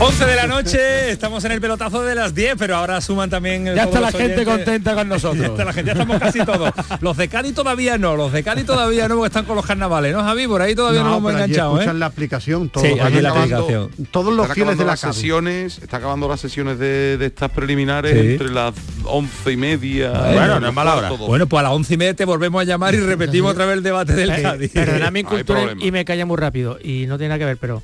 11 0.00 0.26
de 0.26 0.36
la 0.36 0.46
noche, 0.46 1.10
estamos 1.10 1.44
en 1.44 1.50
el 1.50 1.60
pelotazo 1.60 2.02
de 2.02 2.14
las 2.14 2.32
10, 2.32 2.54
pero 2.56 2.76
ahora 2.76 3.00
suman 3.00 3.28
también... 3.30 3.64
Ya 3.64 3.82
está 3.82 3.98
la 3.98 4.12
gente 4.12 4.44
contenta 4.44 4.94
con 4.94 5.08
nosotros. 5.08 5.40
ya 5.40 5.46
está 5.48 5.64
la 5.64 5.72
gente, 5.72 5.88
ya 5.88 5.92
estamos 6.00 6.20
casi 6.20 6.44
todos. 6.44 6.70
Los 7.00 7.16
de 7.16 7.26
Cádiz 7.26 7.52
todavía 7.52 7.98
no, 7.98 8.14
los 8.14 8.32
de 8.32 8.44
Cádiz 8.44 8.64
todavía 8.64 9.08
no, 9.08 9.16
porque 9.16 9.26
están 9.26 9.44
con 9.44 9.56
los 9.56 9.66
carnavales, 9.66 10.14
¿no, 10.14 10.22
Javi? 10.22 10.46
Por 10.46 10.62
ahí 10.62 10.76
todavía 10.76 11.02
no, 11.02 11.16
hemos 11.16 11.32
enganchado, 11.32 11.72
escuchan 11.72 11.96
¿eh? 11.96 11.98
la 11.98 12.06
aplicación, 12.06 12.68
todos, 12.68 12.86
sí, 12.86 12.94
la 12.94 13.30
aplicación. 13.30 13.90
todos 14.12 14.32
los 14.32 14.46
fieles 14.52 14.78
de 14.78 14.84
la 14.84 14.92
las 14.92 15.00
sesiones, 15.00 15.80
está 15.82 15.96
acabando 15.96 16.28
las 16.28 16.40
sesiones 16.40 16.78
de, 16.78 17.18
estas 17.20 17.50
preliminares 17.50 18.14
entre 18.14 18.50
las 18.50 18.74
once 19.04 19.50
y 19.50 19.56
media. 19.56 20.12
Bueno, 20.12 20.60
no 20.60 20.68
es 20.68 20.74
mala 20.74 20.94
hora. 20.94 21.10
Bueno, 21.10 21.48
pues 21.48 21.58
a 21.58 21.64
las 21.64 21.72
once 21.72 21.94
y 21.94 21.96
media 21.96 22.14
te 22.14 22.24
volvemos 22.24 22.62
a 22.62 22.64
llamar 22.64 22.94
y 22.94 23.00
repetimos 23.00 23.50
otra 23.50 23.66
vez 23.66 23.78
el 23.78 23.82
debate 23.82 24.14
del 24.14 24.30
eh, 24.30 24.42
Cádiz. 24.42 24.70
Perdona 24.70 25.10
mi 25.10 25.24
cultura 25.24 25.74
y 25.76 25.90
me 25.90 26.04
calla 26.04 26.24
muy 26.24 26.36
rápido, 26.36 26.78
y 26.80 27.06
no 27.06 27.18
tiene 27.18 27.30
nada 27.30 27.40
que 27.40 27.46
ver, 27.46 27.56
pero 27.56 27.82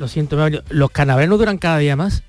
lo 0.00 0.08
siento, 0.08 0.36
los 0.70 0.90
carnavales 0.90 1.28
no 1.28 1.36
duran 1.36 1.58
cada 1.58 1.78
día 1.78 1.94
más. 1.94 2.24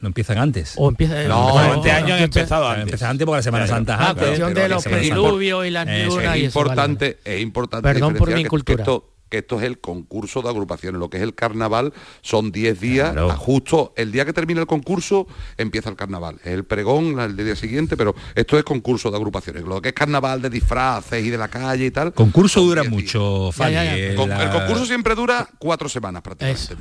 No 0.00 0.08
empiezan 0.08 0.38
antes. 0.38 0.74
O 0.76 0.88
empieza, 0.88 1.24
no, 1.24 1.74
este 1.74 1.90
año 1.90 2.14
han 2.14 2.22
empezado 2.22 2.68
antes. 2.68 2.82
Empiezan 2.84 3.10
antes 3.10 3.24
porque 3.26 3.38
la 3.38 3.42
Semana 3.42 3.66
Santa. 3.66 3.96
La 3.96 4.14
cuestión 4.14 4.54
de 4.54 4.68
los 4.68 4.84
diluvios 4.84 5.66
y 5.66 5.70
las 5.70 5.86
lunas 5.86 6.36
es 6.36 6.44
importante, 6.44 7.18
es 7.24 7.42
importante. 7.42 7.82
Perdón 7.82 8.14
por 8.14 8.32
mi 8.32 8.44
cultura 8.44 8.76
que 8.76 8.82
esto 8.82 9.15
es 9.30 9.62
el 9.62 9.78
concurso 9.78 10.42
de 10.42 10.48
agrupaciones. 10.48 10.98
Lo 10.98 11.10
que 11.10 11.18
es 11.18 11.22
el 11.22 11.34
carnaval 11.34 11.92
son 12.22 12.52
10 12.52 12.80
días, 12.80 13.14
justo 13.36 13.92
el 13.96 14.12
día 14.12 14.24
que 14.24 14.32
termina 14.32 14.60
el 14.60 14.66
concurso 14.66 15.26
empieza 15.56 15.90
el 15.90 15.96
carnaval. 15.96 16.36
Es 16.44 16.52
el 16.52 16.64
pregón 16.64 17.18
el 17.20 17.36
día 17.36 17.56
siguiente, 17.56 17.96
pero 17.96 18.14
esto 18.34 18.58
es 18.58 18.64
concurso 18.64 19.10
de 19.10 19.16
agrupaciones. 19.16 19.64
Lo 19.64 19.80
que 19.80 19.88
es 19.88 19.94
carnaval 19.94 20.42
de 20.42 20.50
disfraces 20.50 21.24
y 21.24 21.30
de 21.30 21.38
la 21.38 21.48
calle 21.48 21.86
y 21.86 21.90
tal. 21.90 22.12
Concurso 22.12 22.60
dura 22.60 22.84
mucho, 22.84 23.50
El 23.58 24.16
concurso 24.16 24.86
siempre 24.86 25.14
dura 25.14 25.48
cuatro 25.58 25.88
semanas 25.88 26.22
prácticamente. 26.22 26.76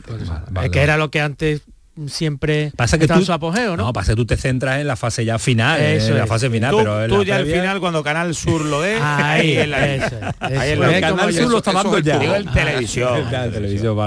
es 0.63 0.69
que 0.69 0.81
era 0.81 0.97
lo 0.97 1.09
que 1.11 1.21
antes 1.21 1.61
siempre 2.07 2.71
pasa 2.75 2.97
que 2.97 3.07
tú, 3.07 3.23
su 3.23 3.31
apogeo, 3.31 3.77
¿no? 3.77 3.85
No, 3.85 3.93
pasa 3.93 4.11
que 4.11 4.15
tú 4.17 4.25
te 4.25 4.37
centras 4.37 4.81
en 4.81 4.87
la 4.87 4.95
fase 4.95 5.23
ya 5.23 5.39
final, 5.39 5.79
en 5.79 6.17
la 6.17 6.27
fase 6.27 6.49
final, 6.49 6.71
tú, 6.71 6.77
pero 6.77 7.07
tú 7.07 7.23
ya 7.23 7.37
al 7.37 7.45
final 7.45 7.79
cuando 7.79 8.03
Canal 8.03 8.35
Sur 8.35 8.65
lo 8.65 8.79
ve, 8.79 8.97
ahí, 9.01 9.57
en 9.57 9.71
la, 9.71 9.95
eso, 9.95 10.15
ahí 10.39 10.71
en 10.71 10.79
la, 10.79 10.99
Canal 10.99 11.33
Sur 11.33 11.49
lo 11.49 11.57
está 11.57 11.71
dando 11.71 11.99
ya. 11.99 12.19
Digo 12.19 12.35
el 12.35 12.49
televisión. 12.51 13.19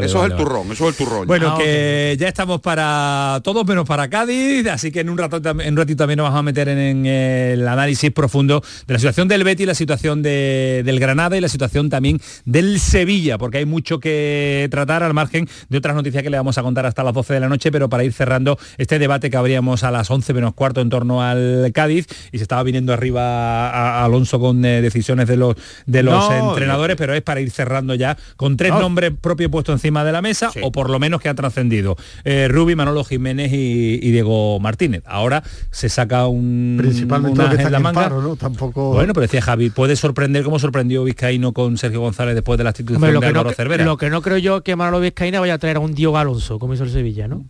eso 0.02 0.24
es 0.24 0.30
el 0.30 0.36
turrón, 0.36 0.72
eso 0.72 0.88
es 0.88 0.98
el 0.98 1.06
turrón. 1.06 1.26
Bueno, 1.26 1.54
ah, 1.54 1.58
que 1.58 2.16
ya 2.18 2.28
estamos 2.28 2.60
para 2.60 3.40
todos 3.42 3.66
menos 3.66 3.86
para 3.86 4.08
Cádiz, 4.08 4.66
así 4.66 4.90
que 4.90 5.00
en 5.00 5.08
un 5.08 5.18
rato 5.18 5.38
en 5.38 5.72
un 5.72 5.76
ratito 5.76 5.96
también 5.96 6.18
nos 6.18 6.24
vamos 6.24 6.40
a 6.40 6.42
meter 6.42 6.68
en, 6.68 7.06
el 7.06 7.66
análisis 7.66 8.10
profundo 8.10 8.62
de 8.86 8.94
la 8.94 8.98
situación 8.98 9.28
del 9.28 9.44
Betis, 9.44 9.66
la 9.66 9.74
situación 9.74 10.22
de, 10.22 10.82
del 10.84 11.00
Granada 11.00 11.36
y 11.36 11.40
la 11.40 11.48
situación 11.48 11.88
también 11.88 12.20
del 12.44 12.80
Sevilla, 12.80 13.38
porque 13.38 13.58
hay 13.58 13.66
mucho 13.66 13.98
que 13.98 14.68
tratar 14.70 15.02
al 15.02 15.14
margen 15.14 15.48
de 15.68 15.78
otras 15.78 15.94
noticias 15.94 16.22
que 16.22 16.30
le 16.30 16.36
vamos 16.36 16.58
a 16.58 16.62
contar 16.62 16.84
hasta 16.86 17.02
las 17.02 17.14
12 17.14 17.34
de 17.34 17.40
la 17.40 17.48
noche, 17.48 17.70
pero 17.70 17.77
para 17.88 18.04
ir 18.04 18.12
cerrando 18.12 18.58
este 18.78 18.98
debate 18.98 19.30
que 19.30 19.36
abríamos 19.36 19.84
a 19.84 19.90
las 19.90 20.10
11 20.10 20.34
menos 20.34 20.54
cuarto 20.54 20.80
en 20.80 20.90
torno 20.90 21.22
al 21.22 21.70
Cádiz 21.72 22.06
y 22.32 22.38
se 22.38 22.42
estaba 22.42 22.62
viniendo 22.62 22.92
arriba 22.92 23.70
a, 23.70 24.04
Alonso 24.04 24.40
con 24.40 24.64
eh, 24.64 24.80
decisiones 24.80 25.28
de 25.28 25.36
los 25.36 25.54
de 25.86 26.02
los 26.02 26.30
entrenadores, 26.30 26.96
pero 26.96 27.14
es 27.14 27.22
para 27.22 27.40
ir 27.40 27.50
cerrando 27.50 27.94
ya 27.94 28.16
con 28.36 28.56
tres 28.56 28.72
nombres 28.72 29.12
propios 29.20 29.50
puestos 29.50 29.74
encima 29.74 30.04
de 30.04 30.12
la 30.12 30.22
mesa 30.22 30.50
o 30.62 30.72
por 30.72 30.90
lo 30.90 30.98
menos 30.98 31.20
que 31.20 31.28
ha 31.28 31.34
trascendido. 31.34 31.96
Eh, 32.24 32.48
Rubi, 32.48 32.74
Manolo 32.74 33.04
Jiménez 33.04 33.52
y, 33.52 34.10
Diego 34.10 34.58
Martínez. 34.60 35.02
Ahora 35.06 35.42
se 35.70 35.88
saca 35.88 36.26
un 36.26 36.76
principalmente 36.78 37.42
en 37.42 37.72
la 37.72 37.78
manga. 37.78 38.08
¿no? 38.08 38.36
Tampoco 38.36 38.92
Bueno, 38.92 39.12
pero 39.12 39.22
decía 39.22 39.42
Javi, 39.42 39.70
puede 39.70 39.96
sorprender 39.96 40.44
como 40.44 40.58
sorprendió 40.58 41.04
Vizcaíno 41.04 41.52
con 41.52 41.76
Sergio 41.76 42.00
González 42.00 42.34
después 42.34 42.58
de 42.58 42.64
la 42.64 42.70
institución 42.70 43.20
de 43.20 43.26
Álvaro 43.26 43.52
Cervera. 43.52 43.84
Lo 43.84 43.96
que 43.96 44.10
no 44.10 44.22
creo 44.22 44.38
yo 44.38 44.62
que 44.62 44.76
Manolo 44.76 45.00
Vizcaína 45.00 45.40
vaya 45.40 45.54
a 45.54 45.58
traer 45.58 45.76
a 45.76 45.80
un 45.80 45.94
Diego 45.94 46.16
Alonso, 46.16 46.58
como 46.58 46.74
hizo 46.74 46.84
el 46.84 46.90
Sevilla, 46.90 47.28
¿no? 47.28 47.44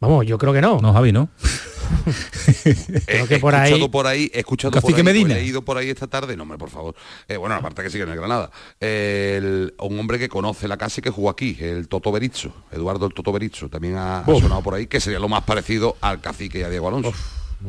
Vamos, 0.00 0.26
yo 0.26 0.38
creo 0.38 0.52
que 0.52 0.60
no. 0.60 0.80
No, 0.80 0.92
Javi, 0.92 1.12
¿no? 1.12 1.28
creo 3.06 3.26
que 3.26 3.38
por 3.38 3.54
ahí... 3.54 3.72
Escuchado 3.72 3.90
por 3.90 4.06
ahí, 4.06 4.30
he 4.32 4.40
escuchado 4.40 4.80
por 4.80 4.94
ahí, 4.94 5.02
Medina. 5.02 5.34
he 5.34 5.38
leído 5.38 5.62
por 5.62 5.76
ahí 5.76 5.90
esta 5.90 6.06
tarde, 6.06 6.36
no, 6.36 6.44
hombre, 6.44 6.58
por 6.58 6.70
favor. 6.70 6.94
Eh, 7.26 7.36
bueno, 7.36 7.54
aparte 7.56 7.82
que 7.82 7.90
sigue 7.90 8.04
en 8.04 8.10
el 8.10 8.16
Granada. 8.16 8.50
un 8.80 9.98
hombre 9.98 10.18
que 10.18 10.28
conoce 10.28 10.68
la 10.68 10.76
casa 10.76 11.00
y 11.00 11.02
que 11.02 11.10
jugó 11.10 11.30
aquí, 11.30 11.56
el 11.60 11.88
Toto 11.88 12.12
Berizzo, 12.12 12.52
Eduardo 12.70 13.06
el 13.06 13.14
Toto 13.14 13.32
Berizzo, 13.32 13.68
también 13.68 13.96
ha, 13.96 14.24
sonado 14.24 14.62
por 14.62 14.74
ahí, 14.74 14.86
que 14.86 15.00
sería 15.00 15.18
lo 15.18 15.28
más 15.28 15.42
parecido 15.44 15.96
al 16.00 16.20
cacique 16.20 16.60
y 16.60 16.62
a 16.62 16.70
Diego 16.70 16.88
Alonso. 16.88 17.12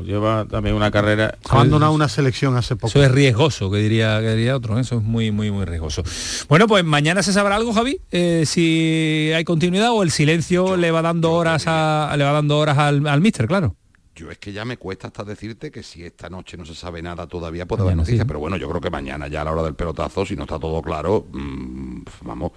Lleva 0.04 0.46
también 0.46 0.76
una 0.76 0.92
carrera 0.92 1.38
ha 1.50 1.54
abandonado 1.54 1.92
una 1.92 2.08
selección 2.08 2.56
hace 2.56 2.76
poco 2.76 2.88
eso 2.88 3.04
es 3.04 3.12
riesgoso 3.12 3.72
que 3.72 3.78
diría 3.78 4.20
que 4.22 4.36
diría 4.36 4.56
otro 4.56 4.78
¿eh? 4.78 4.82
eso 4.82 4.98
es 4.98 5.04
muy 5.04 5.32
muy 5.32 5.52
muy 5.52 5.66
riesgoso 5.66 6.04
bueno 6.48 6.68
pues 6.68 6.84
mañana 6.84 7.24
se 7.24 7.34
sabrá 7.34 7.56
algo 7.56 7.74
Javi 7.74 8.00
eh, 8.12 8.44
si 8.46 9.32
hay 9.36 9.44
continuidad 9.44 9.92
o 9.92 10.04
el 10.04 10.12
silencio 10.12 10.78
le 10.78 10.92
va 10.92 11.02
dando 11.02 11.32
horas 11.32 11.64
a, 11.68 12.14
le 12.18 12.24
va 12.24 12.32
dando 12.32 12.58
horas 12.58 12.78
al, 12.78 13.06
al 13.08 13.22
míster 13.22 13.48
claro 13.48 13.76
yo 14.20 14.30
es 14.30 14.38
que 14.38 14.52
ya 14.52 14.66
me 14.66 14.76
cuesta 14.76 15.08
hasta 15.08 15.24
decirte 15.24 15.72
que 15.72 15.82
si 15.82 16.04
esta 16.04 16.30
noche 16.30 16.58
no 16.58 16.66
se 16.66 16.76
sabe 16.76 17.02
nada 17.02 17.26
todavía 17.26 17.66
puede 17.66 17.84
haber 17.84 17.96
noticias, 17.96 18.26
pero 18.28 18.40
bueno, 18.40 18.58
yo 18.58 18.68
creo 18.68 18.82
que 18.82 18.90
mañana 18.90 19.30
ya 19.30 19.42
a 19.42 19.46
la 19.46 19.54
hora 19.54 19.64
del 19.64 19.76
pelotazo, 19.76 20.26
si 20.26 20.36
no 20.36 20.44
está 20.44 20.60
todo 20.60 20.82
claro, 20.82 21.26
mm, 21.32 22.02
vamos, 22.24 22.52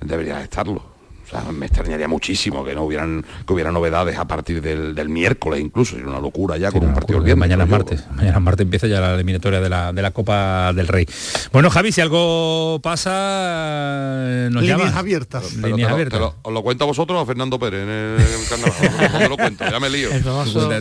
debería 0.00 0.42
estarlo. 0.42 0.95
O 1.26 1.28
sea, 1.28 1.42
me 1.52 1.66
extrañaría 1.66 2.06
muchísimo 2.06 2.64
que 2.64 2.74
no 2.74 2.84
hubieran 2.84 3.24
que 3.46 3.52
hubiera 3.52 3.72
novedades 3.72 4.16
a 4.18 4.26
partir 4.26 4.62
del, 4.62 5.08
miércoles 5.08 5.60
incluso, 5.60 5.92
sería 5.92 6.08
una 6.08 6.20
locura 6.20 6.56
ya 6.56 6.70
con 6.70 6.84
un 6.84 6.94
partido 6.94 7.18
el 7.18 7.24
viernes. 7.24 7.40
Mañana 7.40 7.64
es 7.64 7.70
martes, 7.70 8.04
mañana 8.12 8.40
martes 8.40 8.64
empieza 8.64 8.86
ya 8.86 9.00
la 9.00 9.14
eliminatoria 9.14 9.60
de 9.60 9.68
la, 9.68 9.92
de 9.92 10.02
la 10.02 10.10
Copa 10.10 10.72
del 10.72 10.88
Rey. 10.88 11.06
Bueno, 11.52 11.70
Javi, 11.70 11.92
si 11.92 12.00
algo 12.00 12.80
pasa, 12.82 14.48
nos 14.50 14.62
Líneas 14.62 14.94
abiertas. 14.94 15.54
Líneas 15.54 15.90
abiertas. 15.90 16.20
¿Os 16.42 16.52
lo 16.52 16.62
cuento 16.62 16.84
a 16.84 16.86
vosotros 16.86 17.18
o 17.18 17.22
a 17.22 17.26
Fernando 17.26 17.58
Pérez 17.58 17.82
en 17.82 17.88
el, 17.88 18.48
carnaval? 18.48 19.12
no 19.22 19.28
lo 19.28 19.36
cuento, 19.36 19.64
ya 19.68 19.80
me 19.80 19.90
lío. 19.90 20.10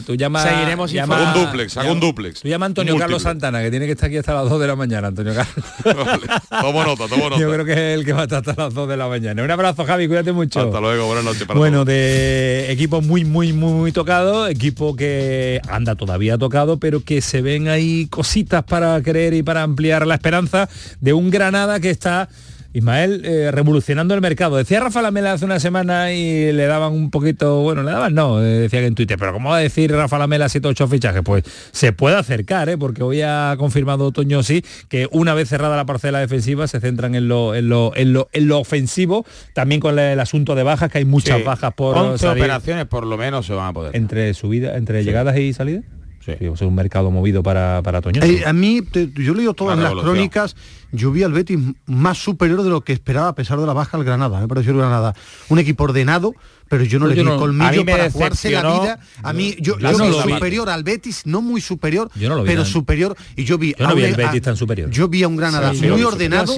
tú 0.05 0.15
llamas, 0.15 0.43
Seguiremos 0.43 0.91
llama, 0.91 1.17
hago 1.17 1.39
un 1.39 1.45
duplex, 1.45 1.77
hago 1.77 1.91
un 1.91 1.99
duplex. 1.99 2.41
Tú 2.41 2.47
llama 2.47 2.65
a 2.65 2.67
Antonio 2.67 2.97
Carlos 2.97 3.23
Santana, 3.23 3.61
que 3.61 3.71
tiene 3.71 3.85
que 3.85 3.93
estar 3.93 4.07
aquí 4.07 4.17
hasta 4.17 4.33
las 4.33 4.49
2 4.49 4.59
de 4.59 4.67
la 4.67 4.75
mañana, 4.75 5.07
Antonio 5.07 5.33
Carlos. 5.35 5.65
vale, 6.05 6.27
tomo 6.61 6.83
nota, 6.83 7.07
tomo 7.07 7.29
nota. 7.29 7.41
Yo 7.41 7.51
creo 7.51 7.65
que 7.65 7.73
es 7.73 7.99
el 7.99 8.05
que 8.05 8.13
va 8.13 8.21
a 8.21 8.23
estar 8.23 8.39
hasta 8.47 8.61
las 8.61 8.73
2 8.73 8.87
de 8.87 8.97
la 8.97 9.07
mañana. 9.07 9.43
Un 9.43 9.51
abrazo, 9.51 9.85
Javi, 9.85 10.07
cuídate 10.07 10.34
mucho. 10.35 10.59
Hasta 10.59 10.79
luego 10.79 11.07
bueno, 11.55 11.85
de 11.85 12.71
equipo 12.71 13.01
muy, 13.01 13.25
muy, 13.25 13.53
muy 13.53 13.91
tocado, 13.91 14.47
equipo 14.47 14.95
que 14.95 15.59
anda 15.67 15.95
todavía 15.95 16.37
tocado, 16.37 16.77
pero 16.77 17.03
que 17.03 17.21
se 17.21 17.41
ven 17.41 17.67
ahí 17.67 18.07
cositas 18.07 18.63
para 18.63 19.01
creer 19.01 19.33
y 19.33 19.41
para 19.41 19.63
ampliar 19.63 20.05
la 20.05 20.15
esperanza 20.15 20.69
de 21.01 21.13
un 21.13 21.31
Granada 21.31 21.79
que 21.79 21.89
está 21.89 22.29
Ismael, 22.75 23.21
eh, 23.23 23.51
revolucionando 23.51 24.13
el 24.13 24.21
mercado. 24.21 24.57
Decía 24.57 24.81
Rafa 24.81 25.01
Lamela 25.01 25.31
hace 25.31 25.45
una 25.45 25.61
semana 25.61 26.11
y 26.11 26.51
le 26.51 26.65
daban 26.65 26.91
un 26.91 27.09
poquito, 27.09 27.61
bueno, 27.61 27.83
le 27.83 27.91
daban 27.91 28.13
no, 28.13 28.41
eh, 28.41 28.59
decía 28.59 28.81
que 28.81 28.87
en 28.87 28.95
Twitter, 28.95 29.17
pero 29.17 29.31
¿cómo 29.31 29.51
va 29.51 29.57
a 29.57 29.59
decir 29.61 29.93
Rafa 29.93 30.17
Lamela 30.17 30.49
7 30.49 30.67
8 30.67 30.87
fichajes? 30.89 31.21
Pues 31.23 31.45
se 31.71 31.93
puede 31.93 32.17
acercar, 32.17 32.67
¿eh? 32.67 32.77
porque 32.77 33.01
hoy 33.01 33.21
ha 33.21 33.55
confirmado 33.57 34.11
Toño 34.11 34.43
sí 34.43 34.61
que 34.89 35.07
una 35.11 35.33
vez 35.33 35.47
cerrada 35.47 35.77
la 35.77 35.85
parcela 35.85 36.19
defensiva 36.19 36.67
se 36.67 36.81
centran 36.81 37.15
en 37.15 37.29
lo, 37.29 37.55
en 37.55 37.69
lo, 37.69 37.93
en 37.95 38.11
lo, 38.11 38.27
en 38.33 38.49
lo 38.49 38.59
ofensivo, 38.59 39.25
también 39.53 39.79
con 39.79 39.97
el, 39.97 40.19
asunto 40.19 40.53
de 40.53 40.63
bajas, 40.63 40.91
que 40.91 40.97
hay 40.97 41.05
muchas 41.05 41.45
bajas 41.45 41.73
por 41.75 41.97
11 41.97 42.27
operaciones 42.27 42.85
por 42.87 43.05
lo 43.05 43.17
menos 43.17 43.45
se 43.45 43.53
van 43.53 43.67
a 43.69 43.73
poder. 43.73 43.95
Entre 43.95 44.33
subida, 44.33 44.75
entre 44.75 45.05
llegadas 45.05 45.37
y 45.37 45.53
salidas. 45.53 45.85
Sí. 46.25 46.31
es 46.39 46.61
un 46.61 46.73
mercado 46.73 47.11
movido 47.11 47.43
para, 47.43 47.81
para 47.83 48.01
Toño. 48.01 48.23
Eh, 48.23 48.43
a 48.45 48.51
mí, 48.51 48.81
yo 49.15 49.33
he 49.33 49.35
leído 49.35 49.53
todas 49.53 49.77
las 49.77 49.91
crónicas 49.91 50.55
yo 50.95 51.11
vi 51.11 51.23
al 51.23 51.33
Betis 51.33 51.59
más 51.85 52.17
superior 52.17 52.63
de 52.63 52.69
lo 52.69 52.81
que 52.81 52.93
esperaba 52.93 53.27
a 53.27 53.35
pesar 53.35 53.59
de 53.59 53.65
la 53.65 53.73
baja 53.73 53.97
al 53.97 54.03
Granada. 54.03 54.39
Me 54.39 54.47
pareció 54.47 54.71
el 54.71 54.77
Granada 54.77 55.13
un 55.49 55.59
equipo 55.59 55.83
ordenado, 55.83 56.33
pero 56.69 56.83
yo 56.83 56.99
no 56.99 57.07
le 57.07 57.15
vi 57.15 57.23
colmillo 57.23 57.85
para 57.85 58.09
jugarse 58.09 58.51
la 58.51 58.61
vida. 58.61 58.99
A 59.23 59.33
mí, 59.33 59.55
yo, 59.59 59.77
yo, 59.77 59.97
vi 59.97 60.33
superior 60.33 60.69
al 60.69 60.83
Betis, 60.83 61.25
no 61.25 61.41
muy 61.41 61.61
superior, 61.61 62.09
pero 62.45 62.65
superior. 62.65 63.15
Y 63.35 63.43
yo 63.43 63.57
vi 63.57 63.75
yo 63.77 63.87
no 63.87 63.95
vi 63.95 64.03
el 64.03 64.15
Betis 64.15 64.41
tan 64.41 64.57
superior. 64.57 64.89
Yo 64.89 65.07
vi 65.07 65.23
a 65.23 65.27
un 65.27 65.35
Granada 65.35 65.73
muy 65.73 66.03
ordenado, 66.03 66.55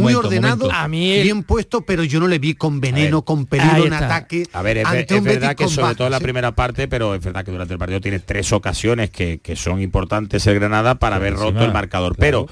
muy 0.00 0.14
ordenado, 0.14 0.70
a 0.70 0.88
mí 0.88 1.22
bien 1.22 1.42
puesto, 1.42 1.82
pero 1.82 2.04
yo 2.04 2.20
no 2.20 2.28
le 2.28 2.38
vi 2.38 2.54
con 2.54 2.80
veneno, 2.80 3.22
con 3.22 3.46
peligro 3.46 3.86
en 3.86 3.92
ataque. 3.92 4.46
A 4.52 4.62
ver, 4.62 4.78
es, 4.78 5.22
verdad 5.22 5.54
que 5.54 5.68
sobre 5.68 5.94
todo 5.94 6.08
en 6.08 6.12
la 6.12 6.20
primera 6.20 6.54
parte, 6.54 6.88
pero 6.88 7.14
es 7.14 7.22
verdad 7.22 7.44
que 7.44 7.50
durante 7.50 7.72
el 7.72 7.78
partido 7.78 8.00
tiene 8.00 8.20
tres 8.20 8.52
ocasiones 8.52 9.10
que, 9.10 9.40
son 9.56 9.80
importantes 9.80 10.46
el 10.46 10.54
Granada 10.56 10.96
para 10.96 11.16
haber 11.16 11.34
roto 11.34 11.64
el 11.64 11.72
marcador. 11.72 12.14
Pero 12.18 12.46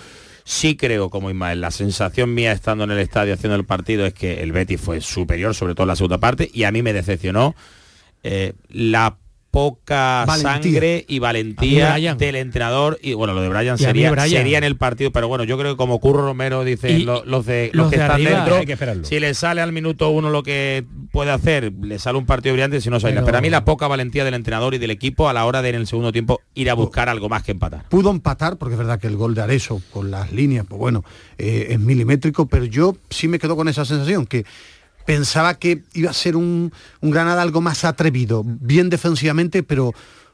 Sí 0.45 0.76
creo, 0.76 1.09
como 1.09 1.30
Ismael, 1.30 1.62
la 1.62 1.70
sensación 1.70 2.34
mía 2.34 2.53
estando 2.53 2.84
en 2.84 2.90
el 2.90 2.99
estadio 2.99 3.32
haciendo 3.32 3.57
el 3.57 3.64
partido 3.64 4.05
es 4.05 4.12
que 4.12 4.42
el 4.42 4.53
Betis 4.53 4.80
fue 4.80 5.01
superior, 5.01 5.55
sobre 5.55 5.74
todo 5.74 5.84
en 5.84 5.88
la 5.88 5.97
segunda 5.97 6.18
parte, 6.18 6.51
y 6.53 6.64
a 6.64 6.70
mí 6.70 6.82
me 6.82 6.92
decepcionó 6.92 7.55
eh, 8.22 8.53
la 8.68 9.16
poca 9.55 10.26
sangre 10.36 11.05
y 11.07 11.20
valentía 11.20 11.96
del 12.16 12.34
entrenador 12.34 12.98
y 13.00 13.14
bueno 13.14 13.34
lo 13.34 13.40
de 13.40 13.48
Brian 13.48 13.78
sería, 13.78 14.12
sería 14.26 14.59
en 14.59 14.64
el 14.64 14.76
partido 14.76 15.12
pero 15.12 15.28
bueno 15.28 15.44
yo 15.44 15.57
creo 15.57 15.74
que 15.74 15.76
como 15.76 16.00
Curro 16.00 16.22
Romero 16.22 16.64
dice 16.64 16.98
los, 16.98 17.22
de 17.46 17.70
los, 17.72 17.88
que 17.88 17.96
están 17.96 18.24
dentro 18.24 18.61
si 19.05 19.20
le 19.20 19.32
sale 19.34 19.61
al 19.61 19.70
minuto 19.70 20.11
uno 20.11 20.28
lo 20.28 20.42
que 20.42 20.84
puede 21.12 21.30
hacer 21.30 21.72
le 21.80 22.00
sale 22.00 22.18
un 22.18 22.26
partido 22.26 22.55
brillante 22.55 22.80
si 22.80 22.90
no 22.90 22.98
sale 22.98 23.22
pero, 23.22 23.38
a 23.38 23.40
mí 23.40 23.48
la 23.48 23.64
poca 23.64 23.86
valentía 23.86 24.24
del 24.24 24.34
entrenador 24.34 24.74
y 24.74 24.78
del 24.78 24.90
equipo 24.90 25.28
a 25.28 25.32
la 25.32 25.44
hora 25.44 25.62
de 25.62 25.68
en 25.68 25.76
el 25.76 25.86
segundo 25.86 26.11
tiempo 26.11 26.40
ir 26.55 26.68
a 26.68 26.74
buscar 26.74 27.09
algo 27.09 27.28
más 27.28 27.42
que 27.42 27.52
empatar. 27.52 27.84
Pudo 27.88 28.11
empatar 28.11 28.57
porque 28.57 28.74
es 28.74 28.78
verdad 28.78 29.00
que 29.00 29.07
el 29.07 29.16
gol 29.16 29.34
de 29.34 29.42
Areso 29.42 29.80
con 29.92 30.11
las 30.11 30.32
líneas 30.32 30.66
pues 30.68 30.78
bueno 30.78 31.05
eh, 31.38 31.68
es 31.70 31.80
milimétrico 31.80 32.46
pero 32.46 32.64
yo 32.64 32.96
sí 33.11 33.28
me 33.28 33.38
quedo 33.38 33.57
con 33.57 33.68
esa 33.68 33.84
sensación 33.84 34.26
que 34.26 34.44
pensaba 35.05 35.55
que 35.55 35.82
iba 35.92 36.11
a 36.11 36.14
ser 36.14 36.36
un, 36.36 36.72
Granada 37.00 37.42
algo 37.42 37.61
más 37.61 37.84
atrevido, 37.84 38.42
bien 38.44 38.90
defensivamente, 38.90 39.62
pero 39.62 39.92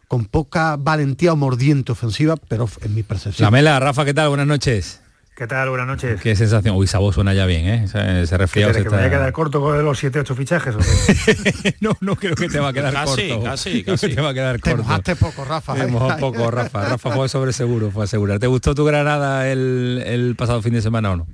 con 0.08 0.24
poca 0.24 0.76
valentía 0.76 1.32
o 1.32 1.36
mordiente 1.36 1.92
ofensiva, 1.92 2.36
pero 2.48 2.68
en 2.82 2.94
mi 2.94 3.02
percepción. 3.02 3.44
La 3.44 3.50
Mela, 3.50 3.78
Rafa, 3.78 4.04
¿qué 4.04 4.14
tal? 4.14 4.28
Buenas 4.28 4.46
noches. 4.46 5.00
¿Qué 5.40 5.46
tal? 5.46 5.70
Buenas 5.70 5.86
noches. 5.86 6.20
Qué 6.20 6.36
sensación. 6.36 6.76
Uy, 6.76 6.86
Sabo 6.86 7.14
suena 7.14 7.32
ya 7.32 7.46
bien, 7.46 7.66
¿eh? 7.66 7.88
Se, 7.88 8.26
se 8.26 8.36
resfriado. 8.36 8.74
que 8.74 8.82
me 8.82 8.90
voy 8.90 8.98
a 8.98 9.08
quedar 9.08 9.32
corto 9.32 9.60
con 9.60 9.82
los 9.82 10.04
7-8 10.04 10.34
fichajes? 10.36 10.74
no, 11.80 11.96
no 12.00 12.16
creo 12.16 12.34
que 12.34 12.48
te 12.48 12.60
va 12.60 12.68
a 12.68 12.72
quedar 12.74 12.92
corto. 12.92 13.42
Casi, 13.42 13.82
casi. 13.82 14.14
te 14.14 14.20
va 14.20 14.30
a 14.30 14.34
quedar 14.34 14.60
corto. 14.60 14.76
Te 14.76 14.82
mojaste 14.82 15.16
poco, 15.16 15.44
Rafa. 15.46 15.74
Te 15.76 15.84
¿eh? 15.84 16.16
poco, 16.20 16.50
Rafa. 16.50 16.90
Rafa 16.90 17.10
fue 17.12 17.28
sobre 17.30 17.54
seguro, 17.54 17.90
fue 17.90 18.04
asegurar. 18.04 18.38
¿Te 18.38 18.48
gustó 18.48 18.74
tu 18.74 18.84
Granada 18.84 19.50
el, 19.50 20.02
el 20.04 20.36
pasado 20.36 20.60
fin 20.60 20.74
de 20.74 20.82
semana 20.82 21.12
o 21.12 21.16
no? 21.16 21.26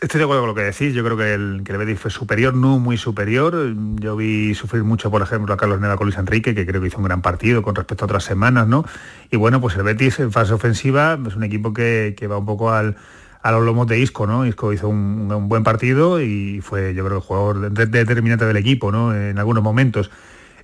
Estoy 0.00 0.16
de 0.16 0.24
acuerdo 0.24 0.40
con 0.40 0.48
lo 0.48 0.54
que 0.54 0.62
decís, 0.62 0.94
yo 0.94 1.04
creo 1.04 1.14
que 1.18 1.34
el, 1.34 1.60
que 1.62 1.72
el 1.72 1.78
Betis 1.78 2.00
fue 2.00 2.10
superior, 2.10 2.54
no 2.54 2.78
muy 2.78 2.96
superior. 2.96 3.74
Yo 3.96 4.16
vi 4.16 4.54
sufrir 4.54 4.82
mucho, 4.82 5.10
por 5.10 5.20
ejemplo, 5.20 5.52
a 5.52 5.58
Carlos 5.58 5.78
Neda 5.78 5.98
con 5.98 6.06
Luis 6.06 6.16
Enrique, 6.16 6.54
que 6.54 6.64
creo 6.64 6.80
que 6.80 6.86
hizo 6.86 6.96
un 6.96 7.04
gran 7.04 7.20
partido 7.20 7.60
con 7.60 7.74
respecto 7.74 8.04
a 8.04 8.06
otras 8.06 8.24
semanas, 8.24 8.66
¿no? 8.66 8.86
Y 9.30 9.36
bueno, 9.36 9.60
pues 9.60 9.76
el 9.76 9.82
Betis 9.82 10.18
en 10.20 10.32
fase 10.32 10.54
ofensiva 10.54 11.18
es 11.26 11.36
un 11.36 11.44
equipo 11.44 11.74
que, 11.74 12.16
va 12.30 12.38
un 12.38 12.46
poco 12.46 12.72
al, 12.72 12.96
a 13.42 13.52
los 13.52 13.62
lomos 13.62 13.86
de 13.88 13.98
Isco, 13.98 14.26
¿no? 14.26 14.46
Isco 14.46 14.72
hizo 14.72 14.88
un, 14.88 15.48
buen 15.50 15.64
partido 15.64 16.18
y 16.22 16.62
fue, 16.62 16.94
yo 16.94 17.04
creo, 17.04 17.18
el 17.18 17.22
jugador 17.22 17.70
determinante 17.70 18.46
del 18.46 18.56
equipo, 18.56 18.90
¿no? 18.90 19.14
En 19.14 19.38
algunos 19.38 19.62
momentos. 19.62 20.10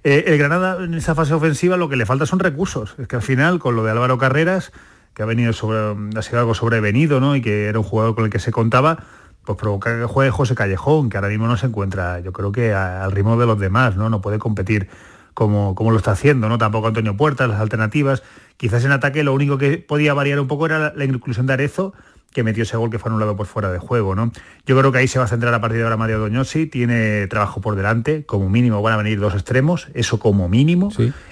Eh, 0.03 0.25
el 0.29 0.39
Granada 0.39 0.83
en 0.83 0.95
esa 0.95 1.15
fase 1.15 1.35
ofensiva 1.35 1.77
lo 1.77 1.91
que 1.91 1.97
le 1.97 2.07
falta 2.07 2.25
son 2.25 2.39
recursos. 2.39 2.95
Es 2.97 3.07
que 3.07 3.17
al 3.17 3.23
final, 3.23 3.59
con 3.59 3.77
lo 3.77 3.85
de 3.85 3.91
Álvaro 3.91 4.17
Carreras, 4.17 4.73
que 5.13 5.23
ha 5.23 5.27
venido 5.27 5.51
ha 5.51 6.23
sido 6.23 6.39
algo 6.39 6.55
sobrevenido, 6.55 7.21
¿no? 7.21 7.37
Y 7.37 7.43
que 7.43 7.67
era 7.67 7.79
un 7.79 7.85
jugador 7.85 8.15
con 8.15 8.25
el 8.25 8.31
que 8.31 8.39
se 8.39 8.51
contaba, 8.51 9.05
pues 9.47 9.57
provoca 9.57 9.97
que 9.97 10.05
juegue 10.05 10.31
José 10.31 10.55
Callejón, 10.55 11.09
que 11.09 11.17
ahora 11.17 11.29
mismo 11.29 11.47
no 11.47 11.57
se 11.57 11.67
encuentra, 11.67 12.21
yo 12.21 12.33
creo 12.33 12.53
que 12.53 12.75
al 12.75 13.13
ritmo 13.13 13.39
de 13.39 13.47
los 13.47 13.59
demás, 13.59 13.97
¿no? 13.97 14.11
No 14.11 14.21
puede 14.21 14.39
competir 14.39 14.89
como, 15.33 15.75
como 15.75 15.93
lo 15.93 15.97
está 15.97 16.13
haciendo, 16.13 16.49
¿no? 16.49 16.59
Tampoco 16.59 16.89
Antonio 16.89 17.17
Puertas, 17.17 17.49
las 17.49 17.61
alternativas. 17.61 18.23
Quizás 18.57 18.85
en 18.85 18.93
ataque 18.93 19.23
lo 19.23 19.33
único 19.33 19.57
que 19.57 19.79
podía 19.79 20.15
variar 20.15 20.41
un 20.41 20.49
poco 20.49 20.67
era 20.67 20.93
la, 20.95 21.05
inclusión 21.05 21.47
de 21.47 21.53
Arezo, 21.53 21.95
que 22.33 22.43
metió 22.43 22.65
ese 22.65 22.77
gol 22.77 22.91
que 22.91 22.99
fue 22.99 23.11
anulado 23.11 23.37
por 23.37 23.47
fuera 23.47 23.71
de 23.71 23.79
juego, 23.79 24.15
¿no? 24.15 24.33
Yo 24.67 24.77
creo 24.77 24.91
que 24.93 24.99
ahí 24.99 25.09
se 25.09 25.19
va 25.19 25.27
a 25.27 25.29
centrar 25.29 25.55
a 25.55 25.61
partir 25.61 25.79
de 25.79 25.85
ahora 25.85 25.97
Mario 25.97 26.19
Doñosi, 26.19 26.67
tiene 26.67 27.27
trabajo 27.29 27.61
por 27.61 27.77
delante, 27.77 28.27
como 28.27 28.51
mínimo 28.51 28.83
van 28.83 28.95
a 28.95 28.97
venir 28.97 29.21
dos 29.21 29.35
extremos, 29.35 29.89
eso 29.95 30.19
como 30.19 30.49
mínimo, 30.49 30.91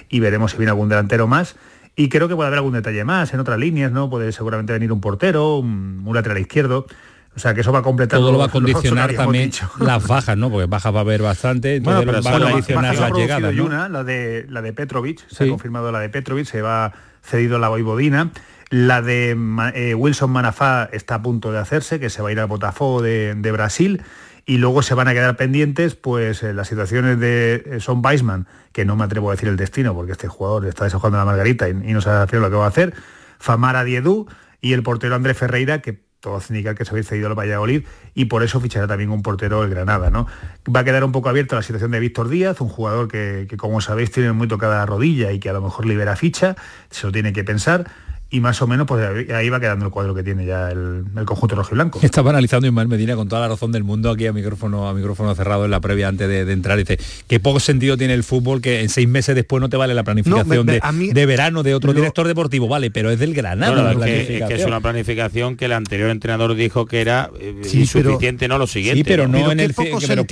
y 0.09 0.19
veremos 0.19 0.51
si 0.51 0.57
viene 0.57 0.71
algún 0.71 0.87
delantero 0.87 1.27
más. 1.27 1.57
Y 1.97 2.09
creo 2.09 2.27
que 2.27 2.35
puede 2.35 2.47
haber 2.47 2.59
algún 2.59 2.73
detalle 2.73 3.03
más 3.03 3.33
en 3.33 3.39
otras 3.39 3.57
líneas, 3.59 3.91
¿no? 3.91 4.09
Puede 4.09 4.31
seguramente 4.31 4.73
venir 4.73 4.91
un 4.91 5.01
portero, 5.01 5.57
un 5.57 6.11
lateral 6.13 6.37
izquierdo. 6.37 6.85
O 7.35 7.39
sea, 7.39 7.53
que 7.53 7.61
eso 7.61 7.71
va 7.73 7.79
a 7.79 7.81
completar 7.81 8.19
todo 8.19 8.31
lo 8.31 8.37
va 8.37 8.45
a 8.45 8.49
condicionar 8.49 9.13
también 9.13 9.51
las 9.79 10.07
bajas, 10.07 10.37
¿no? 10.37 10.49
Porque 10.49 10.67
bajas 10.67 10.93
va 10.93 10.99
a 10.99 11.01
haber 11.01 11.21
bastante, 11.21 11.75
entonces 11.75 12.05
bueno, 12.05 12.21
van 12.21 12.41
a 12.41 12.51
condicionar 12.51 12.95
las 12.95 13.11
llegadas. 13.11 13.53
¿no? 13.53 13.65
Una, 13.65 13.89
la 13.89 14.03
de 14.05 14.45
la 14.49 14.61
de 14.61 14.71
Petrovic, 14.71 15.27
se 15.27 15.43
ha 15.43 15.47
confirmado 15.49 15.91
la 15.91 15.99
de 15.99 16.09
Petrovic, 16.09 16.45
se 16.45 16.61
va 16.61 16.93
cedido 17.21 17.59
la 17.59 17.69
Voivodina. 17.69 18.31
La 18.69 19.01
de 19.01 19.37
eh, 19.75 19.95
Wilson 19.95 20.31
Manafá 20.31 20.89
está 20.91 21.15
a 21.15 21.21
punto 21.21 21.51
de 21.51 21.59
hacerse, 21.59 21.99
que 21.99 22.09
se 22.09 22.21
va 22.21 22.29
a 22.29 22.31
ir 22.31 22.39
al 22.39 22.47
Botafogo 22.47 23.01
de, 23.01 23.51
Brasil. 23.51 24.01
Y 24.47 24.57
luego 24.57 24.81
se 24.83 24.93
van 24.93 25.07
a 25.07 25.13
quedar 25.13 25.37
pendientes 25.37 25.95
pues 25.95 26.43
eh, 26.43 26.53
las 26.53 26.67
situaciones 26.67 27.19
de 27.19 27.63
eh, 27.65 27.79
Son 27.79 28.01
Weisman, 28.03 28.47
que 28.71 28.85
no 28.85 28.95
me 28.95 29.03
atrevo 29.03 29.29
a 29.29 29.33
decir 29.33 29.49
el 29.49 29.57
destino, 29.57 29.93
porque 29.95 30.11
este 30.11 30.27
jugador 30.27 30.65
está 30.65 30.83
desahogando 30.83 31.17
la 31.17 31.25
margarita 31.25 31.67
y, 31.67 31.73
no 31.73 32.01
sabe 32.01 32.39
lo 32.39 32.49
que 32.49 32.55
va 32.55 32.65
a 32.65 32.69
hacer. 32.69 32.93
Famara 33.39 33.83
Diedú 33.83 34.27
y 34.61 34.73
el 34.73 34.83
portero 34.83 35.15
André 35.15 35.33
Ferreira, 35.33 35.81
que 35.81 36.03
todo 36.25 36.41
indica 36.49 36.73
que 36.73 36.85
se 36.85 36.91
había 36.91 37.03
cedido 37.03 37.27
al 37.27 37.35
Valladolid 37.35 37.83
y 38.15 38.25
por 38.25 38.41
eso 38.41 38.59
fichará 38.59 38.87
también 38.87 39.11
un 39.11 39.21
portero 39.21 39.63
el 39.63 39.69
Granada. 39.69 40.09
¿no? 40.09 40.25
Va 40.73 40.79
a 40.79 40.83
quedar 40.83 41.03
un 41.03 41.11
poco 41.11 41.29
abierta 41.29 41.55
la 41.55 41.61
situación 41.61 41.91
de 41.91 41.99
Víctor 41.99 42.29
Díaz, 42.29 42.59
un 42.61 42.69
jugador 42.69 43.07
que, 43.07 43.47
como 43.57 43.79
sabéis 43.79 44.09
tiene 44.09 44.31
muy 44.31 44.47
tocada 44.47 44.77
la 44.77 44.85
rodilla 44.87 45.31
y 45.31 45.39
que 45.39 45.49
a 45.49 45.53
lo 45.53 45.61
mejor 45.61 45.85
libera 45.85 46.15
ficha, 46.15 46.55
se 46.89 47.05
lo 47.05 47.13
tiene 47.13 47.31
que 47.31 47.43
pensar. 47.43 47.85
Y 48.35 48.41
más 48.41 48.61
o 48.61 48.67
menos 48.67 48.85
pues 48.85 49.31
ahí 49.31 49.49
va 49.49 49.61
quedando 49.61 49.85
el 49.85 49.91
cuadro 49.91 50.13
que 50.13 50.21
tiene 50.21 50.45
ya 50.45 50.69
el, 50.69 51.05
conjunto 51.25 51.55
rojo 51.55 51.69
y 51.71 51.75
blanco. 51.75 51.99
Estaba 52.01 52.31
analizando 52.31 52.67
Ismael 52.67 52.89
Medina 52.89 53.15
con 53.15 53.29
toda 53.29 53.41
la 53.41 53.47
razón 53.47 53.71
del 53.71 53.85
mundo 53.85 54.11
aquí 54.11 54.27
a 54.27 54.33
micrófono 54.33 54.89
a 54.89 54.93
micrófono 54.93 55.33
cerrado 55.35 55.63
en 55.63 55.71
la 55.71 55.79
previa 55.79 56.09
antes 56.09 56.27
de, 56.27 56.51
entrar. 56.51 56.77
Dice, 56.77 56.99
qué 57.27 57.39
poco 57.39 57.61
sentido 57.61 57.97
tiene 57.97 58.13
el 58.13 58.23
fútbol 58.23 58.61
que 58.61 58.81
en 58.81 58.89
seis 58.89 59.07
meses 59.07 59.35
después 59.35 59.61
no 59.61 59.69
te 59.69 59.77
vale 59.77 59.93
la 59.93 60.03
planificación 60.03 60.65
de, 60.65 61.25
verano 61.25 61.63
de 61.63 61.75
otro 61.75 61.93
director 61.93 62.27
deportivo. 62.27 62.67
Vale, 62.67 62.91
pero 62.91 63.09
es 63.09 63.19
del 63.19 63.33
Granada. 63.33 63.95
que, 64.03 64.43
es 64.49 64.65
una 64.65 64.81
planificación 64.81 65.55
que 65.55 65.65
el 65.65 65.73
anterior 65.73 66.09
entrenador 66.09 66.55
dijo 66.55 66.85
que 66.85 66.99
era 66.99 67.29
eh, 67.39 67.61
insuficiente, 67.73 68.49
no 68.49 68.57
lo 68.57 68.67
siguiente. 68.67 68.99
Sí, 68.99 69.03
pero 69.05 69.29
no, 69.29 69.51
en 69.51 69.61
el 69.61 69.73
pero 69.73 70.25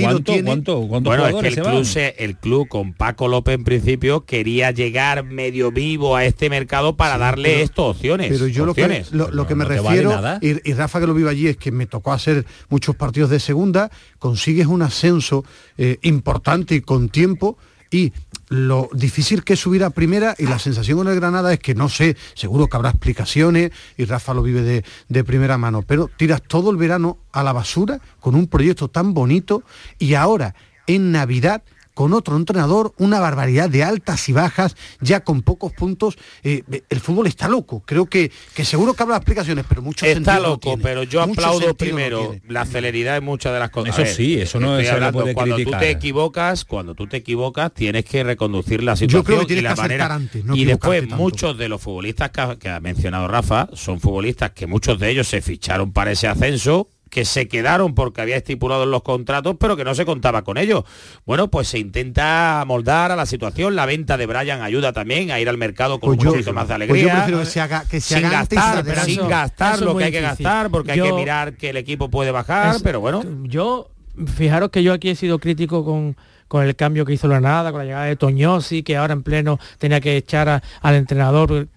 ¿cuánto, 0.43 0.81
bueno, 0.81 1.27
es 1.27 1.35
que 1.35 1.47
el 1.47 1.55
club, 1.55 1.87
el 2.17 2.35
club 2.37 2.67
con 2.67 2.93
Paco 2.93 3.29
López 3.29 3.55
en 3.55 3.63
principio 3.63 4.25
quería 4.25 4.71
llegar 4.71 5.23
medio 5.23 5.71
vivo 5.71 6.17
a 6.17 6.25
este 6.25 6.49
mercado 6.49 6.97
para 6.97 7.17
darle 7.17 7.61
esto 7.61 7.92
opciones. 7.95 8.29
Pero 8.29 8.47
yo 8.47 8.65
lo 8.65 8.73
que, 8.73 9.05
lo, 9.11 9.47
que 9.47 9.55
me 9.55 9.65
refiero, 9.65 10.11
y, 10.41 10.73
Rafa 10.73 10.99
que 10.99 11.07
lo 11.07 11.13
vive 11.13 11.29
allí, 11.29 11.47
es 11.47 11.57
que 11.57 11.71
me 11.71 11.85
tocó 11.85 12.11
hacer 12.11 12.45
muchos 12.69 12.95
partidos 12.95 13.29
de 13.29 13.39
segunda, 13.39 13.89
consigues 14.19 14.67
un 14.67 14.81
ascenso 14.81 15.43
eh, 15.77 15.97
importante 16.01 16.75
y 16.75 16.81
con 16.81 17.09
tiempo, 17.09 17.57
y 17.91 18.11
lo 18.49 18.89
difícil 18.93 19.43
que 19.43 19.53
es 19.53 19.59
subir 19.59 19.83
a 19.83 19.89
primera 19.89 20.35
y 20.37 20.45
la 20.45 20.59
sensación 20.59 20.97
con 20.97 21.07
el 21.07 21.15
Granada 21.15 21.53
es 21.53 21.59
que 21.59 21.75
no 21.75 21.89
sé, 21.89 22.17
seguro 22.33 22.67
que 22.67 22.77
habrá 22.77 22.89
explicaciones 22.89 23.71
y 23.97 24.05
Rafa 24.05 24.33
lo 24.33 24.43
vive 24.43 24.61
de, 24.61 24.83
de, 25.09 25.23
primera 25.23 25.57
mano, 25.57 25.81
pero 25.81 26.09
tiras 26.15 26.41
todo 26.41 26.71
el 26.71 26.77
verano 26.77 27.17
a 27.31 27.43
la 27.43 27.53
basura 27.53 27.99
con 28.19 28.35
un 28.35 28.47
proyecto 28.47 28.89
tan 28.89 29.13
bonito 29.13 29.63
y 29.97 30.15
ahora 30.15 30.55
en 30.87 31.11
Navidad 31.11 31.63
con 31.93 32.13
otro 32.13 32.35
entrenador, 32.35 32.93
una 32.97 33.19
barbaridad 33.19 33.69
de 33.69 33.83
altas 33.83 34.27
y 34.29 34.33
bajas, 34.33 34.75
ya 35.01 35.23
con 35.23 35.41
pocos 35.41 35.73
puntos. 35.73 36.17
Eh, 36.43 36.63
el 36.89 36.99
fútbol 36.99 37.27
está 37.27 37.47
loco. 37.47 37.83
Creo 37.85 38.05
que, 38.05 38.31
que 38.53 38.65
seguro 38.65 38.93
que 38.93 39.03
habrá 39.03 39.17
explicaciones, 39.17 39.65
pero 39.67 39.81
mucho 39.81 40.05
Está 40.05 40.39
loco, 40.39 40.77
pero 40.81 41.03
yo 41.03 41.21
aplaudo 41.21 41.75
primero 41.75 42.35
la 42.47 42.65
celeridad 42.65 43.17
en 43.17 43.23
muchas 43.23 43.53
de 43.53 43.59
las 43.59 43.69
cosas. 43.69 43.97
Eso 43.97 44.15
sí, 44.15 44.39
eso 44.39 44.59
no 44.59 44.77
es 44.77 44.89
hablando, 44.89 45.25
Cuando 45.33 45.57
tú 45.57 45.71
te 45.71 45.89
equivocas, 45.89 46.65
cuando 46.65 46.95
tú 46.95 47.07
te 47.07 47.17
equivocas, 47.17 47.73
tienes 47.73 48.05
que 48.05 48.23
reconducir 48.23 48.83
la 48.83 48.95
situación 48.95 49.21
yo 49.21 49.23
creo 49.23 49.47
que 49.47 49.53
y 49.53 49.61
la 49.61 49.75
manera. 49.75 50.19
y 50.53 50.65
después 50.65 51.07
muchos 51.09 51.57
de 51.57 51.69
los 51.69 51.81
futbolistas 51.81 52.31
que 52.59 52.69
ha 52.69 52.79
mencionado 52.79 53.27
Rafa 53.27 53.69
son 53.73 53.99
futbolistas 53.99 54.51
que 54.51 54.67
muchos 54.67 54.99
de 54.99 55.09
ellos 55.09 55.27
se 55.27 55.41
ficharon 55.41 55.91
para 55.91 56.11
ese 56.11 56.27
ascenso 56.27 56.87
que 57.13 57.25
se 57.25 57.47
quedaron 57.47 57.93
porque 57.93 58.21
había 58.21 58.37
estipulado 58.37 58.85
en 58.85 58.89
los 58.89 59.03
contratos, 59.03 59.55
pero 59.59 59.77
que 59.77 59.83
no 59.83 59.93
se 59.93 60.03
contaba 60.03 60.41
con 60.41 60.57
ellos. 60.57 60.83
Bueno, 61.27 61.47
pues 61.47 61.67
se 61.67 61.77
intenta 61.77 62.63
moldar 62.65 63.11
a 63.11 63.15
la 63.15 63.27
situación. 63.27 63.75
La 63.75 63.85
venta 63.85 64.17
de 64.17 64.25
Brian 64.25 64.63
ayuda 64.63 64.93
también 64.93 65.29
a 65.29 65.39
ir 65.39 65.47
al 65.47 65.59
mercado 65.59 65.99
con 65.99 66.15
pues 66.15 66.25
un 66.25 66.33
poquito 66.33 66.53
más 66.53 66.67
de 66.67 66.87
pues 66.87 67.05
alegría. 67.05 67.25
que 67.27 67.45
se 67.45 67.61
haga, 67.61 67.85
que 67.87 68.01
sin 68.01 68.23
gastar, 68.23 68.83
sin 69.05 69.27
gastar 69.27 69.79
lo 69.81 69.95
que 69.95 70.05
hay 70.05 70.11
que 70.11 70.21
gastar, 70.21 70.71
porque 70.71 70.93
hay 70.93 71.01
que 71.01 71.13
mirar 71.13 71.53
que 71.55 71.69
el 71.69 71.77
equipo 71.77 72.09
puede 72.09 72.31
bajar, 72.31 72.77
pero 72.83 72.99
bueno. 72.99 73.23
Yo, 73.43 73.91
fijaros 74.35 74.71
que 74.71 74.81
yo 74.81 74.91
aquí 74.91 75.09
he 75.09 75.15
sido 75.15 75.37
crítico 75.37 75.85
con 75.85 76.15
con 76.47 76.63
el 76.63 76.75
cambio 76.75 77.03
que 77.03 77.13
hizo 77.13 77.27
la 77.27 77.41
nada, 77.41 77.71
con 77.71 77.79
la 77.79 77.85
llegada 77.85 78.05
de 78.05 78.15
Toñosi, 78.15 78.83
que 78.83 78.95
ahora 78.95 79.13
en 79.13 79.23
pleno 79.23 79.59
tenía 79.79 79.99
que 79.99 80.17
echar 80.17 80.61
al 80.81 80.95
entrenador 80.95 81.67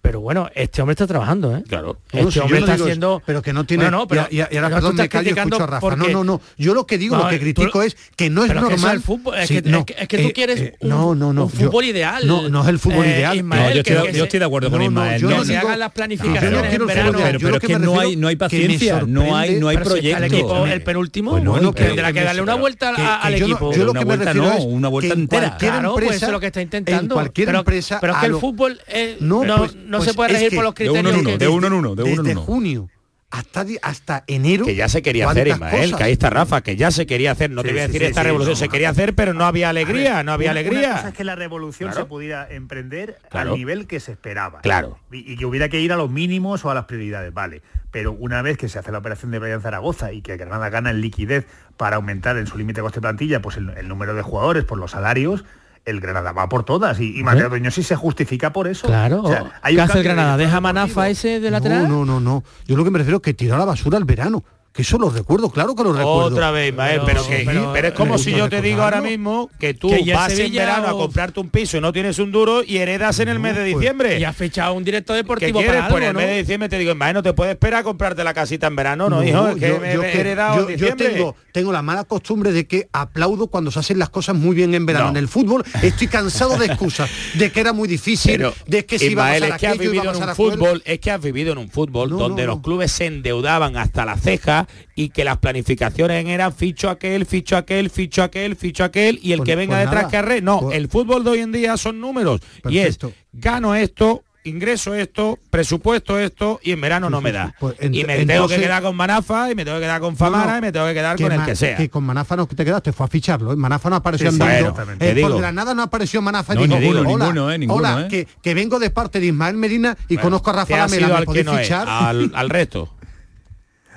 pero 0.00 0.20
bueno, 0.20 0.48
este 0.54 0.80
hombre 0.80 0.92
está 0.92 1.06
trabajando, 1.06 1.56
¿eh? 1.56 1.64
Claro. 1.68 1.98
Este 2.12 2.40
hombre 2.40 2.60
está 2.60 2.74
haciendo... 2.74 3.20
Pero 3.26 3.42
que 3.42 3.52
no 3.52 3.64
tiene... 3.64 3.90
No, 3.90 4.06
pero, 4.06 4.26
y, 4.30 4.40
ahora, 4.40 4.70
perdón, 4.70 4.96
me 4.96 5.08
callo 5.08 5.34
escucho 5.34 5.62
a 5.62 5.66
Rafa. 5.66 5.96
No, 5.96 6.08
no, 6.08 6.24
no. 6.24 6.40
Yo 6.56 6.72
lo 6.72 6.86
que 6.86 6.98
digo, 6.98 7.16
lo 7.16 7.28
que 7.28 7.40
critico 7.40 7.82
es 7.82 7.96
que 8.16 8.30
no 8.30 8.44
es 8.44 8.54
normal... 8.54 8.96
el 8.96 9.02
fútbol, 9.02 9.36
es, 9.36 9.48
que, 9.48 9.56
es, 9.56 10.08
que, 10.08 10.18
tú 10.18 10.28
eh, 10.28 10.32
quieres 10.32 10.60
eh, 10.60 10.76
un, 10.80 10.88
no, 10.88 11.14
no, 11.14 11.32
no, 11.32 11.44
un 11.44 11.50
fútbol 11.50 11.84
ideal. 11.84 12.26
No, 12.26 12.48
no 12.48 12.62
es 12.62 12.68
el 12.68 12.78
fútbol 12.78 13.04
eh, 13.04 13.18
ideal. 13.18 13.36
Ismael, 13.36 13.74
yo, 13.74 13.80
estoy, 13.80 14.12
yo, 14.12 14.24
estoy, 14.24 14.38
de 14.38 14.44
acuerdo 14.46 14.70
con 14.70 14.82
Ismael. 14.82 15.20
Yo 15.20 15.30
no, 15.30 15.44
se 15.44 15.56
hagan 15.56 15.78
las 15.78 15.92
planificaciones 15.92 16.74
en 16.74 16.86
verano. 16.86 17.18
Pero 17.38 17.56
es 17.56 17.60
que 17.60 17.78
no 17.78 18.00
hay 18.00 18.16
no 18.16 18.28
hay 18.28 18.36
paciencia, 18.36 19.02
no 19.06 19.36
hay 19.36 19.58
no 19.58 19.68
hay 19.68 19.76
proyecto. 19.78 20.66
El 20.66 20.82
penúltimo, 20.82 21.38
bueno, 21.38 21.72
tendrá 21.72 22.12
que 22.12 22.22
darle 22.22 22.42
una 22.42 22.54
vuelta 22.54 23.16
al 23.16 23.34
equipo. 23.34 23.74
Yo 23.74 23.84
lo 23.84 23.92
que 23.92 24.04
me 24.04 24.16
refiero 24.16 24.52
es 24.52 24.64
una 24.64 24.88
vuelta 24.88 25.14
entera. 25.14 25.56
Claro, 25.58 25.94
pues 25.94 26.16
eso 26.16 26.26
es 26.26 26.32
lo 26.32 26.40
que 26.40 26.46
está 26.46 26.62
intentando. 26.62 27.14
Cualquier 27.14 27.54
empresa... 27.54 27.98
Pero 28.00 28.14
que 28.20 28.26
el 28.26 28.36
fútbol 28.36 28.80
no 29.20 29.97
no 29.98 30.04
se 30.04 30.14
puede 30.14 30.32
regir 30.32 30.54
por 30.54 30.64
los 30.64 30.74
de 30.74 30.90
uno 30.90 31.10
en 31.10 31.16
uno, 31.16 31.38
de 31.38 31.48
uno 31.48 31.66
en 31.66 31.72
uno, 31.72 31.94
de 31.94 32.02
uno 32.02 32.22
en 32.22 32.28
uno. 32.30 32.42
junio 32.42 32.88
hasta, 33.30 33.66
hasta 33.82 34.24
enero. 34.26 34.64
Que 34.64 34.74
ya 34.74 34.88
se 34.88 35.02
quería 35.02 35.28
hacer, 35.28 35.48
Ismael, 35.48 35.94
que 35.94 36.02
ahí 36.02 36.12
está 36.12 36.30
Rafa, 36.30 36.62
que 36.62 36.76
ya 36.76 36.90
se 36.90 37.06
quería 37.06 37.32
hacer. 37.32 37.50
No 37.50 37.62
te 37.62 37.70
voy 37.70 37.80
a 37.80 37.86
decir 37.86 38.02
esta 38.02 38.22
revolución, 38.22 38.56
se 38.56 38.68
quería 38.68 38.90
hacer, 38.90 39.14
pero 39.14 39.34
no 39.34 39.44
había 39.44 39.68
alegría, 39.68 40.22
no 40.22 40.32
había 40.32 40.50
alegría. 40.50 40.88
Una 40.88 40.96
cosa 40.96 41.08
es 41.08 41.14
que 41.14 41.24
la 41.24 41.34
revolución 41.34 41.92
se 41.92 42.04
pudiera 42.04 42.48
emprender 42.50 43.18
al 43.30 43.52
nivel 43.54 43.86
que 43.86 44.00
se 44.00 44.12
esperaba. 44.12 44.60
Claro. 44.60 44.98
Y, 45.10 45.36
que 45.36 45.44
hubiera 45.44 45.68
que 45.68 45.80
ir 45.80 45.92
a 45.92 45.96
los 45.96 46.10
mínimos 46.10 46.64
o 46.64 46.70
a 46.70 46.74
las 46.74 46.86
prioridades, 46.86 47.32
vale. 47.32 47.62
Pero 47.90 48.12
una 48.12 48.42
vez 48.42 48.58
que 48.58 48.68
se 48.68 48.78
hace 48.78 48.92
la 48.92 48.98
operación 48.98 49.30
de 49.30 49.38
Brian 49.38 49.62
Zaragoza 49.62 50.12
y 50.12 50.20
que 50.20 50.36
Granada 50.36 50.68
gana 50.68 50.90
en 50.90 51.00
liquidez 51.00 51.46
para 51.76 51.96
aumentar 51.96 52.36
en 52.36 52.46
su 52.46 52.58
límite 52.58 52.80
de 52.80 52.82
coste 52.82 53.00
plantilla 53.00 53.40
pues 53.40 53.56
el, 53.56 53.70
el 53.70 53.88
número 53.88 54.14
de 54.14 54.22
jugadores 54.22 54.64
por 54.64 54.78
los 54.78 54.90
salarios, 54.90 55.44
el 55.88 56.00
Granada 56.00 56.32
va 56.32 56.48
por 56.48 56.64
todas 56.64 57.00
y, 57.00 57.18
y 57.18 57.22
Mateo 57.22 57.50
sí 57.70 57.82
se 57.82 57.96
justifica 57.96 58.52
por 58.52 58.68
eso. 58.68 58.86
Claro. 58.86 59.24
¿Qué 59.64 59.80
hace 59.80 59.98
el 59.98 60.04
Granada? 60.04 60.36
¿Deja 60.36 60.60
Manafa 60.60 61.08
ese 61.08 61.40
de 61.40 61.50
lateral? 61.50 61.88
No, 61.88 62.04
no, 62.04 62.04
no, 62.04 62.20
no. 62.20 62.44
Yo 62.66 62.76
lo 62.76 62.84
que 62.84 62.90
me 62.90 62.98
refiero 62.98 63.16
es 63.18 63.22
que 63.22 63.34
tiró 63.34 63.54
a 63.54 63.58
la 63.58 63.64
basura 63.64 63.98
el 63.98 64.04
verano 64.04 64.44
que 64.78 64.82
eso 64.82 64.96
lo 64.96 65.10
recuerdo, 65.10 65.50
claro 65.50 65.74
que 65.74 65.82
lo 65.82 65.92
recuerdo. 65.92 66.26
Otra 66.26 66.52
vez, 66.52 66.72
pero, 67.04 67.26
pero, 67.72 67.88
es 67.88 67.94
como 67.94 68.16
si 68.16 68.30
yo 68.30 68.48
te 68.48 68.62
digo 68.62 68.82
ahora 68.82 69.00
mismo 69.00 69.50
que 69.58 69.74
tú 69.74 69.90
vas 70.14 70.38
en 70.38 70.52
verano 70.52 70.86
a 70.86 70.92
comprarte 70.92 71.40
un 71.40 71.48
piso 71.50 71.78
y 71.78 71.80
no 71.80 71.92
tienes 71.92 72.20
un 72.20 72.30
duro 72.30 72.62
y 72.62 72.76
heredas 72.76 73.18
en 73.18 73.26
el 73.26 73.40
mes 73.40 73.56
de 73.56 73.62
pues, 73.62 73.74
diciembre. 73.74 74.20
y 74.20 74.22
has 74.22 74.36
fechado 74.36 74.74
un 74.74 74.84
directo 74.84 75.14
deportivo 75.14 75.60
para 75.64 75.86
algo, 75.86 75.96
pues 75.96 76.04
en 76.04 76.10
el 76.10 76.14
mes 76.14 76.26
de 76.28 76.38
diciembre 76.38 76.68
te 76.68 76.78
digo, 76.78 76.94
Mael, 76.94 77.14
no 77.14 77.24
te 77.24 77.32
puedes 77.32 77.54
esperar 77.54 77.80
a 77.80 77.82
comprarte 77.82 78.22
la 78.22 78.32
casita 78.32 78.68
en 78.68 78.76
verano, 78.76 79.10
¿no, 79.10 79.24
hijo? 79.24 79.48
Es 79.48 79.56
que 79.56 79.68
yo, 79.68 79.80
me, 79.80 80.12
he 80.12 80.20
heredado 80.20 80.70
yo, 80.70 80.94
tengo, 80.94 81.34
tengo 81.50 81.72
la 81.72 81.82
mala 81.82 82.04
costumbre 82.04 82.52
de 82.52 82.68
que 82.68 82.88
aplaudo 82.92 83.48
cuando 83.48 83.72
se 83.72 83.80
hacen 83.80 83.98
las 83.98 84.10
cosas 84.10 84.36
muy 84.36 84.54
bien 84.54 84.72
en 84.74 84.86
verano. 84.86 85.08
En 85.08 85.16
el 85.16 85.26
fútbol 85.26 85.64
estoy 85.82 86.06
cansado 86.06 86.56
de 86.56 86.66
excusas, 86.66 87.10
de 87.34 87.50
que 87.50 87.58
era 87.58 87.72
muy 87.72 87.88
difícil, 87.88 88.46
de 88.68 88.86
que 88.86 89.00
si 89.00 89.06
iba 89.06 89.26
a 89.26 89.36
es 89.38 89.54
que 89.56 89.66
has 89.66 89.76
vivido 89.76 90.14
en 90.14 90.22
un 90.22 90.34
fútbol, 90.36 90.82
es 90.84 91.00
que 91.00 91.10
has 91.10 91.20
vivido 91.20 91.50
en 91.50 91.58
un 91.58 91.68
fútbol 91.68 92.10
donde 92.10 92.46
los 92.46 92.60
clubes 92.60 92.92
se 92.92 93.06
endeudaban 93.06 93.76
hasta 93.76 94.04
la 94.04 94.16
ceja 94.16 94.67
y 94.94 95.10
que 95.10 95.24
las 95.24 95.38
planificaciones 95.38 96.26
eran 96.26 96.52
ficho 96.52 96.90
aquel, 96.90 97.26
ficho 97.26 97.56
aquel, 97.56 97.90
ficho 97.90 98.22
aquel, 98.22 98.56
ficho 98.56 98.84
aquel 98.84 99.18
y 99.22 99.32
el 99.32 99.42
que 99.42 99.56
venga 99.56 99.76
pues 99.76 99.86
detrás 99.86 100.10
que 100.10 100.16
arre. 100.16 100.40
No, 100.40 100.60
pues 100.60 100.76
el 100.76 100.88
fútbol 100.88 101.24
de 101.24 101.30
hoy 101.30 101.40
en 101.40 101.52
día 101.52 101.76
son 101.76 102.00
números 102.00 102.40
y 102.68 102.78
es 102.78 102.98
gano 103.32 103.74
esto, 103.74 104.24
ingreso 104.44 104.94
esto, 104.94 105.38
presupuesto 105.50 106.18
esto 106.18 106.60
y 106.62 106.72
en 106.72 106.80
verano 106.80 107.10
no 107.10 107.20
me 107.20 107.32
da. 107.32 107.54
Pues 107.58 107.76
y 107.80 108.04
me 108.04 108.24
tengo 108.24 108.48
que 108.48 108.56
quedar 108.56 108.82
con 108.82 108.96
Manafa 108.96 109.50
y 109.50 109.54
me 109.54 109.64
tengo 109.64 109.78
que 109.78 109.84
quedar 109.84 110.00
con 110.00 110.16
Famara 110.16 110.58
y 110.58 110.60
me 110.60 110.72
tengo 110.72 110.86
que 110.86 110.94
quedar 110.94 111.16
con 111.16 111.32
el 111.32 111.44
que 111.44 111.56
sea. 111.56 111.76
Que 111.76 111.88
con 111.88 112.04
Manafa 112.04 112.36
no 112.36 112.46
te 112.46 112.64
quedaste, 112.64 112.92
fue 112.92 113.06
a 113.06 113.08
ficharlo. 113.08 113.52
¿eh? 113.52 113.56
Manafa 113.56 113.90
no 113.90 113.96
apareció 113.96 114.28
en 114.28 114.38
bueno, 114.38 114.74
eh, 115.00 115.18
por 115.20 115.38
Granada 115.38 115.74
no 115.74 115.82
apareció 115.82 116.22
Manafa 116.22 116.54
no, 116.54 116.66
ninguno, 116.66 117.04
ninguno, 117.04 117.52
eh, 117.52 117.58
ninguno, 117.58 117.78
hola 117.78 118.08
que, 118.08 118.26
que, 118.42 118.54
vengo 118.54 118.78
de 118.78 118.90
parte 118.90 119.20
de 119.20 119.26
Ismael 119.26 119.56
Medina 119.56 119.96
y 120.08 120.16
conozco 120.16 120.50
a 120.50 120.54
Rafa 120.54 120.76
Lamela, 120.76 121.24
¿me 121.26 121.44
fichar? 121.44 121.88
al, 121.88 122.32
al 122.34 122.50
resto. 122.50 122.97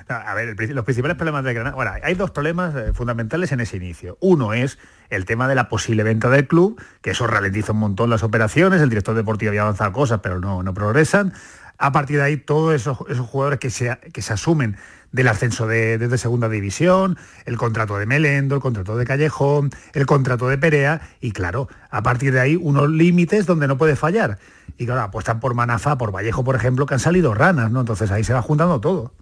A 0.08 0.34
ver, 0.34 0.56
los 0.70 0.84
principales 0.84 1.16
problemas 1.16 1.44
de 1.44 1.54
Granada... 1.54 1.76
Bueno, 1.76 1.92
hay 2.02 2.14
dos 2.14 2.30
problemas 2.30 2.74
eh, 2.74 2.92
fundamentales 2.92 3.52
en 3.52 3.60
ese 3.60 3.76
inicio. 3.76 4.16
Uno 4.20 4.52
es 4.52 4.78
el 5.10 5.24
tema 5.24 5.48
de 5.48 5.54
la 5.54 5.68
posible 5.68 6.02
venta 6.02 6.28
del 6.30 6.46
club, 6.46 6.80
que 7.00 7.10
eso 7.10 7.26
ralentiza 7.26 7.72
un 7.72 7.78
montón 7.78 8.10
las 8.10 8.22
operaciones, 8.22 8.80
el 8.80 8.88
director 8.88 9.14
deportivo 9.14 9.50
había 9.50 9.62
avanzado 9.62 9.92
cosas, 9.92 10.20
pero 10.22 10.40
no, 10.40 10.62
no 10.62 10.74
progresan. 10.74 11.32
A 11.78 11.90
partir 11.90 12.18
de 12.18 12.22
ahí, 12.22 12.36
todos 12.36 12.74
esos, 12.74 12.96
jugadores 12.96 13.58
que 13.58 13.70
se, 13.70 13.90
asumen 14.32 14.76
del 15.10 15.28
ascenso 15.28 15.66
de, 15.66 15.98
desde 15.98 16.16
segunda 16.16 16.48
división, 16.48 17.18
el 17.44 17.56
contrato 17.56 17.98
de 17.98 18.06
Melendo, 18.06 18.54
el 18.54 18.60
contrato 18.60 18.96
de 18.96 19.04
Callejón, 19.04 19.70
el 19.92 20.06
contrato 20.06 20.48
de 20.48 20.58
Perea, 20.58 21.00
y 21.20 21.32
claro, 21.32 21.68
a 21.90 22.02
partir 22.02 22.32
de 22.32 22.40
ahí 22.40 22.56
unos 22.56 22.88
límites 22.88 23.46
donde 23.46 23.66
no 23.66 23.78
puede 23.78 23.96
fallar. 23.96 24.38
Y 24.78 24.86
claro, 24.86 25.02
apuestan 25.02 25.40
por 25.40 25.54
Manafa, 25.54 25.98
por 25.98 26.12
Vallejo, 26.12 26.44
por 26.44 26.54
ejemplo, 26.54 26.86
que 26.86 26.94
han 26.94 27.00
salido 27.00 27.34
ranas, 27.34 27.70
¿no? 27.70 27.80
Entonces 27.80 28.10
ahí 28.10 28.22
se 28.24 28.32
va 28.32 28.42
juntando 28.42 28.80
todo. 28.80 29.12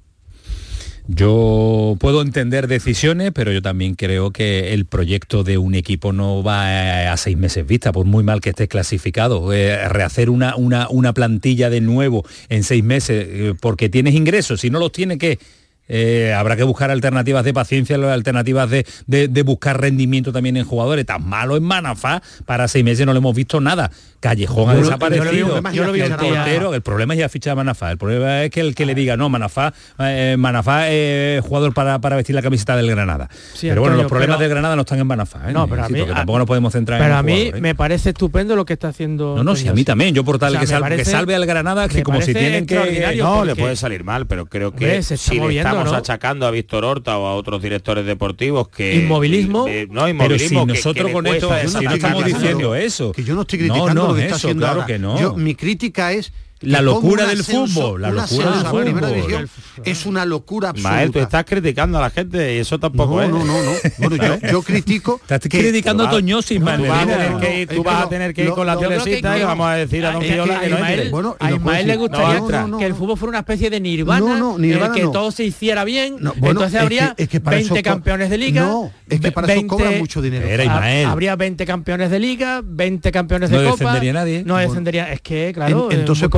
Yo 1.13 1.97
puedo 1.99 2.23
entender 2.23 2.69
decisiones, 2.69 3.33
pero 3.35 3.51
yo 3.51 3.61
también 3.61 3.97
creo 3.97 4.31
que 4.31 4.73
el 4.75 4.85
proyecto 4.85 5.43
de 5.43 5.59
un 5.59 5.75
equipo 5.75 6.13
no 6.13 6.45
va 6.45 7.11
a 7.13 7.17
seis 7.17 7.37
meses 7.37 7.67
vista, 7.67 7.91
por 7.91 8.07
muy 8.07 8.23
mal 8.23 8.41
que 8.41 8.51
esté 8.51 8.69
clasificado. 8.69 9.53
Eh, 9.53 9.89
rehacer 9.89 10.31
una, 10.31 10.55
una, 10.55 10.89
una, 10.89 11.13
plantilla 11.13 11.69
de 11.69 11.81
nuevo 11.81 12.25
en 12.49 12.63
seis 12.63 12.85
meses, 12.85 13.27
eh, 13.29 13.55
porque 13.61 13.89
tienes 13.89 14.15
ingresos, 14.15 14.61
si 14.61 14.71
no 14.71 14.79
los 14.79 14.93
tienes, 14.93 15.19
¿qué? 15.19 15.41
Eh, 15.93 16.33
habrá 16.33 16.55
que 16.55 16.63
buscar 16.63 16.93
alternativas 16.93 17.45
de 17.45 17.53
paciencia, 17.53 17.97
alternativas 17.97 18.71
de, 18.71 18.87
de, 19.09 19.43
buscar 19.43 19.81
rendimiento 19.81 20.33
también 20.33 20.57
en 20.57 20.65
jugadores. 20.65 21.05
Tan 21.05 21.29
malo 21.29 21.57
en 21.57 21.65
Manafá, 21.65 22.23
para 22.47 22.69
seis 22.69 22.85
meses 22.85 23.05
no 23.07 23.13
le 23.13 23.19
hemos 23.19 23.35
visto 23.35 23.61
nada. 23.61 23.91
Callejón 24.21 24.71
ha 24.71 24.75
desaparecido. 24.75 25.57
el, 25.57 25.63
portero, 25.63 26.75
el 26.75 26.83
problema 26.83 27.15
es 27.15 27.21
ya 27.21 27.29
ficha 27.29 27.51
de 27.51 27.57
Manafá. 27.57 27.91
El 27.91 27.99
problema 27.99 28.45
es 28.45 28.51
que 28.51 28.61
el 28.61 28.75
que 28.75 28.87
le 28.87 28.95
diga, 28.95 29.17
no, 29.17 29.29
Manafá, 29.29 29.73
eh, 29.99 30.37
Manafá 30.39 30.91
es 30.91 31.43
jugador 31.43 31.75
para, 31.75 31.99
vestir 31.99 32.37
la 32.37 32.43
camiseta 32.43 32.77
del 32.77 32.89
Granada. 32.91 33.29
pero 33.61 33.81
bueno, 33.81 33.97
los 33.97 34.07
problemas 34.07 34.39
del 34.39 34.51
Granada 34.51 34.77
no 34.77 34.83
están 34.83 35.01
en 35.01 35.07
Manafá. 35.07 35.51
No, 35.51 35.67
pero 35.67 35.85
a 35.85 35.89
mí, 35.89 36.05
tampoco 36.05 36.39
nos 36.39 36.47
podemos 36.47 36.73
centrar 36.73 37.01
pero 37.01 37.15
en 37.15 37.19
a 37.19 37.23
mí 37.23 37.51
me 37.61 37.75
parece 37.75 38.11
estupendo 38.11 38.55
lo 38.55 38.65
que 38.65 38.75
está 38.75 38.89
haciendo. 38.89 39.35
No, 39.37 39.43
no, 39.43 39.57
sí, 39.57 39.67
a 39.67 39.73
mí 39.73 39.83
también. 39.83 40.15
Yo 40.15 40.23
por 40.23 40.39
tal 40.39 40.57
que, 40.59 40.67
salve, 40.67 41.35
al 41.35 41.47
Granada, 41.47 41.89
que 41.89 42.05
como 42.05 42.21
si 42.21 42.33
tienen 42.33 42.67
que. 42.67 43.17
No, 43.19 43.45
le 43.45 43.57
puede 43.57 43.75
salir 43.75 44.05
mal, 44.05 44.27
pero 44.27 44.47
creo 44.47 44.73
que 44.73 45.03
si 45.03 45.41
le 45.41 45.57
estamos 45.57 45.80
achacando 45.89 46.47
a 46.47 46.51
Víctor 46.51 46.85
Horta 46.85 47.19
o 47.19 47.27
a 47.27 47.35
otros 47.35 47.63
directores 47.63 48.07
deportivos 48.07 48.69
que... 48.69 48.97
Inmovilismo. 48.97 49.67
no, 49.89 50.09
inmovilismo. 50.09 50.67
Pero 50.67 50.75
si 50.75 50.83
nosotros 50.83 51.13
con 51.13 51.27
esto, 51.27 51.51
si 51.67 51.85
no 51.85 51.93
estamos 51.93 52.25
diciendo 52.25 52.75
eso. 52.75 53.13
Que 53.13 53.25
yo 53.25 53.35
no 53.35 53.43
estoy 53.43 53.61
criticando 53.61 54.09
lo 54.09 54.15
que 54.15 54.23
está 54.23 54.37
haciendo 54.37 54.67
claro 54.67 54.87
que 54.87 54.99
no. 54.99 55.35
mi 55.35 55.55
crítica 55.55 56.13
es 56.13 56.33
la 56.61 56.83
locura 56.83 57.27
del 57.27 57.43
fútbol, 57.43 58.03
la 58.03 58.11
locura 58.11 58.51
del 58.53 58.67
fútbol. 58.67 59.49
es 59.85 60.07
una 60.07 60.25
locura 60.27 60.71
absoluta. 60.71 60.91
Mael, 60.95 61.11
tú 61.11 61.19
estás 61.19 61.45
criticando 61.45 61.99
a 61.99 62.03
la 62.03 62.11
gente 62.11 62.55
y 62.55 62.59
eso 62.59 62.79
tampoco 62.79 63.23
no, 63.23 63.29
No, 63.29 63.45
no, 63.45 63.63
no. 63.63 63.71
Bueno, 63.99 64.17
yo, 64.17 64.49
yo 64.49 64.63
critico... 64.71 65.21
Estás 65.23 65.41
criticando 65.41 66.07
a 66.07 66.11
Toñosis, 66.11 66.61
no, 66.61 66.77
Tú 66.77 67.83
vas 67.83 68.05
a 68.05 68.09
tener 68.09 68.35
que 68.35 68.45
ir 68.45 68.51
con 68.51 68.67
la 68.67 68.77
telecita 68.77 69.39
y 69.39 69.43
vamos 69.43 69.67
a 69.69 69.75
decir 69.75 70.05
a 70.05 70.13
Don 70.13 70.23
Fiola 70.23 70.61
que 70.61 70.69
no 70.69 70.87
es 70.87 71.11
Bueno, 71.11 71.37
a 71.39 71.53
Ismael 71.53 71.87
le 71.87 71.97
gustaría 71.97 72.43
que 72.79 72.87
el 72.87 72.95
fútbol 72.95 73.17
fuera 73.17 73.31
una 73.31 73.39
especie 73.41 73.71
de 73.71 73.81
nirvana, 73.81 74.39
en 74.57 74.65
el 74.65 74.93
que 74.93 75.03
todo 75.03 75.31
se 75.31 75.45
hiciera 75.45 75.85
bien, 75.85 76.17
entonces 76.43 76.81
habría 76.81 77.15
20 77.17 77.83
campeones 77.83 78.31
de 78.31 78.39
liga. 78.39 78.63
No, 78.63 78.93
es 79.09 79.21
que 79.21 79.33
para 79.33 79.53
eso 79.53 79.67
cobra 79.67 79.91
mucho 79.93 80.21
dinero. 80.21 80.47
Habría 81.09 81.37
20 81.37 81.65
campeones 81.65 82.11
de 82.11 82.19
liga, 82.19 82.61
20 82.63 83.13
campeones 83.13 83.51
de 83.51 83.57
copa. 83.57 83.69
No 83.69 83.77
descendería 83.77 84.13
nadie. 84.13 84.43
No 84.45 84.57
descendería, 84.57 85.13
es 85.13 85.21
que, 85.21 85.53
claro, 85.55 85.89
entonces, 85.91 86.29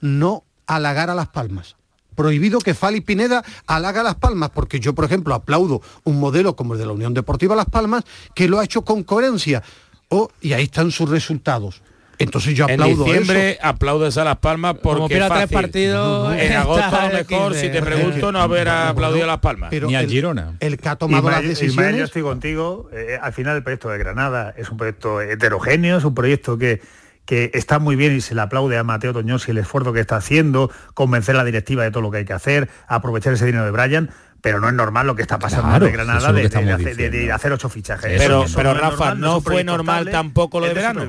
no 0.00 0.44
halagar 0.66 1.10
a 1.10 1.14
las 1.14 1.28
palmas. 1.28 1.76
Prohibido 2.14 2.60
que 2.60 2.74
Fali 2.74 3.02
Pineda 3.02 3.44
halaga 3.66 4.02
Las 4.02 4.14
Palmas, 4.14 4.48
porque 4.48 4.80
yo, 4.80 4.94
por 4.94 5.04
ejemplo, 5.04 5.34
aplaudo 5.34 5.82
un 6.04 6.18
modelo 6.18 6.56
como 6.56 6.72
el 6.72 6.80
de 6.80 6.86
la 6.86 6.92
Unión 6.92 7.12
Deportiva 7.12 7.54
Las 7.54 7.66
Palmas, 7.66 8.04
que 8.34 8.48
lo 8.48 8.58
ha 8.58 8.64
hecho 8.64 8.82
con 8.82 9.02
coherencia. 9.02 9.62
Oh, 10.08 10.30
y 10.40 10.54
ahí 10.54 10.64
están 10.64 10.90
sus 10.90 11.10
resultados. 11.10 11.82
Entonces 12.18 12.54
yo 12.54 12.64
aplaudo 12.64 13.04
en 13.04 13.12
diciembre 13.12 13.58
aplaudes 13.60 14.16
a 14.16 14.24
Las 14.24 14.38
Palmas 14.38 14.76
porque 14.82 15.16
tres 15.16 15.50
partidos 15.50 16.34
en 16.34 16.52
agosto 16.56 16.96
a 16.96 17.08
lo 17.08 17.14
mejor 17.14 17.54
si 17.54 17.68
te 17.68 17.82
pregunto 17.82 18.32
no 18.32 18.40
haber 18.40 18.68
aplaudido 18.68 19.24
a 19.24 19.26
Las 19.26 19.40
Palmas. 19.40 19.70
Ni 19.70 19.94
a 19.94 20.06
Girona. 20.06 20.54
el 20.60 20.78
que 20.78 20.88
ha 20.88 20.96
tomado 20.96 21.28
las 21.28 21.42
decisiones 21.42 21.96
yo 21.96 22.04
estoy 22.04 22.22
contigo 22.22 22.88
eh, 22.92 23.18
al 23.20 23.32
final 23.32 23.56
el 23.56 23.62
proyecto 23.62 23.90
de 23.90 23.98
Granada 23.98 24.54
es 24.56 24.70
un 24.70 24.76
proyecto 24.78 25.20
heterogéneo 25.20 25.98
es 25.98 26.04
un 26.04 26.14
proyecto 26.14 26.56
que 26.56 26.80
que 27.26 27.50
está 27.54 27.78
muy 27.78 27.96
bien 27.96 28.16
y 28.16 28.20
se 28.20 28.34
le 28.34 28.40
aplaude 28.40 28.78
a 28.78 28.84
Mateo 28.84 29.12
Toñosi 29.12 29.50
el 29.50 29.58
esfuerzo 29.58 29.92
que 29.92 30.00
está 30.00 30.16
haciendo, 30.16 30.70
convencer 30.94 31.34
a 31.34 31.38
la 31.38 31.44
directiva 31.44 31.82
de 31.82 31.90
todo 31.90 32.00
lo 32.00 32.10
que 32.10 32.18
hay 32.18 32.24
que 32.24 32.32
hacer, 32.32 32.70
aprovechar 32.86 33.32
ese 33.34 33.44
dinero 33.44 33.64
de 33.64 33.72
Brian, 33.72 34.10
pero 34.40 34.60
no 34.60 34.68
es 34.68 34.74
normal 34.74 35.08
lo 35.08 35.16
que 35.16 35.22
está 35.22 35.38
pasando 35.38 35.84
en 35.84 35.92
Granada 35.92 36.32
de, 36.32 37.32
hacer, 37.32 37.52
ocho 37.52 37.68
fichajes. 37.68 38.16
Pero, 38.16 38.44
pero 38.54 38.74
Rafa, 38.74 39.14
no 39.16 39.40
fue 39.40 39.64
normal 39.64 40.08
tampoco 40.10 40.60
lo 40.60 40.66
del 40.66 40.74
verano. 40.76 41.04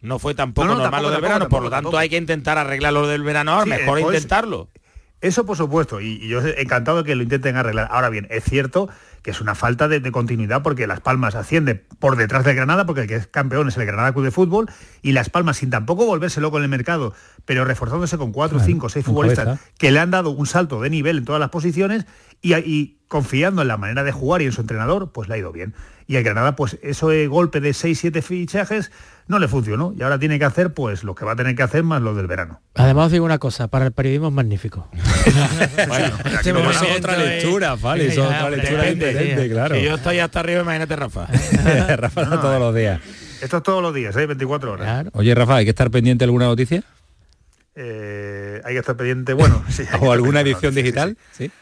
No 0.00 0.18
fue 0.18 0.34
tampoco 0.34 0.66
normal 0.66 1.02
lo 1.02 1.10
del 1.10 1.20
verano, 1.20 1.48
por 1.48 1.62
lo 1.62 1.70
tanto 1.70 1.96
hay 1.96 2.08
que 2.08 2.16
intentar 2.16 2.58
arreglar 2.58 2.92
lo 2.92 3.06
del 3.06 3.22
verano 3.22 3.52
ahora, 3.52 3.66
mejor 3.66 4.00
pues, 4.00 4.16
intentarlo. 4.16 4.68
Eso 5.20 5.46
por 5.46 5.56
supuesto, 5.56 6.00
y, 6.00 6.14
y 6.20 6.28
yo 6.28 6.40
encantado 6.44 6.98
de 6.98 7.04
que 7.04 7.14
lo 7.14 7.22
intenten 7.22 7.56
arreglar. 7.56 7.86
Ahora 7.92 8.08
bien, 8.08 8.26
es 8.30 8.42
cierto 8.42 8.88
que 9.22 9.30
es 9.30 9.40
una 9.40 9.54
falta 9.54 9.88
de, 9.88 10.12
continuidad 10.12 10.62
porque 10.62 10.86
Las 10.86 11.00
Palmas 11.00 11.34
asciende 11.34 11.74
por 11.74 12.16
detrás 12.16 12.44
de 12.44 12.54
Granada, 12.54 12.86
porque 12.86 13.02
el 13.02 13.06
que 13.06 13.16
es 13.16 13.26
campeón 13.26 13.68
es 13.68 13.76
el 13.76 13.86
Granada 13.86 14.12
Club 14.12 14.24
de 14.24 14.30
Fútbol, 14.30 14.70
y 15.00 15.12
Las 15.12 15.30
Palmas, 15.30 15.58
sin 15.58 15.70
tampoco 15.70 16.06
volverse 16.06 16.40
loco 16.40 16.58
en 16.58 16.64
el 16.64 16.68
mercado, 16.68 17.14
pero 17.44 17.64
reforzándose 17.64 18.18
con 18.18 18.32
cuatro, 18.32 18.58
cinco, 18.60 18.88
seis 18.88 19.04
futbolistas 19.04 19.60
que 19.78 19.90
le 19.90 20.00
han 20.00 20.10
dado 20.10 20.30
un 20.30 20.46
salto 20.46 20.80
de 20.80 20.90
nivel 20.90 21.18
en 21.18 21.24
todas 21.24 21.40
las 21.40 21.50
posiciones 21.50 22.06
y, 22.40 22.54
y, 22.54 22.98
confiando 23.08 23.62
en 23.62 23.68
la 23.68 23.76
manera 23.76 24.04
de 24.04 24.12
jugar 24.12 24.40
y 24.40 24.46
en 24.46 24.52
su 24.52 24.62
entrenador, 24.62 25.12
pues 25.12 25.28
le 25.28 25.34
ha 25.34 25.38
ido 25.38 25.52
bien. 25.52 25.74
Y 26.12 26.16
el 26.16 26.24
Granada, 26.24 26.54
pues 26.56 26.76
ese 26.82 27.26
golpe 27.26 27.58
de 27.62 27.72
seis, 27.72 28.00
siete 28.00 28.20
fichajes 28.20 28.92
no 29.28 29.38
le 29.38 29.48
funcionó 29.48 29.94
y 29.96 30.02
ahora 30.02 30.18
tiene 30.18 30.38
que 30.38 30.44
hacer 30.44 30.74
pues 30.74 31.04
lo 31.04 31.14
que 31.14 31.24
va 31.24 31.32
a 31.32 31.36
tener 31.36 31.56
que 31.56 31.62
hacer 31.62 31.84
más 31.84 32.02
lo 32.02 32.14
del 32.14 32.26
verano. 32.26 32.60
Además 32.74 33.06
os 33.06 33.12
digo 33.12 33.24
una 33.24 33.38
cosa, 33.38 33.68
para 33.68 33.86
el 33.86 33.92
periodismo 33.92 34.28
es 34.28 34.34
magnífico. 34.34 34.90
bueno, 35.88 36.14
este 36.26 36.52
otra 36.52 37.16
lectura, 37.16 37.76
vale, 37.76 38.08
es 38.08 38.18
otra 38.18 38.50
lectura 38.50 38.82
diferente, 38.82 39.48
claro. 39.48 39.74
Si 39.74 39.84
yo 39.84 39.94
estoy 39.94 40.18
hasta 40.18 40.40
arriba, 40.40 40.60
imagínate 40.60 40.96
Rafa. 40.96 41.28
Rafa 41.96 42.40
todos 42.42 42.60
los 42.60 42.74
días. 42.74 43.00
Esto 43.40 43.56
es 43.56 43.62
todos 43.62 43.80
los 43.82 43.94
días, 43.94 44.14
¿eh? 44.14 44.26
24 44.26 44.70
horas. 44.70 45.06
Oye, 45.14 45.34
Rafa, 45.34 45.56
¿hay 45.56 45.64
que 45.64 45.70
estar 45.70 45.90
pendiente 45.90 46.24
de 46.24 46.26
alguna 46.26 46.44
noticia? 46.44 46.84
Eh, 47.74 48.60
hay 48.66 48.74
que 48.74 48.80
estar 48.80 48.98
pendiente, 48.98 49.32
bueno, 49.32 49.64
sí. 49.70 49.84
¿O 50.00 50.12
alguna 50.12 50.42
edición 50.42 50.74
digital? 50.74 51.16
¿Sí? 51.30 51.46
Sí, 51.46 51.52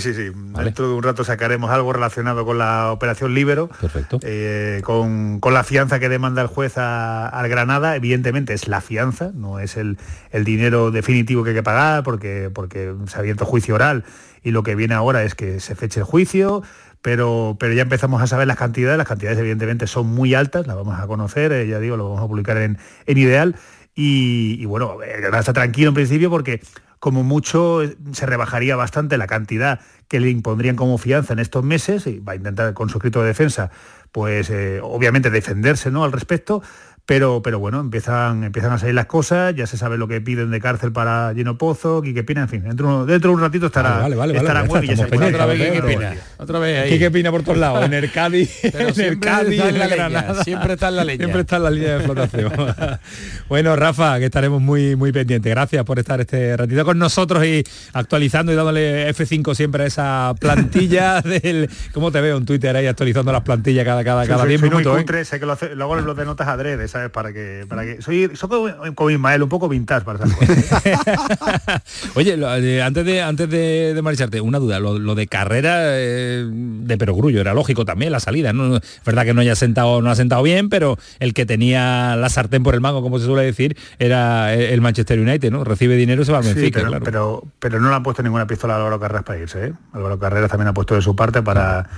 sí, 0.00 0.12
sí. 0.12 0.30
Dentro 0.34 0.88
de 0.88 0.94
un 0.94 1.02
rato 1.04 1.22
sacaremos 1.22 1.70
algo 1.70 1.92
relacionado 1.92 2.44
con 2.44 2.58
la 2.58 2.90
operación 2.90 3.32
Libero. 3.32 3.68
Perfecto. 3.68 4.18
Eh, 4.22 4.80
con, 4.82 5.40
la 5.40 5.62
fianza 5.62 6.00
que 6.00 6.08
demanda 6.08 6.42
el 6.42 6.48
juez 6.48 6.76
al 6.76 7.48
Granada. 7.48 7.94
Evidentemente 7.94 8.54
es 8.54 8.66
la 8.66 8.80
fianza, 8.80 9.30
no 9.34 9.60
es 9.60 9.76
el, 9.76 9.96
dinero 10.44 10.90
definitivo 10.90 11.44
que 11.44 11.50
hay 11.50 11.56
que 11.56 11.62
pagar 11.62 12.02
porque, 12.02 12.50
porque 12.52 12.92
se 13.06 13.16
ha 13.16 13.20
abierto 13.20 13.46
juicio 13.46 13.76
oral 13.76 14.04
y 14.42 14.50
lo 14.50 14.64
que 14.64 14.74
viene 14.74 14.94
ahora 14.94 15.22
es 15.22 15.36
que 15.36 15.60
se 15.60 15.76
feche 15.76 16.00
el 16.00 16.04
juicio. 16.04 16.62
Pero, 17.00 17.56
pero, 17.60 17.72
ya 17.74 17.82
empezamos 17.82 18.20
a 18.20 18.26
saber 18.26 18.48
las 18.48 18.56
cantidades, 18.56 18.98
las 18.98 19.06
cantidades 19.06 19.38
evidentemente 19.38 19.86
son 19.86 20.08
muy 20.08 20.34
altas, 20.34 20.66
las 20.66 20.74
vamos 20.74 20.98
a 20.98 21.06
conocer, 21.06 21.52
eh, 21.52 21.68
ya 21.68 21.78
digo, 21.78 21.96
lo 21.96 22.08
vamos 22.08 22.24
a 22.24 22.26
publicar 22.26 22.56
en, 22.56 22.78
Ideal. 23.06 23.54
Y, 23.94 24.56
y 24.60 24.64
bueno, 24.64 24.96
Granada 24.98 25.38
está 25.38 25.52
tranquilo 25.52 25.90
en 25.90 25.94
principio 25.94 26.28
porque 26.30 26.60
como 26.98 27.22
mucho 27.22 27.82
eh, 27.82 27.96
se 28.12 28.26
rebajaría 28.26 28.76
bastante 28.76 29.18
la 29.18 29.26
cantidad 29.26 29.80
que 30.08 30.20
le 30.20 30.30
impondrían 30.30 30.76
como 30.76 30.98
fianza 30.98 31.32
en 31.32 31.38
estos 31.38 31.64
meses 31.64 32.06
y 32.06 32.18
va 32.18 32.32
a 32.32 32.36
intentar 32.36 32.74
con 32.74 32.88
su 32.88 32.98
escrito 32.98 33.20
de 33.20 33.28
defensa 33.28 33.70
pues 34.12 34.50
eh, 34.50 34.80
obviamente 34.82 35.30
defenderse 35.30 35.90
¿no? 35.90 36.04
al 36.04 36.12
respecto 36.12 36.62
pero, 37.08 37.40
pero 37.42 37.58
bueno, 37.58 37.80
empiezan, 37.80 38.44
empiezan 38.44 38.70
a 38.72 38.78
salir 38.78 38.94
las 38.94 39.06
cosas, 39.06 39.54
ya 39.54 39.66
se 39.66 39.78
sabe 39.78 39.96
lo 39.96 40.08
que 40.08 40.20
piden 40.20 40.50
de 40.50 40.60
cárcel 40.60 40.92
para 40.92 41.32
Lleno 41.32 41.56
Pozo, 41.56 42.02
Quique 42.02 42.22
Pina, 42.22 42.42
en 42.42 42.48
fin, 42.50 42.62
dentro, 42.64 43.06
dentro 43.06 43.30
de 43.30 43.34
un 43.36 43.40
ratito 43.40 43.64
estará, 43.64 44.00
vale, 44.00 44.14
vale, 44.14 44.36
estará 44.36 44.64
web 44.64 44.84
y 44.84 44.88
ya 44.88 44.96
se 44.96 45.04
otra 45.04 45.46
vez 45.46 45.58
Quique 45.58 45.82
Pina. 45.86 46.14
Otra 46.36 46.58
vez 46.58 46.82
ahí. 46.82 46.90
Quique 46.90 47.10
Pina 47.10 47.30
por 47.30 47.42
todos 47.42 47.56
lados, 47.56 47.82
en 47.82 47.94
el 47.94 48.12
Cádiz, 48.12 48.62
en 48.62 49.00
el 49.00 49.18
Cádiz, 49.18 49.58
en 49.58 49.78
la 49.78 49.88
Granada. 49.88 50.44
Siempre 50.44 50.74
está 50.74 50.88
en 50.88 50.96
la 50.96 51.04
línea. 51.04 51.24
Siempre 51.24 51.40
está 51.40 51.56
en 51.56 51.62
la 51.62 51.70
línea 51.70 51.98
de 51.98 52.04
flotación. 52.04 52.52
bueno, 53.48 53.74
Rafa, 53.74 54.18
que 54.18 54.26
estaremos 54.26 54.60
muy, 54.60 54.94
muy 54.94 55.10
pendientes. 55.10 55.50
Gracias 55.50 55.82
por 55.86 55.98
estar 55.98 56.20
este 56.20 56.58
ratito 56.58 56.84
con 56.84 56.98
nosotros 56.98 57.42
y 57.46 57.64
actualizando 57.94 58.52
y 58.52 58.54
dándole 58.54 59.08
F5 59.14 59.54
siempre 59.54 59.84
a 59.84 59.86
esa 59.86 60.34
plantilla 60.38 61.20
del... 61.22 61.70
¿Cómo 61.94 62.12
te 62.12 62.20
veo 62.20 62.36
en 62.36 62.44
Twitter 62.44 62.76
ahí 62.76 62.86
actualizando 62.86 63.32
las 63.32 63.44
plantillas 63.44 63.86
cada, 63.86 64.04
cada, 64.04 64.26
cada 64.26 64.44
10 64.44 64.60
minutos? 64.60 64.92
Muy 64.92 65.02
cutre, 65.04 65.24
sé 65.24 65.40
que 65.40 65.46
lo 65.46 65.52
hace, 65.52 65.74
luego 65.74 65.96
lo 65.96 66.14
denotas 66.14 66.48
adrede, 66.48 66.86
para 67.12 67.32
que, 67.32 67.64
para 67.68 67.84
que 67.84 68.02
soy, 68.02 68.30
soy 68.34 68.72
como 68.94 69.10
Ismael, 69.10 69.42
un 69.42 69.48
poco 69.48 69.68
vintage 69.68 70.04
para 70.04 70.24
esas 70.24 70.36
cosas. 70.36 71.82
Oye, 72.14 72.36
eh, 72.36 72.82
antes 72.82 73.04
de 73.04 73.22
antes 73.22 73.48
de, 73.48 73.98
marcharte, 74.02 74.40
una 74.40 74.58
duda, 74.58 74.80
lo, 74.80 75.14
de 75.14 75.26
carrera 75.26 75.76
eh, 75.84 76.46
de 76.48 76.98
perogrullo, 76.98 77.40
era 77.40 77.54
lógico 77.54 77.84
también 77.84 78.12
la 78.12 78.20
salida, 78.20 78.52
¿no? 78.52 78.76
Es 78.76 79.04
verdad 79.04 79.24
que 79.24 79.34
no 79.34 79.40
haya 79.40 79.54
sentado, 79.54 80.02
no 80.02 80.10
ha 80.10 80.16
sentado 80.16 80.42
bien, 80.42 80.68
pero 80.68 80.98
el 81.20 81.34
que 81.34 81.46
tenía 81.46 82.16
la 82.16 82.28
sartén 82.28 82.62
por 82.62 82.74
el 82.74 82.80
mango, 82.80 83.02
como 83.02 83.18
se 83.18 83.26
suele 83.26 83.44
decir, 83.44 83.76
era 83.98 84.54
el 84.54 84.80
Manchester 84.80 85.18
United, 85.20 85.50
¿no? 85.50 85.64
Recibe 85.64 85.96
dinero 85.96 86.22
y 86.22 86.24
se 86.24 86.32
va 86.32 86.38
al 86.38 86.44
Benfica, 86.44 86.80
pero, 86.80 87.00
pero, 87.00 87.44
pero, 87.58 87.80
no 87.80 87.88
le 87.88 87.94
han 87.94 88.02
puesto 88.02 88.22
ninguna 88.22 88.46
pistola 88.46 88.74
a 88.74 88.76
Álvaro 88.78 88.98
Carreras 88.98 89.24
para 89.24 89.38
irse, 89.38 89.66
¿eh? 89.66 89.72
Álvaro 89.92 90.18
Carreras 90.18 90.50
también 90.50 90.68
ha 90.68 90.74
puesto 90.74 90.94
de 90.94 91.02
su 91.02 91.14
parte 91.14 91.42
para 91.42 91.88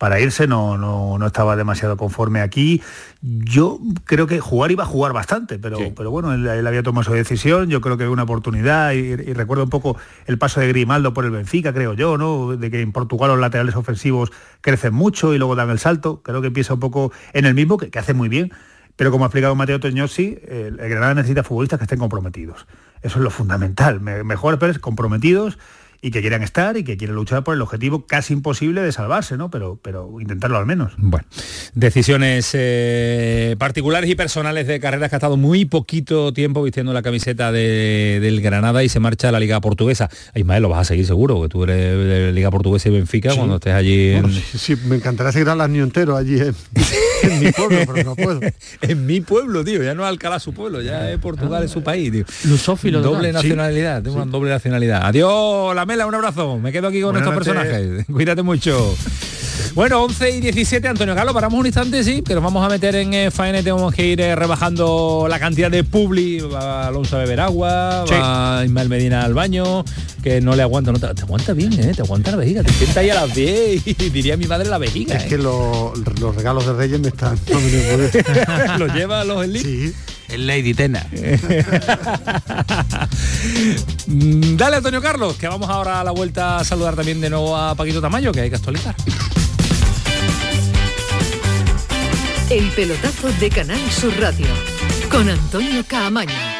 para 0.00 0.18
irse, 0.18 0.46
no, 0.46 0.78
no, 0.78 1.18
no, 1.18 1.26
estaba 1.26 1.56
demasiado 1.56 1.98
conforme 1.98 2.40
aquí. 2.40 2.80
Yo 3.20 3.78
creo 4.06 4.26
que 4.26 4.40
jugar 4.40 4.70
iba 4.70 4.84
a 4.84 4.86
jugar 4.86 5.12
bastante, 5.12 5.58
pero, 5.58 5.76
pero 5.94 6.10
bueno, 6.10 6.32
él, 6.32 6.66
había 6.66 6.82
tomado 6.82 7.04
su 7.04 7.12
decisión, 7.12 7.68
yo 7.68 7.82
creo 7.82 7.98
que 7.98 8.08
una 8.08 8.22
oportunidad 8.22 8.92
y, 8.92 9.14
recuerdo 9.34 9.64
un 9.64 9.68
poco 9.68 9.98
el 10.24 10.38
paso 10.38 10.58
de 10.58 10.68
Grimaldo 10.68 11.12
por 11.12 11.26
el 11.26 11.30
Benfica, 11.30 11.74
creo 11.74 11.92
yo, 11.92 12.16
¿no? 12.16 12.56
De 12.56 12.70
que 12.70 12.80
en 12.80 12.92
Portugal 12.92 13.28
los 13.28 13.40
laterales 13.40 13.76
ofensivos 13.76 14.32
crecen 14.62 14.94
mucho 14.94 15.34
y 15.34 15.38
luego 15.38 15.54
dan 15.54 15.68
el 15.68 15.78
salto, 15.78 16.22
creo 16.22 16.40
que 16.40 16.46
empieza 16.46 16.72
un 16.72 16.80
poco 16.80 17.12
en 17.34 17.44
el 17.44 17.52
mismo, 17.52 17.76
que, 17.76 17.90
hace 17.98 18.14
muy 18.14 18.30
bien, 18.30 18.52
pero 18.96 19.10
como 19.10 19.26
ha 19.26 19.28
explicado 19.28 19.54
Mateo 19.54 19.80
Toñosi, 19.80 20.38
el, 20.48 20.78
Granada 20.78 21.12
necesita 21.12 21.42
futbolistas 21.42 21.78
que 21.78 21.84
estén 21.84 21.98
comprometidos. 21.98 22.66
Eso 23.02 23.18
es 23.18 23.22
lo 23.22 23.30
fundamental, 23.30 24.00
mejor 24.00 24.58
pero 24.58 24.80
comprometidos 24.80 25.58
y 26.02 26.10
que 26.10 26.20
quieran 26.20 26.42
estar 26.42 26.76
y 26.76 26.84
que 26.84 26.96
quieren 26.96 27.14
luchar 27.14 27.44
por 27.44 27.54
el 27.54 27.62
objetivo 27.62 28.06
casi 28.06 28.32
imposible 28.32 28.80
de 28.80 28.92
salvarse, 28.92 29.36
¿no? 29.36 29.50
Pero, 29.50 29.78
pero 29.82 30.20
intentarlo 30.20 30.56
al 30.56 30.66
menos. 30.66 30.92
Bueno, 30.96 31.26
decisiones 31.74 32.50
eh, 32.54 33.56
particulares 33.58 34.08
y 34.08 34.14
personales 34.14 34.66
de 34.66 34.80
carreras 34.80 35.10
que 35.10 35.16
ha 35.16 35.18
estado 35.18 35.36
muy 35.36 35.66
poquito 35.66 36.32
tiempo 36.32 36.62
vistiendo 36.62 36.92
la 36.92 37.02
camiseta 37.02 37.52
del 37.52 38.40
Granada 38.40 38.82
y 38.82 38.88
se 38.88 39.00
marcha 39.00 39.28
a 39.28 39.32
la 39.32 39.40
Liga 39.40 39.60
Portuguesa. 39.60 40.08
Ismael, 40.34 40.62
lo 40.62 40.70
vas 40.70 40.80
a 40.80 40.84
seguir 40.84 41.06
seguro, 41.06 41.42
que 41.42 41.48
tú 41.48 41.64
eres 41.64 41.76
de 41.76 42.32
Liga 42.32 42.50
Portuguesa 42.50 42.88
y 42.88 42.92
Benfica 42.92 43.34
cuando 43.34 43.56
estés 43.56 43.74
allí. 43.74 44.10
En... 44.10 44.30
sí, 44.30 44.76
me 44.86 44.96
encantaría 44.96 45.32
seguir 45.32 45.48
al 45.50 45.60
año 45.60 45.84
entero 45.84 46.16
allí 46.16 46.40
en, 46.40 46.54
mi 47.40 47.52
pueblo, 47.52 47.78
pero 47.86 48.04
no 48.04 48.16
puedo. 48.16 48.40
en 48.80 49.06
mi 49.06 49.20
pueblo, 49.20 49.64
tío, 49.64 49.82
ya 49.82 49.94
no 49.94 50.02
es 50.02 50.08
Alcalá 50.08 50.40
su 50.40 50.54
pueblo, 50.54 50.80
ya 50.80 51.10
es 51.10 51.18
Portugal, 51.18 51.62
es 51.62 51.70
su 51.70 51.82
país, 51.82 52.10
tío. 52.10 52.24
Lusófilo. 52.44 53.02
Doble 53.02 53.32
nacionalidad, 53.32 54.02
tengo 54.02 54.16
una 54.16 54.26
doble 54.26 54.50
nacionalidad. 54.50 55.02
Adiós, 55.04 55.74
la 55.74 55.84
mela, 55.90 56.06
un 56.06 56.14
abrazo. 56.14 56.56
Me 56.58 56.70
quedo 56.70 56.86
aquí 56.86 57.02
con 57.02 57.16
estos 57.16 57.34
personajes. 57.34 58.06
Cuídate 58.12 58.42
mucho. 58.42 58.96
Bueno, 59.74 60.04
11 60.04 60.30
y 60.30 60.40
17, 60.40 60.86
Antonio 60.86 61.14
Carlos, 61.16 61.34
paramos 61.34 61.58
un 61.58 61.66
instante, 61.66 62.02
sí, 62.04 62.22
que 62.22 62.34
nos 62.34 62.42
vamos 62.42 62.64
a 62.64 62.68
meter 62.68 62.94
en 62.94 63.12
eh, 63.12 63.30
faena 63.30 63.58
tenemos 63.58 63.92
que 63.92 64.06
ir 64.06 64.20
eh, 64.20 64.34
rebajando 64.34 65.26
la 65.28 65.38
cantidad 65.38 65.70
de 65.70 65.84
publi, 65.84 66.40
va 66.40 66.86
Alonso 66.86 67.16
a 67.16 67.20
beber 67.20 67.40
agua, 67.40 68.04
va 68.10 68.64
Ismael 68.64 68.88
Medina 68.88 69.22
al 69.22 69.34
baño, 69.34 69.84
que 70.22 70.40
no 70.40 70.56
le 70.56 70.62
aguanta, 70.62 70.92
no 70.92 70.98
te, 70.98 71.06
aguanta 71.06 71.52
bien, 71.52 71.72
¿eh? 71.78 71.92
te 71.94 72.02
aguanta 72.02 72.30
la 72.30 72.38
vejiga, 72.38 72.62
te 72.62 72.72
sienta 72.72 73.00
ahí 73.00 73.10
a 73.10 73.14
las 73.14 73.34
10 73.34 73.86
y 73.86 73.94
diría 74.10 74.36
mi 74.36 74.46
madre 74.46 74.68
la 74.70 74.78
vejiga. 74.78 75.16
Es 75.16 75.24
que 75.24 75.38
los 75.38 75.92
regalos 76.36 76.66
de 76.66 76.72
Reyes 76.72 77.00
me 77.00 77.08
están... 77.08 77.38
¿Los 78.78 78.94
lleva 78.94 79.24
los 79.24 79.44
Elite? 79.44 79.68
Sí. 79.68 79.94
El 80.32 80.46
Lady 80.46 80.74
Tena. 80.74 81.06
Dale, 84.06 84.76
Antonio 84.76 85.02
Carlos, 85.02 85.36
que 85.36 85.48
vamos 85.48 85.68
ahora 85.68 86.00
a 86.00 86.04
la 86.04 86.10
vuelta 86.10 86.58
a 86.58 86.64
saludar 86.64 86.94
también 86.94 87.20
de 87.20 87.30
nuevo 87.30 87.56
a 87.56 87.74
Paquito 87.74 88.00
Tamayo, 88.00 88.32
que 88.32 88.40
hay 88.40 88.50
que 88.50 88.56
actualizar. 88.56 88.94
El 92.50 92.68
pelotazo 92.70 93.28
de 93.38 93.50
Canal 93.50 93.80
Sur 93.92 94.12
Radio 94.18 94.46
con 95.10 95.28
Antonio 95.28 95.84
Caamaño. 95.86 96.59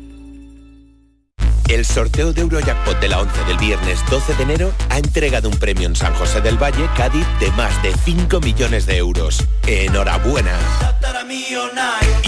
El 1.71 1.85
sorteo 1.85 2.33
de 2.33 2.41
Eurojackpot 2.41 2.99
de 2.99 3.07
la 3.07 3.21
11 3.21 3.45
del 3.45 3.57
viernes 3.57 4.03
12 4.09 4.35
de 4.35 4.43
enero 4.43 4.73
ha 4.89 4.97
entregado 4.97 5.47
un 5.47 5.55
premio 5.55 5.87
en 5.87 5.95
San 5.95 6.13
José 6.15 6.41
del 6.41 6.61
Valle, 6.61 6.89
Cádiz, 6.97 7.25
de 7.39 7.49
más 7.51 7.81
de 7.81 7.93
5 7.93 8.41
millones 8.41 8.85
de 8.85 8.97
euros. 8.97 9.41
¡Enhorabuena! 9.65 10.59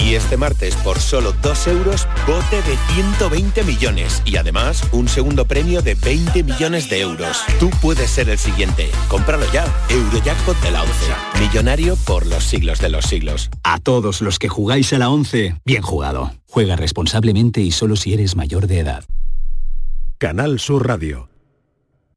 Y 0.02 0.14
este 0.14 0.38
martes, 0.38 0.74
por 0.76 0.98
solo 0.98 1.34
2 1.42 1.66
euros, 1.66 2.08
bote 2.26 2.56
de 2.62 2.74
120 2.94 3.64
millones. 3.64 4.22
Y 4.24 4.36
además, 4.36 4.82
un 4.92 5.08
segundo 5.08 5.44
premio 5.44 5.82
de 5.82 5.94
20 5.94 6.42
millones 6.42 6.88
de 6.88 7.02
euros. 7.02 7.42
Tú 7.60 7.68
puedes 7.82 8.08
ser 8.08 8.30
el 8.30 8.38
siguiente. 8.38 8.90
Cómpralo 9.08 9.44
ya. 9.52 9.66
Eurojackpot 9.90 10.58
de 10.62 10.70
la 10.70 10.82
11. 10.82 10.94
Millonario 11.40 11.96
por 12.06 12.24
los 12.24 12.44
siglos 12.44 12.80
de 12.80 12.88
los 12.88 13.04
siglos. 13.04 13.50
A 13.62 13.78
todos 13.78 14.22
los 14.22 14.38
que 14.38 14.48
jugáis 14.48 14.94
a 14.94 14.98
la 14.98 15.10
11, 15.10 15.56
bien 15.66 15.82
jugado. 15.82 16.32
Juega 16.48 16.76
responsablemente 16.76 17.60
y 17.60 17.72
solo 17.72 17.96
si 17.96 18.14
eres 18.14 18.36
mayor 18.36 18.66
de 18.66 18.78
edad. 18.78 19.04
Canal 20.18 20.60
Sur 20.60 20.86
Radio. 20.86 21.28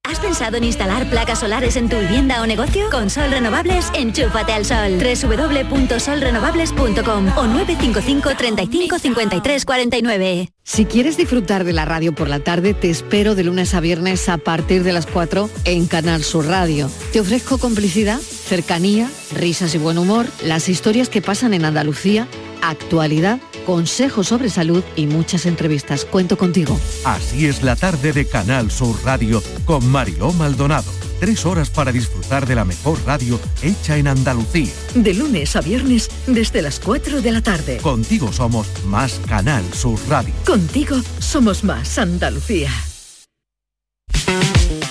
¿Has 0.04 0.20
pensado 0.20 0.58
en 0.58 0.64
instalar 0.64 1.10
placas 1.10 1.40
solares 1.40 1.76
en 1.76 1.90
tu 1.90 1.98
vivienda 1.98 2.42
o 2.42 2.46
negocio? 2.46 2.90
Con 2.92 3.10
Sol 3.10 3.32
Renovables, 3.32 3.92
enchúfate 3.94 4.54
al 4.54 4.66
sol. 4.66 5.00
www.solrenovables.com 5.00 7.28
o 7.38 7.48
955 7.48 8.30
35 8.38 9.00
53 9.00 9.66
49. 9.66 10.50
Si 10.64 10.86
quieres 10.86 11.18
disfrutar 11.18 11.64
de 11.66 11.74
la 11.74 11.86
radio 11.86 12.14
por 12.14 12.30
la 12.30 12.40
tarde, 12.40 12.74
te 12.74 12.90
espero 12.90 13.36
de 13.36 13.44
lunes 13.44 13.74
a 13.74 13.80
viernes 13.80 14.30
a 14.30 14.38
partir 14.38 14.84
de 14.84 14.94
las 14.94 15.08
4 15.08 15.50
en 15.66 15.88
Canal 15.88 16.24
Sur 16.24 16.46
Radio. 16.46 16.90
Te 17.12 17.20
ofrezco 17.20 17.58
complicidad, 17.58 18.20
cercanía, 18.20 19.10
risas 19.34 19.74
y 19.76 19.80
buen 19.80 19.98
humor, 19.98 20.28
las 20.44 20.70
historias 20.70 21.10
que 21.10 21.22
pasan 21.22 21.54
en 21.54 21.66
Andalucía, 21.66 22.28
actualidad 22.62 23.40
consejos 23.66 24.28
sobre 24.28 24.50
salud 24.50 24.84
y 24.96 25.08
muchas 25.08 25.46
entrevistas. 25.46 26.06
Cuento 26.06 26.38
contigo. 26.38 26.80
Así 27.04 27.48
es 27.48 27.64
la 27.64 27.76
tarde 27.76 28.14
de 28.14 28.26
Canal 28.26 28.72
Sur 28.72 28.96
Radio 29.04 29.44
con 29.66 29.86
Mariló 29.88 30.32
Maldonado. 30.32 30.90
Tres 31.20 31.46
horas 31.46 31.70
para 31.70 31.92
disfrutar 31.92 32.46
de 32.46 32.56
la 32.56 32.64
mejor 32.64 32.98
radio 33.06 33.40
hecha 33.62 33.98
en 33.98 34.08
Andalucía. 34.08 34.72
De 34.94 35.14
lunes 35.14 35.56
a 35.56 35.62
viernes 35.62 36.10
desde 36.28 36.62
las 36.62 36.80
4 36.80 37.22
de 37.22 37.32
la 37.32 37.42
tarde. 37.42 37.78
Contigo 37.78 38.32
somos 38.32 38.68
más 38.86 39.20
Canal 39.28 39.64
Sur 39.74 40.00
Radio. 40.08 40.34
Contigo 40.46 40.96
somos 41.20 41.64
más 41.64 41.98
Andalucía. 41.98 42.72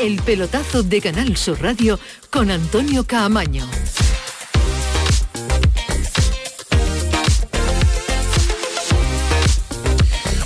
El 0.00 0.20
pelotazo 0.20 0.82
de 0.82 1.00
Canal 1.00 1.36
Sur 1.36 1.62
Radio 1.62 1.98
con 2.30 2.50
Antonio 2.50 3.04
Caamaño. 3.04 3.66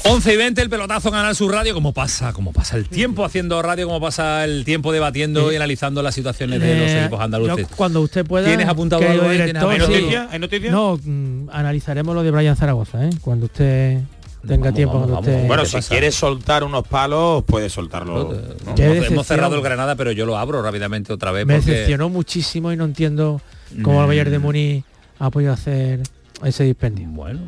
11 0.05 0.33
y 0.33 0.37
20, 0.37 0.63
el 0.63 0.71
pelotazo 0.71 1.11
Canal 1.11 1.35
Sur 1.37 1.53
Radio, 1.53 1.75
como 1.75 1.93
pasa, 1.93 2.33
como 2.33 2.53
pasa 2.53 2.77
el 2.77 2.89
tiempo 2.89 3.25
haciendo 3.25 3.61
radio, 3.61 3.87
como 3.87 4.01
pasa 4.01 4.45
el 4.45 4.65
tiempo 4.65 4.93
debatiendo 4.93 5.53
y 5.53 5.57
analizando 5.57 6.03
las 6.03 6.15
situaciones 6.15 6.61
de 6.61 6.75
los 6.79 6.89
Eh, 6.89 7.01
equipos 7.03 7.21
andaluces. 7.21 7.69
yo 7.69 7.77
cuando 7.77 8.01
usted 8.01 8.25
pueda. 8.25 8.47
¿Tienes 8.47 8.67
apuntado 8.67 9.03
algo 9.09 9.29
ahí? 9.29 9.37
¿Tienes. 9.43 9.63
¿Hay 9.63 9.79
noticias? 9.79 10.29
¿Hay 10.33 10.39
noticias? 10.39 10.73
No, 10.73 10.99
mm, 11.03 11.49
analizaremos 11.53 12.15
lo 12.15 12.23
de 12.23 12.31
Brian 12.31 12.57
Zaragoza, 12.57 13.05
¿eh? 13.07 13.11
Cuando 13.21 13.47
usted 13.47 14.01
tenga 14.47 14.57
Vamos, 14.65 14.75
tiempo, 14.75 15.01
vamos, 15.01 15.19
usted... 15.21 15.47
Bueno, 15.47 15.65
si 15.67 15.79
quieres 15.83 16.15
soltar 16.15 16.65
unos 16.65 16.87
palos, 16.89 17.45
puedes 17.45 17.71
soltarlo. 17.73 18.35
Hemos, 18.79 19.27
cerrado 19.27 19.55
el 19.57 19.63
Granada, 19.63 19.97
pero 19.97 20.13
yo 20.13 20.25
lo 20.25 20.39
abro 20.39 20.63
rápidamente 20.63 21.13
otra 21.13 21.31
vez. 21.31 21.45
Me 21.47 21.57
porque- 21.57 21.71
decepcionó 21.73 22.09
muchísimo 22.09 22.73
y 22.73 22.77
no 22.77 22.85
entiendo 22.87 23.41
cómo 23.83 24.01
el 24.01 24.07
Bayern 24.09 24.31
de 24.31 24.39
Muni 24.39 24.85
ha 25.19 25.31
podido 25.31 25.53
hacer 25.53 26.01
ese 26.43 26.65
dispendio. 26.65 27.07
Bueno. 27.11 27.41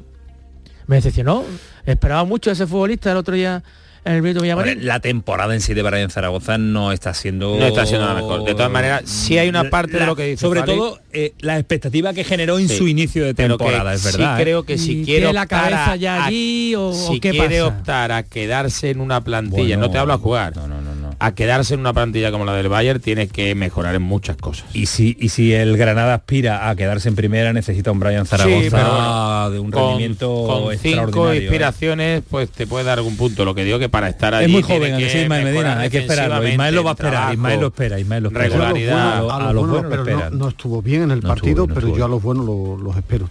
Me 0.87 0.97
decepcionó. 0.97 1.45
Esperaba 1.87 2.25
mucho 2.25 2.51
a 2.51 2.53
ese 2.55 2.67
futbolista 2.67 3.11
el 3.11 3.17
otro 3.17 3.35
día 3.35 3.63
en 4.05 4.15
el. 4.27 4.37
Hombre, 4.53 4.75
la 4.77 4.99
temporada 4.99 5.55
en 5.55 5.61
sí 5.61 5.75
de 5.75 5.83
Brian 5.83 6.11
Zaragoza 6.11 6.59
no 6.59 6.91
está 6.91 7.15
siendo 7.15 7.57
No 7.57 7.67
está 7.67 7.87
siendo 7.87 8.05
la 8.07 8.15
mejor. 8.15 8.43
De 8.45 8.53
todas 8.55 8.71
maneras, 8.71 9.03
sí 9.07 9.39
hay 9.39 9.49
una 9.49 9.71
parte 9.71 9.97
de 9.99 10.07
lo 10.07 10.17
que 10.17 10.25
dice 10.27 10.41
sobre 10.41 10.59
Fali. 10.61 10.73
todo 10.77 10.99
eh, 11.13 11.35
la 11.39 11.57
expectativa 11.59 12.13
que 12.13 12.25
generó 12.25 12.59
en 12.59 12.69
Sí. 12.69 12.79
su 12.79 12.89
inicio 12.89 13.25
de 13.25 13.33
temporada 13.35 13.95
es 13.95 14.01
sí 14.01 14.17
verdad 14.19 14.41
¿eh? 14.41 14.43
creo 14.43 14.65
que 14.65 14.77
si 14.79 15.03
¿Y 15.03 15.05
quiere 15.05 15.21
tiene 15.21 15.33
la 15.35 15.43
optar 15.43 15.61
cabeza 15.71 15.93
a- 15.93 15.97
ya 15.97 16.17
a- 16.23 16.27
allí 16.27 16.75
o- 16.75 16.93
si 16.93 17.07
o 17.19 17.21
qué 17.21 17.31
quiere 17.31 17.61
pasa? 17.61 17.67
optar 17.67 18.13
a 18.13 18.23
quedarse 18.25 18.91
en 18.91 19.01
una 19.01 19.23
plantilla, 19.23 19.63
Bueno, 19.77 19.87
no 19.87 19.91
te 19.91 19.99
hablo 19.99 20.15
a 20.15 20.19
jugar, 20.19 20.57
no, 20.57 20.67
no, 20.67 20.81
no, 20.81 20.82
no. 20.82 20.82
A 21.25 21.35
quedarse 21.35 21.75
en 21.75 21.81
una 21.81 21.93
plantilla 21.93 22.31
como 22.33 22.45
la 22.45 22.55
del 22.55 22.69
Bayern, 22.69 23.01
tienes 23.01 23.31
que 23.31 23.55
mejorar 23.55 23.95
en 23.95 24.03
muchas 24.03 24.37
cosas. 24.37 24.67
y 24.75 24.87
si 24.87 25.17
y 25.21 25.29
si 25.29 25.53
el 25.55 25.77
Granada 25.77 26.15
aspira 26.15 26.69
a 26.69 26.77
quedarse 26.77 27.09
en 27.09 27.15
primera 27.17 27.53
necesita 27.53 27.91
un 27.93 28.01
Brian 28.01 28.27
Zaragoza 28.27 28.61
Sí, 28.63 28.69
pero 28.71 28.91
bueno, 28.93 29.51
de 29.51 29.59
un 29.61 29.71
con- 29.71 29.83
rendimiento 29.89 30.29
con 30.47 30.59
cinco 30.59 30.73
extraordinario 30.73 31.33
¿eh? 31.33 31.37
inspiraciones, 31.45 32.23
pues 32.31 32.51
te 32.51 32.67
puede 32.67 32.85
dar 32.85 32.99
algún 32.99 33.17
punto. 33.17 33.45
Lo 33.45 33.55
que 33.55 33.65
digo 33.65 33.79
que 33.79 33.89
para 33.89 34.09
estar 34.09 34.35
allí 34.35 34.47
es 34.47 34.51
muy 34.53 34.63
tiene 34.63 34.87
joven, 34.91 34.99
que 34.99 35.11
sí, 35.11 35.19
Ismael 35.19 35.45
Medina, 35.45 35.79
hay 35.81 35.91
que 35.91 35.99
esperarlo. 35.99 36.47
Ismael 36.49 36.75
lo 36.75 36.85
va 36.85 36.91
a 36.91 36.93
esperar, 36.95 37.13
trabajo, 37.13 37.33
Ismael 37.35 37.61
lo 37.61 37.67
espera, 37.69 38.01
Ismael 38.01 38.23
lo 38.23 38.29
espera. 38.31 38.45
regularidad. 38.49 39.17
A 39.19 39.21
los 39.21 39.33
a 39.33 39.37
buenos 39.37 39.55
los 39.55 39.69
buenos, 39.69 39.97
lo 39.97 40.05
pero 40.05 40.31
no, 40.31 40.49
estuvo 40.49 40.83
bien 40.83 41.03
en 41.03 41.11
el 41.13 41.21
No 41.21 41.29
partido, 41.29 41.51
estuvo 41.51 41.67
bien, 41.67 41.69
no 41.69 41.75
pero 41.75 41.87
estuvo 41.87 41.99
yo 41.99 42.05
a 42.05 42.09
los 42.09 42.23
buenos 42.23 42.47
lo- 42.47 42.77
los 42.79 42.97
espero. 42.97 43.29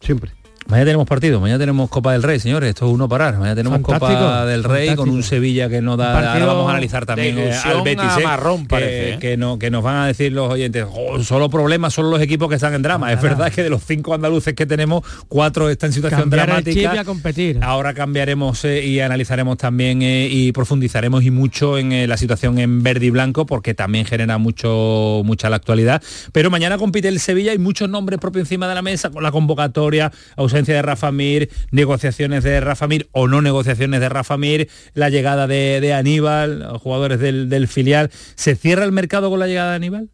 Siempre. 0.00 0.30
Mañana 0.68 0.84
tenemos 0.84 1.06
partido, 1.06 1.40
mañana 1.40 1.58
tenemos 1.58 1.88
Copa 1.88 2.12
del 2.12 2.22
Rey, 2.22 2.38
señores, 2.40 2.68
esto 2.68 2.86
es 2.86 2.92
uno 2.92 3.08
parar. 3.08 3.38
Mañana 3.38 3.54
tenemos 3.56 3.80
Fantástico, 3.80 4.20
Copa 4.20 4.44
del 4.44 4.64
Rey 4.64 4.94
con 4.96 5.08
un. 5.08 5.22
Sevilla 5.22 5.70
que 5.70 5.80
no 5.80 5.96
da. 5.96 6.32
Ahora 6.34 6.44
vamos 6.44 6.66
a 6.68 6.72
analizar 6.72 7.06
también 7.06 7.38
eh, 7.38 7.54
al 7.64 7.80
Betis, 7.82 8.04
a 8.04 8.20
eh, 8.20 8.24
marrón, 8.24 8.66
parece, 8.66 9.14
¿eh? 9.14 9.18
que 9.18 9.38
no, 9.38 9.58
que 9.58 9.70
nos 9.70 9.82
van 9.82 9.96
a 9.96 10.06
decir 10.06 10.30
los 10.30 10.52
oyentes, 10.52 10.84
"Oh, 10.94 11.22
solo 11.22 11.48
problemas 11.48 11.94
son 11.94 12.10
los 12.10 12.20
equipos 12.20 12.50
que 12.50 12.56
están 12.56 12.74
en 12.74 12.82
drama. 12.82 13.10
es 13.10 13.22
verdad 13.22 13.50
que 13.50 13.62
de 13.62 13.70
los 13.70 13.82
cinco 13.82 14.12
andaluces 14.12 14.52
que 14.52 14.66
tenemos, 14.66 15.04
cuatro 15.28 15.70
están 15.70 15.88
en 15.88 15.94
situación 15.94 16.24
el 16.24 16.30
dramática. 16.30 16.94
y 16.94 16.98
a 16.98 17.04
competir. 17.04 17.58
Ahora 17.62 17.94
cambiaremos 17.94 18.62
eh, 18.66 18.84
y 18.84 19.00
analizaremos 19.00 19.56
también 19.56 20.00
y 20.02 20.52
profundizaremos 20.52 21.24
y 21.24 21.30
mucho 21.30 21.78
en 21.78 22.06
la 22.06 22.18
situación 22.18 22.58
en 22.58 22.82
verde 22.82 23.06
y 23.06 23.10
blanco 23.10 23.46
porque 23.46 23.72
también 23.72 24.04
genera 24.04 24.36
mucho 24.36 25.22
mucha 25.24 25.48
la 25.48 25.56
actualidad. 25.56 26.02
Pero 26.32 26.50
mañana 26.50 26.76
compite 26.76 27.08
el 27.08 27.20
Sevilla 27.20 27.54
y 27.54 27.58
muchos 27.58 27.88
nombres 27.88 28.20
propios 28.20 28.42
encima 28.42 28.68
de 28.68 28.74
la 28.74 28.82
mesa 28.82 29.08
con 29.08 29.22
la 29.22 29.30
convocatoria, 29.30 30.12
ausencia 30.36 30.57
de 30.66 30.82
Rafa 30.82 31.12
Mir, 31.12 31.50
negociaciones 31.70 32.44
de 32.44 32.60
Rafa 32.60 32.86
Mir 32.86 33.08
o 33.12 33.28
no 33.28 33.42
negociaciones 33.42 34.00
de 34.00 34.08
Rafa 34.08 34.36
Mir, 34.36 34.68
la 34.94 35.10
llegada 35.10 35.46
de, 35.46 35.80
de 35.80 35.94
Aníbal, 35.94 36.78
jugadores 36.78 37.20
del, 37.20 37.48
del 37.48 37.68
filial. 37.68 38.10
¿Se 38.34 38.56
cierra 38.56 38.84
el 38.84 38.92
mercado 38.92 39.30
con 39.30 39.38
la 39.38 39.46
llegada 39.46 39.70
de 39.70 39.76
Aníbal? 39.76 40.10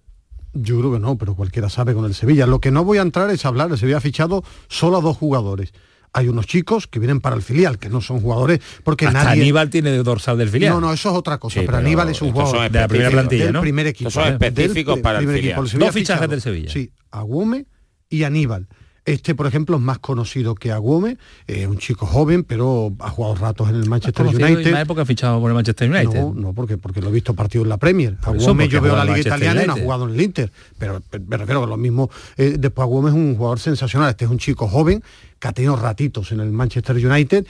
Yo 0.53 0.79
creo 0.79 0.93
que 0.93 1.01
no, 1.01 1.19
pero 1.19 1.35
cualquiera 1.35 1.69
sabe 1.69 1.95
con 1.95 2.05
el 2.05 2.15
Sevilla. 2.15 2.47
Lo 2.47 2.61
que 2.61 2.71
no 2.71 2.85
voy 2.85 2.99
a 2.99 3.03
entrar 3.03 3.31
es 3.31 3.45
hablar, 3.45 3.71
el 3.71 3.79
Sevilla 3.79 3.97
ha 3.97 4.01
fichado 4.01 4.45
solo 4.69 4.99
a 4.99 5.01
dos 5.01 5.17
jugadores 5.17 5.73
hay 6.15 6.29
unos 6.29 6.47
chicos 6.47 6.87
que 6.87 7.01
vienen 7.01 7.21
para 7.21 7.35
el 7.35 7.43
filial, 7.43 7.79
que 7.79 7.91
no 7.91 8.01
son 8.01 8.21
jugadores, 8.21 8.61
porque 8.85 9.07
Hasta 9.07 9.25
nadie... 9.25 9.43
Aníbal 9.43 9.69
tiene 9.69 9.91
dorsal 9.99 10.39
del 10.39 10.49
filial. 10.49 10.73
No, 10.73 10.81
no, 10.81 10.93
eso 10.93 11.11
es 11.11 11.17
otra 11.17 11.39
cosa, 11.39 11.61
pero, 11.61 11.77
Aníbal 11.77 12.09
es 12.09 12.23
un 12.23 12.31
jugador 12.31 12.71
de 12.71 12.79
la 12.79 12.89
primera 12.89 13.11
plantilla, 13.11 13.45
del 13.47 13.53
¿no? 13.53 13.61
primer 13.61 13.89
equipo. 13.89 14.11
Son 14.11 14.33
específicos 14.33 14.95
del, 14.95 15.03
para 15.03 15.19
el 15.19 15.27
filial. 15.27 15.45
equipo. 15.45 15.67
Sevilla 15.67 15.87
Dos 15.87 15.89
ha 15.89 15.99
fichajes 15.99 16.31
del 16.31 16.41
Sevilla. 16.41 16.73
Sí, 16.73 16.93
Aguome 17.11 17.67
y 18.09 18.23
Aníbal. 18.23 18.69
Este, 19.05 19.35
por 19.35 19.47
ejemplo, 19.47 19.77
es 19.77 19.83
más 19.83 19.99
conocido 19.99 20.55
que 20.55 20.73
Aguome, 20.73 21.19
es 21.47 21.67
un 21.67 21.77
chico 21.77 22.07
joven, 22.07 22.43
pero 22.43 22.95
ha 23.01 23.11
jugado 23.11 23.35
ratos 23.35 23.69
en 23.69 23.77
el 23.77 23.89
Manchester 23.89 24.27
United. 24.27 24.67
En 24.67 24.73
la 24.73 24.81
época 24.81 25.03
ha 25.03 25.05
fichado 25.05 25.41
por 25.41 25.51
el 25.51 25.55
Manchester 25.55 25.91
United. 25.91 26.21
No, 26.21 26.33
no, 26.35 26.53
porque, 26.55 26.79
porque 26.79 27.03
lo 27.03 27.09
he 27.09 27.13
visto 27.13 27.35
partido 27.35 27.65
en 27.65 27.69
la 27.69 27.77
Premier. 27.77 28.17
Por 28.17 28.39
porque 28.39 28.69
yo 28.69 28.81
veo 28.81 28.97
la 28.97 29.05
Liga 29.05 29.19
Italiana 29.19 29.63
y 29.63 29.67
no 29.67 29.75
ha 29.75 29.79
jugado 29.79 30.09
en 30.09 30.15
el 30.15 30.21
Inter. 30.23 30.51
Pero 30.79 31.03
me 31.27 31.37
refiero 31.37 31.65
a 31.65 31.67
lo 31.67 31.77
mismo. 31.77 32.11
eh, 32.39 32.57
después 32.59 32.85
Aguome 32.85 33.11
es 33.11 33.15
un 33.15 33.37
jugador 33.37 33.61
sensacional. 33.61 34.11
Este 34.11 34.25
es 34.25 34.31
un 34.31 34.39
chico 34.39 34.69
joven 34.69 35.03
que 35.39 35.49
ha 35.49 35.53
tenido 35.53 35.77
ratitos 35.77 36.33
en 36.33 36.41
el 36.41 36.51
Manchester 36.51 36.97
United 36.97 37.47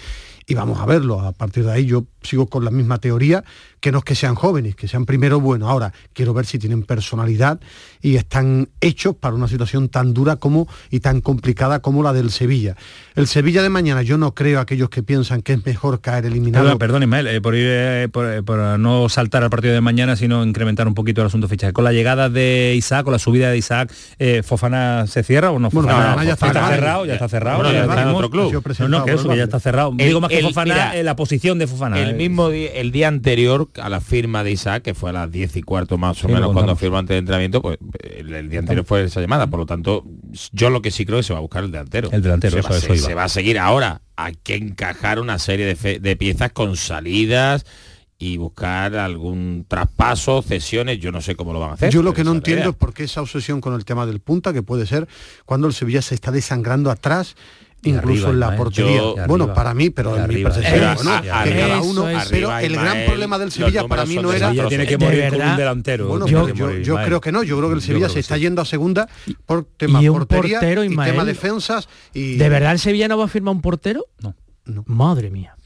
y 0.47 0.55
vamos 0.55 0.81
a 0.81 0.87
verlo. 0.87 1.21
A 1.21 1.33
partir 1.33 1.65
de 1.65 1.73
ahí 1.73 1.87
yo 1.87 2.05
sigo 2.23 2.47
con 2.47 2.65
la 2.65 2.71
misma 2.71 2.99
teoría, 2.99 3.45
que 3.85 3.93
no 3.93 3.99
es 3.99 4.05
que 4.05 4.15
sean 4.15 4.35
jóvenes, 4.35 4.75
que 4.77 4.89
sean 4.89 5.05
primero 5.05 5.41
buenos. 5.41 5.69
Ahora, 5.69 5.93
quiero 6.15 6.33
ver 6.33 6.47
si 6.47 6.59
tienen 6.59 6.85
personalidad 6.85 7.61
y 8.01 8.17
están 8.17 8.71
hechos 8.81 9.15
para 9.15 9.35
una 9.35 9.47
situación 9.47 9.91
tan 9.91 10.15
dura 10.15 10.37
como 10.37 10.67
y 10.91 11.01
tan 11.01 11.21
complicada 11.21 11.81
como 11.81 12.03
la 12.03 12.15
del 12.15 12.31
Sevilla. 12.31 12.77
El 13.15 13.27
Sevilla 13.27 13.63
de 13.63 13.69
mañana, 13.69 14.01
yo 14.01 14.17
no 14.17 14.35
creo 14.35 14.59
a 14.59 14.63
aquellos 14.63 14.89
que 14.89 15.03
piensan 15.03 15.43
que 15.43 15.53
es 15.53 15.67
mejor 15.67 16.01
caer 16.01 16.25
eliminado. 16.25 16.65
Perdón, 16.65 16.79
perdón 16.79 17.03
Ismael, 17.03 17.27
eh, 17.27 17.41
por, 17.43 17.55
ir, 17.55 17.67
eh, 17.69 18.09
por, 18.11 18.25
eh, 18.33 18.43
por 18.43 18.59
no 18.79 19.11
saltar 19.11 19.43
al 19.43 19.51
partido 19.51 19.75
de 19.75 19.83
mañana, 19.83 20.17
sino 20.17 20.43
incrementar 20.43 20.89
un 20.89 20.95
poquito 20.95 21.21
el 21.21 21.27
asunto 21.27 21.47
fichaje. 21.47 21.75
Con 21.75 21.85
la 21.85 21.93
llegada 21.93 22.31
de 22.31 22.73
Isaac, 22.79 23.05
con 23.05 23.13
la 23.13 23.19
subida 23.19 23.51
de 23.51 23.59
Isaac, 23.59 23.93
eh, 24.19 24.43
¿Fofana 24.43 25.07
se 25.07 25.23
cierra 25.23 25.51
o 25.51 25.59
no? 25.59 25.69
Bueno, 25.69 25.91
Fofana, 25.91 26.05
Fofana 26.13 26.25
ya 26.25 26.33
está 26.33 26.69
cerrado, 26.71 27.05
ya 27.05 27.13
está 27.13 27.29
cerrado. 27.29 27.57
Bueno, 27.59 27.71
ya 27.73 27.77
ya 27.77 27.83
está 27.83 27.93
en 27.93 27.99
tenemos- 28.01 28.17
otro 28.17 28.31
club. 28.31 28.45
No, 28.45 28.89
no, 28.89 29.05
que 29.05 29.13
por 29.13 29.21
eso, 29.21 29.27
el 29.27 29.31
que 29.33 29.37
ya 29.37 29.45
está 29.45 29.61
cerrado. 29.61 29.91
El- 29.99 30.07
Digo 30.07 30.23
más 30.23 30.31
que 30.31 30.39
el- 30.39 30.45
Fofana, 30.47 30.75
mira, 30.75 30.97
eh, 30.97 31.03
la 31.05 31.17
posición 31.17 31.59
de 31.59 31.67
Fofana. 31.67 32.01
El 32.01 32.15
mismo 32.17 32.49
día, 32.49 32.71
el 32.73 32.91
día 32.93 33.09
anterior 33.09 33.69
a 33.81 33.89
la 33.89 34.01
firma 34.01 34.43
de 34.45 34.53
Isaac, 34.53 34.83
que 34.83 34.95
fue 34.95 35.11
a 35.11 35.13
las 35.13 35.31
10 35.31 35.57
y 35.57 35.63
cuarto 35.63 35.99
más 35.99 36.23
o 36.25 36.29
Sí, 36.29 36.33
menos 36.33 36.53
cuando 36.53 36.77
firmó 36.77 36.99
antes 36.99 37.15
del 37.15 37.19
entrenamiento, 37.21 37.61
pues 37.63 37.79
el, 38.03 38.33
el 38.35 38.49
día 38.49 38.61
anterior 38.61 38.85
fue 38.85 39.05
esa 39.05 39.21
llamada. 39.21 39.47
Por 39.49 39.61
lo 39.61 39.67
tanto, 39.67 40.05
yo 40.53 40.71
lo 40.71 40.83
que 40.83 40.91
sí 40.91 41.05
creo 41.07 41.19
es 41.19 41.25
que 41.25 41.29
se 41.29 41.33
va 41.33 41.39
a 41.39 41.43
buscar 41.43 41.65
el 41.65 41.71
delantero. 41.71 42.09
El 42.13 42.23
delantero, 42.23 42.53
se, 42.55 42.59
eso, 42.61 42.69
va, 42.69 42.75
a 42.75 42.79
eso 42.79 42.87
se- 42.89 42.97
iba. 42.99 43.07
se 43.09 43.15
va 43.15 43.25
a 43.25 43.29
seguir 43.29 43.59
ahora. 43.59 44.01
Hay 44.17 44.35
que 44.43 44.55
encajar 44.57 45.19
una 45.19 45.39
serie 45.39 45.67
de, 45.67 45.77
fe- 45.77 45.99
de 46.01 46.17
piezas 46.17 46.53
con 46.53 46.77
salidas 46.77 47.65
y 48.17 48.37
buscar 48.37 48.95
algún 48.97 49.67
traspaso, 49.69 50.41
cesiones, 50.41 50.99
yo 51.01 51.11
no 51.11 51.21
sé 51.21 51.35
cómo 51.35 51.53
lo 51.53 51.59
van 51.61 51.71
a 51.71 51.73
hacer. 51.75 51.91
Yo 51.93 52.03
lo 52.03 52.15
que 52.15 52.23
no 52.25 52.33
entiendo 52.33 52.63
idea. 52.63 52.71
es 52.71 52.77
por 52.77 52.95
qué 52.95 53.05
esa 53.05 53.21
obsesión 53.21 53.61
con 53.61 53.75
el 53.75 53.85
tema 53.85 54.07
del 54.07 54.21
punta, 54.21 54.53
que 54.53 54.63
puede 54.63 54.87
ser 54.87 55.09
cuando 55.45 55.67
el 55.67 55.75
Sevilla 55.75 56.01
se 56.01 56.15
está 56.15 56.31
desangrando 56.31 56.91
atrás, 56.93 57.35
incluso 57.85 58.29
arriba, 58.29 58.31
en 58.31 58.41
la 58.41 58.57
portería. 58.57 58.97
Yo- 58.97 59.15
bueno, 59.27 59.45
arriba. 59.45 59.55
para 59.55 59.75
mí, 59.75 59.91
pero 59.91 60.17
en 60.17 60.29
mi 60.29 60.43
percepción, 60.43 60.75
Pero 60.75 60.95
bueno, 60.95 61.11
a- 61.13 61.23
que 61.23 61.31
arriba, 61.31 61.57
cada 61.69 61.81
uno, 61.83 62.09
eso 62.09 62.29
pero 62.31 62.51
Arriba, 62.51 62.63
el 62.63 62.73
gran 62.85 63.07
problema 63.07 63.39
del 63.39 63.51
Sevilla 63.53 63.87
para 63.87 64.05
mí 64.07 64.17
no 64.17 64.33
era. 64.33 64.47
Sevilla 64.49 64.69
tiene 64.69 64.87
que 64.87 64.99
morir 64.99 65.29
con 65.31 65.41
un 65.43 65.57
delantero. 65.57 66.09
Bueno, 66.09 66.27
yo, 66.27 66.49
yo- 66.49 66.67
morir, 66.67 66.83
yo 66.83 66.97
creo 66.97 67.21
que 67.21 67.33
no, 67.33 67.43
yo 67.43 67.57
creo 67.59 67.69
que 67.69 67.75
el 67.77 67.83
Sevilla 67.83 68.09
se 68.09 68.21
está 68.21 68.35
sí. 68.37 68.43
yendo 68.43 68.63
a 68.63 68.65
segunda 68.65 69.09
por 69.47 69.65
tema 69.65 70.03
y 70.03 70.09
portería 70.09 70.59
portero, 70.61 70.85
y 70.85 70.97
tema 70.97 71.25
defensas 71.25 71.89
y 72.13 72.37
¿De 72.37 72.49
verdad 72.49 72.73
el 72.73 72.79
Sevilla 72.79 73.09
no 73.09 73.19
va 73.19 73.25
a 73.25 73.29
firmar 73.29 73.55
un 73.55 73.61
portero? 73.61 74.05
No. 74.21 74.35
Madre 74.87 75.31
mía. 75.31 75.57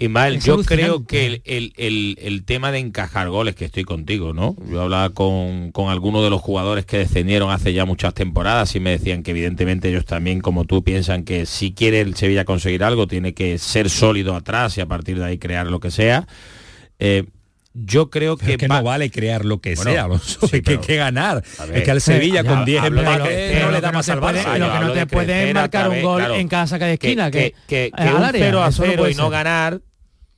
Ismael, 0.00 0.40
yo 0.40 0.62
creo 0.64 1.04
que 1.06 1.26
el, 1.26 1.42
el- 1.44 1.72
el- 1.76 2.18
el 2.22 2.44
tema 2.44 2.72
de 2.72 2.78
encajar 2.78 3.28
goles, 3.28 3.54
que 3.54 3.66
estoy 3.66 3.84
contigo, 3.84 4.32
¿no? 4.32 4.56
Yo 4.70 4.80
hablaba 4.80 5.10
con, 5.10 5.72
con 5.72 5.90
algunos 5.90 6.24
de 6.24 6.30
los 6.30 6.40
jugadores 6.40 6.86
que 6.86 6.96
descendieron 6.98 7.50
hace 7.50 7.72
ya 7.74 7.84
muchas 7.84 8.14
temporadas 8.14 8.74
y 8.74 8.80
me 8.80 8.90
decían 8.90 9.22
que 9.22 9.32
evidentemente 9.32 9.90
ellos 9.90 10.06
también, 10.06 10.40
como 10.40 10.64
tú, 10.64 10.82
piensan 10.82 11.24
que 11.24 11.44
si 11.46 11.72
quiere 11.74 12.00
el 12.00 12.16
Sevilla 12.16 12.44
conseguir 12.46 12.82
algo, 12.82 13.06
tiene 13.06 13.34
que 13.34 13.58
ser 13.58 13.90
sólido 13.90 14.34
atrás 14.34 14.76
y 14.78 14.80
a 14.80 14.86
partir 14.86 15.18
de 15.18 15.24
ahí 15.26 15.38
crear 15.38 15.66
lo 15.66 15.80
que 15.80 15.90
sea. 15.90 16.26
Eh, 16.98 17.24
yo 17.72 18.10
creo 18.10 18.36
Pero 18.36 18.50
que, 18.52 18.56
que 18.56 18.68
no 18.68 18.82
vale 18.82 19.10
crear 19.12 19.44
lo 19.44 19.60
que 19.60 19.76
Bueno, 19.76 19.92
sea, 19.92 20.04
Alonso, 20.04 20.40
sí, 20.48 20.48
hay 20.56 20.62
que, 20.62 20.80
que 20.80 20.96
ganar. 20.96 21.44
Ver, 21.68 21.76
es 21.78 21.82
que 21.84 21.90
al 21.92 22.00
Sevilla 22.00 22.42
con 22.42 22.64
10 22.64 22.82
hablo 22.82 23.00
de 23.02 23.06
empates 23.06 23.28
tercera, 23.28 23.60
no 23.66 23.70
le 23.70 23.76
que 23.76 23.80
da 23.82 23.92
más 23.92 24.08
al 24.08 24.18
lo 24.18 24.72
que 24.72 24.80
no 24.80 24.92
te 24.92 24.98
de 24.98 25.06
puede 25.06 25.54
marcar 25.54 25.88
un 25.88 26.02
gol 26.02 26.18
claro, 26.18 26.34
en 26.34 26.48
cada 26.48 26.66
saca 26.66 26.86
de 26.86 26.94
esquina, 26.94 27.30
que- 27.30 27.54
que, 27.68 27.92
que 27.96 28.02
un 28.08 28.24
0 28.32 28.62
a 28.64 28.68
eso 28.70 28.82
no 28.82 28.88
0 28.90 28.98
puede 29.02 29.12
y 29.12 29.14
no 29.14 29.30
ganar 29.30 29.80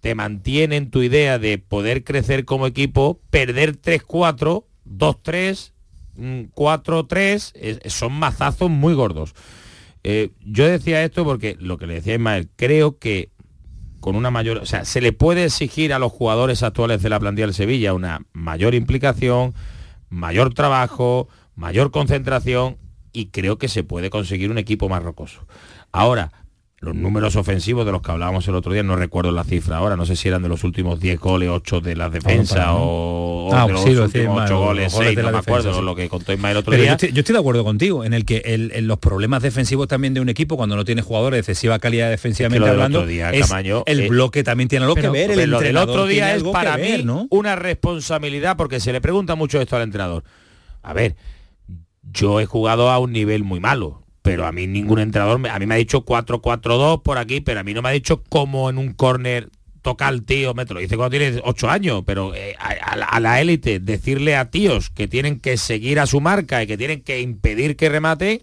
te 0.03 0.17
mantiene 0.17 0.77
en 0.77 0.91
tu 0.91 1.01
idea 1.03 1.39
de 1.39 1.59
poder 1.59 2.03
crecer 2.03 2.45
como 2.45 2.67
equipo, 2.67 3.21
perder 3.31 3.77
3-4, 3.77 4.67
2-3, 4.85 5.73
mm, 6.17 6.47
4-3, 6.55 7.53
es- 7.55 7.79
son 7.95 8.13
mazazos 8.15 8.69
muy 8.69 8.95
gordos. 8.95 9.33
Eh, 10.03 10.31
yo 10.45 10.67
decía 10.67 11.05
esto 11.05 11.25
porque 11.25 11.57
lo 11.61 11.79
que 11.79 11.87
le 11.87 11.95
decía 11.95 12.15
Ismael, 12.15 12.49
creo 12.57 12.99
que 12.99 13.31
con 14.01 14.17
una 14.17 14.33
mayor, 14.33 14.59
o 14.59 14.67
sea, 14.67 14.85
se 14.85 15.01
le 15.01 15.13
puede 15.13 15.45
exigir 15.45 15.93
a 15.93 16.01
los 16.01 16.11
jugadores 16.11 16.65
actuales 16.65 17.01
de 17.01 17.09
la 17.09 17.21
plantilla 17.21 17.47
del 17.47 17.55
Sevilla 17.55 17.95
una 17.95 18.27
mayor 18.33 18.75
implicación, 18.75 19.55
mayor 20.11 20.53
trabajo, 20.53 21.29
mayor 21.55 21.93
concentración 21.93 22.77
y 23.13 23.27
creo 23.27 23.57
que 23.59 23.69
se 23.69 23.85
puede 23.85 24.11
conseguir 24.11 24.51
un 24.51 24.59
equipo 24.59 24.89
más 24.89 25.05
rocoso. 25.05 25.47
Ahora, 25.93 26.33
los 26.83 26.97
números 26.97 27.37
ofensivos 27.37 27.87
de 27.87 27.93
los 27.93 28.03
que 28.03 28.11
hablábamos 28.11 28.47
el 28.49 28.57
otro 28.57 28.73
día, 28.73 28.83
no 28.83 28.97
recuerdo 28.97 29.31
la 29.31 29.45
cifra 29.45 29.77
ahora, 29.77 29.95
no 29.97 30.05
sé 30.05 30.17
si 30.17 30.27
eran 30.27 30.43
de 30.43 30.49
los 30.49 30.65
últimos 30.65 30.99
10 30.99 31.21
goles, 31.21 31.49
8 31.49 31.81
de 31.81 31.95
las 31.95 32.11
defensas 32.13 32.59
para, 32.59 32.73
¿no? 32.73 32.79
o, 32.83 33.49
o 33.51 33.55
Ah, 33.55 33.67
de 33.69 33.73
los 33.73 33.83
sí, 33.85 33.91
últimos 33.91 34.09
Ismael, 34.15 34.43
8 34.43 34.53
los 34.53 34.61
goles, 34.65 34.93
goles 34.93 35.07
6, 35.07 35.17
de 35.17 35.23
no 35.23 35.29
la 35.29 35.33
me 35.33 35.39
acuerdo, 35.39 35.63
defensa, 35.69 35.83
lo 35.83 35.95
que 35.95 36.09
contó 36.09 36.33
Ismael 36.33 36.51
el 36.53 36.57
otro 36.59 36.71
Pero 36.73 36.79
yo 36.79 36.85
día. 36.87 36.93
estoy, 36.95 37.13
yo 37.13 37.21
estoy 37.21 37.33
de 37.35 37.39
acuerdo 37.39 37.63
contigo 37.63 38.05
en 38.05 38.15
el 38.15 38.25
que 38.25 38.39
el- 38.45 38.73
en 38.75 38.89
los 38.89 38.99
problemas 38.99 39.43
defensivos 39.43 39.87
también 39.87 40.13
de 40.13 40.21
un 40.21 40.29
equipo 40.29 40.57
cuando 40.57 40.75
no 40.75 40.85
tiene 40.85 41.03
jugadores 41.03 41.37
de 41.37 41.41
excesiva 41.53 41.79
calidad 41.79 42.11
defensivamente 42.11 42.59
lo 42.59 42.67
del 42.67 42.75
hablando 42.75 43.07
día, 43.07 43.31
es 43.31 43.47
Camaño, 43.49 43.85
el 43.87 44.01
eh, 44.01 44.09
bloque 44.09 44.43
también 44.43 44.69
tiene 44.69 44.85
algo 44.85 44.97
que 44.97 45.03
Pero- 45.03 45.13
ver 45.13 45.31
el 45.31 45.51
lo 45.51 45.61
del 45.61 45.77
otro 45.77 46.07
día 46.07 46.35
es 46.35 46.43
que 46.43 46.51
para 46.51 46.77
ver, 46.77 46.99
mí 46.99 47.05
¿no? 47.05 47.29
una 47.31 47.55
responsabilidad 47.55 48.57
porque 48.57 48.81
se 48.81 48.93
le 48.93 49.01
pregunta 49.01 49.37
mucho 49.37 49.61
esto 49.61 49.77
al 49.77 49.83
entrenador. 49.83 50.25
A 50.83 50.93
ver, 50.95 51.15
yo 52.13 52.41
he 52.41 52.47
jugado 52.47 52.91
a 52.91 52.99
un 52.99 53.13
nivel 53.13 53.45
muy 53.45 53.61
malo, 53.61 54.02
pero 54.23 54.47
a 54.47 54.53
mí 54.53 54.67
ningún 54.67 55.01
entrenador, 55.01 55.39
me- 55.39 55.51
a 55.51 55.59
mí 55.59 55.67
me 55.67 55.75
ha 55.75 55.79
dicho 55.79 56.05
4-4-2 56.05 57.03
por 57.03 57.19
aquí, 57.19 57.41
pero 57.41 57.61
a 57.61 57.65
mí 57.65 57.75
no 57.75 57.83
me 57.83 57.89
ha 57.89 57.93
dicho 57.93 58.23
cómo 58.29 58.71
en 58.71 58.79
un 58.79 58.93
córner 58.93 59.51
toca 59.83 60.07
al 60.07 60.23
tío, 60.23 60.55
me 60.55 60.65
te 60.65 60.75
lo 60.75 60.81
dice 60.81 60.97
cuando 60.97 61.11
tienes 61.19 61.41
8 61.45 61.69
años, 61.69 62.03
pero 62.07 62.33
eh, 62.37 62.55
a, 62.59 62.93
a 62.93 62.97
la- 62.97 63.21
la 63.21 63.41
élite 63.41 63.81
decirle 63.81 64.37
a 64.37 64.49
tíos 64.51 64.91
que 64.91 65.09
tienen 65.09 65.41
que 65.41 65.57
seguir 65.57 65.99
a 65.99 66.07
su 66.07 66.21
marca 66.21 66.63
y 66.63 66.67
que 66.69 66.79
tienen 66.79 67.03
que 67.03 67.21
impedir 67.21 67.75
que 67.77 67.89
remate, 67.89 68.43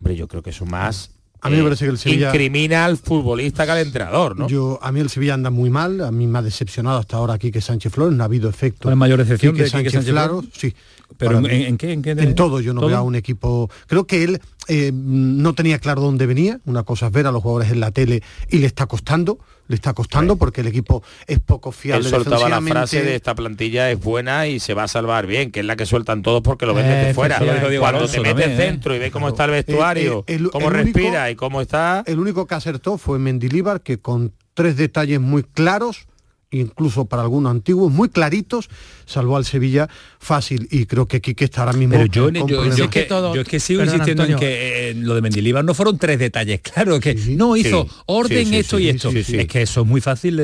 hombre, 0.00 0.16
yo 0.16 0.28
creo 0.28 0.42
que 0.42 0.48
eso 0.50 0.64
más 0.64 1.10
A 1.42 1.50
mí 1.50 1.56
me 1.56 1.60
eh, 1.60 1.64
parece 1.64 1.84
que 1.84 1.90
el 1.90 1.98
Sevilla- 1.98 2.28
incrimina 2.30 2.86
al 2.86 2.96
futbolista 2.96 3.66
que 3.66 3.72
al 3.72 3.78
entrenador, 3.80 4.38
¿no? 4.38 4.48
Yo, 4.48 4.78
a 4.80 4.92
mí 4.92 5.00
el 5.00 5.10
Sevilla 5.10 5.34
anda 5.34 5.50
muy 5.50 5.68
mal, 5.68 6.00
a 6.00 6.10
mí 6.10 6.26
me 6.26 6.38
ha 6.38 6.42
decepcionado 6.42 6.98
hasta 6.98 7.18
ahora 7.18 7.36
Quique 7.36 7.60
Sánchez 7.60 7.92
Flores, 7.92 8.16
no 8.16 8.22
ha 8.22 8.26
habido 8.26 8.48
efecto. 8.48 8.84
¿Cuál 8.84 8.94
es 8.94 8.98
mayor 8.98 9.18
decepción 9.18 9.52
Quique 9.52 9.64
de 9.64 9.68
Quique 9.70 9.90
Sánchez 9.90 9.92
Sánchez 9.92 10.10
Flores, 10.14 10.30
Flores? 10.30 10.50
sí. 10.54 10.74
Pero 11.18 11.38
en, 11.38 11.76
qué? 11.78 11.92
¿En, 11.92 12.02
qué? 12.02 12.10
En 12.10 12.34
todo 12.34 12.60
yo 12.60 12.72
no 12.74 12.80
¿Todo? 12.80 12.88
veo 12.90 12.98
a 12.98 13.02
un 13.02 13.14
equipo. 13.14 13.70
Creo 13.86 14.06
que 14.06 14.24
él 14.24 14.40
eh, 14.68 14.90
no 14.94 15.54
tenía 15.54 15.78
claro 15.78 16.00
dónde 16.02 16.26
venía. 16.26 16.60
Una 16.66 16.82
cosa 16.82 17.06
es 17.06 17.12
ver 17.12 17.26
a 17.26 17.32
los 17.32 17.42
jugadores 17.42 17.70
en 17.72 17.80
la 17.80 17.90
tele 17.90 18.22
y 18.48 18.58
le 18.58 18.66
está 18.66 18.86
costando, 18.86 19.38
le 19.68 19.74
está 19.74 19.92
costando 19.92 20.36
porque 20.36 20.60
el 20.60 20.66
equipo 20.68 21.02
es 21.26 21.38
poco 21.40 21.70
Él 21.70 21.74
fiable. 21.74 22.08
soltaba 22.10 22.48
la 22.48 22.60
frase 22.60 23.02
de 23.02 23.14
esta 23.16 23.34
plantilla 23.34 23.90
es 23.90 24.00
buena 24.00 24.46
y 24.46 24.60
se 24.60 24.74
va 24.74 24.84
a 24.84 24.88
salvar 24.88 25.26
bien, 25.26 25.50
que 25.50 25.60
es 25.60 25.66
la 25.66 25.76
que 25.76 25.86
sueltan 25.86 26.22
todos 26.22 26.42
porque 26.42 26.66
lo 26.66 26.74
ven 26.74 26.86
desde 26.86 27.10
Eh, 27.10 27.14
fuera. 27.14 27.38
Cuando 27.38 27.86
Alonso 27.86 28.12
te 28.14 28.20
metes 28.20 28.30
también, 28.44 28.50
¿eh? 28.52 28.56
dentro 28.64 28.94
y 28.94 28.98
ves 28.98 29.10
cómo 29.12 29.28
está 29.28 29.44
el 29.46 29.50
vestuario, 29.52 30.24
el- 30.26 30.50
cómo 30.50 30.68
el 30.68 30.74
único- 30.74 30.98
respira 30.98 31.30
y 31.30 31.34
cómo 31.36 31.60
está. 31.60 32.02
El 32.06 32.18
único 32.18 32.46
que 32.46 32.54
acertó 32.54 32.98
fue 32.98 33.18
Mendilíbar, 33.18 33.80
que 33.80 33.98
con 33.98 34.32
tres 34.54 34.76
detalles 34.76 35.20
muy 35.20 35.42
claros, 35.42 36.06
incluso 36.52 37.06
para 37.06 37.22
algunos 37.22 37.50
antiguos, 37.50 37.92
muy 37.92 38.08
claritos, 38.08 38.68
salvó 39.06 39.36
al 39.36 39.44
Sevilla 39.44 39.88
fácil. 40.18 40.68
Y 40.70 40.86
creo 40.86 41.06
que 41.06 41.20
Quique 41.20 41.44
está 41.44 41.62
ahora 41.62 41.72
mismo. 41.72 41.94
Pero 41.94 42.06
yo, 42.06 42.24
con 42.32 42.48
yo- 42.48 42.74
yo 42.76 42.84
es 42.84 42.90
que, 42.90 43.02
todo- 43.02 43.34
yo 43.34 43.40
es 43.40 43.48
que 43.48 43.58
sigo 43.58 43.80
Perdón, 43.80 43.94
insistiendo 43.96 44.24
en 44.24 44.36
que 44.38 44.90
eh, 44.90 44.94
lo 44.94 45.14
de 45.14 45.22
Mendilibar 45.22 45.64
no 45.64 45.74
fueron 45.74 45.98
tres 45.98 46.18
detalles, 46.18 46.60
claro, 46.74 47.00
que 47.00 47.14
no 47.14 47.56
hizo 47.56 47.84
Sí, 47.84 47.90
orden 48.06 48.46
sí, 48.46 48.56
esto 48.56 48.76
sí, 48.78 48.84
y 48.84 48.88
esto. 48.90 49.10
sí, 49.10 49.24
sí. 49.24 49.38
Es 49.38 49.46
que 49.48 49.62
eso 49.62 49.80
es 49.80 49.86
muy 49.86 50.00
fácil 50.00 50.36
yo 50.36 50.42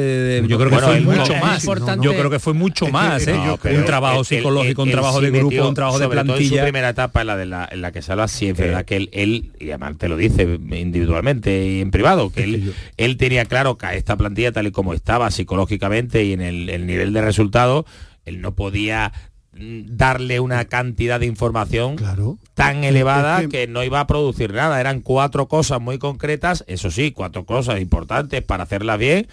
creo 0.59 0.71
que 0.71 0.77
Bueno, 0.77 0.89
fue 0.89 1.01
mucho 1.01 1.33
es 1.35 1.41
más. 1.43 1.63
importante- 1.63 2.05
Yo 2.05 2.13
creo 2.13 2.31
que 2.31 2.39
fue 2.39 2.55
mucho 2.55 2.89
más, 2.89 3.27
¿eh? 3.27 3.35
un 3.35 3.85
trabajo 3.85 4.25
psicológico, 4.25 4.83
un 4.83 4.91
trabajo 4.91 5.21
de 5.21 5.31
grupo, 5.31 5.69
un 5.69 5.75
trabajo 5.75 5.99
de 5.99 6.05
sobre 6.07 6.21
todo 6.23 6.37
en 6.37 6.43
su 6.43 6.49
plantilla. 6.49 6.63
primera 6.65 6.89
etapa, 6.89 7.21
en 7.21 7.27
la 7.27 7.37
de 7.37 7.47
la, 7.47 7.69
en 7.71 7.81
la 7.83 7.93
que 7.93 8.03
salva, 8.03 8.27
sí 8.29 8.49
es 8.49 8.57
verdad 8.57 8.85
que 8.85 8.97
él, 8.97 9.11
él, 9.13 9.53
y 9.61 9.69
además 9.71 9.97
te 9.99 10.09
lo 10.09 10.17
dice 10.17 10.59
individualmente 10.99 11.67
y 11.67 11.81
en 11.81 11.91
privado, 11.91 12.31
que 12.31 12.45
él, 12.45 12.75
él 12.97 13.17
tenía 13.17 13.45
claro 13.45 13.77
que 13.77 13.87
a 13.87 13.95
esta 13.95 14.17
plantilla 14.17 14.53
tal 14.53 14.67
y 14.67 14.71
como 14.71 14.95
estaba 14.95 15.31
psicológicamente 15.31 15.98
y 16.25 16.33
en 16.33 16.41
el, 16.41 16.69
el 16.69 16.87
nivel 16.87 17.13
de 17.13 17.23
resultado, 17.23 17.85
él 18.25 18.41
no 18.41 18.55
podía 18.55 19.13
mm, 19.53 19.83
darle 19.97 20.41
una 20.41 20.65
cantidad 20.67 21.19
de 21.21 21.27
información 21.27 21.97
Claro. 21.97 22.39
tan 22.55 22.85
elevada 22.85 23.43
Es 23.43 23.49
que... 23.49 23.67
no 23.67 23.83
iba 23.85 24.01
a 24.01 24.07
producir 24.07 24.53
nada. 24.53 24.81
Eran 24.81 25.01
cuatro 25.01 25.49
cosas 25.49 25.81
muy 25.81 25.99
concretas, 25.99 26.65
eso 26.67 26.91
sí, 26.91 27.13
cuatro 27.13 27.45
cosas 27.45 27.81
importantes 27.81 28.43
para 28.43 28.65
hacerlas 28.65 28.99
bien, 28.99 29.27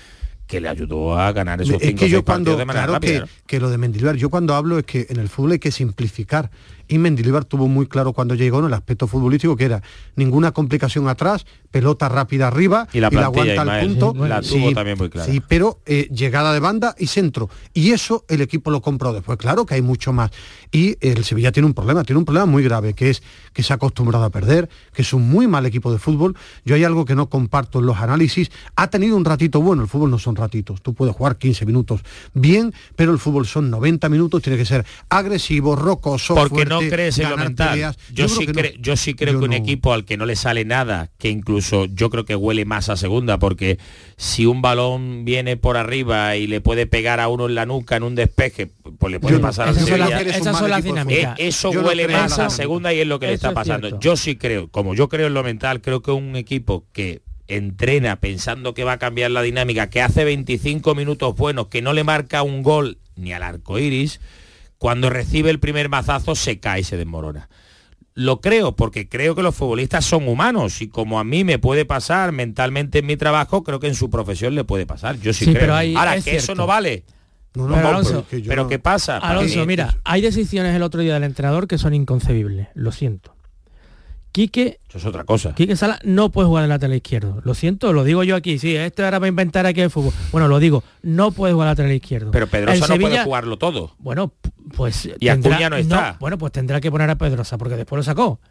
que 0.47 0.61
le 0.61 0.69
ayudó 0.69 1.17
a 1.17 1.31
ganar 1.31 1.59
esos 1.61 1.81
es 1.81 1.87
cinco 1.87 2.01
que 2.01 2.09
yo 2.09 2.23
cuando 2.23 2.55
de 2.55 2.65
manera 2.65 2.85
claro 2.85 2.93
rápida. 2.93 3.13
que, 3.13 3.19
¿no? 3.21 3.27
que 3.47 3.59
lo 3.59 3.69
de 3.71 3.77
Mendilibar 3.79 4.15
yo 4.15 4.29
cuando 4.29 4.53
hablo 4.53 4.77
es 4.77 4.85
que 4.85 5.07
en 5.09 5.17
el 5.19 5.27
fútbol 5.27 5.53
hay 5.53 5.59
que 5.59 5.71
simplificar 5.71 6.51
y 6.87 6.97
Mendilibar 6.97 7.45
tuvo 7.45 7.67
muy 7.67 7.87
claro 7.87 8.13
cuando 8.13 8.35
llegó 8.35 8.59
en 8.59 8.65
el 8.65 8.73
aspecto 8.73 9.07
futbolístico 9.07 9.55
que 9.55 9.65
era 9.65 9.81
ninguna 10.15 10.51
complicación 10.51 11.07
atrás, 11.07 11.45
pelota 11.71 12.09
rápida 12.09 12.47
arriba 12.47 12.87
y 12.93 12.99
la, 12.99 13.07
aguanta 13.07 13.61
al 13.61 13.87
punto. 13.87 14.13
la 14.15 14.41
tuvo 14.41 14.71
también 14.73 14.97
muy 14.97 15.09
clara. 15.09 15.31
Sí, 15.31 15.41
pero 15.47 15.79
eh, 15.85 16.07
llegada 16.11 16.53
de 16.53 16.59
banda 16.59 16.95
y 16.97 17.07
centro. 17.07 17.49
Y 17.73 17.91
eso 17.91 18.25
el 18.27 18.41
equipo 18.41 18.71
lo 18.71 18.81
compró 18.81 19.13
después. 19.13 19.37
Claro 19.37 19.65
que 19.65 19.75
hay 19.75 19.81
mucho 19.81 20.13
más. 20.13 20.31
Y 20.71 20.97
el 21.01 21.23
Sevilla 21.23 21.51
tiene 21.51 21.67
un 21.67 21.73
problema, 21.73 22.03
tiene 22.03 22.19
un 22.19 22.25
problema 22.25 22.45
muy 22.45 22.63
grave, 22.63 22.93
que 22.93 23.09
es 23.09 23.23
que 23.53 23.63
se 23.63 23.73
ha 23.73 23.75
acostumbrado 23.75 24.25
a 24.25 24.29
perder, 24.29 24.69
que 24.93 25.01
es 25.01 25.13
un 25.13 25.29
muy 25.29 25.47
mal 25.47 25.65
equipo 25.65 25.91
de 25.91 25.99
fútbol. 25.99 26.35
Yo 26.63 26.75
hay 26.75 26.83
algo 26.83 27.05
que 27.05 27.15
no 27.15 27.29
comparto 27.29 27.79
en 27.79 27.85
los 27.85 27.97
análisis. 27.97 28.51
Ha 28.75 28.89
tenido 28.89 29.17
un 29.17 29.25
ratito 29.25 29.61
bueno, 29.61 29.81
el 29.83 29.87
fútbol 29.87 30.11
no 30.11 30.19
son 30.19 30.35
ratitos. 30.35 30.81
Tú 30.81 30.93
puedes 30.93 31.15
jugar 31.15 31.37
15 31.37 31.65
minutos 31.65 32.01
bien, 32.33 32.73
pero 32.95 33.11
el 33.11 33.19
fútbol 33.19 33.45
son 33.45 33.69
90 33.69 34.09
minutos, 34.09 34.41
tiene 34.41 34.57
que 34.57 34.65
ser 34.65 34.85
agresivo, 35.09 35.75
rocoso, 35.75 36.35
Porque 36.35 36.65
no 36.65 36.74
crees 36.79 37.17
en 37.19 37.29
lo 37.29 37.37
mental. 37.37 37.95
Yo, 38.13 38.27
sí 38.27 38.47
yo, 38.79 38.95
sí 38.95 39.13
creo 39.13 39.39
que 39.39 39.45
un 39.45 39.53
equipo 39.53 39.93
al 39.93 40.05
que 40.05 40.17
no 40.17 40.25
le 40.25 40.35
sale 40.35 40.65
nada, 40.65 41.09
que 41.17 41.29
incluso 41.29 41.85
yo 41.85 42.09
creo 42.09 42.25
que 42.25 42.35
huele 42.35 42.65
más 42.65 42.89
a 42.89 42.97
segunda, 42.97 43.39
porque 43.39 43.77
si 44.17 44.45
un 44.45 44.61
balón 44.61 45.25
viene 45.25 45.57
por 45.57 45.77
arriba 45.77 46.35
y 46.35 46.47
le 46.47 46.61
puede 46.61 46.87
pegar 46.87 47.19
a 47.19 47.27
uno 47.27 47.47
en 47.47 47.55
la 47.55 47.65
nuca 47.65 47.95
en 47.95 48.03
un 48.03 48.15
despeje, 48.15 48.69
pues 48.97 49.11
le 49.11 49.19
puede 49.19 49.39
pasar 49.39 49.69
al 49.69 49.75
Sevilla. 49.75 50.21
Esas 50.21 50.57
son 50.57 50.69
las 50.69 50.83
dinámicas. 50.83 51.39
Eh, 51.39 51.47
eso 51.47 51.69
huele 51.71 52.07
más 52.07 52.39
a 52.39 52.49
segunda 52.49 52.93
y 52.93 52.99
es 52.99 53.07
lo 53.07 53.19
que 53.19 53.27
le 53.27 53.33
está 53.33 53.53
pasando. 53.53 53.99
Yo 53.99 54.15
sí 54.15 54.35
creo, 54.35 54.69
como 54.69 54.95
yo 54.95 55.09
creo 55.09 55.27
en 55.27 55.33
lo 55.33 55.43
mental, 55.43 55.81
creo 55.81 56.01
que 56.01 56.11
un 56.11 56.35
equipo 56.35 56.85
que 56.93 57.21
entrena 57.47 58.15
pensando 58.17 58.73
que 58.73 58.83
va 58.83 58.93
a 58.93 58.99
cambiar 58.99 59.31
la 59.31 59.41
dinámica, 59.41 59.89
que 59.89 60.01
hace 60.01 60.23
25 60.23 60.95
minutos 60.95 61.35
buenos, 61.35 61.67
que 61.67 61.81
no 61.81 61.93
le 61.93 62.03
marca 62.03 62.43
un 62.43 62.63
gol 62.63 62.97
ni 63.15 63.33
al 63.33 63.43
arco 63.43 63.79
iris, 63.79 64.19
cuando 64.77 65.09
recibe 65.09 65.49
el 65.49 65.59
primer 65.59 65.89
mazazo 65.89 66.35
se 66.35 66.59
cae 66.59 66.81
y 66.81 66.83
se 66.83 66.97
desmorona. 66.97 67.49
Lo 68.13 68.39
creo 68.39 68.75
porque 68.75 69.09
creo 69.09 69.35
que 69.35 69.43
los 69.43 69.55
futbolistas 69.55 70.05
son 70.05 70.27
humanos 70.27 70.81
y 70.81 70.87
como 70.87 71.19
a 71.19 71.23
mí 71.25 71.43
me 71.43 71.59
puede 71.59 71.83
pasar 71.85 72.31
mentalmente 72.31 72.99
en 72.99 73.05
mi 73.05 73.17
trabajo, 73.17 73.63
creo 73.63 73.79
que 73.79 73.87
en 73.87 73.95
su 73.95 74.09
profesión 74.09 74.55
le 74.55 74.63
puede 74.63 74.85
pasar. 74.85 75.19
Yo 75.19 75.33
sí, 75.33 75.45
creo. 75.45 75.59
Pero 75.59 75.75
Ahora, 75.99 76.21
que 76.21 76.37
eso 76.37 76.55
no 76.55 76.65
vale. 76.65 77.03
No, 77.55 77.67
no, 77.67 77.75
pero, 78.03 78.25
pero 78.47 78.67
¿qué 78.67 78.79
pasa? 78.79 79.17
Alonso, 79.17 79.65
mira, 79.65 79.97
hay 80.03 80.21
decisiones 80.21 80.75
el 80.75 80.83
otro 80.83 81.01
día 81.01 81.13
del 81.13 81.23
entrenador 81.23 81.67
que 81.67 81.77
son 81.77 81.93
inconcebibles, 81.93 82.67
lo 82.73 82.91
siento. 82.91 83.34
Quique... 84.35 84.81
Eso 84.89 84.97
es 84.97 85.05
otra 85.05 85.23
cosa. 85.23 85.55
Quique 85.55 85.77
Sala 85.77 85.97
no 86.03 86.29
puede 86.29 86.49
jugar 86.49 86.65
en 86.65 86.69
lateral 86.69 86.93
izquierdo. 86.93 87.39
Lo 87.45 87.53
siento, 87.53 87.93
lo 87.93 88.03
digo 88.03 88.21
yo 88.25 88.35
aquí. 88.35 88.59
Sí, 88.59 88.75
esto 88.75 89.05
era 89.05 89.17
para 89.17 89.29
inventar 89.29 89.65
aquí 89.65 89.79
el 89.79 89.89
fútbol. 89.89 90.11
Bueno, 90.33 90.49
lo 90.49 90.59
digo, 90.59 90.83
no 91.03 91.31
puede 91.31 91.53
jugar 91.53 91.69
lateral 91.69 91.93
izquierdo. 91.93 92.31
Pero 92.31 92.47
Pedrosa 92.47 92.85
no 92.85 92.99
puede 92.99 93.23
jugarlo 93.23 93.57
todo. 93.57 93.95
Bueno, 93.97 94.33
pues... 94.75 95.09
Y 95.21 95.29
Acuña 95.29 95.69
no 95.69 95.77
está. 95.77 96.17
bueno, 96.19 96.37
pues 96.37 96.51
tendrá 96.51 96.81
que 96.81 96.91
poner 96.91 97.09
a 97.09 97.15
Pedrosa, 97.15 97.57
porque 97.57 97.77
después 97.77 97.95
lo 97.95 98.03
sacó. 98.03 98.41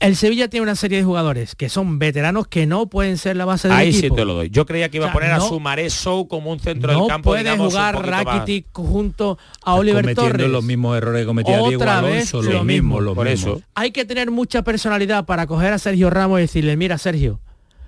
El 0.00 0.14
Sevilla 0.14 0.48
tiene 0.48 0.62
una 0.62 0.76
serie 0.76 0.98
de 0.98 1.04
jugadores 1.04 1.56
que 1.56 1.68
son 1.68 1.98
veteranos 1.98 2.46
que 2.46 2.66
no 2.66 2.86
pueden 2.86 3.18
ser 3.18 3.36
la 3.36 3.44
base 3.44 3.66
del 3.66 3.76
Ahí 3.76 3.88
equipo. 3.88 4.14
sí 4.14 4.16
te 4.16 4.24
lo 4.24 4.34
doy. 4.34 4.50
Yo 4.50 4.64
creía 4.64 4.88
que 4.90 4.98
iba 4.98 5.08
a 5.08 5.12
poner 5.12 5.32
a 5.32 5.40
Sumaré 5.40 5.90
Show 5.90 6.28
como 6.28 6.52
un 6.52 6.60
centro 6.60 6.92
del 6.92 7.08
campo. 7.08 7.34
No 7.34 7.42
puede 7.42 7.56
jugar 7.56 8.06
Rakitic 8.06 8.66
junto 8.72 9.38
a 9.62 9.74
Oliver 9.74 10.14
Torres. 10.14 10.48
los 10.48 10.62
mismos 10.62 10.96
errores 10.96 11.22
que 11.22 11.26
cometía 11.26 11.58
Diego 11.58 11.82
Alonso, 11.82 12.42
lo, 12.42 12.62
mismo, 12.62 13.00
lo 13.00 13.14
Por 13.14 13.26
eso. 13.26 13.60
Hay 13.74 13.90
que 13.90 14.04
tener 14.04 14.30
mucha 14.30 14.62
personalidad 14.62 15.24
para 15.24 15.46
coger 15.48 15.72
a 15.72 15.78
Sergio 15.78 16.10
Ramos 16.10 16.38
y 16.38 16.42
decirle, 16.42 16.76
mira 16.76 16.96
Sergio, 16.96 17.40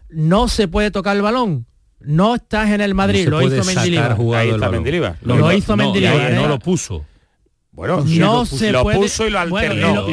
no 0.09 0.49
se 0.49 0.67
puede 0.67 0.91
tocar 0.91 1.17
el 1.17 1.23
balón. 1.23 1.67
No 2.01 2.35
estás 2.35 2.71
en 2.71 2.81
el 2.81 2.95
Madrid, 2.95 3.29
lo, 3.29 3.43
hizo 3.43 3.63
Mendilibar. 3.63 4.17
Ahí 4.35 4.49
está 4.49 4.71
Mendilibar. 4.71 5.19
Lo, 5.21 5.53
hizo 5.53 5.77
Mendilibar. 5.77 6.33
no 6.33 6.49
lo 6.49 6.59
puso. 6.59 7.05
Bueno, 7.73 8.05
no 8.05 8.45
se 8.47 8.73
lo 8.73 8.85
puso 8.85 9.27
y 9.27 9.31
lo 9.31 9.39
alternó. 9.39 10.07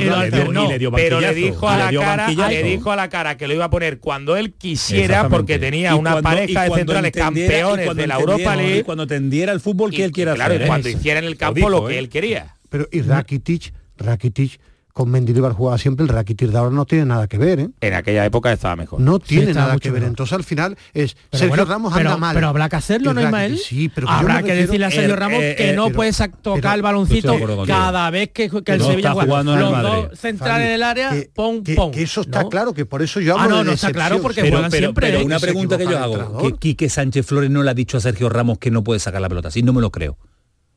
pero 0.96 1.20
le 1.20 1.34
dijo 1.34 1.68
a 1.68 1.78
la 1.78 2.00
cara, 2.00 2.30
le 2.30 2.64
dijo 2.64 2.92
a 2.92 2.96
la 2.96 3.10
cara 3.10 3.36
que 3.36 3.48
lo 3.48 3.54
iba 3.54 3.66
a 3.66 3.70
poner 3.70 4.00
cuando 4.00 4.38
él 4.38 4.54
quisiera 4.54 5.28
porque 5.28 5.58
tenía 5.60 5.96
una 5.96 6.22
pareja 6.22 6.64
de 6.64 6.76
centrales 6.76 7.12
campeones 7.12 7.96
de 7.96 8.08
la 8.08 8.16
Europa 8.16 8.56
League. 8.56 8.84
Cuando 8.84 9.08
tendiera 9.08 9.52
el 9.52 9.60
fútbol 9.60 9.92
que 9.92 10.04
él 10.04 10.12
quiera 10.12 10.36
claro, 10.36 10.54
hacer. 10.54 10.66
y 10.66 10.68
cuando 10.68 10.90
hiciera 10.90 11.20
en 11.20 11.26
el 11.26 11.38
campo 11.38 11.70
lo, 11.70 11.88
que 11.88 11.96
¿eh? 11.96 12.00
él 12.00 12.10
quería. 12.10 12.56
Pero 12.70 12.88
y 12.92 13.02
Rakitic, 13.02 13.74
Rakitic 13.98 14.60
con 14.98 15.12
Mendilibar 15.12 15.54
jugaba 15.54 15.78
siempre, 15.78 16.04
el 16.04 16.10
Rakitic 16.10 16.50
de 16.50 16.58
ahora 16.58 16.72
no 16.72 16.84
tiene 16.88 17.06
nada 17.06 17.28
que 17.28 17.38
ver, 17.38 17.60
¿eh? 17.60 17.70
En 17.82 17.94
aquella 17.94 18.26
época 18.26 18.52
estaba 18.52 18.76
mejor. 18.76 19.00
No 19.00 19.20
tiene 19.20 19.54
nada 19.54 19.78
que 19.78 19.92
ver. 19.92 20.02
Entonces 20.02 20.34
al 20.34 20.44
final 20.44 20.76
es 20.92 21.16
Sergio 21.32 21.66
Ramos 21.66 21.94
anda 21.94 22.18
mal. 22.18 22.34
Pero 22.34 22.48
habrá 22.48 22.68
que 22.68 22.78
hacerlo, 22.78 23.14
¿no, 23.14 23.22
Ismael? 23.22 23.60
Sí, 23.60 23.90
pero 23.90 24.10
habrá 24.10 24.42
que 24.42 24.56
decirle 24.56 24.88
a 24.88 24.90
Sergio 24.90 25.16
Ramos 25.16 25.40
que 25.56 25.74
no 25.76 25.92
puede 25.92 26.12
tocar 26.42 26.78
el 26.78 26.82
baloncito 26.82 27.38
cada 27.68 28.10
vez 28.10 28.32
que, 28.32 28.46
el 28.46 28.82
Sevilla 28.82 29.12
juega. 29.12 29.44
Los 29.44 29.82
dos 29.84 30.20
centrales 30.20 30.66
en 30.66 30.74
el 30.74 30.82
área, 30.82 31.14
pon, 31.36 31.64
pon. 31.76 31.92
Que 31.92 32.02
eso 32.02 32.22
está 32.22 32.50
claro, 32.50 32.74
que 32.74 32.88
por 32.88 33.04
eso 33.04 33.20
yo 33.20 33.38
hablo 33.38 33.58
ah, 33.58 33.58
no, 33.60 33.66
no 33.66 33.72
está 33.74 33.92
claro 33.92 34.20
porque 34.20 34.50
juegan 34.50 34.72
siempre. 34.72 35.12
Pero 35.12 35.24
una 35.24 35.40
pregunta 35.40 35.78
que 35.78 35.86
yo 35.86 36.00
hago, 36.00 36.40
que 36.40 36.54
Quique 36.54 36.90
Sánchez 36.90 37.24
Flores 37.24 37.52
no 37.52 37.62
le 37.62 37.70
ha 37.70 37.76
dicho 37.76 37.98
a 37.98 38.00
Sergio 38.00 38.30
Ramos 38.30 38.58
que 38.58 38.72
no 38.72 38.84
puede 38.84 39.00
sacar 39.00 39.22
la 39.22 39.30
pelota, 39.30 39.50
así 39.50 39.62
no 39.62 39.74
me 39.74 39.82
lo 39.82 39.92
creo. 39.92 40.18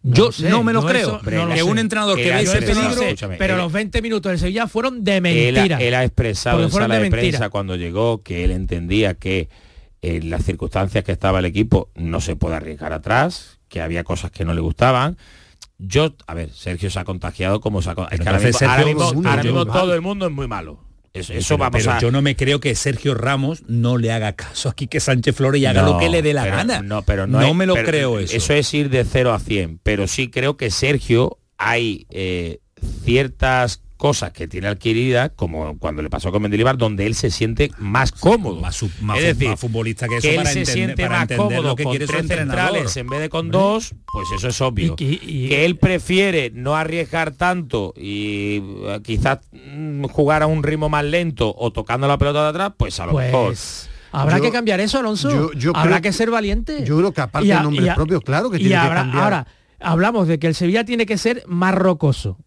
Yo 0.02 0.30
no, 0.48 0.62
me 0.62 0.72
lo 0.72 0.84
creo. 0.84 1.20
que 1.20 1.62
un 1.62 1.78
entrenador 1.78 2.16
que 2.16 2.30
ve 2.30 2.42
ese 2.42 2.62
peligro, 2.62 3.02
pero 3.38 3.56
los 3.56 3.70
20 3.70 4.00
minutos 4.00 4.30
del 4.30 4.38
Sevilla 4.38 4.66
fueron 4.66 5.04
de 5.04 5.20
mentira. 5.20 5.78
Él, 5.78 5.94
ha 5.94 6.04
expresado 6.04 6.62
en 6.62 6.70
sala 6.70 6.98
de, 6.98 7.10
prensa 7.10 7.50
cuando 7.50 7.76
llegó 7.76 8.22
que 8.22 8.44
él 8.44 8.50
entendía 8.50 9.14
que 9.14 9.48
en 10.02 10.30
las 10.30 10.44
circunstancias 10.44 11.04
que 11.04 11.12
estaba 11.12 11.40
el 11.40 11.44
equipo 11.44 11.90
no 11.94 12.20
se 12.20 12.34
puede 12.34 12.56
arriesgar 12.56 12.94
atrás, 12.94 13.58
que 13.68 13.82
había 13.82 14.02
cosas 14.02 14.30
que 14.30 14.44
no 14.44 14.54
le 14.54 14.62
gustaban. 14.62 15.18
Yo, 15.76 16.14
a 16.26 16.34
ver, 16.34 16.50
Sergio 16.50 16.90
se 16.90 16.98
ha 16.98 17.04
contagiado 17.04 17.60
como 17.60 17.82
se 17.82 17.90
ha 17.90 17.92
ahora 17.92 19.42
mismo 19.42 19.66
todo 19.66 19.94
el 19.94 20.00
mundo 20.00 20.26
es 20.26 20.32
muy 20.32 20.48
malo. 20.48 20.89
Eso, 21.12 21.58
va 21.58 21.66
a 21.66 21.70
pasar. 21.72 22.00
yo 22.00 22.12
no 22.12 22.22
me 22.22 22.36
creo 22.36 22.60
que 22.60 22.74
Sergio 22.76 23.14
Ramos 23.14 23.64
no 23.66 23.98
le 23.98 24.12
haga 24.12 24.34
caso 24.34 24.68
aquí 24.68 24.86
que 24.86 25.00
Sánchez 25.00 25.34
Flores 25.34 25.60
y 25.60 25.66
haga 25.66 25.82
lo 25.82 25.98
que 25.98 26.08
le 26.08 26.22
dé 26.22 26.32
la 26.32 26.46
gana. 26.46 26.82
No, 26.82 27.02
pero 27.02 27.26
no, 27.26 27.52
me 27.52 27.66
lo 27.66 27.74
creo 27.74 28.18
eso. 28.18 28.36
Eso 28.36 28.52
es 28.54 28.72
ir 28.74 28.90
de 28.90 29.04
0 29.04 29.32
a 29.32 29.40
100. 29.40 29.80
Pero 29.82 30.06
sí 30.06 30.30
creo 30.30 30.56
que 30.56 30.70
Sergio 30.70 31.38
hay 31.58 32.06
eh, 32.10 32.60
ciertas 33.04 33.82
cosas 34.00 34.32
que 34.32 34.48
tiene 34.48 34.66
adquirida, 34.66 35.28
como 35.28 35.78
cuando 35.78 36.00
le 36.00 36.08
pasó 36.08 36.32
con 36.32 36.40
Mendilibar, 36.40 36.78
donde 36.78 37.04
él 37.04 37.14
se 37.14 37.30
siente 37.30 37.70
más 37.76 38.12
cómodo. 38.12 38.58
Más, 38.58 38.82
es 38.82 39.38
decir, 39.38 39.58
futbolista 39.58 40.08
que, 40.08 40.16
eso 40.16 40.40
él 40.40 40.46
se 40.46 40.64
siente 40.64 41.06
más 41.06 41.28
cómodo 41.36 41.76
con 41.76 41.98
tres 41.98 42.26
centrales 42.26 42.96
en 42.96 43.06
vez 43.08 43.20
de 43.20 43.28
con 43.28 43.50
dos, 43.50 43.94
pues 44.10 44.28
eso 44.34 44.48
es 44.48 44.58
obvio. 44.62 44.96
que 44.96 45.66
él 45.66 45.76
prefiere 45.76 46.50
no 46.54 46.76
arriesgar 46.76 47.32
tanto 47.32 47.92
y 47.94 48.62
eh, 48.86 49.00
quizás 49.04 49.40
mm, 49.52 50.04
jugar 50.04 50.42
a 50.44 50.46
un 50.46 50.62
ritmo 50.62 50.88
más 50.88 51.04
lento 51.04 51.54
o 51.54 51.70
tocando 51.70 52.08
la 52.08 52.16
pelota 52.16 52.44
de 52.44 52.48
atrás, 52.48 52.72
pues 52.78 52.98
a 53.00 53.04
lo 53.04 53.12
pues, 53.12 53.26
mejor. 53.26 53.54
Habrá 54.12 54.40
que 54.40 54.50
cambiar 54.50 54.80
eso, 54.80 54.98
Alonso. 54.98 55.50
habrá 55.74 56.00
que 56.00 56.14
ser 56.14 56.30
valiente. 56.30 56.84
Yo 56.86 56.96
creo 56.96 57.12
que 57.12 57.20
aparte 57.20 57.48
de 57.48 57.60
nombres 57.60 57.94
propios, 57.94 58.22
claro 58.22 58.50
que 58.50 58.56
tiene 58.56 58.80
que 58.80 58.88
cambiar. 58.88 59.22
Ahora, 59.22 59.46
hablamos 59.78 60.26
de 60.26 60.38
que 60.38 60.46
el 60.46 60.54
Sevilla 60.54 60.86
tiene 60.86 61.04
que 61.04 61.18
ser 61.18 61.44
más 61.46 61.74
rocoso. 61.74 62.38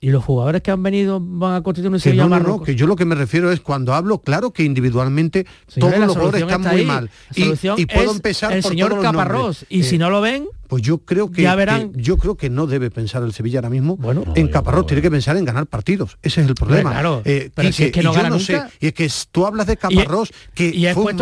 ¿Y 0.00 0.10
los 0.10 0.24
jugadores 0.24 0.62
que 0.62 0.70
han 0.70 0.80
venido 0.80 1.18
van 1.20 1.56
a 1.56 1.62
constituir 1.62 1.92
un 1.92 1.98
Sevilla 1.98 2.28
no, 2.28 2.38
no, 2.38 2.62
que 2.62 2.76
yo 2.76 2.86
lo 2.86 2.94
que 2.94 3.04
me 3.04 3.16
refiero 3.16 3.50
es 3.50 3.60
cuando 3.60 3.94
hablo, 3.94 4.20
claro 4.20 4.52
que 4.52 4.62
individualmente 4.62 5.44
todos 5.76 5.98
los 5.98 6.12
jugadores 6.12 6.42
están 6.42 6.60
muy 6.62 6.84
mal. 6.84 7.10
Y, 7.34 7.86
puedo 7.86 8.12
empezar 8.12 8.52
el 8.52 8.62
señor 8.62 9.00
Caparrós. 9.00 9.66
Y 9.68 9.82
si 9.82 9.96
eh, 9.96 9.98
no 9.98 10.10
lo 10.10 10.20
ven, 10.20 10.46
pues 10.68 10.82
yo 10.82 10.98
creo 10.98 11.32
que, 11.32 11.42
ya 11.42 11.56
verán. 11.56 11.92
yo 11.94 12.16
creo 12.16 12.36
que 12.36 12.48
no 12.48 12.68
debe 12.68 12.90
pensar 12.90 13.24
el 13.24 13.32
Sevilla 13.32 13.58
ahora 13.58 13.70
mismo 13.70 13.96
bueno, 13.96 14.24
en 14.36 14.48
Caparrós, 14.48 14.86
tiene 14.86 15.02
que 15.02 15.10
pensar 15.10 15.36
en 15.36 15.44
ganar 15.44 15.66
partidos. 15.66 16.16
Ese 16.22 16.42
es 16.42 16.46
el 16.46 16.54
problema. 16.54 16.90
Claro, 16.90 17.22
eh, 17.24 17.50
pero 17.52 17.72
si 17.72 17.84
es 17.84 17.92
que 17.92 18.02
no, 18.02 18.12
gana 18.12 18.30
no 18.30 18.38
sé, 18.38 18.62
y 18.78 18.88
es 18.88 18.92
que 18.92 19.10
tú 19.32 19.46
hablas 19.46 19.66
de 19.66 19.76
Caparrós, 19.76 20.30
que 20.54 20.68
y 20.68 20.86
fue 20.94 21.12
un 21.12 21.20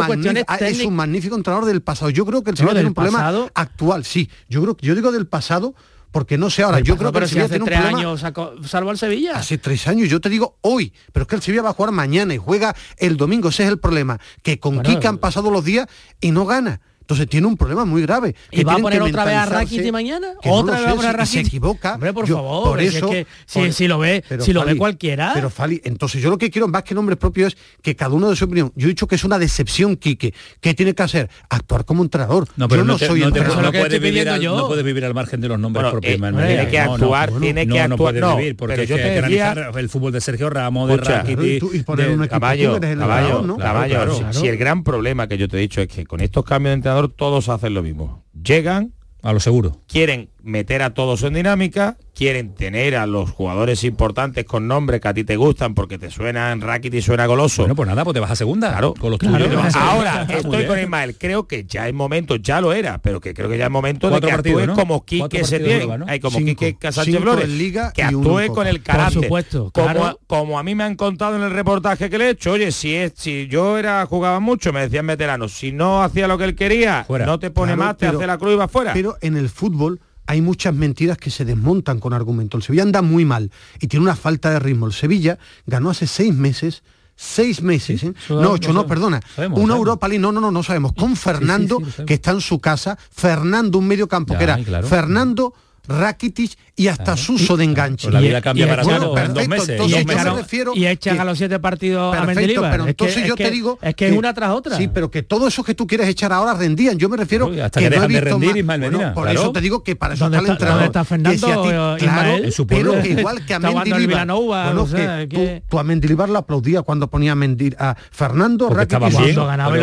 ah, 0.48 0.56
es 0.56 0.84
un 0.84 0.94
magnífico 0.94 1.34
entrenador 1.34 1.66
del 1.66 1.80
pasado. 1.80 2.10
Yo 2.10 2.26
creo 2.26 2.42
que 2.42 2.50
el 2.50 2.56
Sevilla 2.58 2.74
tiene 2.74 2.88
un 2.88 2.94
problema 2.94 3.48
actual, 3.54 4.04
sí. 4.04 4.28
Yo 4.50 4.60
creo 4.62 4.76
yo 4.82 4.94
digo 4.94 5.12
del 5.12 5.26
pasado 5.26 5.74
porque 6.10 6.38
no 6.38 6.50
sé 6.50 6.62
ahora, 6.62 6.80
yo 6.80 6.96
creo 6.96 7.12
que 7.12 7.18
el 7.18 7.28
Sevilla 7.28 7.44
hace 7.46 7.60
tres 7.60 7.78
años 7.78 8.24
salvo 8.64 8.90
al 8.90 8.98
Sevilla. 8.98 9.36
Hace 9.36 9.58
tres 9.58 9.86
años, 9.86 10.08
yo 10.08 10.20
te 10.20 10.28
digo 10.28 10.56
hoy, 10.62 10.92
pero 11.12 11.24
es 11.24 11.28
que 11.28 11.36
el 11.36 11.42
Sevilla 11.42 11.62
va 11.62 11.70
a 11.70 11.74
jugar 11.74 11.92
mañana 11.92 12.34
y 12.34 12.38
juega 12.38 12.74
el 12.98 13.16
domingo, 13.16 13.48
ese 13.50 13.64
es 13.64 13.68
el 13.68 13.78
problema, 13.78 14.18
que 14.42 14.58
con 14.58 14.82
Kika 14.82 15.08
han 15.08 15.18
pasado 15.18 15.50
los 15.50 15.64
días 15.64 15.86
y 16.20 16.30
no 16.30 16.46
gana. 16.46 16.80
Entonces 17.06 17.28
tiene 17.28 17.46
un 17.46 17.56
problema 17.56 17.84
muy 17.84 18.02
grave. 18.02 18.34
¿Y 18.50 18.64
va 18.64 18.74
a 18.74 18.78
poner 18.78 19.00
otra 19.00 19.24
vez 19.24 19.36
a 19.36 19.46
Rakitic 19.46 19.92
mañana? 19.92 20.32
¿Otra 20.44 20.74
vez 20.74 20.86
va 20.88 20.90
a 20.90 20.94
poner 20.96 21.10
a 21.10 21.12
Rakitic? 21.12 21.42
Se 21.42 21.46
equivoca. 21.46 21.94
Hombre, 21.94 22.12
por 22.12 22.26
favor. 22.26 22.64
Por 22.64 22.80
eso, 22.80 23.08
si, 23.46 23.86
lo 23.86 24.00
ve, 24.00 24.24
si 24.40 24.52
lo 24.52 24.64
ve 24.64 24.76
cualquiera. 24.76 25.30
Pero 25.32 25.48
Fali, 25.48 25.80
entonces 25.84 26.20
yo 26.20 26.30
lo 26.30 26.36
que 26.36 26.50
quiero 26.50 26.66
más 26.66 26.82
que 26.82 26.96
nombres 26.96 27.16
propios 27.16 27.52
es 27.52 27.58
que 27.80 27.94
cada 27.94 28.12
uno 28.12 28.28
de 28.28 28.34
su 28.34 28.46
opinión. 28.46 28.72
Yo 28.74 28.86
he 28.86 28.88
dicho 28.88 29.06
que 29.06 29.14
es 29.14 29.22
una 29.22 29.38
decepción, 29.38 29.94
Quique. 29.94 30.34
¿Qué 30.60 30.74
tiene 30.74 30.96
que 30.96 31.02
hacer? 31.04 31.30
Actuar 31.48 31.84
como 31.84 32.02
entrenador. 32.02 32.48
No, 32.56 32.66
pero 32.66 32.82
yo 32.82 32.86
no, 32.86 32.98
soy 32.98 33.20
no, 33.20 33.30
no, 33.30 33.70
puede 33.70 34.00
vivir 34.00 34.28
al, 34.28 34.42
no 34.42 34.66
puede 34.66 34.82
vivir 34.82 35.04
al 35.04 35.14
margen 35.14 35.40
de 35.40 35.46
los 35.46 35.60
nombres 35.60 35.88
propios. 35.88 36.12
Eh, 36.12 36.18
tiene 36.18 36.68
que 36.68 36.80
actuar, 36.80 37.30
tiene 37.38 37.68
que 37.68 37.80
actuar. 37.80 38.14
No, 38.14 38.30
puede 38.32 38.36
vivir, 38.36 38.56
porque 38.56 38.84
yo 38.84 38.96
que 38.96 39.18
analizar 39.18 39.72
el 39.76 39.88
fútbol 39.88 40.10
de 40.10 40.20
Sergio 40.20 40.50
Ramos, 40.50 40.88
de 40.88 40.96
Rakitic, 40.96 41.62
de 41.62 42.28
Caballo, 42.28 42.80
Caballo, 42.80 43.56
Caballo. 43.56 44.32
Si 44.32 44.48
el 44.48 44.56
gran 44.56 44.82
problema 44.82 45.28
que 45.28 45.38
yo 45.38 45.46
te 45.46 45.56
he 45.56 45.60
dicho 45.60 45.80
es 45.80 45.86
que 45.86 46.04
con 46.04 46.20
estos 46.20 46.44
cambios 46.44 46.70
de 46.70 46.74
entrenador 46.74 46.95
todos 47.08 47.48
hacen 47.48 47.74
lo 47.74 47.82
mismo. 47.82 48.24
Llegan 48.32 48.92
a 49.22 49.32
lo 49.32 49.40
seguro. 49.40 49.80
Quieren 49.86 50.30
meter 50.42 50.82
a 50.82 50.94
todos 50.94 51.22
en 51.22 51.34
dinámica, 51.34 51.98
quieren 52.16 52.54
tener 52.54 52.96
a 52.96 53.06
los 53.06 53.30
jugadores 53.30 53.84
importantes 53.84 54.46
con 54.46 54.66
nombres 54.66 55.02
que 55.02 55.08
a 55.08 55.12
ti 55.12 55.22
te 55.24 55.36
gustan 55.36 55.74
porque 55.74 55.98
te 55.98 56.10
suenan 56.10 56.62
Rakitic 56.62 56.94
y 57.00 57.02
suena 57.02 57.26
goloso. 57.26 57.60
Bueno, 57.62 57.76
pues 57.76 57.86
nada, 57.86 58.04
pues 58.04 58.14
te 58.14 58.20
vas 58.20 58.30
a 58.30 58.36
segunda. 58.36 58.70
Claro, 58.70 58.94
con 58.98 59.10
los 59.10 59.18
claro. 59.20 59.44
tuyos. 59.44 59.76
Ahora 59.76 60.26
estoy 60.30 60.64
con 60.64 60.78
Ismael. 60.80 61.14
Creo 61.18 61.46
que 61.46 61.64
ya 61.66 61.86
es 61.86 61.92
momento, 61.92 62.36
ya 62.36 62.62
lo 62.62 62.72
era, 62.72 62.96
pero 62.98 63.20
que 63.20 63.34
creo 63.34 63.50
que 63.50 63.58
ya 63.58 63.66
es 63.66 63.70
momento 63.70 64.06
de 64.06 64.12
Cuatro 64.12 64.28
que 64.28 64.34
partidos, 64.34 64.60
actúe 64.62 64.72
¿no? 64.74 64.80
como 64.80 65.04
Quique 65.04 65.20
partidos 65.20 65.48
Setién, 65.50 65.68
de 65.68 65.78
Liga, 65.84 65.98
¿no? 65.98 66.06
Ay, 66.08 66.20
como 66.20 66.38
Cinco. 66.38 66.64
Quique 66.64 66.92
Sánchez 66.92 67.20
Flores, 67.20 67.48
Liga 67.50 67.92
que 67.92 68.02
actúe 68.02 68.46
con 68.54 68.66
el 68.66 68.76
Por 68.80 68.84
carácter. 68.84 69.22
supuesto, 69.22 69.70
como, 69.74 69.86
claro. 69.92 70.20
como 70.26 70.58
a 70.58 70.62
mí 70.62 70.74
me 70.74 70.84
han 70.84 70.96
contado 70.96 71.36
en 71.36 71.42
el 71.42 71.50
reportaje 71.50 72.08
que 72.08 72.16
le 72.16 72.28
he 72.28 72.30
hecho, 72.30 72.52
oye, 72.52 72.72
si 72.72 72.94
es, 72.94 73.12
si 73.14 73.46
yo 73.48 73.76
era 73.76 74.06
jugaba 74.06 74.40
mucho, 74.40 74.72
me 74.72 74.80
decían 74.80 75.06
veteranos, 75.06 75.52
si 75.52 75.70
no 75.70 76.02
hacía 76.02 76.26
lo 76.28 76.38
que 76.38 76.44
él 76.44 76.54
quería, 76.56 77.04
Fuera. 77.06 77.26
no 77.26 77.38
te 77.38 77.50
pone 77.50 77.74
Claro, 77.74 77.88
más, 77.88 77.96
te 77.98 78.06
pero- 78.06 78.18
hace 78.18 78.26
la 78.26 78.38
cruz 78.38 78.54
y 78.54 78.56
va 78.56 78.68
fuera. 78.68 78.94
Pero 78.94 79.16
en 79.20 79.36
el 79.36 79.50
fútbol 79.50 80.00
hay 80.26 80.40
muchas 80.40 80.74
mentiras 80.74 81.18
que 81.18 81.30
se 81.30 81.44
desmontan 81.44 82.00
con 82.00 82.12
argumento. 82.12 82.56
El 82.56 82.62
Sevilla 82.62 82.82
anda 82.82 83.02
muy 83.02 83.24
mal 83.24 83.50
y 83.80 83.86
tiene 83.86 84.04
una 84.04 84.16
falta 84.16 84.50
de 84.50 84.58
ritmo. 84.58 84.86
El 84.86 84.92
Sevilla 84.92 85.38
ganó 85.66 85.90
hace 85.90 86.06
seis 86.06 86.34
meses. 86.34 86.82
Seis 87.18 87.62
meses, 87.62 88.02
¿eh? 88.02 88.12
no 88.28 88.50
ocho, 88.50 88.74
no, 88.74 88.86
perdona. 88.86 89.22
Sabemos, 89.34 89.58
una 89.58 89.68
sabemos. 89.68 89.78
Europa 89.78 90.06
League, 90.06 90.20
no, 90.20 90.32
no, 90.32 90.40
no, 90.42 90.50
no 90.50 90.62
sabemos. 90.62 90.92
Con 90.92 91.16
Fernando, 91.16 91.78
sí, 91.96 92.04
que 92.04 92.12
está 92.12 92.32
en 92.32 92.42
su 92.42 92.58
casa, 92.58 92.98
Fernando, 93.10 93.78
un 93.78 93.86
medio 93.86 94.06
campo 94.06 94.34
Ya, 94.34 94.38
que 94.38 94.44
era 94.44 94.62
claro. 94.62 94.86
Fernando, 94.86 95.54
Rakitic 95.88 96.52
y 96.76 96.88
hasta 96.88 97.16
Suso 97.16 97.56
de 97.56 97.64
enganche. 97.64 98.06
Pues 98.08 98.14
la 98.14 98.20
vida 98.20 98.40
cambia 98.42 98.66
y- 98.66 98.68
para 98.68 98.82
todos 98.82 98.94
en 98.94 99.14
perfecto, 99.14 99.32
dos 99.40 99.48
meses. 99.48 99.68
entonces 99.70 99.96
y 99.96 100.00
yo 100.00 100.06
me 100.06 100.24
refiero 100.42 100.72
y 100.74 100.86
echan 100.86 101.14
que- 101.16 101.20
a 101.22 101.24
los 101.24 101.38
siete 101.38 101.58
partidos 101.58 102.14
a 102.14 102.18
Perfecto, 102.18 102.40
Mendilibar. 102.40 102.70
pero 102.70 102.82
Es 102.82 102.86
que- 102.86 102.90
entonces 102.90 103.16
es 103.22 103.28
yo 103.28 103.34
que- 103.36 103.44
te 103.44 103.50
digo 103.50 103.78
es 103.80 103.94
que 103.94 104.08
es 104.08 104.16
una 104.16 104.34
tras 104.34 104.50
otra. 104.50 104.76
Sí, 104.76 104.88
pero 104.88 105.10
que 105.10 105.22
todo 105.22 105.48
eso 105.48 105.64
que 105.64 105.74
tú 105.74 105.86
quieres 105.86 106.06
echar 106.08 106.32
ahora 106.32 106.52
rendían. 106.54 106.98
Yo 106.98 107.08
me 107.08 107.16
refiero 107.16 107.46
Uy, 107.46 107.60
hasta 107.60 107.80
que 107.80 107.88
no 107.88 107.96
he 107.96 108.00
de 108.00 108.06
visto 108.08 108.24
rendir, 108.24 108.48
más- 108.50 108.56
Ismael 108.58 108.80
Bueno, 108.80 108.98
Medina, 108.98 109.14
por 109.14 109.24
claro. 109.24 109.40
eso 109.40 109.52
te 109.52 109.60
digo 109.62 109.82
que 109.82 109.96
para 109.96 110.14
eso 110.14 110.24
¿Dónde 110.24 110.36
está 110.38 110.46
el 110.48 110.52
entrenador. 110.52 110.80
dónde 110.82 110.86
está 110.86 111.04
Fernando, 111.04 111.46
si 111.46 111.46
ti- 111.46 111.68
claro, 111.68 111.96
Ismael? 111.98 112.44
En 112.44 112.52
su 112.52 112.66
pero 112.66 113.02
que 113.02 113.08
igual 113.08 113.46
que 113.46 113.54
a 113.54 113.58
Mendilibar. 113.60 114.26
Bueno, 114.26 114.82
o 114.82 114.86
sea, 114.86 115.18
que 115.20 115.28
que- 115.28 115.62
tú, 115.64 115.66
tú 115.70 115.78
a 115.78 115.84
Mendilibar 115.84 116.28
lo 116.28 116.38
aplaudías 116.38 116.82
cuando 116.82 117.08
ponía 117.08 117.32
a, 117.32 117.34
Mendir, 117.34 117.74
a 117.78 117.96
Fernando, 118.10 118.68
Rakitic. 118.68 118.98
Cuando 119.34 119.46
ganaba. 119.46 119.76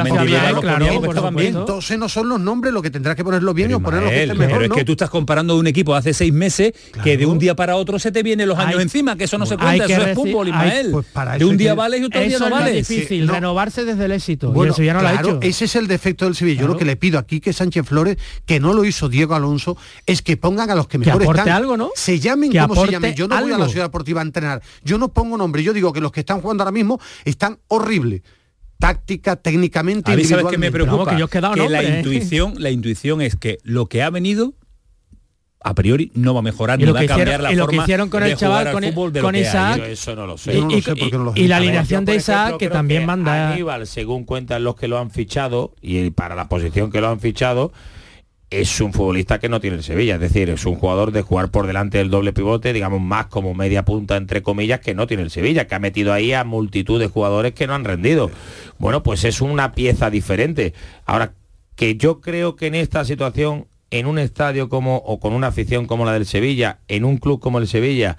Entonces 1.42 1.98
no 1.98 2.10
son 2.10 2.30
los 2.30 2.40
nombres 2.40 2.74
lo 2.74 2.82
que 2.82 2.90
tendrás 2.92 3.16
que 3.16 3.24
ponerlo 3.24 3.54
bien 3.54 3.70
Pero, 3.70 3.78
o 3.78 3.82
ponerlo 3.82 4.10
mejor, 4.36 4.38
pero 4.38 4.66
es 4.66 4.72
que 4.72 4.86
tú 4.86 4.92
estás 4.94 5.10
comparando 5.10 5.58
un 5.58 5.68
equipo 5.68 5.93
hace 5.96 6.14
seis 6.14 6.32
meses 6.34 6.74
que 7.04 7.18
de 7.18 7.26
un 7.26 7.40
día 7.40 7.56
para 7.56 7.76
otro 7.76 8.00
se 8.00 8.12
te 8.12 8.24
vienen 8.24 8.48
los 8.50 8.58
años 8.60 8.76
Hay- 8.78 8.84
encima, 8.84 9.16
que 9.16 9.26
eso 9.26 9.38
no 9.38 9.46
se 9.46 9.54
hay 9.56 9.60
cuenta, 9.60 9.88
que 9.88 9.94
eso 9.94 10.02
es 10.04 10.16
fútbol, 10.16 10.48
hay- 10.48 10.52
Ismael. 10.54 10.90
pues 10.92 11.06
para 11.14 11.38
de 11.38 11.46
un 11.46 11.52
hay 11.52 11.58
día 11.58 11.72
que- 11.72 11.78
vale 11.78 11.98
y 11.98 12.04
otro 12.04 12.22
día 12.22 12.40
no 12.40 12.46
es 12.46 12.52
vale. 12.52 12.72
difícil, 12.74 13.26
no. 13.26 13.34
renovarse 13.34 13.86
desde 13.86 14.06
el 14.06 14.12
éxito. 14.12 14.50
y 14.50 14.54
Bueno, 14.54 14.72
el 14.72 14.76
Sevilla 14.76 14.94
no 14.94 15.02
lo 15.02 15.08
ha 15.08 15.12
claro, 15.12 15.28
hecho. 15.30 15.40
ese 15.42 15.66
es 15.66 15.76
el 15.76 15.88
defecto 15.88 16.26
del 16.26 16.36
Sevilla. 16.36 16.56
Yo 16.56 16.60
Claro. 16.62 16.74
lo 16.74 16.80
que 16.80 16.86
le 16.86 16.96
pido 16.96 17.20
aquí 17.20 17.40
que 17.40 17.54
Sánchez 17.54 17.86
Flores, 17.88 18.18
que 18.46 18.60
no 18.60 18.74
lo 18.74 18.86
hizo 18.86 19.10
Diego 19.10 19.36
Alonso, 19.36 19.78
es 20.06 20.22
que 20.22 20.38
pongan 20.38 20.70
a 20.70 20.76
los 20.76 20.88
que 20.88 20.98
mejor 20.98 21.22
aporte 21.22 21.42
están. 21.42 21.56
algo, 21.56 21.78
¿no? 21.78 21.92
Se 21.96 22.20
llamen 22.20 22.52
Que 22.52 22.60
como 22.60 22.86
se 22.86 22.92
llamen. 22.92 23.14
Yo 23.16 23.28
no 23.28 23.40
voy 23.42 23.52
a 23.52 23.58
la 23.58 23.68
ciudad 23.70 23.86
deportiva 23.86 24.22
a 24.22 24.24
entrenar. 24.24 24.62
Yo 24.84 24.98
no 24.98 25.10
pongo 25.10 25.38
nombre. 25.38 25.64
Yo 25.64 25.74
digo 25.74 25.94
que 25.94 26.02
los 26.02 26.12
que 26.12 26.22
están 26.22 26.42
jugando 26.42 26.64
ahora 26.64 26.72
mismo 26.72 27.00
están 27.26 27.60
horribles. 27.68 28.22
Táctica, 28.80 29.38
técnicamente, 29.38 30.12
A 30.12 30.16
mí 30.16 30.26
sabes 30.26 30.46
que 30.48 30.58
me 30.58 30.70
preocupa 30.72 31.12
que 31.12 31.20
yo 31.20 31.26
he 31.26 31.30
quedado 31.30 31.54
que 31.54 31.70
la 31.70 31.82
¿eh? 31.82 32.00
intuición, 32.00 32.56
la 32.58 32.70
intuición 32.70 33.22
es 33.22 33.38
que 33.38 33.60
lo 33.64 33.86
que 33.88 34.04
ha 34.04 34.10
venido 34.10 34.56
a 35.66 35.74
priori 35.74 36.12
no 36.16 36.34
va 36.34 36.40
a 36.42 36.44
mejorar 36.44 36.80
Y 36.82 36.86
ni 36.86 36.92
va 36.92 37.00
a 37.00 37.06
cambiar 37.06 37.28
hicieron- 37.28 37.44
la 37.44 37.52
y 37.52 37.56
lo 37.56 37.66
que 37.68 37.72
forma 37.72 37.84
hicieron 37.84 38.10
con 38.10 38.24
de 38.24 38.32
el 38.32 38.38
chaval, 38.38 38.58
jugar 38.68 38.68
al 38.68 38.74
con-. 39.22 39.36
Isaac, 39.36 39.78
Yo 39.78 39.86
eso 39.86 40.16
no 40.16 40.28
lo 40.28 40.38
sé. 40.38 40.52
Y- 40.54 40.56
Yo 40.58 40.66
no 40.66 40.72
y- 40.78 40.82
sé 40.82 40.96
por 40.96 41.10
qué 41.10 41.18
no 41.18 41.24
lo 41.24 41.34
y 41.36 41.48
la 41.48 41.58
alineación 41.58 42.06
de 42.06 42.16
Isaac, 42.16 42.38
ejemplo, 42.48 42.58
que 42.60 42.70
también 42.70 43.06
manda... 43.06 43.52
Aníbal, 43.54 43.88
según 43.88 44.26
cuentan 44.26 44.64
los 44.64 44.76
que 44.76 44.88
lo 44.88 45.00
han 45.00 45.10
fichado, 45.12 45.74
y 45.82 46.10
para 46.10 46.36
la 46.36 46.50
posición 46.50 46.92
que 46.92 47.00
lo 47.02 47.10
han 47.10 47.20
fichado, 47.20 47.72
es 48.50 48.82
un 48.82 48.94
futbolista 48.94 49.40
que 49.40 49.50
no 49.50 49.60
tiene 49.60 49.78
el 49.78 49.84
Sevilla, 49.84 50.16
es 50.16 50.22
decir, 50.22 50.50
es 50.52 50.66
un 50.66 50.76
jugador 50.76 51.12
de 51.12 51.24
jugar 51.24 51.50
por 51.50 51.66
delante 51.66 51.98
del 51.98 52.12
doble 52.12 52.34
pivote, 52.34 52.72
digamos 52.72 53.02
más 53.02 53.26
como 53.26 53.56
media 53.56 53.84
punta 53.84 54.16
entre 54.16 54.44
comillas 54.44 54.80
que 54.80 54.94
no 54.94 55.08
tiene 55.08 55.24
el 55.24 55.32
Sevilla, 55.32 55.66
que 55.66 55.74
ha 55.74 55.80
metido 55.80 56.14
ahí 56.14 56.34
a 56.34 56.44
multitud 56.44 57.00
de 57.00 57.08
jugadores 57.08 57.54
que 57.54 57.66
no 57.66 57.74
han 57.74 57.84
rendido. 57.84 58.30
Bueno, 58.78 59.02
pues 59.02 59.24
es 59.24 59.42
una 59.42 59.72
pieza 59.72 60.12
diferente. 60.12 60.74
Ahora, 61.06 61.34
que 61.76 61.96
yo 61.96 62.22
creo 62.22 62.56
que 62.56 62.68
en 62.68 62.76
esta 62.76 63.04
situación, 63.06 63.66
en 63.94 64.08
un 64.08 64.18
estadio 64.18 64.70
como, 64.70 64.98
o 64.98 65.20
con 65.20 65.34
una 65.34 65.48
afición 65.48 65.86
como 65.86 66.04
la 66.04 66.14
del 66.14 66.26
Sevilla, 66.26 66.80
en 66.88 67.06
un 67.06 67.18
club 67.18 67.40
como 67.40 67.60
el 67.60 67.68
Sevilla, 67.68 68.18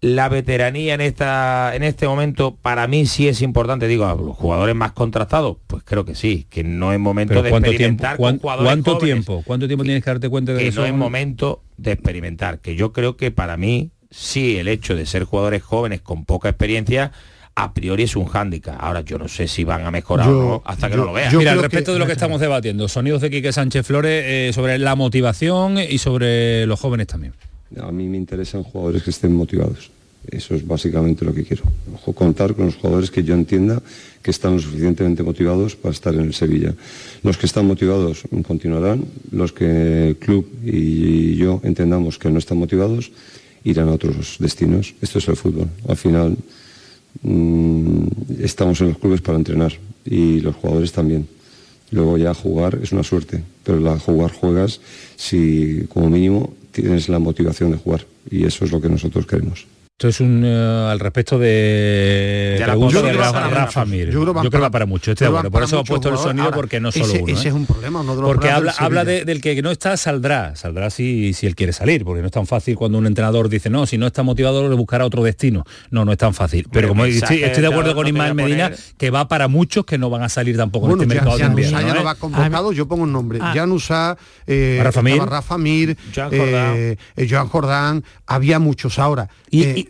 la 0.00 0.28
veteranía 0.28 0.94
en 0.94 1.00
esta 1.00 1.74
en 1.74 1.82
este 1.82 2.06
momento 2.06 2.56
para 2.56 2.86
mí 2.86 3.06
sí 3.06 3.26
es 3.26 3.42
importante 3.42 3.88
digo 3.88 4.06
a 4.06 4.14
los 4.14 4.36
jugadores 4.36 4.76
más 4.76 4.92
contrastados 4.92 5.56
pues 5.66 5.82
creo 5.82 6.04
que 6.04 6.14
sí 6.14 6.46
que 6.48 6.62
no 6.62 6.92
es 6.92 7.00
momento 7.00 7.30
Pero 7.30 7.42
de 7.42 7.50
¿cuánto 7.50 7.70
tiempo, 7.70 7.82
experimentar 7.82 8.16
con 8.16 8.38
jugadores 8.38 8.68
¿cuánto 8.68 8.94
jóvenes, 8.94 9.14
tiempo? 9.24 9.42
¿Cuánto 9.44 9.66
tiempo 9.66 9.82
tienes 9.82 10.04
que 10.04 10.10
darte 10.10 10.28
cuenta 10.28 10.52
de 10.52 10.60
que 10.60 10.68
eso? 10.68 10.82
no 10.82 10.86
es 10.86 10.94
momento 10.94 11.64
de 11.78 11.90
experimentar 11.92 12.60
que 12.60 12.76
yo 12.76 12.92
creo 12.92 13.16
que 13.16 13.32
para 13.32 13.56
mí 13.56 13.90
sí 14.08 14.56
el 14.56 14.68
hecho 14.68 14.94
de 14.94 15.04
ser 15.04 15.24
jugadores 15.24 15.64
jóvenes 15.64 16.00
con 16.00 16.24
poca 16.24 16.48
experiencia 16.48 17.10
a 17.60 17.72
priori 17.74 18.04
es 18.04 18.14
un 18.16 18.26
hándicap 18.26 18.76
ahora 18.78 19.00
yo 19.02 19.18
no 19.18 19.26
sé 19.28 19.48
si 19.48 19.64
van 19.64 19.84
a 19.84 19.90
mejorar 19.90 20.26
Yo- 20.28 20.38
o 20.38 20.42
no 20.42 20.62
hasta 20.64 20.88
que 20.88 20.94
yo- 20.94 21.00
no 21.00 21.06
lo 21.06 21.12
vean 21.12 21.36
Mira, 21.36 21.52
al 21.52 21.60
respecto 21.60 21.90
que- 21.90 21.94
de 21.94 21.98
lo 21.98 22.06
que 22.06 22.12
estamos 22.12 22.40
debatiendo, 22.40 22.86
sonidos 22.88 23.20
de 23.22 23.30
Quique 23.30 23.52
Sánchez 23.52 23.84
Flores 23.86 24.24
eh, 24.26 24.52
sobre 24.54 24.78
la 24.78 24.94
motivación 24.94 25.78
y 25.78 25.98
sobre 25.98 26.66
los 26.66 26.78
jóvenes 26.80 27.06
también. 27.08 27.32
A 27.80 27.90
mí 27.92 28.06
me 28.06 28.16
interesan 28.16 28.62
jugadores 28.62 29.02
que 29.02 29.10
estén 29.10 29.34
motivados. 29.34 29.90
Eso 30.30 30.54
es 30.54 30.66
básicamente 30.66 31.24
lo 31.24 31.32
que 31.32 31.42
quiero. 31.44 31.64
Ojo, 31.94 32.12
contar 32.12 32.54
con 32.54 32.66
los 32.66 32.76
jugadores 32.76 33.10
que 33.10 33.22
yo 33.24 33.34
entienda 33.34 33.80
que 34.22 34.30
están 34.30 34.54
lo 34.56 34.58
suficientemente 34.60 35.22
motivados 35.22 35.74
para 35.76 35.92
estar 35.92 36.12
en 36.14 36.20
el 36.22 36.34
Sevilla. 36.34 36.74
Los 37.22 37.38
que 37.38 37.46
están 37.46 37.66
motivados 37.66 38.22
continuarán, 38.46 39.04
los 39.30 39.52
que 39.52 40.08
el 40.08 40.16
club 40.16 40.46
y 40.64 41.36
yo 41.36 41.60
entendamos 41.64 42.18
que 42.18 42.28
no 42.30 42.38
están 42.38 42.58
motivados 42.58 43.10
irán 43.64 43.88
a 43.88 43.92
otros 43.92 44.36
destinos. 44.38 44.94
Esto 45.00 45.18
es 45.18 45.28
el 45.28 45.36
fútbol. 45.36 45.68
Al 45.88 45.96
final 45.96 46.36
estamos 48.38 48.80
en 48.80 48.88
los 48.88 48.98
clubes 48.98 49.20
para 49.20 49.38
entrenar 49.38 49.72
y 50.04 50.40
los 50.40 50.56
jugadores 50.56 50.92
también. 50.92 51.26
Luego 51.90 52.18
ya 52.18 52.34
jugar 52.34 52.78
es 52.82 52.92
una 52.92 53.02
suerte, 53.02 53.42
pero 53.64 53.80
la 53.80 53.98
jugar 53.98 54.32
juegas 54.32 54.80
si 55.16 55.86
como 55.88 56.10
mínimo 56.10 56.52
tienes 56.70 57.08
la 57.08 57.18
motivación 57.18 57.70
de 57.70 57.78
jugar 57.78 58.06
y 58.30 58.44
eso 58.44 58.64
es 58.64 58.72
lo 58.72 58.80
que 58.80 58.88
nosotros 58.88 59.26
queremos. 59.26 59.66
Esto 60.00 60.06
es 60.06 60.20
un 60.20 60.44
eh, 60.46 60.88
al 60.92 61.00
respecto 61.00 61.40
de 61.40 62.54
la 62.60 62.66
pregunta 62.66 63.02
de 63.02 63.02
creo 63.02 63.10
que 63.10 63.18
va 63.18 63.24
Rafa, 63.24 63.32
para 63.48 63.48
Rafa 63.64 63.80
muchos. 63.84 63.90
Mir. 63.98 64.10
Yo 64.12 64.20
creo 64.32 64.50
que 64.52 64.58
va 64.58 64.70
para 64.70 64.86
mucho, 64.86 65.12
de 65.12 65.24
van 65.26 65.38
acuerdo. 65.38 65.50
Por 65.50 65.62
eso 65.64 65.80
he 65.80 65.84
puesto 65.84 66.08
el 66.10 66.18
sonido 66.18 66.44
Ahora, 66.44 66.56
porque 66.56 66.78
no 66.78 66.92
solo 66.92 67.06
ese, 67.06 67.22
uno. 67.24 67.32
ese 67.32 67.46
¿eh? 67.46 67.48
es 67.48 67.54
un 67.54 67.66
problema, 67.66 68.00
uno 68.02 68.14
de 68.14 68.22
los 68.22 68.30
Porque 68.30 68.48
habla, 68.48 68.70
del 68.78 68.84
habla 68.84 69.04
de- 69.04 69.24
del 69.24 69.40
que 69.40 69.60
no 69.60 69.72
está, 69.72 69.96
saldrá. 69.96 70.54
Saldrá 70.54 70.90
si, 70.90 71.32
si 71.32 71.48
él 71.48 71.56
quiere 71.56 71.72
salir, 71.72 72.04
porque 72.04 72.20
no 72.20 72.26
es 72.26 72.32
tan 72.32 72.46
fácil 72.46 72.76
cuando 72.76 72.96
un 72.96 73.06
entrenador 73.08 73.48
dice, 73.48 73.70
no, 73.70 73.86
si 73.86 73.98
no 73.98 74.06
está 74.06 74.22
motivado, 74.22 74.68
le 74.68 74.76
buscará 74.76 75.04
otro 75.04 75.24
destino. 75.24 75.64
No, 75.90 76.04
no 76.04 76.12
es 76.12 76.18
tan 76.18 76.32
fácil. 76.32 76.62
Pero, 76.70 76.72
Pero 76.74 76.88
como 76.90 77.04
estoy, 77.04 77.42
estoy 77.42 77.62
de 77.62 77.66
acuerdo 77.68 77.90
no 77.90 77.96
con 77.96 78.06
a 78.06 78.08
Ismael 78.08 78.34
Medina, 78.36 78.70
poner- 78.70 78.78
que 78.98 79.10
va 79.10 79.26
para 79.26 79.48
muchos 79.48 79.84
que 79.84 79.98
no 79.98 80.10
van 80.10 80.22
a 80.22 80.28
salir 80.28 80.56
tampoco 80.56 80.86
Bueno, 80.86 81.02
en 81.02 81.08
este 81.10 81.14
ya, 81.16 81.22
mercado 81.22 81.38
de 81.38 81.42
ya, 81.42 81.48
invierno. 81.50 81.80
ya 81.80 81.88
¿eh? 81.88 81.94
no 81.98 82.04
va 82.04 82.14
convocado, 82.14 82.70
yo 82.70 82.86
pongo 82.86 83.02
un 83.02 83.12
nombre. 83.12 83.40
Ah. 83.42 83.50
Jan 83.52 83.72
Usá, 83.72 84.16
eh, 84.46 84.78
Rafa 84.80 85.02
Mir. 85.58 85.96
eh, 86.30 86.96
eh, 87.16 87.26
Joan 87.28 87.48
Jordán, 87.48 88.04
había 88.28 88.60
muchos 88.60 89.00
ahora. 89.00 89.28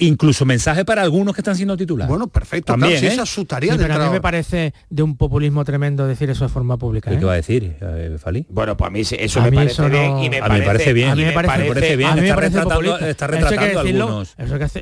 Incluso 0.00 0.44
mensaje 0.44 0.84
para 0.84 1.02
algunos 1.02 1.34
que 1.34 1.40
están 1.40 1.56
siendo 1.56 1.76
titulares. 1.76 2.08
bueno, 2.08 2.28
perfecto, 2.28 2.72
También, 2.72 2.92
claro, 2.92 3.00
si 3.00 3.06
¿eh? 3.06 3.12
esa 3.14 3.22
es 3.22 3.28
su 3.28 3.44
tarea 3.44 3.72
Sí, 3.72 3.78
de 3.78 3.84
pero 3.86 3.94
a 4.02 4.06
mí 4.06 4.12
me 4.12 4.20
parece 4.20 4.72
de 4.90 5.02
un 5.02 5.16
populismo 5.16 5.64
tremendo 5.64 6.06
decir 6.06 6.30
eso 6.30 6.44
de 6.44 6.50
forma 6.50 6.76
pública. 6.76 7.10
¿Qué 7.10 7.16
¿eh? 7.16 7.24
va 7.24 7.32
a 7.32 7.36
decir, 7.36 7.76
eh, 7.80 8.16
Falí? 8.22 8.46
bueno 8.48 8.76
pues 8.76 8.88
a 8.88 8.90
mí 8.90 9.00
eso 9.00 9.40
A 9.40 9.44
me 9.44 9.50
mí 9.50 9.56
parece 9.56 9.72
eso 9.74 9.88
bien 9.88 10.10
no- 10.12 10.24
y 10.24 10.30
me 10.30 10.38
A 10.38 10.48
mí 10.48 10.58
me 10.60 10.64
parece 10.64 10.92
bien. 10.92 11.08
A 11.10 11.14
mí 11.16 11.24
me 11.24 11.32
parece, 11.32 11.58
me 11.58 11.68
parece 11.68 11.96
bien. 11.96 12.10
a 12.10 12.14
mí 12.14 12.20
me 12.20 12.26
está 12.28 12.34
parece 12.36 12.58
está 12.58 12.68
Eso 12.68 12.76
hay 12.76 12.88
que 13.16 13.26
retratando 13.26 13.80
algunos. 13.80 14.34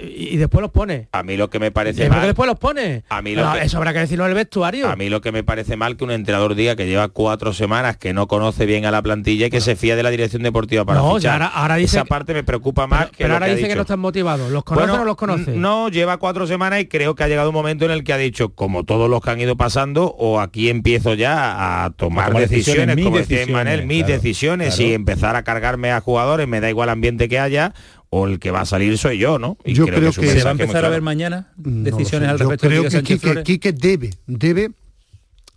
y 0.02 0.36
después 0.36 0.62
los 0.62 0.70
pone. 0.70 1.09
a 1.12 1.22
mí 1.22 1.36
lo 1.36 1.51
que 1.51 1.59
me 1.59 1.70
parece 1.70 2.09
mal 2.09 2.26
después 2.26 2.47
los 2.47 2.59
pone. 2.59 3.05
A 3.09 3.22
mí 3.22 3.34
lo 3.34 3.44
No, 3.44 3.52
que- 3.55 3.64
Eso 3.66 3.76
habrá 3.78 3.93
que 3.93 4.01
decirlo 4.01 4.24
en 4.24 4.30
el 4.30 4.34
vestuario. 4.36 4.88
A 4.88 4.97
mí 4.97 5.09
lo 5.09 5.20
que 5.20 5.32
me 5.32 5.43
parece 5.44 5.76
mal 5.76 5.97
que 5.97 6.05
un 6.05 6.10
entrenador 6.10 6.55
diga 6.55 6.76
que 6.76 6.86
lleva 6.86 7.09
cuatro 7.09 7.52
semanas 7.52 7.97
que 7.97 8.12
no 8.12 8.26
conoce 8.28 8.66
bien 8.66 8.84
a 8.84 8.90
la 8.90 9.02
plantilla 9.02 9.47
y 9.47 9.51
que 9.51 9.60
se 9.60 9.76
fía 9.76 9.97
de 9.97 10.02
la 10.02 10.10
dirección 10.10 10.43
deportiva 10.43 10.84
para 10.84 11.01
No, 11.01 11.14
fichar. 11.16 11.34
ahora- 11.43 11.47
ahora 11.55 11.76
dice 11.76 11.97
Esa 11.98 12.05
parte 12.05 12.34
me 12.34 12.44
preocupa 12.44 12.86
más 12.86 13.06
pero 13.06 13.10
que 13.12 13.24
pero 13.24 13.34
ahora 13.34 13.47
que 13.47 13.56
dice 13.56 13.68
que 13.68 13.74
no 13.76 13.82
están 13.82 14.01
motivados. 14.01 14.51
¿Los 14.51 14.64
conoce 14.64 14.86
Bueno, 14.86 15.02
o 15.02 15.05
no 15.05 15.05
los 15.06 15.16
conoce? 15.16 15.52
No, 15.56 15.88
lleva 15.88 16.18
cuatro 16.18 16.46
semanas 16.46 16.80
y 16.80 16.86
creo 16.86 17.14
que 17.14 17.24
ha 17.24 17.28
llegado 17.28 17.48
un 17.50 17.54
momento 17.54 17.84
en 17.84 17.90
el 17.92 18.04
que 18.04 18.12
ha 18.12 18.18
dicho, 18.18 18.50
como 18.54 18.84
todos 18.84 19.08
los 19.08 19.20
que 19.22 19.30
han 19.30 19.40
ido 19.40 19.56
pasando, 19.56 20.06
o 20.18 20.40
aquí 20.40 20.68
empiezo 20.68 21.14
ya 21.14 21.84
a 21.84 21.90
tomar, 21.90 22.26
A 22.26 22.28
tomar 22.28 22.48
decisiones, 22.48 22.88
decisiones, 22.88 22.96
mis 22.96 23.04
como 23.06 23.16
decía 23.18 23.36
decisiones, 23.38 23.64
Manel, 23.64 23.86
mis 23.86 23.98
claro, 24.04 24.12
decisiones 24.14 24.74
claro. 24.76 24.90
y 24.90 24.94
empezar 24.94 25.36
a 25.36 25.42
cargarme 25.44 25.92
a 25.92 26.00
jugadores, 26.00 26.46
me 26.48 26.60
da 26.60 26.68
igual 26.68 26.88
ambiente 26.90 27.28
que 27.28 27.38
haya, 27.38 27.72
o 28.10 28.26
el 28.26 28.38
que 28.38 28.50
va 28.50 28.60
a 28.60 28.66
salir 28.66 28.96
soy 28.98 29.18
yo, 29.18 29.38
¿no? 29.38 29.56
Y 29.64 29.72
Yo 29.74 29.86
creo 29.86 30.10
un 30.10 30.14
que- 30.14 30.26
¿Se 30.30 30.42
va 30.44 30.50
a 30.50 30.52
empezar 30.52 30.84
a 30.84 30.88
ver 30.88 31.02
mañana 31.02 31.52
decisiones 31.56 32.28
al 32.28 32.38
Yo 32.38 32.48
respecto 32.50 32.68
de 32.68 32.88
creo 32.88 32.90
que 32.90 33.02
Quique? 33.02 33.42
Quique 33.42 33.72
debe, 33.72 34.10
debe, 34.26 34.70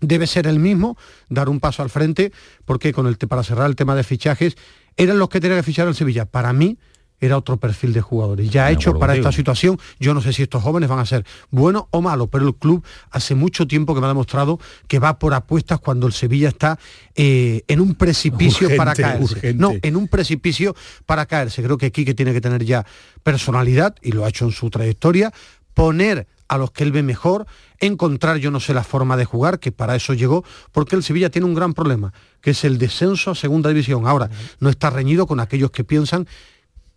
debe 0.01 0.27
ser 0.27 0.47
el 0.47 0.59
mismo, 0.59 0.97
dar 1.29 1.49
un 1.49 1.59
paso 1.59 1.83
al 1.83 1.89
frente, 1.89 2.31
porque 2.65 2.93
con 2.93 3.05
el 3.07 3.17
te- 3.17 3.27
para 3.27 3.43
cerrar 3.43 3.69
el 3.69 3.75
tema 3.75 3.95
de 3.95 4.03
fichajes, 4.03 4.55
eran 4.97 5.19
los 5.19 5.29
que 5.29 5.39
tenían 5.39 5.59
que 5.59 5.63
fichar 5.63 5.87
el 5.87 5.95
Sevilla. 5.95 6.25
Para 6.25 6.51
mí, 6.53 6.77
era 7.19 7.37
otro 7.37 7.57
perfil 7.57 7.93
de 7.93 8.01
jugadores. 8.01 8.49
Ya 8.49 8.65
ha 8.65 8.71
hecho 8.71 8.97
para 8.97 9.15
esta 9.15 9.31
situación, 9.31 9.77
yo 9.99 10.13
no 10.13 10.21
sé 10.21 10.33
si 10.33 10.43
estos 10.43 10.63
jóvenes 10.63 10.89
van 10.89 10.99
a 10.99 11.05
ser 11.05 11.25
buenos 11.51 11.85
o 11.91 12.01
malos, 12.01 12.29
pero 12.31 12.47
el 12.47 12.55
club 12.55 12.83
hace 13.11 13.35
mucho 13.35 13.67
tiempo 13.67 13.93
que 13.93 14.01
me 14.01 14.05
ha 14.05 14.09
demostrado 14.09 14.59
que 14.87 14.99
va 14.99 15.19
por 15.19 15.33
apuestas 15.33 15.79
cuando 15.79 16.07
el 16.07 16.13
Sevilla 16.13 16.49
está 16.49 16.79
eh, 17.15 17.63
en 17.67 17.81
un 17.81 17.95
precipicio 17.95 18.75
para 18.75 18.95
caerse. 18.95 19.53
No, 19.53 19.73
en 19.81 19.95
un 19.95 20.07
precipicio 20.07 20.75
para 21.05 21.25
caerse. 21.25 21.61
Creo 21.63 21.77
que 21.77 21.91
Quique 21.91 22.13
tiene 22.13 22.33
que 22.33 22.41
tener 22.41 22.63
ya 22.63 22.85
personalidad, 23.23 23.95
y 24.01 24.11
lo 24.11 24.25
ha 24.25 24.29
hecho 24.29 24.45
en 24.45 24.51
su 24.51 24.69
trayectoria, 24.69 25.33
poner 25.73 26.27
a 26.49 26.57
los 26.57 26.71
que 26.71 26.83
él 26.83 26.91
ve 26.91 27.03
mejor, 27.03 27.45
encontrar 27.79 28.37
yo 28.37 28.51
no 28.51 28.59
sé 28.59 28.73
la 28.73 28.83
forma 28.83 29.15
de 29.15 29.23
jugar, 29.23 29.59
que 29.59 29.71
para 29.71 29.95
eso 29.95 30.13
llegó, 30.13 30.43
porque 30.71 30.95
el 30.95 31.03
Sevilla 31.03 31.29
tiene 31.29 31.45
un 31.45 31.53
gran 31.53 31.73
problema, 31.73 32.11
que 32.41 32.51
es 32.51 32.63
el 32.63 32.77
descenso 32.77 33.31
a 33.31 33.35
segunda 33.35 33.69
división. 33.69 34.07
Ahora, 34.07 34.29
no 34.59 34.69
está 34.69 34.89
reñido 34.89 35.27
con 35.27 35.39
aquellos 35.39 35.71
que 35.71 35.83
piensan 35.83 36.27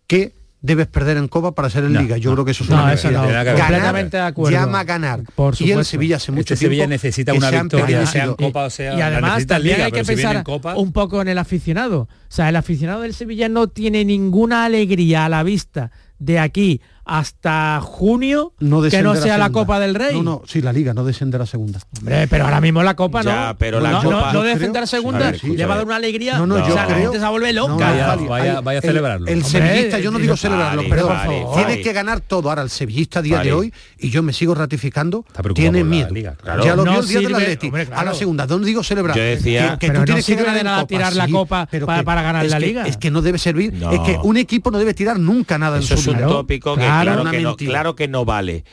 que 0.07 0.33
debes 0.63 0.87
perder 0.87 1.17
en 1.17 1.27
Copa 1.27 1.53
para 1.53 1.69
ser 1.69 1.83
en 1.83 1.93
Liga. 1.93 2.17
Yo 2.17 2.31
creo 2.33 2.45
que 2.45 2.51
eso 2.51 2.63
es 2.63 2.69
una 2.69 2.93
eso 2.93 3.11
no. 3.11 3.27
Ganar, 3.27 4.33
llama 4.49 4.79
a 4.79 4.83
ganar. 4.85 5.23
Por 5.35 5.55
y 5.59 5.71
el 5.71 5.83
Sevilla 5.83 6.15
hace 6.15 6.31
mucho 6.31 6.53
este 6.53 6.65
Sevilla 6.65 6.87
necesita 6.87 7.33
una 7.33 7.51
victoria, 7.51 8.05
sea 8.05 8.23
en 8.23 8.33
Copa 8.35 8.65
o 8.65 8.69
sea... 8.69 8.97
Y 8.97 9.01
además 9.01 9.45
también 9.45 9.81
hay 9.81 9.91
que 9.91 10.05
pensar 10.05 10.43
un 10.77 10.93
poco 10.93 11.21
en 11.21 11.27
el 11.27 11.37
aficionado. 11.37 12.01
O 12.01 12.07
sea, 12.29 12.47
el 12.49 12.55
aficionado 12.55 13.01
del 13.01 13.13
Sevilla 13.13 13.49
no 13.49 13.67
tiene 13.67 14.05
ninguna 14.05 14.63
alegría 14.63 15.25
a 15.25 15.29
la 15.29 15.43
vista 15.43 15.91
de 16.17 16.39
aquí 16.39 16.81
hasta 17.05 17.81
junio 17.81 18.53
que 18.89 19.03
no 19.03 19.15
sea 19.15 19.37
la, 19.37 19.49
Copa 19.51 19.79
del 19.79 19.95
Rey. 19.95 20.15
No, 20.15 20.23
no, 20.23 20.41
sí, 20.45 20.61
la 20.61 20.71
Liga, 20.71 20.93
no 20.93 21.03
descender 21.03 21.41
a 21.41 21.45
segunda. 21.45 21.79
Hombre, 21.99 22.27
pero 22.27 22.45
ahora 22.45 22.61
mismo 22.61 22.81
la 22.81 22.95
Copa 22.95 23.23
no. 23.23 23.55
pero 23.57 23.79
la 23.79 23.91
no, 23.91 24.03
Copa, 24.03 24.33
no, 24.33 24.41
descender 24.41 24.83
a 24.83 24.87
segunda 24.87 25.31
le 25.31 25.65
va 25.65 25.73
a 25.73 25.77
dar 25.77 25.85
una 25.85 25.97
alegría. 25.97 26.37
No, 26.37 26.47
no, 26.47 26.67
yo 26.67 26.75
la 26.75 26.85
gente 26.85 27.19
se 27.19 27.27
vuelve 27.27 27.53
loca. 27.53 28.17
vaya, 28.27 28.61
vaya, 28.61 28.79
a 28.79 28.81
celebrarlo. 28.81 29.27
El, 29.27 29.43
sevillista, 29.43 29.99
yo 29.99 30.11
no 30.11 30.19
digo 30.19 30.37
celebrarlo, 30.37 30.83
pero 30.89 31.09
tiene 31.55 31.81
que 31.81 31.93
ganar 31.93 32.21
todo. 32.21 32.49
Ahora 32.49 32.61
el 32.61 32.69
sevillista 32.69 33.19
a 33.19 33.21
día 33.21 33.39
de 33.39 33.53
hoy, 33.53 33.73
y 33.97 34.09
yo 34.09 34.23
me 34.23 34.33
sigo 34.33 34.55
ratificando, 34.55 35.25
tiene 35.53 35.83
miedo. 35.83 36.13
Ya 36.63 36.75
lo 36.75 36.83
vio 36.83 36.99
el 36.99 37.07
día 37.07 37.19
del 37.19 37.35
Atleti. 37.35 37.71
A 37.91 38.03
la 38.03 38.13
segunda, 38.13 38.47
no 38.47 38.59
digo 38.59 38.83
celebrar. 38.83 39.15
Yo 39.15 39.23
decía 39.23 39.77
que 39.79 39.89
tú 39.89 40.03
tienes 40.05 40.25
que 40.25 40.35
ganar 40.35 40.55
de 40.55 40.63
nada 40.63 40.87
tirar 40.87 41.15
la 41.15 41.27
Copa 41.27 41.67
para 42.05 42.21
ganar 42.21 42.45
la 42.45 42.59
Liga. 42.59 42.87
Es 42.87 42.97
que 42.97 43.11
no 43.11 43.21
debe 43.21 43.37
servir, 43.37 43.73
es 43.91 43.99
que 43.99 44.17
un 44.23 44.37
equipo 44.37 44.71
no 44.71 44.79
debe 44.79 44.93
tirar 44.93 45.19
nunca 45.19 45.57
nada 45.57 45.77
en 45.77 45.83
su 45.83 45.93
Eso 45.93 46.11
es 46.11 46.17
un 46.17 46.27
tópico 46.27 46.75
que 46.75 46.92
claro 47.01 47.31
que 47.31 47.41
no 47.41 47.55
claro 47.55 47.95
que 47.95 48.07
no 48.07 48.25
vale 48.25 48.63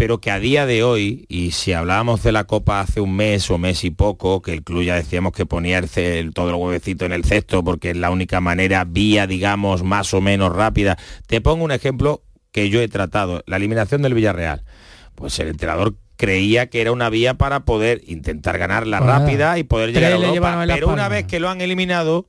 pero 0.00 0.18
que 0.18 0.30
a 0.30 0.38
día 0.38 0.64
de 0.64 0.82
hoy, 0.82 1.26
y 1.28 1.50
si 1.50 1.74
hablábamos 1.74 2.22
de 2.22 2.32
la 2.32 2.44
Copa 2.44 2.80
hace 2.80 3.02
un 3.02 3.14
mes 3.14 3.50
o 3.50 3.58
mes 3.58 3.84
y 3.84 3.90
poco, 3.90 4.40
que 4.40 4.54
el 4.54 4.62
club 4.64 4.82
ya 4.82 4.94
decíamos 4.94 5.34
que 5.34 5.44
ponía 5.44 5.76
el, 5.76 6.32
todo 6.32 6.48
el 6.48 6.54
huevecito 6.54 7.04
en 7.04 7.12
el 7.12 7.22
cesto 7.22 7.62
porque 7.62 7.90
es 7.90 7.98
la 7.98 8.08
única 8.08 8.40
manera, 8.40 8.84
vía, 8.84 9.26
digamos, 9.26 9.82
más 9.82 10.14
o 10.14 10.22
menos 10.22 10.56
rápida. 10.56 10.96
Te 11.26 11.42
pongo 11.42 11.64
un 11.64 11.70
ejemplo 11.70 12.22
que 12.50 12.70
yo 12.70 12.80
he 12.80 12.88
tratado, 12.88 13.42
la 13.44 13.58
eliminación 13.58 14.00
del 14.00 14.14
Villarreal. 14.14 14.64
Pues 15.16 15.38
el 15.38 15.48
entrenador 15.48 15.96
creía 16.16 16.70
que 16.70 16.80
era 16.80 16.92
una 16.92 17.10
vía 17.10 17.34
para 17.34 17.66
poder 17.66 18.00
intentar 18.06 18.56
ganar 18.56 18.86
la 18.86 19.00
rápida 19.00 19.58
y 19.58 19.64
poder 19.64 19.92
llegar 19.92 20.12
a 20.12 20.16
Europa. 20.16 20.64
Pero 20.66 20.88
una 20.88 21.10
vez 21.10 21.26
que 21.26 21.40
lo 21.40 21.50
han 21.50 21.60
eliminado, 21.60 22.26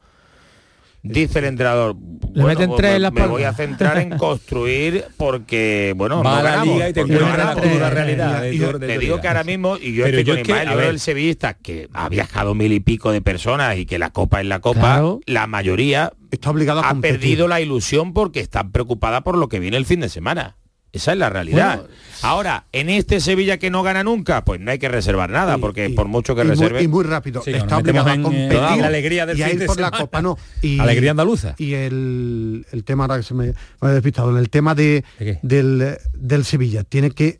Dice 1.03 1.40
el 1.40 1.45
entrenador, 1.45 1.95
Le 2.34 2.44
meten 2.44 2.69
pues 2.69 2.78
tres 2.78 2.99
me, 2.99 3.07
en 3.07 3.14
me 3.14 3.28
voy 3.28 3.44
a 3.44 3.53
centrar 3.53 3.98
en 3.98 4.18
construir 4.18 5.06
porque, 5.18 5.94
bueno, 5.98 6.22
no 6.22 6.41
la 6.44 6.64
liga 6.64 6.90
y 6.90 6.94
te 6.94 7.06
la 7.06 7.90
realidad. 7.90 8.41
te 8.80 8.98
digo 8.99 9.19
que 9.19 9.28
ahora 9.28 9.44
mismo, 9.44 9.78
y 9.78 9.94
yo 9.94 10.06
estoy 10.06 10.23
con 10.23 10.44
yo 10.44 10.78
veo 10.78 10.90
el 10.90 10.99
sevillista 10.99 11.56
que 11.56 11.90
ha 11.94 12.07
viajado 12.07 12.53
mil 12.53 12.72
y 12.72 12.80
pico 12.80 13.11
de 13.11 13.22
personas 13.22 13.78
y 13.78 13.88
que 13.88 13.98
la 13.98 14.11
copa 14.11 14.41
es 14.41 14.45
la 14.45 14.60
copa, 14.60 15.03
la 15.26 15.48
mayoría 15.48 16.14
está 16.30 16.52
obligado 16.52 16.82
a 16.82 16.90
ha 16.90 16.95
perdido 16.95 17.48
la 17.48 17.61
ilusión 17.61 18.14
porque 18.14 18.40
están 18.40 18.72
preocupada 18.72 19.22
por 19.22 19.38
lo 19.38 19.49
que 19.49 19.60
viene 19.60 19.78
el 19.78 19.86
fin 19.86 20.02
de 20.02 20.10
semana. 20.10 20.57
Esa 20.93 21.13
es 21.13 21.18
la 21.18 21.30
realidad. 21.30 21.85
Ahora, 22.22 22.65
en 22.72 22.89
este 22.89 23.19
Sevilla 23.19 23.57
que 23.57 23.69
no 23.69 23.81
gana 23.81 24.03
nunca, 24.03 24.43
pues 24.43 24.59
no 24.59 24.72
hay 24.72 24.77
que 24.77 24.89
reservar 24.89 25.30
nada, 25.30 25.57
porque 25.57 25.89
por 25.89 26.07
mucho 26.07 26.35
que 26.35 26.43
reserve... 26.43 26.84
y 26.84 26.88
muy 26.88 27.03
rápido, 27.03 27.41
está 27.45 27.77
obligado 27.77 28.09
a 28.09 28.22
competir. 28.22 28.51
la 28.51 28.88
alegría 28.88 29.26
del 29.26 29.39
y 29.39 29.43
a 29.43 29.51
ir 29.51 29.65
por 29.65 29.80
la 29.80 29.91
Copa, 29.91 30.22
no. 30.22 30.38
Y, 30.61 30.80
alegría 30.80 31.11
andaluza. 31.11 31.55
Y 31.57 31.73
el, 31.73 32.65
el, 32.72 32.84
tema, 32.84 33.05
ahora 33.05 33.18
que 33.18 33.23
se 33.23 33.34
me, 33.34 33.53
ha 33.80 33.88
despistado, 33.89 34.38
el 34.38 34.49
tema 34.49 34.76
de, 34.76 35.03
del, 35.41 35.97
del 36.13 36.45
Sevilla, 36.45 36.84
tiene 36.84 37.11
que, 37.11 37.39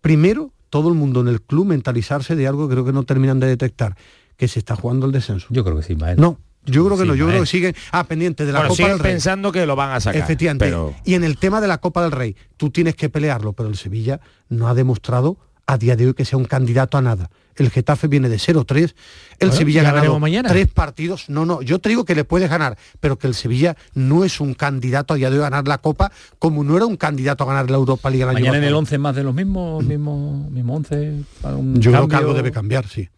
primero, 0.00 0.52
todo 0.70 0.88
el 0.88 0.94
mundo 0.94 1.20
en 1.20 1.28
el 1.28 1.42
club 1.42 1.66
mentalizarse 1.66 2.36
de 2.36 2.46
algo 2.46 2.68
que 2.68 2.74
creo 2.74 2.84
que 2.84 2.92
no 2.92 3.02
terminan 3.04 3.40
de 3.40 3.46
detectar, 3.46 3.96
que 4.36 4.48
se 4.48 4.58
está 4.58 4.76
jugando 4.76 5.06
el 5.06 5.12
descenso. 5.12 5.48
Yo 5.50 5.64
creo 5.64 5.76
que 5.76 5.82
sí, 5.82 5.96
Mael. 5.96 6.20
No, 6.20 6.38
yo 6.64 6.84
creo 6.86 6.98
que 6.98 7.04
no, 7.04 7.14
yo 7.14 7.26
creo 7.26 7.40
que 7.40 7.46
siguen 7.46 7.74
ah, 7.90 8.04
pendiente 8.04 8.44
de 8.44 8.52
la 8.52 8.66
Copa 8.68 8.88
del 8.88 8.98
Rey. 8.98 9.12
pensando 9.12 9.50
que 9.52 9.66
lo 9.66 9.76
van 9.76 9.90
a 9.90 10.00
sacar. 10.00 10.22
Efectivamente. 10.22 10.74
Y 11.04 11.14
en 11.14 11.24
el 11.24 11.36
tema 11.38 11.60
de 11.60 11.68
la 11.68 11.78
Copa 11.78 12.02
del 12.02 12.12
Rey, 12.12 12.36
tú 12.56 12.70
tienes 12.70 12.94
que 12.94 13.08
pelearlo, 13.08 13.52
pero 13.52 13.68
el 13.68 13.76
Sevilla 13.76 14.20
no 14.48 14.68
ha 14.68 14.74
demostrado 14.74 15.38
a 15.66 15.78
día 15.78 15.96
de 15.96 16.08
hoy 16.08 16.14
que 16.14 16.24
sea 16.24 16.38
un 16.38 16.44
candidato 16.44 16.98
a 16.98 17.02
nada. 17.02 17.30
El 17.54 17.70
Getafe 17.70 18.08
viene 18.08 18.28
de 18.28 18.36
0-3, 18.36 18.94
el 19.38 19.52
Sevilla 19.52 19.82
ha 19.82 19.92
ganado 19.92 20.18
mañana. 20.18 20.48
tres 20.48 20.68
partidos. 20.68 21.28
No, 21.28 21.44
no, 21.44 21.60
yo 21.60 21.78
te 21.80 21.90
digo 21.90 22.04
que 22.04 22.14
le 22.14 22.24
puede 22.24 22.48
ganar, 22.48 22.78
pero 22.98 23.18
que 23.18 23.26
el 23.26 23.34
Sevilla 23.34 23.76
no 23.94 24.24
es 24.24 24.40
un 24.40 24.54
candidato 24.54 25.14
a 25.14 25.16
día 25.16 25.30
de 25.30 25.36
hoy 25.36 25.42
a 25.42 25.50
ganar 25.50 25.68
la 25.68 25.78
Copa, 25.78 26.10
como 26.38 26.64
no 26.64 26.76
era 26.76 26.86
un 26.86 26.96
candidato 26.96 27.44
a 27.44 27.46
ganar 27.48 27.70
la 27.70 27.76
Europa 27.76 28.08
League 28.08 28.22
el 28.22 28.30
año 28.30 28.38
Mañana 28.38 28.58
en 28.58 28.64
el 28.64 28.74
11 28.74 28.98
más 28.98 29.14
de 29.14 29.22
los 29.22 29.34
mismos, 29.34 29.84
mismo, 29.84 30.48
mismo 30.50 30.76
11. 30.76 31.24
yo 31.74 31.90
creo 31.90 32.08
que 32.08 32.16
algo 32.16 32.34
debe 32.34 32.52
cambiar, 32.52 32.88
sí. 32.88 33.08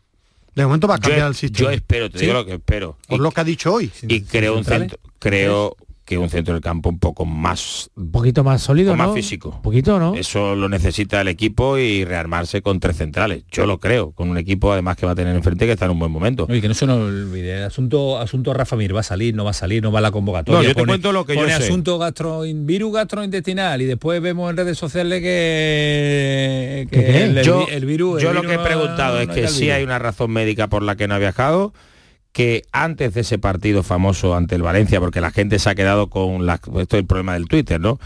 De 0.54 0.64
momento 0.64 0.86
va 0.86 0.96
a 0.96 0.98
cambiar 0.98 1.28
el 1.28 1.34
sistema. 1.34 1.70
Yo 1.70 1.74
espero, 1.74 2.10
te 2.10 2.18
digo 2.18 2.32
lo 2.32 2.46
que 2.46 2.54
espero. 2.54 2.96
Por 3.08 3.20
lo 3.20 3.30
que 3.30 3.40
ha 3.40 3.44
dicho 3.44 3.72
hoy. 3.72 3.90
Y 4.02 4.22
creo 4.22 4.56
un 4.56 4.64
centro, 4.64 4.98
creo 5.18 5.76
que 6.04 6.18
un 6.18 6.28
centro 6.28 6.54
del 6.54 6.62
campo 6.62 6.90
un 6.90 6.98
poco 6.98 7.24
más 7.24 7.90
un 7.96 8.10
poquito 8.10 8.44
más 8.44 8.62
sólido 8.62 8.94
más 8.94 9.14
físico. 9.14 9.60
Poquito 9.62 9.98
no 9.98 10.14
eso 10.14 10.54
lo 10.54 10.68
necesita 10.68 11.20
el 11.20 11.28
equipo 11.28 11.78
y 11.78 12.04
rearmarse 12.04 12.62
con 12.62 12.80
tres 12.80 12.96
centrales. 12.96 13.44
Yo 13.50 13.66
lo 13.66 13.78
creo 13.78 14.12
con 14.12 14.30
un 14.30 14.38
equipo 14.38 14.72
además 14.72 14.96
que 14.96 15.06
va 15.06 15.12
a 15.12 15.14
tener 15.14 15.34
enfrente 15.34 15.66
que 15.66 15.72
está 15.72 15.86
en 15.86 15.92
un 15.92 15.98
buen 15.98 16.12
momento. 16.12 16.46
Y 16.50 16.60
que 16.60 16.68
no 16.68 16.74
se 16.74 16.86
nos 16.86 16.98
olvide 16.98 17.58
el 17.58 17.64
asunto 17.64 18.18
asunto 18.18 18.52
Rafa 18.52 18.76
Mir 18.76 18.94
va 18.94 19.00
a 19.00 19.04
salir 19.04 19.34
no 19.34 19.44
va 19.44 19.50
a 19.50 19.54
salir 19.54 19.82
no 19.82 19.92
va 19.92 20.00
a 20.00 20.02
la 20.02 20.10
convocatoria. 20.10 20.60
No, 20.60 20.68
yo 20.68 20.74
te 20.74 20.84
cuento 20.84 21.12
lo 21.12 21.24
que 21.24 21.34
pone 21.34 21.50
yo 21.50 21.56
sé. 21.58 21.64
asunto 21.64 21.98
gastro 21.98 22.42
virus 22.42 22.92
gastrointestinal 22.92 23.80
y 23.82 23.86
después 23.86 24.20
vemos 24.20 24.50
en 24.50 24.56
redes 24.56 24.78
sociales 24.78 25.22
que, 25.22 26.86
que 26.90 27.24
el, 27.24 27.42
yo, 27.42 27.66
el, 27.70 27.86
virus 27.86 28.22
yo 28.22 28.32
lo 28.32 28.42
que 28.42 28.54
he 28.54 28.58
preguntado 28.58 29.20
es 29.20 29.28
que 29.28 29.48
si 29.48 29.70
hay 29.70 29.82
una 29.82 29.98
razón 29.98 30.30
médica 30.30 30.68
por 30.68 30.82
la 30.82 30.96
que 30.96 31.08
no 31.08 31.14
ha 31.14 31.18
viajado 31.18 31.72
que 32.34 32.64
antes 32.72 33.14
de 33.14 33.20
ese 33.20 33.38
partido 33.38 33.84
famoso 33.84 34.34
ante 34.34 34.56
el 34.56 34.62
Valencia, 34.62 34.98
porque 34.98 35.20
la 35.20 35.30
gente 35.30 35.60
se 35.60 35.70
ha 35.70 35.76
quedado 35.76 36.10
con 36.10 36.44
la, 36.44 36.54
esto 36.54 36.80
es 36.80 36.94
el 36.94 37.06
problema 37.06 37.34
del 37.34 37.46
Twitter, 37.46 37.80
¿no? 37.80 38.00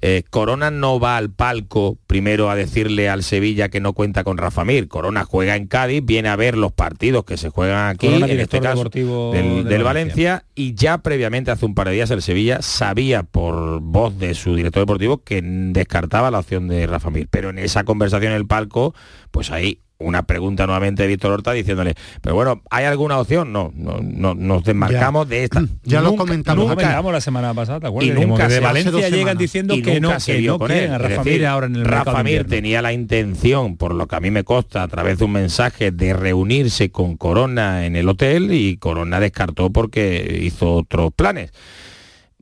Eh, 0.00 0.22
Corona 0.28 0.70
no 0.70 0.98
va 0.98 1.18
al 1.18 1.30
palco 1.30 1.98
primero 2.06 2.50
a 2.50 2.54
decirle 2.54 3.08
al 3.08 3.22
Sevilla 3.22 3.68
que 3.68 3.80
no 3.80 3.92
cuenta 3.92 4.24
con 4.24 4.38
Rafa 4.38 4.64
Mir. 4.64 4.88
Corona 4.88 5.24
juega 5.24 5.56
en 5.56 5.66
Cádiz, 5.66 6.02
viene 6.04 6.30
a 6.30 6.36
ver 6.36 6.56
los 6.56 6.72
partidos 6.72 7.24
que 7.24 7.36
se 7.36 7.50
juegan 7.50 7.88
aquí, 7.88 8.06
en 8.08 8.40
este 8.40 8.60
caso 8.60 8.84
del, 8.84 9.64
del 9.64 9.82
Valencia. 9.82 10.44
y 10.54 10.74
ya 10.74 10.98
previamente, 10.98 11.50
hace 11.50 11.66
un 11.66 11.74
par 11.74 11.88
de 11.88 11.94
días, 11.94 12.10
el 12.10 12.22
Sevilla 12.22 12.62
sabía 12.62 13.22
por 13.22 13.80
voz 13.80 14.18
de 14.18 14.34
su 14.34 14.56
director 14.56 14.82
deportivo 14.82 15.22
que 15.22 15.40
descartaba 15.42 16.30
la 16.30 16.38
opción 16.38 16.68
de 16.68 16.86
Rafa 16.86 17.10
Mir. 17.10 17.28
Pero 17.30 17.50
en 17.50 17.58
esa 17.58 17.84
conversación 17.84 18.32
en 18.32 18.36
el 18.36 18.46
palco, 18.46 18.94
pues 19.30 19.50
ahí 19.50 19.80
una 20.04 20.22
pregunta 20.22 20.66
nuevamente 20.66 21.02
de 21.02 21.08
Víctor 21.08 21.32
Horta 21.32 21.52
diciéndole, 21.52 21.94
pero 22.20 22.34
bueno, 22.34 22.62
¿hay 22.70 22.84
alguna 22.84 23.18
opción? 23.18 23.52
No, 23.52 23.72
no, 23.74 24.34
nos 24.34 24.64
desmarcamos 24.64 25.28
de 25.28 25.44
esta. 25.44 25.64
Ya 25.82 26.00
lo 26.00 26.16
comentamos, 26.16 26.68
nunca, 26.68 27.02
la 27.02 27.20
semana 27.20 27.54
pasada, 27.54 27.80
¿te 27.80 27.86
acuerdas? 27.86 28.16
Y 28.16 28.26
nunca 28.26 28.48
de 28.48 28.60
Valencia 28.60 29.08
llegan 29.08 29.38
diciendo 29.38 29.74
que 29.82 30.00
no, 30.00 30.18
se 30.20 30.36
que 30.36 30.42
no 30.42 30.58
con 30.58 30.70
él. 30.70 30.98
Rafa 30.98 31.24
Mir 31.24 31.46
ahora 31.46 31.66
en 31.66 31.76
el 31.76 31.84
Rafa 31.84 32.22
Mir 32.22 32.46
tenía 32.46 32.82
la 32.82 32.92
intención, 32.92 33.76
por 33.76 33.94
lo 33.94 34.06
que 34.06 34.16
a 34.16 34.20
mí 34.20 34.30
me 34.30 34.44
consta, 34.44 34.82
a 34.82 34.88
través 34.88 35.18
de 35.18 35.24
un 35.24 35.32
mensaje 35.32 35.90
de 35.90 36.12
reunirse 36.12 36.90
con 36.90 37.16
Corona 37.16 37.86
en 37.86 37.96
el 37.96 38.08
hotel 38.08 38.52
y 38.52 38.76
Corona 38.76 39.20
descartó 39.20 39.70
porque 39.70 40.40
hizo 40.42 40.74
otros 40.74 41.12
planes 41.14 41.52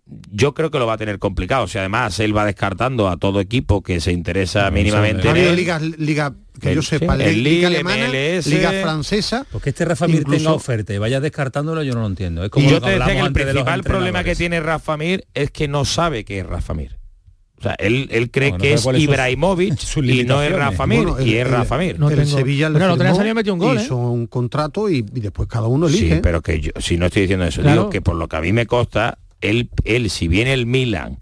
yo 0.06 0.54
creo 0.54 0.70
que 0.70 0.78
lo 0.78 0.86
va 0.86 0.94
a 0.94 0.98
tener 0.98 1.18
complicado. 1.18 1.66
Si 1.68 1.78
además 1.78 2.18
él 2.20 2.36
va 2.36 2.44
descartando 2.44 3.08
a 3.08 3.16
todo 3.16 3.40
equipo 3.40 3.82
que 3.82 4.00
se 4.00 4.12
interesa 4.12 4.70
mínimamente. 4.70 5.28
En 5.28 5.56
liga, 5.56 5.78
liga 5.78 6.34
que 6.60 6.74
yo 6.74 6.82
sepa, 6.82 7.16
liga 7.16 7.68
alemana, 7.68 8.08
liga 8.08 8.72
francesa. 8.82 9.46
Porque 9.50 9.70
este 9.70 9.84
Rafa 9.84 10.08
Mir 10.08 10.24
tenga 10.24 10.52
oferta 10.52 10.92
y 10.92 10.98
vaya 10.98 11.20
descartándolo, 11.20 11.82
yo 11.82 11.94
no 11.94 12.00
lo 12.00 12.06
entiendo. 12.06 12.44
Es 12.44 12.50
como 12.50 12.66
y 12.66 12.70
yo 12.70 12.80
te 12.80 12.90
decía 12.90 13.06
que 13.06 13.20
el 13.20 13.32
principal 13.32 13.82
problema 13.82 14.24
que 14.24 14.34
tiene 14.34 14.60
Rafa 14.60 14.96
Mir 14.96 15.26
es 15.34 15.50
que 15.50 15.68
no 15.68 15.84
sabe 15.84 16.24
que 16.24 16.40
es 16.40 16.46
Rafa 16.46 16.74
Mir. 16.74 16.98
O 17.58 17.62
sea, 17.62 17.76
él, 17.78 18.08
él 18.10 18.32
cree 18.32 18.56
que 18.56 18.72
es 18.72 18.84
Ibrahimovic 18.84 19.78
y 20.02 20.24
no 20.24 20.42
es 20.42 20.52
Rafa 20.52 20.84
Mir, 20.84 21.06
y 21.24 21.36
es 21.36 21.48
Rafa 21.48 21.78
Mir. 21.78 21.96
No 21.96 22.10
el 22.10 22.26
Sevilla 22.26 22.68
le 22.68 22.80
bueno, 22.80 22.96
firmó, 22.96 23.34
metió 23.34 23.52
un 23.52 23.60
gol, 23.60 23.76
hizo 23.76 23.94
¿eh? 23.94 24.04
un 24.04 24.26
contrato 24.26 24.90
y, 24.90 24.96
y, 24.96 25.20
después 25.20 25.48
cada 25.48 25.68
uno 25.68 25.86
elige. 25.86 26.16
Sí, 26.16 26.20
pero 26.20 26.42
que 26.42 26.60
yo, 26.60 26.72
si 26.80 26.96
no 26.96 27.06
estoy 27.06 27.22
diciendo 27.22 27.44
eso, 27.44 27.62
digo 27.62 27.88
que 27.88 28.02
por 28.02 28.16
lo 28.16 28.26
que 28.26 28.34
a 28.34 28.40
mí 28.40 28.52
me 28.52 28.66
consta, 28.66 29.16
él, 29.42 29.70
él 29.84 30.08
si 30.10 30.28
viene 30.28 30.52
el 30.54 30.66
Milan, 30.66 31.18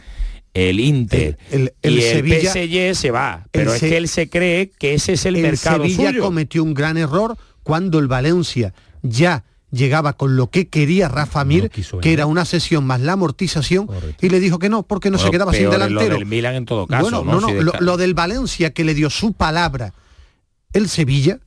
el 0.54 0.80
Inter 0.80 1.38
el, 1.50 1.72
el, 1.82 1.98
y 1.98 2.02
el 2.02 2.94
PSG 2.94 3.00
se 3.00 3.10
va, 3.10 3.46
pero 3.50 3.72
es 3.72 3.80
que 3.80 3.96
él 3.96 4.08
se 4.08 4.28
cree 4.28 4.70
que 4.70 4.94
ese 4.94 5.14
es 5.14 5.26
el, 5.26 5.36
mercado 5.36 5.82
Sevilla 5.84 6.12
cometió 6.18 6.62
un 6.62 6.74
gran 6.74 6.96
error 6.96 7.36
cuando 7.62 7.98
el 7.98 8.08
Valencia 8.08 8.74
ya 9.02 9.44
llegaba 9.70 10.14
con 10.14 10.36
lo 10.36 10.50
que 10.50 10.68
quería 10.68 11.08
Rafa 11.08 11.44
Mir, 11.44 11.70
que 11.70 12.12
era 12.12 12.26
una 12.26 12.44
sesión 12.44 12.84
más 12.84 13.00
la 13.00 13.12
amortización, 13.12 13.88
y 14.20 14.28
le 14.28 14.40
dijo 14.40 14.58
que 14.58 14.68
no, 14.68 14.82
porque 14.82 15.10
no 15.10 15.18
se 15.18 15.30
quedaba 15.30 15.52
sin 15.52 15.70
delantero. 15.70 16.14
Lo 16.14 16.18
del 16.18 16.26
Milan 16.26 16.56
en 16.56 16.64
todo 16.64 16.88
caso. 16.88 17.22
Bueno, 17.22 17.40
no, 17.40 17.40
no, 17.40 17.72
lo, 17.80 17.96
del 17.96 18.14
Valencia 18.14 18.72
que 18.72 18.82
le 18.82 18.94
dio 18.94 19.10
su 19.10 19.32
palabra 19.32 19.94
el 20.72 20.88
Sevilla, 20.88 21.38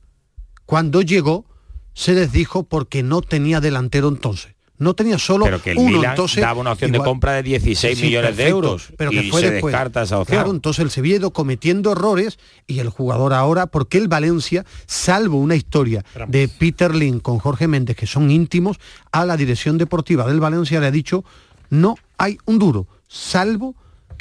cuando 0.64 1.02
llegó, 1.02 1.44
se 1.92 2.14
desdijo 2.14 2.64
porque 2.64 3.02
no 3.02 3.20
tenía 3.20 3.60
delantero 3.60 4.08
entonces 4.08 4.53
no 4.84 4.94
tenía 4.94 5.18
solo 5.18 5.44
pero 5.44 5.60
que 5.60 5.72
el 5.72 5.78
uno, 5.78 5.96
Milan 5.98 6.10
entonces 6.10 6.40
daba 6.40 6.60
una 6.60 6.72
opción 6.72 6.92
de 6.92 6.98
compra 6.98 7.32
de 7.32 7.42
16 7.42 8.00
millones 8.00 8.36
de 8.36 8.48
euros 8.48 8.88
pero 8.96 9.10
que 9.10 9.24
y 9.24 9.30
fue 9.30 9.40
se 9.40 9.50
después. 9.50 9.72
descarta 9.72 10.02
esa 10.02 10.20
opción. 10.20 10.36
Claro, 10.36 10.50
entonces 10.52 10.84
el 10.84 10.90
Sevilla 10.90 11.16
ha 11.16 11.18
ido 11.18 11.30
cometiendo 11.32 11.92
errores 11.92 12.38
y 12.66 12.78
el 12.78 12.88
jugador 12.88 13.32
ahora, 13.32 13.66
porque 13.66 13.98
el 13.98 14.08
Valencia, 14.08 14.64
salvo 14.86 15.38
una 15.38 15.56
historia 15.56 16.04
de 16.28 16.48
Peter 16.48 16.94
Lin 16.94 17.18
con 17.18 17.38
Jorge 17.38 17.66
Méndez, 17.66 17.96
que 17.96 18.06
son 18.06 18.30
íntimos, 18.30 18.78
a 19.10 19.24
la 19.24 19.36
dirección 19.36 19.78
deportiva 19.78 20.26
del 20.26 20.40
Valencia 20.40 20.80
le 20.80 20.86
ha 20.86 20.90
dicho, 20.90 21.24
no 21.70 21.96
hay 22.18 22.38
un 22.44 22.58
duro, 22.58 22.86
salvo 23.08 23.74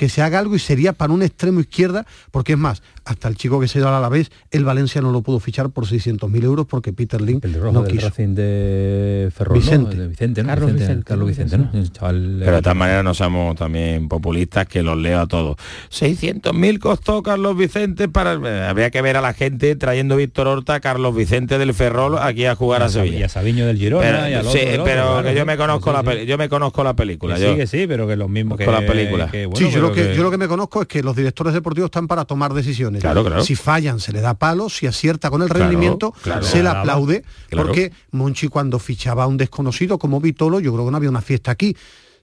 que 0.04 0.10
se 0.10 0.22
haga 0.22 0.40
algo 0.40 0.54
y 0.54 0.60
sería 0.60 0.92
para 0.92 1.14
un 1.14 1.24
extremo 1.24 1.62
izquierda, 1.62 2.06
porque 2.30 2.54
es 2.54 2.58
más, 2.60 2.84
hasta 3.06 3.30
el 3.30 3.38
chico 3.38 3.60
que 3.62 3.70
se 3.70 3.80
dio 3.80 3.88
a 3.88 4.02
la 4.02 4.10
vez, 4.10 4.32
el 4.52 4.66
Valencia 4.66 5.02
no 5.02 5.12
lo 5.14 5.22
pudo 5.22 5.40
fichar 5.40 5.70
por 5.70 5.86
600.000 5.86 6.44
euros 6.44 6.66
porque 6.68 6.92
Peter 6.92 7.22
Link 7.22 7.46
el 7.46 7.54
rojo 7.54 7.72
no 7.72 7.82
del 7.84 7.94
quiso. 7.94 8.10
Racing 8.10 8.36
de 8.36 9.30
Ferrol, 9.34 9.58
Vicente. 9.60 9.96
¿no? 9.96 10.02
De 10.02 10.08
Vicente, 10.10 10.44
¿no? 10.44 10.50
Carlos 10.50 10.74
Vicente, 10.74 10.84
Vicente, 10.94 11.06
Carlos 11.08 11.28
Vicente, 11.30 11.58
¿no? 11.58 11.86
Chaval, 11.92 12.36
Pero 12.40 12.56
de 12.58 12.62
todas 12.62 12.76
maneras 12.78 13.04
no 13.06 13.14
somos 13.14 13.56
también 13.56 14.10
populistas 14.10 14.68
que 14.68 14.84
los 14.84 14.98
leo 14.98 15.22
a 15.22 15.28
todos. 15.28 15.56
600.000 15.92 16.80
costó 16.80 17.24
Carlos 17.24 17.56
Vicente 17.56 18.10
para... 18.10 18.34
eh, 18.34 18.68
Habría 18.68 18.90
que 18.92 19.02
ver 19.02 19.16
a 19.18 19.22
la 19.22 19.34
gente 19.34 19.76
trayendo 19.78 20.18
Víctor 20.18 20.48
Horta, 20.48 20.80
Carlos 20.80 21.16
Vicente 21.16 21.58
del 21.58 21.74
Ferrol 21.74 22.18
aquí 22.20 22.46
a 22.46 22.56
jugar 22.56 22.84
a 22.84 22.90
Sevilla. 22.90 23.20
y 23.20 23.24
a 23.24 23.30
Sabiño 23.30 23.66
del 23.66 23.78
Girona 23.78 24.04
Pero, 24.04 24.30
y 24.30 24.34
al 24.34 24.46
sí, 24.48 24.60
otro 24.72 24.84
pero 24.84 25.24
que 25.24 25.34
yo 25.36 25.46
me 25.46 25.56
conozco 25.58 25.90
Sí, 25.92 25.96
la 25.96 26.02
sí. 26.02 26.08
peli- 26.08 26.26
yo 26.26 26.38
me 26.38 26.50
conozco 26.50 26.84
la 26.84 26.94
película. 26.96 27.36
Que 27.36 27.42
yo, 27.42 27.52
sí, 27.52 27.58
que 27.58 27.68
sí, 27.68 27.86
pero 27.88 28.08
que 28.08 28.16
lo 28.16 28.28
mismo 28.28 28.58
que 28.58 28.66
Con 28.66 28.74
la 28.74 28.82
película. 28.86 29.30
que, 29.32 29.46
bueno, 29.46 29.58
sí, 29.58 29.66
yo 29.74 29.82
pero 29.82 29.93
lo 30.02 30.10
que, 30.10 30.16
yo 30.16 30.24
lo 30.24 30.32
que 30.32 30.38
me 30.38 30.48
conozco 30.48 30.82
es 30.82 30.88
que 30.88 31.04
los 31.04 31.16
directores 31.16 31.54
deportivos 31.54 31.88
están 31.88 32.08
para 32.08 32.26
tomar 32.26 32.54
decisiones. 32.54 33.02
Claro, 33.02 33.24
claro. 33.24 33.44
Si 33.44 33.56
fallan, 33.56 34.00
se 34.00 34.12
le 34.12 34.22
da 34.22 34.34
palo, 34.34 34.70
si 34.70 34.88
acierta 34.88 35.30
con 35.30 35.42
el 35.42 35.50
rendimiento, 35.50 36.14
claro. 36.22 36.44
se 36.44 36.64
le 36.64 36.70
aplaude. 36.70 37.24
Porque 37.52 37.92
Monchi 38.12 38.48
cuando 38.48 38.80
fichaba 38.80 39.24
a 39.24 39.28
un 39.28 39.38
desconocido 39.38 39.98
como 39.98 40.20
Vitolo, 40.20 40.60
yo 40.60 40.74
creo 40.74 40.86
que 40.86 40.92
no 40.92 40.98
había 40.98 41.10
una 41.10 41.22
fiesta 41.22 41.52
aquí. 41.52 41.76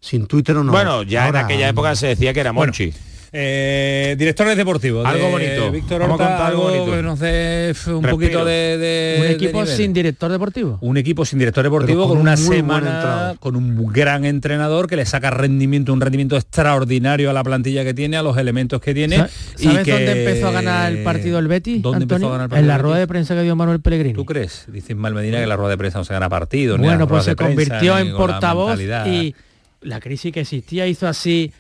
Sin 0.03 0.27
Twitter 0.27 0.57
o 0.57 0.65
no. 0.65 0.73
Bueno, 0.73 1.03
ya 1.03 1.27
Ahora, 1.27 1.41
en 1.41 1.45
aquella 1.45 1.69
época 1.69 1.95
se 1.95 2.07
decía 2.07 2.33
que 2.33 2.41
era 2.41 2.53
Bueno, 2.53 2.71
Monchi. 2.71 2.95
Eh, 3.33 4.17
directores 4.19 4.57
deportivos. 4.57 5.07
Algo 5.07 5.27
de 5.27 5.31
bonito. 5.31 5.71
Víctor 5.71 6.01
Vamos 6.01 6.21
a 6.21 6.25
Horta, 6.25 6.47
algo 6.49 6.63
bonito. 6.65 6.91
que 6.91 7.03
nos 7.03 7.21
dé 7.21 7.69
un 7.87 8.03
Respiro. 8.03 8.11
poquito 8.11 8.45
de, 8.45 8.77
de- 8.79 9.17
un 9.21 9.27
equipo 9.27 9.67
sin 9.67 9.93
director 9.93 10.33
deportivo. 10.33 10.79
un 10.81 10.97
equipo 10.97 11.25
sin 11.25 11.39
director 11.39 11.63
deportivo 11.63 12.03
con 12.09 12.11
con 12.11 12.19
una 12.23 12.37
semana 12.37 13.35
con 13.39 13.55
un 13.55 13.87
gran 13.93 14.25
entrenador 14.25 14.89
que 14.89 14.97
le 14.97 15.07
saca 15.07 15.31
rendimiento 15.31 15.93
un 15.93 16.01
rendimiento 16.01 16.37
extraordinario 16.37 17.31
a 17.31 17.33
la 17.33 17.45
plantilla 17.45 17.85
que 17.85 17.95
tiene 17.95 18.17
a 18.17 18.23
los 18.23 18.37
elementos 18.37 18.81
que 18.81 18.95
tiene 18.95 19.17
Sa- 19.19 19.29
y 19.59 19.63
¿Sabes 19.65 19.85
que- 19.85 19.93
dónde 19.93 20.25
empezó 20.25 20.49
a 20.49 20.51
ganar 20.53 20.93
el 20.93 21.05
partido 21.05 21.39
el 21.39 21.47
Betis? 21.47 21.83
¿Dónde 21.83 22.03
empezó 22.03 22.27
a 22.29 22.31
ganar 22.33 22.45
el 22.47 22.51
partido 22.51 22.63
en 22.63 22.69
la 22.69 22.79
rueda 22.79 22.99
de 22.99 23.07
prensa 23.07 23.35
que 23.37 23.43
dio 23.43 23.55
Manuel 23.55 23.81
Pellegrini. 23.81 24.15
¿Tú 24.15 24.25
crees? 24.25 24.65
Dice 24.67 24.93
Ismael 24.95 25.15
Medina 25.15 25.39
que 25.39 25.47
la 25.47 25.55
rueda 25.57 25.71
de 25.71 25.79
prensa 25.79 25.99
no 25.99 26.05
se 26.05 26.13
gana 26.13 26.29
partido. 26.29 26.77
Bueno, 26.79 27.07
pues 27.07 27.25
se 27.25 27.37
prensa, 27.37 27.55
convirtió 27.55 27.97
en 27.97 28.11
la 28.13 28.17
portavoz 28.19 28.81
y 29.07 29.35
la 29.83 30.01
crisis 30.01 30.33
que 30.33 30.41
existía 30.41 30.87
hizo 30.89 31.07
así 31.07 31.53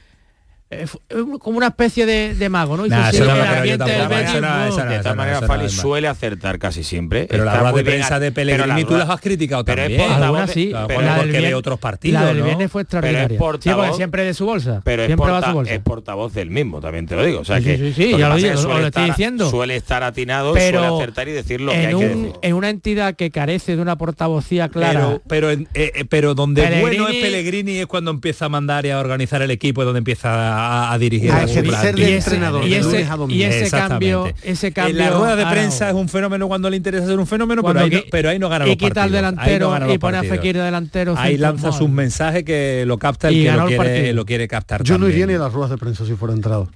como 1.40 1.56
una 1.56 1.66
especie 1.68 2.06
de, 2.06 2.34
de 2.34 2.48
mago, 2.48 2.76
¿no? 2.76 2.86
Nah, 2.86 3.10
eso 3.10 3.24
no 3.24 3.32
el 3.32 3.36
me 3.38 3.42
creo 3.42 3.52
yo 3.52 3.58
ambiente 3.58 3.84
del 3.84 3.98
tampoco, 3.98 4.14
Betis, 4.20 4.30
eso 4.30 4.40
no, 4.40 4.48
¡bum! 4.48 4.68
eso 4.68 4.84
no, 4.84 4.90
de 4.90 5.14
maneras, 5.16 5.38
eso 5.42 5.46
Fali 5.48 5.64
es 5.66 5.72
suele 5.72 6.08
acertar 6.08 6.58
casi 6.60 6.84
siempre. 6.84 7.26
Pero 7.28 7.44
la 7.44 7.56
rueda 7.58 7.72
de 7.72 7.84
prensa 7.84 8.20
de 8.20 8.30
Pellegrini 8.32 8.84
tú 8.84 8.96
las 8.96 9.10
has 9.10 9.20
criticado 9.20 9.64
pero 9.64 9.82
es 9.82 9.88
también. 9.96 10.22
Algunas 10.22 10.46
de- 10.46 10.52
sí, 10.54 10.72
pero 10.86 11.00
la 11.02 11.16
porque 11.16 11.30
viernes- 11.32 11.54
otros 11.54 11.78
partidos, 11.80 12.20
La 12.22 12.28
del 12.28 12.38
¿no? 12.38 12.44
viernes 12.44 12.70
fue 12.70 12.82
extraordinaria. 12.82 13.28
Pero 13.28 13.34
es 13.34 13.38
sí, 13.40 13.44
porque 13.44 13.70
portavoz- 13.70 13.96
siempre 13.96 14.24
de 14.24 14.34
su 14.34 14.46
bolsa. 14.46 14.80
pero 14.84 15.02
es, 15.02 15.06
siempre 15.08 15.26
va 15.30 15.38
a 15.38 15.40
porta- 15.40 15.50
su 15.50 15.54
bolsa. 15.56 15.74
es 15.74 15.80
portavoz 15.80 16.34
del 16.34 16.50
mismo, 16.50 16.80
también 16.80 17.06
te 17.06 17.16
lo 17.16 17.24
digo. 17.24 17.40
O 17.40 17.44
sea 17.44 17.58
Sí, 17.58 17.64
que, 17.64 17.76
sí, 17.76 17.92
sí, 17.92 18.02
sí, 18.04 18.10
ya 18.12 18.28
lo 18.28 18.34
pasa 18.34 18.36
es 18.36 18.42
digo, 18.42 18.48
que 18.48 18.54
lo 18.54 18.62
suele 18.62 18.86
estoy 18.86 19.02
estar- 19.02 19.06
diciendo. 19.16 19.50
Suele 19.50 19.76
estar 19.76 20.02
atinado, 20.04 20.52
Pero 20.54 20.78
suele 20.84 20.96
acertar 20.96 21.28
y 21.28 21.32
decir 21.32 21.60
lo 21.60 21.72
que 21.72 21.82
en, 21.82 21.88
hay 21.88 21.94
que 21.96 22.08
decir. 22.08 22.32
en 22.42 22.54
una 22.54 22.70
entidad 22.70 23.14
que 23.16 23.30
carece 23.32 23.74
de 23.74 23.82
una 23.82 23.96
portavocía 23.98 24.68
clara. 24.68 25.18
Pero, 25.26 25.48
pero, 25.48 25.50
eh, 25.50 25.66
eh, 25.74 26.06
donde 26.34 26.62
Pellegrini- 26.62 26.80
bueno 26.80 27.08
es 27.08 27.16
Pellegrini 27.16 27.76
es 27.78 27.86
cuando 27.86 28.12
empieza 28.12 28.44
a 28.44 28.48
mandar 28.48 28.86
y 28.86 28.90
a 28.90 29.00
organizar 29.00 29.42
el 29.42 29.50
equipo, 29.50 29.82
es 29.82 29.86
donde 29.86 29.98
empieza 29.98 30.58
a, 30.58 30.59
a 30.92 30.98
dirigir 30.98 31.30
A 31.32 31.38
a 31.42 31.46
su 31.48 31.58
ejercer 31.58 31.64
plantilla. 31.94 32.06
de 32.06 32.10
y 32.12 32.14
ese, 32.14 32.30
entrenador, 32.30 32.64
y 32.64 32.68
de 32.70 32.76
ese- 32.78 32.84
lunes 32.90 33.10
a 33.10 33.16
domingo. 33.16 33.40
y 33.40 33.42
ese 33.44 33.70
cambio, 33.70 34.32
ese 34.42 34.66
En 34.68 34.72
cambio. 34.72 34.96
la 34.96 35.10
rueda 35.10 35.36
de 35.36 35.42
ah, 35.44 35.50
prensa 35.50 35.84
no. 35.86 35.90
es 35.90 35.96
un 36.02 36.08
fenómeno 36.08 36.48
cuando 36.48 36.70
le 36.70 36.76
interesa 36.76 37.06
ser 37.06 37.18
un 37.18 37.26
fenómeno, 37.26 37.62
pero 37.62 37.80
ahí, 37.80 37.90
no, 37.90 37.98
pero 38.10 38.28
ahí 38.30 38.38
no 38.38 38.48
gana 38.48 38.64
y 38.66 38.68
los 38.68 38.76
quita 38.76 39.02
al 39.04 39.10
no 39.10 39.16
delantero 39.16 39.92
y 39.92 39.98
pone 39.98 40.18
a. 40.18 40.22
Fekir 40.24 40.56
de 40.56 40.62
delantero. 40.62 41.14
Ahí 41.16 41.36
lanza 41.36 41.72
sus 41.72 41.88
mensajes 41.88 42.44
que 42.44 42.84
lo 42.86 42.98
capta 42.98 43.28
el 43.28 43.36
Y 43.36 43.44
que 43.44 43.52
lo 43.52 43.60
el 43.62 43.66
quiere, 43.68 43.76
partido. 43.76 44.12
lo 44.14 44.24
quiere 44.24 44.48
captar 44.48 44.82
Yo 44.82 44.98
no 44.98 45.08
iría 45.08 45.26
ni 45.26 45.34
a 45.34 45.38
las 45.38 45.52
ruedas 45.52 45.70
de 45.70 45.78
prensa 45.78 46.04
si 46.06 46.14
fuera 46.14 46.34
entrado. 46.34 46.68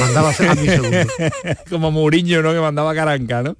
Mandaba 0.00 0.30
a 0.30 0.32
ser 0.32 0.48
a 0.50 0.54
mi 0.56 0.66
segundo. 0.66 0.96
como 1.70 1.90
Mourinho, 1.92 2.42
¿no? 2.42 2.52
Que 2.52 2.58
mandaba 2.60 2.92
Caranca, 2.94 3.42
¿no? 3.44 3.56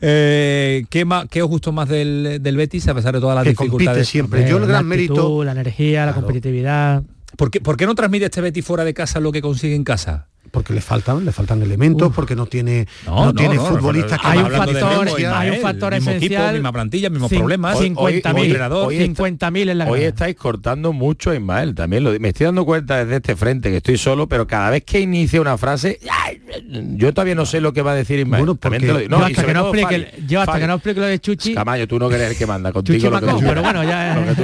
Eh, 0.00 0.84
¿qué, 0.90 1.04
más, 1.04 1.26
¿Qué 1.30 1.42
os 1.42 1.48
gustó 1.48 1.70
más 1.72 1.88
del, 1.88 2.38
del 2.40 2.56
Betis 2.56 2.88
a 2.88 2.94
pesar 2.94 3.14
de 3.14 3.20
todas 3.20 3.36
las 3.36 3.44
Que 3.44 3.50
dificultades? 3.50 3.86
compite 3.98 4.04
siempre. 4.04 4.44
Eh, 4.46 4.50
Yo 4.50 4.56
el 4.56 4.62
la 4.62 4.68
gran 4.68 4.90
actitud, 4.92 5.14
mérito... 5.14 5.44
la 5.44 5.52
energía, 5.52 6.06
la 6.06 6.12
competitividad. 6.14 7.02
¿Por 7.36 7.50
qué, 7.50 7.60
por 7.60 7.76
qué 7.76 7.86
no 7.86 7.94
transmite 7.94 8.26
este 8.26 8.40
Betis 8.40 8.64
fuera 8.64 8.84
de 8.84 8.94
casa 8.94 9.20
lo 9.20 9.32
que 9.32 9.42
consigue 9.42 9.74
en 9.74 9.84
casa? 9.84 10.28
Porque 10.50 10.72
le 10.74 10.80
faltan 10.80 11.24
le 11.24 11.32
faltan 11.32 11.62
elementos 11.62 12.12
porque 12.14 12.34
no 12.36 12.46
tiene 12.46 12.86
no, 13.06 13.14
No, 13.16 13.24
no, 13.26 13.34
tiene 13.34 13.54
no, 13.56 13.64
futbolistas 13.66 14.18
no, 14.18 14.22
que 14.22 14.28
hay 14.28 14.38
un 14.38 14.50
factor, 14.50 15.08
hay 15.34 15.50
un 15.50 15.56
factor 15.60 15.94
mismo 15.94 16.10
esencial. 16.10 16.32
equipo, 16.42 16.52
misma 16.54 16.72
plantilla, 16.72 17.10
mismos 17.10 17.30
problemas. 17.30 17.78
50.000 17.78 17.94
hoy- 17.96 18.44
entrenador. 18.44 18.88
hoy 18.88 18.96
está- 18.96 19.22
50.000 19.24 19.68
en 19.70 19.78
la 19.78 19.86
Hoy 19.88 20.02
estáis 20.02 20.36
cortando 20.36 20.92
mucho 20.92 21.30
a 21.30 21.34
Ismael, 21.34 21.74
también 21.74 22.04
lo, 22.04 22.18
me 22.18 22.28
estoy 22.28 22.46
dando 22.46 22.64
cuenta 22.64 22.98
desde 23.04 23.16
este 23.16 23.36
frente 23.36 23.70
que 23.70 23.78
estoy 23.78 23.96
solo, 23.98 24.28
pero 24.28 24.46
cada 24.46 24.70
vez 24.70 24.84
que 24.84 25.00
inicia 25.00 25.40
una 25.40 25.56
frase, 25.58 25.98
¡ay! 26.10 26.40
yo 26.96 27.12
todavía 27.14 27.34
no 27.34 27.46
sé 27.46 27.60
lo 27.60 27.72
que 27.72 27.82
va 27.82 27.92
a 27.92 27.94
decir 27.94 28.18
Ismael. 28.18 28.44
Bueno, 28.44 28.54
porque 28.60 28.78
lo 28.80 29.00
yo 29.00 29.16
hasta, 29.24 29.46
que 29.46 29.54
no 29.54 29.60
explique, 29.68 29.86
Fali. 30.10 30.26
yo 30.26 30.40
hasta 30.40 30.52
Fali. 30.52 30.62
que 30.62 30.66
no 30.68 30.74
explique 30.74 31.00
lo 31.00 31.06
de 31.06 31.18
Chuchi, 31.18 31.54
Camayo, 31.54 31.86
tú 31.88 31.98
no 31.98 32.10
eres 32.10 32.30
el 32.32 32.36
que 32.36 32.46
manda 32.46 32.72
contigo. 32.72 32.98
Chuchi 32.98 33.10
lo 33.10 33.20
que 33.20 33.26
Macón, 33.26 33.40
tú 33.40 33.46
pero 33.48 33.62
bueno, 33.62 33.84
ya 33.84 34.34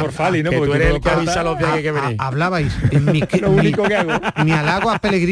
por 0.00 0.12
Fali, 0.12 0.42
¿no? 0.42 0.50
Que 0.50 0.56
Porque 0.58 0.70
tú 0.70 0.76
eres 0.76 0.94
el 0.94 1.00
que 1.00 1.10
avisa 1.10 1.42
los 1.42 1.58
días 1.58 1.78
que 1.80 1.92
venir. 1.92 2.16
hablabais 2.18 2.72
en 2.90 3.04
mi, 3.06 3.22
Lo 3.40 3.50
único 3.50 3.82
que 3.84 3.96
hago. 3.96 4.12
mi 4.44 4.52
halago 4.52 4.90
a 4.90 4.98
Pellegrini 4.98 5.25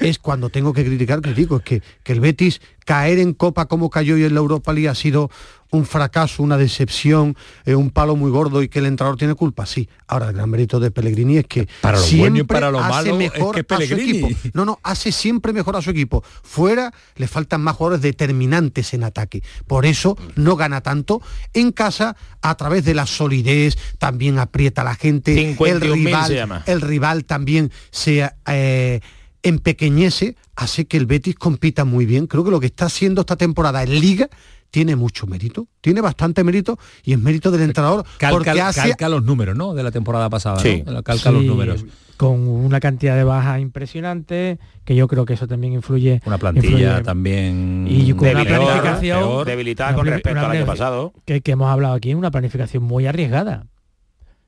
es 0.00 0.18
cuando 0.18 0.48
tengo 0.48 0.72
que 0.72 0.84
criticar 0.84 1.20
critico 1.20 1.56
es 1.56 1.62
que, 1.62 1.82
que 2.02 2.12
el 2.12 2.20
Betis 2.20 2.60
caer 2.84 3.18
en 3.18 3.32
Copa 3.32 3.66
como 3.66 3.90
cayó 3.90 4.16
y 4.16 4.24
en 4.24 4.34
la 4.34 4.40
Europa 4.40 4.72
League 4.72 4.88
ha 4.88 4.94
sido 4.94 5.30
un 5.70 5.84
fracaso 5.86 6.42
una 6.42 6.56
decepción 6.56 7.36
eh, 7.64 7.74
un 7.74 7.90
palo 7.90 8.14
muy 8.14 8.30
gordo 8.30 8.62
y 8.62 8.68
que 8.68 8.78
el 8.78 8.86
entrenador 8.86 9.18
tiene 9.18 9.34
culpa. 9.34 9.66
Sí 9.66 9.88
ahora 10.06 10.28
el 10.28 10.34
gran 10.34 10.48
mérito 10.48 10.78
de 10.78 10.90
Pellegrini 10.90 11.38
es 11.38 11.46
que 11.46 11.68
Para 11.80 11.98
lo 11.98 12.04
siempre 12.04 12.30
bueno 12.30 12.38
y 12.38 12.42
para 12.44 12.70
lo 12.70 12.78
hace 12.78 12.90
malo 12.90 13.10
es 13.20 13.32
mejor 13.32 13.64
que 13.64 13.74
a 13.74 13.76
su 13.78 13.94
equipo. 13.94 14.28
No 14.52 14.64
no 14.64 14.78
hace 14.82 15.12
siempre 15.12 15.52
mejor 15.52 15.76
a 15.76 15.82
su 15.82 15.90
equipo. 15.90 16.22
Fuera 16.42 16.92
le 17.16 17.26
faltan 17.26 17.60
más 17.62 17.76
jugadores 17.76 18.02
determinantes 18.02 18.94
en 18.94 19.02
ataque. 19.02 19.42
Por 19.66 19.86
eso 19.86 20.16
no 20.36 20.56
gana 20.56 20.80
tanto 20.80 21.20
en 21.54 21.72
casa 21.72 22.16
a 22.40 22.54
través 22.54 22.84
de 22.84 22.94
la 22.94 23.06
solidez 23.06 23.76
también 23.98 24.38
aprieta 24.38 24.82
a 24.82 24.84
la 24.84 24.94
gente 24.94 25.50
el 25.50 25.56
51.000 25.56 25.80
rival 25.80 26.26
se 26.26 26.34
llama. 26.34 26.62
el 26.66 26.80
rival 26.80 27.24
también 27.24 27.72
se 27.90 28.30
eh, 28.46 29.00
empequeñece, 29.44 30.36
hace 30.56 30.86
que 30.86 30.96
el 30.96 31.06
Betis 31.06 31.34
compita 31.36 31.84
muy 31.84 32.06
bien. 32.06 32.26
Creo 32.26 32.44
que 32.44 32.50
lo 32.50 32.60
que 32.60 32.66
está 32.66 32.86
haciendo 32.86 33.20
esta 33.22 33.36
temporada 33.36 33.82
en 33.82 34.00
Liga 34.00 34.28
tiene 34.70 34.96
mucho 34.96 35.26
mérito, 35.28 35.68
tiene 35.80 36.00
bastante 36.00 36.42
mérito 36.42 36.78
y 37.04 37.12
es 37.12 37.18
mérito 37.20 37.52
del 37.52 37.62
entrenador 37.62 38.04
porque 38.30 38.46
Calca, 38.50 38.68
hace 38.68 38.88
calca 38.88 39.08
los 39.08 39.22
números, 39.22 39.56
¿no? 39.56 39.72
De 39.72 39.84
la 39.84 39.92
temporada 39.92 40.28
pasada, 40.28 40.58
Sí. 40.58 40.82
¿no? 40.84 41.00
Calca 41.04 41.30
los 41.30 41.44
números. 41.44 41.84
con 42.16 42.46
una 42.48 42.78
cantidad 42.80 43.16
de 43.16 43.24
bajas 43.24 43.60
impresionante, 43.60 44.58
que 44.84 44.94
yo 44.94 45.08
creo 45.08 45.24
que 45.26 45.34
eso 45.34 45.46
también 45.48 45.72
influye. 45.74 46.20
Una 46.26 46.38
plantilla 46.38 46.98
influye- 46.98 47.04
también 47.04 47.86
Y 47.88 48.10
con 48.12 48.20
una 48.20 48.28
Debilitada, 48.40 48.64
planificación 48.66 49.18
peor, 49.20 49.46
debilitada 49.46 49.90
una 49.90 49.96
con 49.96 50.06
respecto 50.06 50.40
al 50.40 50.50
año 50.52 50.66
pasado. 50.66 51.12
que, 51.24 51.40
que 51.40 51.52
hemos 51.52 51.68
hablado 51.70 51.94
aquí, 51.94 52.14
una 52.14 52.30
planificación 52.30 52.82
muy 52.84 53.06
arriesgada. 53.06 53.66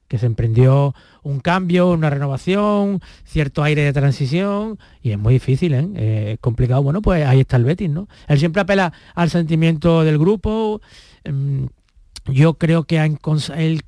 Que 0.09 0.19
se 0.19 0.27
emprendió 0.27 0.95
un 1.23 1.41
cambio, 1.41 1.91
una 1.91 2.11
renovación, 2.11 3.01
cierto 3.25 3.63
aire 3.63 3.83
de 3.83 3.93
transición, 3.93 4.79
y 5.03 5.11
es 5.11 5.19
muy 5.19 5.35
difícil, 5.35 5.75
¿eh? 5.75 5.89
Eh, 5.97 6.31
es 6.35 6.39
complicado. 6.39 6.83
Bueno, 6.83 7.03
pues 7.03 7.27
ahí 7.27 7.41
está 7.41 7.57
el 7.57 7.65
Betis, 7.65 7.91
¿no? 7.91 8.09
Él 8.29 8.39
siempre 8.39 8.63
apela 8.63 8.93
al 9.15 9.31
sentimiento 9.31 10.05
del 10.05 10.19
grupo. 10.19 10.81
mm, 11.29 11.65
Yo 12.33 12.55
creo 12.55 12.85
que 12.85 12.99
él 12.99 13.83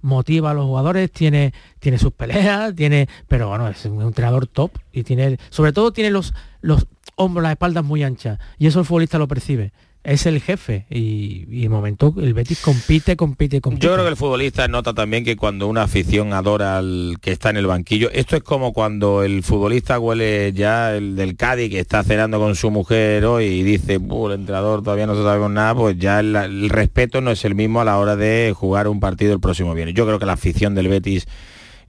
motiva 0.00 0.52
a 0.52 0.54
los 0.54 0.64
jugadores, 0.64 1.10
tiene, 1.10 1.52
tiene 1.80 1.98
sus 1.98 2.12
peleas, 2.12 2.74
tiene. 2.74 3.08
Pero 3.26 3.48
bueno, 3.48 3.68
es 3.68 3.84
un 3.84 4.00
entrenador 4.02 4.46
top 4.46 4.70
y 4.92 5.02
tiene. 5.02 5.38
Sobre 5.50 5.72
todo 5.72 5.92
tiene 5.92 6.10
los, 6.10 6.32
los 6.60 6.86
hombros, 7.16 7.42
las 7.42 7.52
espaldas 7.52 7.84
muy 7.84 8.02
anchas. 8.02 8.38
Y 8.58 8.66
eso 8.68 8.80
el 8.80 8.86
futbolista 8.86 9.18
lo 9.18 9.28
percibe. 9.28 9.72
Es 10.08 10.24
el 10.24 10.40
jefe 10.40 10.86
y, 10.88 11.44
y 11.50 11.62
de 11.62 11.68
momento 11.68 12.14
el 12.16 12.32
Betis 12.32 12.60
compite, 12.60 13.14
compite, 13.14 13.60
compite. 13.60 13.86
Yo 13.86 13.92
creo 13.92 14.04
que 14.04 14.10
el 14.10 14.16
futbolista 14.16 14.66
nota 14.66 14.94
también 14.94 15.22
que 15.22 15.36
cuando 15.36 15.68
una 15.68 15.82
afición 15.82 16.32
adora 16.32 16.78
al 16.78 17.18
que 17.20 17.30
está 17.30 17.50
en 17.50 17.58
el 17.58 17.66
banquillo, 17.66 18.10
esto 18.12 18.34
es 18.36 18.42
como 18.42 18.72
cuando 18.72 19.22
el 19.22 19.42
futbolista 19.42 19.98
huele 19.98 20.52
ya 20.54 20.96
el 20.96 21.14
del 21.14 21.36
Cádiz 21.36 21.70
que 21.70 21.78
está 21.78 22.02
cenando 22.02 22.38
con 22.38 22.56
su 22.56 22.70
mujer 22.70 23.26
hoy 23.26 23.44
y 23.44 23.62
dice, 23.62 23.94
el 23.96 24.32
entrenador 24.32 24.82
todavía 24.82 25.06
no 25.06 25.14
se 25.14 25.22
sabe 25.22 25.40
con 25.40 25.52
nada, 25.52 25.74
pues 25.74 25.98
ya 25.98 26.20
el, 26.20 26.34
el 26.34 26.70
respeto 26.70 27.20
no 27.20 27.30
es 27.30 27.44
el 27.44 27.54
mismo 27.54 27.82
a 27.82 27.84
la 27.84 27.98
hora 27.98 28.16
de 28.16 28.54
jugar 28.56 28.88
un 28.88 29.00
partido 29.00 29.34
el 29.34 29.40
próximo 29.40 29.74
viernes. 29.74 29.94
Yo 29.94 30.06
creo 30.06 30.18
que 30.18 30.26
la 30.26 30.32
afición 30.32 30.74
del 30.74 30.88
Betis 30.88 31.26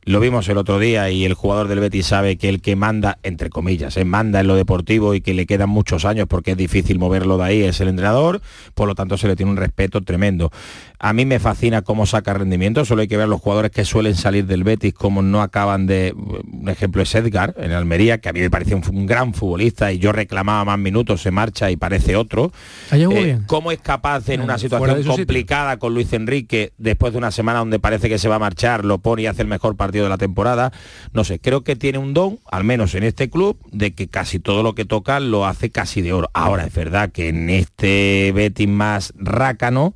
lo 0.03 0.19
vimos 0.19 0.47
el 0.49 0.57
otro 0.57 0.80
día 0.80 1.09
y 1.09 1.26
el 1.26 1.34
jugador 1.34 1.67
del 1.67 1.80
Betis 1.80 2.07
sabe 2.07 2.38
que 2.38 2.49
el 2.49 2.61
que 2.61 2.76
manda, 2.76 3.19
entre 3.23 3.49
comillas, 3.49 3.97
eh, 3.97 4.05
manda 4.05 4.39
en 4.39 4.47
lo 4.47 4.55
deportivo 4.55 5.13
y 5.13 5.21
que 5.21 5.34
le 5.34 5.45
quedan 5.45 5.69
muchos 5.69 6.05
años 6.05 6.27
porque 6.27 6.51
es 6.51 6.57
difícil 6.57 6.99
moverlo 6.99 7.38
de 7.38 7.43
ahí, 7.43 7.61
es 7.63 7.80
el 7.81 7.89
entrenador, 7.89 8.41
por 8.73 8.88
lo 8.88 8.95
tanto 8.95 9.17
se 9.17 9.27
le 9.27 9.35
tiene 9.35 9.51
un 9.51 9.57
respeto 9.57 10.01
tremendo. 10.01 10.51
A 10.99 11.13
mí 11.13 11.26
me 11.26 11.39
fascina 11.39 11.81
cómo 11.81 12.05
saca 12.05 12.34
rendimiento, 12.34 12.84
solo 12.85 13.01
hay 13.01 13.07
que 13.07 13.17
ver 13.17 13.27
los 13.27 13.39
jugadores 13.39 13.71
que 13.71 13.85
suelen 13.85 14.15
salir 14.15 14.45
del 14.45 14.63
Betis, 14.63 14.93
como 14.93 15.21
no 15.21 15.41
acaban 15.41 15.88
de... 15.88 16.13
Un 16.15 16.67
ejemplo 16.67 17.01
es 17.01 17.15
Edgar, 17.15 17.55
en 17.57 17.71
Almería, 17.71 18.17
que 18.17 18.30
a 18.30 18.34
mí 18.34 18.41
me 18.41 18.49
parecía 18.49 18.76
un, 18.76 19.05
gran 19.05 19.34
futbolista 19.34 19.91
y 19.91 19.99
yo 19.99 20.11
reclamaba 20.11 20.65
más 20.65 20.80
minutos, 20.80 21.21
se 21.21 21.31
marcha 21.31 21.71
y 21.71 21.77
parece 21.77 22.15
otro. 22.15 22.51
Eh, 22.91 23.39
¿Cómo 23.47 23.71
es 23.71 23.80
capaz 23.80 24.27
en 24.30 24.41
una 24.41 24.57
situación 24.57 25.03
complicada 25.03 25.77
con 25.77 25.93
Luis 25.93 26.11
Enrique, 26.13 26.73
después 26.77 27.13
de 27.13 27.19
una 27.19 27.31
semana 27.31 27.59
donde 27.59 27.80
parece 27.80 28.09
que 28.09 28.19
se 28.19 28.27
va 28.27 28.35
a 28.35 28.39
marchar, 28.39 28.84
lo 28.84 28.97
pone 28.97 29.23
y 29.23 29.26
hace 29.27 29.41
el 29.41 29.47
mejor 29.47 29.77
partido 29.77 29.98
de 30.03 30.09
la 30.09 30.17
temporada? 30.17 30.71
No 31.13 31.23
sé, 31.23 31.39
creo 31.39 31.63
que 31.63 31.76
tiene 31.76 31.97
un 31.97 32.13
don, 32.13 32.39
al 32.51 32.63
menos 32.63 32.95
en 32.95 33.03
este 33.03 33.30
club, 33.30 33.57
de 33.71 33.93
que 33.93 34.07
casi 34.07 34.39
todo 34.39 34.63
lo 34.63 34.76
que 34.76 34.85
toca 34.85 35.19
lo 35.19 35.45
hace 35.45 35.69
casi 35.69 36.01
de 36.01 36.13
oro. 36.13 36.30
Ahora, 36.34 36.65
es 36.65 36.73
verdad 36.73 37.11
que 37.11 37.30
en 37.30 37.49
este 37.49 38.31
Betis 38.34 38.67
más 38.67 39.13
rácano, 39.17 39.93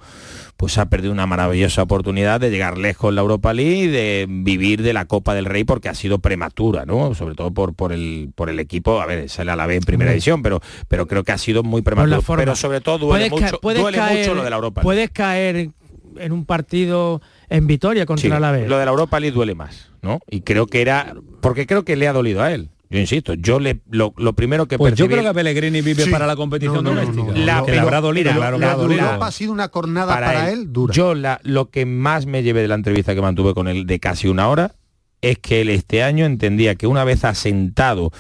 pues 0.57 0.77
ha 0.77 0.85
perdido 0.85 1.11
una 1.11 1.25
maravillosa 1.25 1.83
oportunidad 1.83 2.39
de 2.39 2.49
llegar 2.49 2.77
lejos 2.77 3.09
en 3.09 3.15
la 3.15 3.21
Europa 3.21 3.53
League 3.53 3.83
y 3.83 3.87
de 3.87 4.25
vivir 4.29 4.81
de 4.81 4.93
la 4.93 5.05
Copa 5.05 5.33
del 5.33 5.45
Rey 5.45 5.63
porque 5.63 5.89
ha 5.89 5.93
sido 5.93 6.19
prematura, 6.19 6.85
¿no? 6.85 7.13
Sobre 7.15 7.35
todo 7.35 7.51
por, 7.51 7.73
por, 7.73 7.91
el, 7.91 8.31
por 8.35 8.49
el 8.49 8.59
equipo, 8.59 9.01
a 9.01 9.05
ver, 9.05 9.29
sale 9.29 9.51
a 9.51 9.55
la 9.55 9.67
vez 9.67 9.77
en 9.77 9.83
primera 9.83 10.11
división, 10.11 10.41
pero, 10.41 10.61
pero 10.87 11.07
creo 11.07 11.23
que 11.23 11.31
ha 11.31 11.37
sido 11.37 11.63
muy 11.63 11.81
prematuro. 11.81 12.21
Pero 12.37 12.55
sobre 12.55 12.81
todo 12.81 12.99
duele, 12.99 13.29
mucho, 13.29 13.59
duele 13.61 13.99
mucho 13.99 14.33
lo 14.35 14.43
de 14.43 14.49
la 14.49 14.55
Europa 14.55 14.81
League. 14.81 14.85
Puedes 14.85 15.09
caer 15.09 15.71
en 16.17 16.31
un 16.31 16.45
partido 16.45 17.21
en 17.53 17.67
Vitoria 17.67 18.05
contra 18.07 18.39
la 18.39 18.51
vez. 18.51 18.67
Lo 18.67 18.79
de 18.79 18.85
la 18.85 18.91
Europa 18.91 19.19
League 19.19 19.35
duele 19.35 19.53
más, 19.53 19.91
¿no? 20.01 20.19
Y 20.29 20.41
creo 20.41 20.65
que 20.65 20.81
era, 20.81 21.15
porque 21.39 21.67
creo 21.67 21.85
que 21.85 21.95
le 21.95 22.07
ha 22.07 22.13
dolido 22.13 22.41
a 22.41 22.51
él. 22.51 22.69
Yo 22.89 22.99
insisto, 22.99 23.33
yo 23.35 23.59
le 23.59 23.79
lo, 23.89 24.11
primero 24.33 24.67
que 24.67 24.77
pues 24.77 24.93
yo 24.95 25.07
creo 25.07 25.23
que 25.23 25.33
Pellegrini 25.33 25.81
vive 25.81 26.07
para 26.07 26.27
la 26.27 26.35
competición 26.35 26.83
doméstica. 26.83 27.31
la, 27.33 27.57
habrá 27.59 28.01
dolido, 28.01 28.31
claro, 28.33 28.57
la 28.59 29.15
ha 29.15 29.31
sido 29.31 29.51
una 29.51 29.69
cornada 29.69 30.13
para, 30.13 30.51
él, 30.51 30.71
dura. 30.71 30.93
Yo 30.93 31.15
la, 31.15 31.39
lo 31.43 31.69
que 31.69 31.85
más 31.85 32.25
me 32.25 32.43
llevé 32.43 32.61
de 32.61 32.67
la 32.67 32.75
entrevista 32.75 33.15
que 33.15 33.21
mantuve 33.21 33.53
con 33.53 33.67
él 33.67 33.87
de 33.87 33.99
casi 33.99 34.27
una 34.27 34.47
hora 34.47 34.75
es 35.21 35.39
que 35.39 35.61
él 35.61 35.69
este 35.69 36.03
año 36.03 36.25
entendía 36.25 36.75
que 36.75 36.85
una 36.85 37.03
vez 37.03 37.23
asentado 37.23 38.11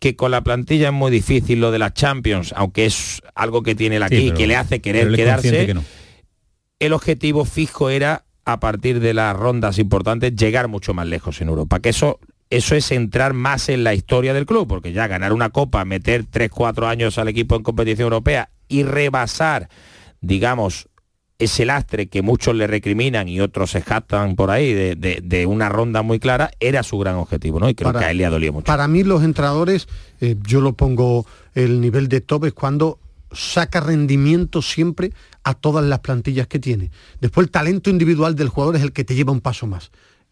que 0.00 0.16
con 0.16 0.32
la 0.32 0.42
plantilla 0.42 0.88
es 0.88 0.94
muy 0.94 1.12
difícil 1.12 1.60
lo 1.60 1.70
de 1.70 1.78
las 1.78 1.94
Champions, 1.94 2.52
aunque 2.56 2.86
es 2.86 3.20
algo 3.34 3.62
que 3.62 3.74
tiene 3.76 3.96
él 3.96 4.02
aquí 4.02 4.28
y 4.28 4.30
que 4.32 4.46
le 4.46 4.56
hace 4.56 4.80
querer 4.80 5.12
quedarse, 5.14 5.74
el 6.80 6.92
objetivo 6.92 7.44
fijo 7.44 7.90
era 7.90 8.24
a 8.44 8.60
partir 8.60 9.00
de 9.00 9.14
las 9.14 9.36
rondas 9.36 9.78
importantes 9.78 10.34
llegar 10.34 10.68
mucho 10.68 10.94
más 10.94 11.06
lejos 11.06 11.40
en 11.40 11.48
Europa, 11.48 11.80
que 11.80 11.90
eso 11.90 12.18
eso 12.50 12.74
es 12.74 12.90
entrar 12.90 13.32
más 13.32 13.68
en 13.68 13.84
la 13.84 13.94
historia 13.94 14.34
del 14.34 14.44
club, 14.44 14.66
porque 14.66 14.92
ya 14.92 15.06
ganar 15.06 15.32
una 15.32 15.50
copa, 15.50 15.84
meter 15.84 16.26
3-4 16.26 16.88
años 16.88 17.16
al 17.16 17.28
equipo 17.28 17.54
en 17.54 17.62
competición 17.62 18.06
europea 18.06 18.50
y 18.66 18.82
rebasar, 18.82 19.68
digamos, 20.20 20.88
ese 21.38 21.64
lastre 21.64 22.08
que 22.08 22.22
muchos 22.22 22.54
le 22.56 22.66
recriminan 22.66 23.28
y 23.28 23.40
otros 23.40 23.70
se 23.70 23.80
jactan 23.80 24.34
por 24.34 24.50
ahí 24.50 24.74
de, 24.74 25.46
una 25.46 25.68
ronda 25.68 26.02
muy 26.02 26.18
clara, 26.18 26.50
era 26.58 26.82
su 26.82 26.98
gran 26.98 27.14
objetivo, 27.14 27.60
¿no? 27.60 27.68
Y 27.68 27.74
creo 27.74 27.92
que 27.92 28.04
a 28.04 28.10
él 28.10 28.18
le 28.18 28.26
ha 28.26 28.30
dolido 28.30 28.52
mucho. 28.52 28.66
Para 28.66 28.88
mí 28.88 29.04
los 29.04 29.22
entrenadores, 29.22 29.88
eh, 30.20 30.36
yo 30.46 30.60
lo 30.60 30.74
pongo 30.74 31.26
el 31.54 31.80
nivel 31.80 32.08
de 32.08 32.20
top 32.20 32.46
es 32.46 32.52
cuando 32.52 32.98
saca 33.32 33.80
rendimiento 33.80 34.60
siempre 34.60 35.12
a 35.44 35.54
todas 35.54 35.84
las 35.84 36.00
plantillas 36.00 36.46
que 36.46 36.58
tiene. 36.58 36.90
Después 37.20 37.46
el 37.46 37.50
talento 37.50 37.90
individual 37.90 38.36
del 38.36 38.48
jugador 38.48 38.76
es 38.76 38.82
el 38.82 38.92
que 38.92 39.04
te 39.04 39.14
lleva 39.14 39.32
un 39.32 39.40
paso 39.40 39.66
más. 39.66 39.90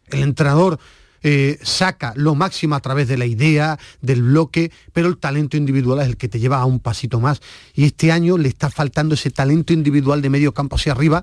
El 0.08 0.22
entrenador 0.22 0.78
eh, 1.22 1.58
saca 1.62 2.12
lo 2.16 2.34
máximo 2.34 2.74
a 2.74 2.80
través 2.80 3.08
de 3.08 3.18
la 3.18 3.26
idea, 3.26 3.78
del 4.00 4.22
bloque, 4.22 4.70
pero 4.92 5.08
el 5.08 5.18
talento 5.18 5.56
individual 5.56 6.00
es 6.00 6.06
el 6.06 6.16
que 6.16 6.28
te 6.28 6.38
lleva 6.38 6.58
a 6.58 6.64
un 6.64 6.80
pasito 6.80 7.20
más. 7.20 7.40
Y 7.74 7.84
este 7.84 8.12
año 8.12 8.38
le 8.38 8.48
está 8.48 8.70
faltando 8.70 9.14
ese 9.14 9.30
talento 9.30 9.72
individual 9.72 10.22
de 10.22 10.30
medio 10.30 10.52
campo 10.52 10.76
hacia 10.76 10.92
arriba 10.92 11.22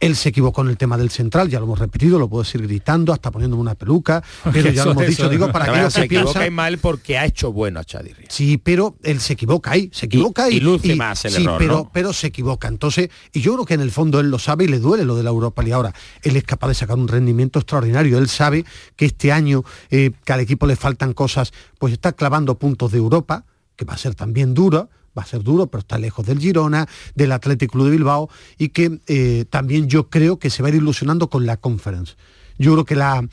él 0.00 0.16
se 0.16 0.28
equivocó 0.28 0.62
en 0.62 0.68
el 0.68 0.76
tema 0.76 0.96
del 0.96 1.10
central, 1.10 1.48
ya 1.48 1.58
lo 1.58 1.66
hemos 1.66 1.78
repetido, 1.78 2.18
lo 2.18 2.28
puedo 2.28 2.44
seguir 2.44 2.68
gritando, 2.68 3.12
hasta 3.12 3.30
poniéndome 3.30 3.62
una 3.62 3.74
peluca, 3.74 4.22
pero 4.52 4.70
ya 4.70 4.84
lo 4.84 4.92
hemos 4.92 5.06
dicho, 5.06 5.28
digo, 5.28 5.50
para 5.52 5.72
que 5.72 5.90
se 5.90 6.04
equivoca 6.04 6.50
mal 6.50 6.78
porque 6.78 7.18
ha 7.18 7.24
hecho 7.24 7.52
bueno 7.52 7.80
a 7.80 7.84
Chadirri. 7.84 8.26
Sí, 8.28 8.58
pero 8.58 8.96
él 9.02 9.20
se 9.20 9.34
equivoca 9.34 9.72
ahí, 9.72 9.90
se 9.92 10.06
equivoca 10.06 10.44
ahí. 10.44 10.56
Y 10.56 10.60
luce 10.60 10.94
más 10.96 11.24
el 11.24 11.32
sí, 11.32 11.42
error, 11.42 11.58
pero, 11.58 11.90
pero 11.92 12.12
se 12.12 12.28
equivoca. 12.28 12.68
Entonces, 12.68 13.10
y 13.32 13.40
yo 13.40 13.54
creo 13.54 13.64
que 13.64 13.74
en 13.74 13.80
el 13.80 13.90
fondo 13.90 14.20
él 14.20 14.30
lo 14.30 14.38
sabe 14.38 14.64
y 14.64 14.68
le 14.68 14.78
duele 14.78 15.04
lo 15.04 15.16
de 15.16 15.22
la 15.22 15.30
Europa 15.30 15.62
y 15.66 15.72
ahora. 15.72 15.94
Él 16.22 16.36
es 16.36 16.44
capaz 16.44 16.68
de 16.68 16.74
sacar 16.74 16.98
un 16.98 17.08
rendimiento 17.08 17.58
extraordinario. 17.58 18.18
Él 18.18 18.28
sabe 18.28 18.64
que 18.96 19.06
este 19.06 19.32
año, 19.32 19.64
eh, 19.90 20.12
que 20.24 20.32
al 20.32 20.40
equipo 20.40 20.66
le 20.66 20.76
faltan 20.76 21.12
cosas, 21.12 21.52
pues 21.78 21.92
está 21.92 22.12
clavando 22.12 22.58
puntos 22.58 22.92
de 22.92 22.98
Europa, 22.98 23.44
que 23.76 23.84
va 23.84 23.94
a 23.94 23.98
ser 23.98 24.14
también 24.14 24.54
duro, 24.54 24.88
va 25.16 25.22
a 25.22 25.26
ser 25.26 25.42
duro, 25.42 25.66
pero 25.68 25.80
está 25.80 25.98
lejos 25.98 26.26
del 26.26 26.38
Girona, 26.38 26.88
del 27.14 27.32
Athletic 27.32 27.70
Club 27.70 27.86
de 27.86 27.90
Bilbao 27.92 28.28
y 28.58 28.70
que 28.70 29.00
eh, 29.06 29.44
también 29.50 29.88
yo 29.88 30.08
creo 30.08 30.38
que 30.38 30.50
se 30.50 30.62
va 30.62 30.68
a 30.68 30.70
ir 30.70 30.76
ilusionando 30.76 31.28
con 31.28 31.46
la 31.46 31.56
Conference. 31.56 32.14
Yo 32.58 32.72
creo 32.72 32.84
que 32.84 32.96
la, 32.96 33.26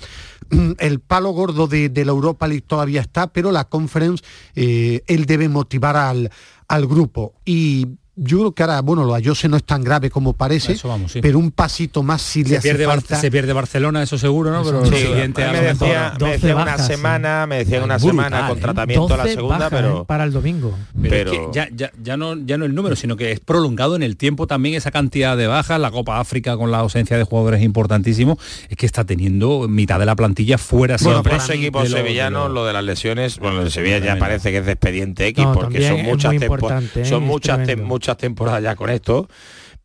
el 0.80 1.00
palo 1.00 1.32
gordo 1.32 1.68
de, 1.68 1.90
la 1.96 2.12
Europa 2.12 2.48
League 2.48 2.66
todavía 2.68 3.02
está, 3.02 3.28
pero 3.28 3.52
la 3.52 3.66
Conference, 3.66 4.24
eh, 4.56 5.02
él 5.08 5.26
debe 5.26 5.50
motivar 5.50 5.96
al, 5.96 6.30
al 6.68 6.88
grupo. 6.88 7.34
Y 7.46 7.88
yo 8.16 8.38
creo 8.38 8.52
que 8.52 8.64
ahora, 8.64 8.82
bueno, 8.82 9.06
lo 9.06 9.16
Ayose 9.16 9.50
no 9.50 9.58
es 9.58 9.64
tan 9.64 9.84
grave 9.84 10.12
como 10.12 10.34
parece, 10.34 10.76
pero 11.22 11.40
un 11.40 11.50
pasito 11.50 12.04
más 12.04 12.22
si 12.22 12.44
le 12.44 12.60
pierde 12.60 12.86
hace 12.86 12.94
falta. 12.94 13.20
Se 13.20 13.32
pierde 13.32 13.54
Barcelona, 13.54 14.04
eso 14.04 14.20
seguro, 14.20 14.52
¿no? 14.52 14.64
Pero 14.64 14.86
sí, 14.86 14.96
siguiente 14.98 15.44
me 15.52 15.62
decía, 15.62 16.14
me 16.20 16.32
decía 16.32 16.56
una 16.56 16.78
semana, 16.78 17.48
me 17.48 17.58
decía 17.58 17.84
una 17.84 17.98
semana 17.98 18.48
con 18.50 18.58
¿eh? 18.60 18.62
tratamiento 18.62 19.14
a 19.14 19.18
la 19.18 19.28
segunda, 19.28 19.70
pero 19.70 20.02
¿eh? 20.02 20.06
para 20.06 20.26
el 20.26 20.32
domingo. 20.32 20.78
Pero, 21.02 21.52
ya, 21.52 21.68
ya, 21.74 21.92
ya, 22.04 22.16
no 22.16 22.38
ya 22.38 22.58
no 22.58 22.66
el 22.66 22.76
número, 22.76 22.96
sino 22.96 23.16
que 23.16 23.32
es 23.32 23.40
prolongado 23.40 23.96
en 23.96 24.04
el 24.04 24.16
tiempo 24.16 24.46
también 24.46 24.76
esa 24.76 24.92
cantidad 24.92 25.36
de 25.36 25.48
bajas, 25.48 25.80
la 25.80 25.90
Copa 25.90 26.20
África 26.20 26.56
con 26.56 26.70
la 26.70 26.80
ausencia 26.80 27.18
de 27.18 27.24
jugadores 27.24 27.64
importantísimo, 27.64 28.38
es 28.70 28.78
que 28.78 28.86
está 28.86 29.06
teniendo 29.06 29.68
mitad 29.68 29.98
de 29.98 30.06
la 30.06 30.16
plantilla 30.16 30.60
fuera 30.60 30.98
bueno, 31.02 31.22
siempre. 31.24 31.38
ese 31.38 31.56
equipo 31.56 31.84
sevillano, 31.86 32.48
lo, 32.48 32.66
de 32.66 32.74
las 32.74 32.84
lesiones, 32.84 33.40
bueno, 33.40 33.64
en 33.64 33.72
Sevilla 33.72 33.98
ya 33.98 34.18
parece 34.18 34.52
que 34.52 34.60
es 34.60 34.66
de 34.66 34.74
expediente 34.74 35.28
X, 35.28 35.46
porque 35.54 35.88
son 35.88 36.04
muchas, 36.04 36.34
¿eh? 36.34 37.06
son 37.06 37.24
muchas 37.24 37.66
muchas 38.04 38.18
temporadas 38.18 38.62
ya 38.62 38.76
con 38.76 38.90
esto, 38.90 39.30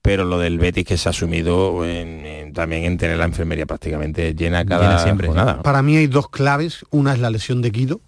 pero 0.03 0.25
lo 0.25 0.41
del 0.41 0.59
Betis 0.59 0.85
que 0.85 0.97
se 0.97 1.09
ha 1.09 1.11
asumido 1.11 1.85
también 2.53 2.85
en 2.85 2.99
tener 2.99 3.17
la 3.17 3.27
enfermería 3.27 3.65
prácticamente 3.65 4.35
llena 4.35 4.65
cada 4.65 5.05
siempre. 5.05 5.29
Jornada, 5.29 5.63
Para 5.63 5.83
mí 5.83 5.97
hay 5.97 6.09
dos 6.09 6.29
claves, 6.29 6.85
una 6.91 7.13
es 7.13 7.21
la 7.21 7.31
lesión 7.31 7.63
de 7.63 7.71
Guido, 7.71 8.01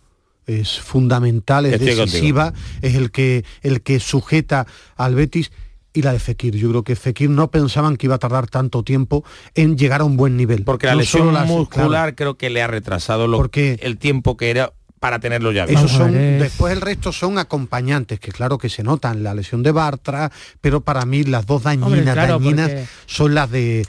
es 0.46 0.80
fundamental, 0.80 1.64
es 1.66 1.78
decisiva, 1.78 2.52
es 2.82 2.96
el 2.96 3.12
que, 3.12 3.44
el 3.62 3.82
que 3.82 4.00
sujeta 4.00 4.66
al 4.96 5.14
Betis 5.14 5.52
y 5.92 6.02
la 6.02 6.12
de 6.12 6.18
Fekir. 6.18 6.56
Yo 6.56 6.70
creo 6.70 6.82
que 6.82 6.96
Fekir 6.96 7.30
no 7.30 7.52
pensaban 7.52 7.96
que 7.96 8.06
iba 8.06 8.16
a 8.16 8.18
tardar 8.18 8.48
tanto 8.48 8.82
tiempo 8.82 9.24
en 9.54 9.78
llegar 9.78 10.00
a 10.00 10.04
un 10.04 10.16
buen 10.16 10.36
nivel. 10.36 10.64
Porque 10.64 10.88
la 10.88 10.96
lesión 10.96 11.32
muscular 11.46 12.16
creo 12.16 12.36
que 12.36 12.50
le 12.50 12.62
ha 12.62 12.66
retrasado 12.66 13.28
lo, 13.28 13.36
porque 13.36 13.78
el 13.82 13.96
tiempo 13.96 14.36
que 14.36 14.50
era 14.50 14.72
para 15.00 15.18
tenerlo 15.18 15.50
ya. 15.50 15.64
Esos 15.64 15.90
son, 15.90 16.12
después 16.12 16.74
el 16.74 16.82
resto 16.82 17.10
son 17.10 17.38
acompañantes, 17.38 18.20
que 18.20 18.30
claro 18.30 18.58
que 18.58 18.68
se 18.68 18.82
notan, 18.82 19.22
la 19.22 19.34
lesión 19.34 19.62
de 19.62 19.72
Bartra, 19.72 20.30
pero 20.60 20.82
para 20.82 21.06
mí 21.06 21.24
las 21.24 21.46
dos 21.46 21.62
dañinas, 21.62 22.14
dañinas 22.14 22.70
son 23.06 23.34
las 23.34 23.50
de, 23.50 23.86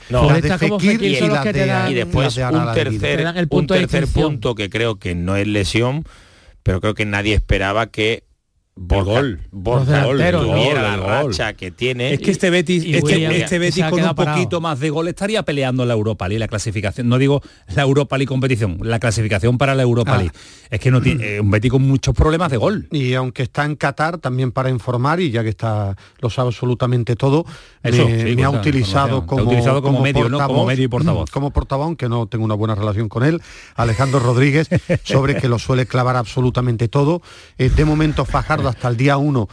Fekir, 0.58 1.02
y, 1.02 1.20
las 1.20 1.44
de, 1.44 1.90
y 1.90 1.94
después 1.94 2.38
un 2.38 2.72
tercer, 2.72 3.46
un 3.50 3.66
tercer 3.66 4.08
punto 4.08 4.54
que 4.54 4.70
creo 4.70 4.96
que 4.96 5.14
no 5.14 5.36
es 5.36 5.46
lesión, 5.46 6.04
pero 6.62 6.80
creo 6.80 6.94
que 6.94 7.04
nadie 7.04 7.34
esperaba 7.34 7.88
que 7.88 8.24
gol, 8.74 9.40
Borja 9.50 10.04
gol, 10.04 10.18
la 10.18 10.96
racha 10.96 11.52
que 11.52 11.70
tiene. 11.70 12.14
Es 12.14 12.20
que 12.20 12.30
este 12.30 12.48
Betis, 12.48 12.84
este, 12.86 13.40
este 13.40 13.58
Betis 13.58 13.84
con 13.84 14.02
un 14.02 14.14
poquito 14.14 14.60
más 14.60 14.80
de 14.80 14.90
gol 14.90 15.08
estaría 15.08 15.42
peleando 15.42 15.84
la 15.84 15.92
Europa 15.92 16.26
League, 16.28 16.38
la 16.38 16.48
clasificación. 16.48 17.08
No 17.08 17.18
digo 17.18 17.42
la 17.74 17.82
Europa 17.82 18.16
League 18.16 18.28
competición, 18.28 18.78
la 18.82 18.98
clasificación 18.98 19.58
para 19.58 19.74
la 19.74 19.82
Europa 19.82 20.14
ah. 20.14 20.18
League. 20.18 20.32
Es 20.70 20.80
que 20.80 20.90
no 20.90 21.02
tiene 21.02 21.40
un 21.40 21.50
Betis 21.50 21.70
con 21.70 21.82
muchos 21.82 22.14
problemas 22.14 22.50
de 22.50 22.56
gol. 22.56 22.88
Y 22.90 23.12
aunque 23.14 23.42
está 23.42 23.64
en 23.64 23.76
Qatar, 23.76 24.18
también 24.18 24.52
para 24.52 24.70
informar, 24.70 25.20
y 25.20 25.30
ya 25.30 25.42
que 25.42 25.50
está 25.50 25.96
lo 26.20 26.30
sabe 26.30 26.48
absolutamente 26.48 27.14
todo, 27.14 27.44
me, 27.82 28.44
ha 28.44 28.50
utilizado 28.50 29.26
como, 29.26 29.44
utilizado 29.44 29.82
como, 29.82 30.00
medio, 30.00 30.28
¿no? 30.30 30.38
como 30.46 30.64
medio 30.64 30.84
y 30.84 30.88
portavoz. 30.88 31.30
Como 31.30 31.50
portavoz, 31.50 31.96
que 31.96 32.08
no 32.08 32.26
tengo 32.26 32.44
una 32.44 32.54
buena 32.54 32.74
relación 32.74 33.08
con 33.08 33.22
él, 33.22 33.42
Alejandro 33.74 34.20
Rodríguez, 34.20 34.68
sobre 35.02 35.36
que 35.36 35.48
lo 35.48 35.58
suele 35.58 35.84
clavar 35.84 36.16
absolutamente 36.16 36.88
todo. 36.88 37.20
Eh, 37.58 37.68
de 37.68 37.84
momento 37.84 38.24
Fajardo 38.24 38.61
Hasta 38.68 38.88
el 38.88 38.96
día 38.96 39.16
1, 39.16 39.48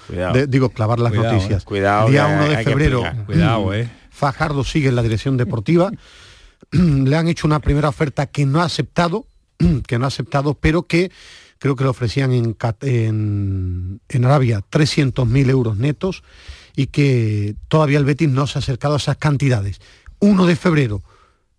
digo, 0.47 0.69
clavar 0.69 0.99
las 0.99 1.13
noticias. 1.13 1.63
Cuidado. 1.63 2.09
Día 2.09 2.27
1 2.27 2.49
de 2.49 2.63
febrero. 2.63 3.03
Cuidado, 3.25 3.73
eh. 3.73 3.89
Fajardo 4.09 4.63
sigue 4.63 4.89
en 4.89 4.95
la 4.95 5.03
dirección 5.03 5.37
deportiva. 5.37 5.91
le 6.71 7.15
han 7.15 7.27
hecho 7.27 7.47
una 7.47 7.59
primera 7.59 7.89
oferta 7.89 8.27
que 8.27 8.45
no 8.45 8.61
ha 8.61 8.65
aceptado, 8.65 9.25
que 9.87 9.97
no 9.97 10.05
ha 10.05 10.07
aceptado, 10.09 10.55
pero 10.55 10.83
que 10.83 11.11
creo 11.57 11.75
que 11.75 11.83
le 11.83 11.89
ofrecían 11.89 12.31
en, 12.31 12.57
en, 12.81 14.01
en 14.07 14.25
Arabia 14.25 14.63
300.000 14.71 15.49
euros 15.49 15.77
netos 15.77 16.23
y 16.75 16.87
que 16.87 17.55
todavía 17.67 17.97
el 17.97 18.05
Betis 18.05 18.29
no 18.29 18.47
se 18.47 18.57
ha 18.57 18.61
acercado 18.61 18.93
a 18.95 18.97
esas 18.97 19.17
cantidades. 19.17 19.81
1 20.19 20.45
de 20.45 20.55
febrero, 20.55 21.03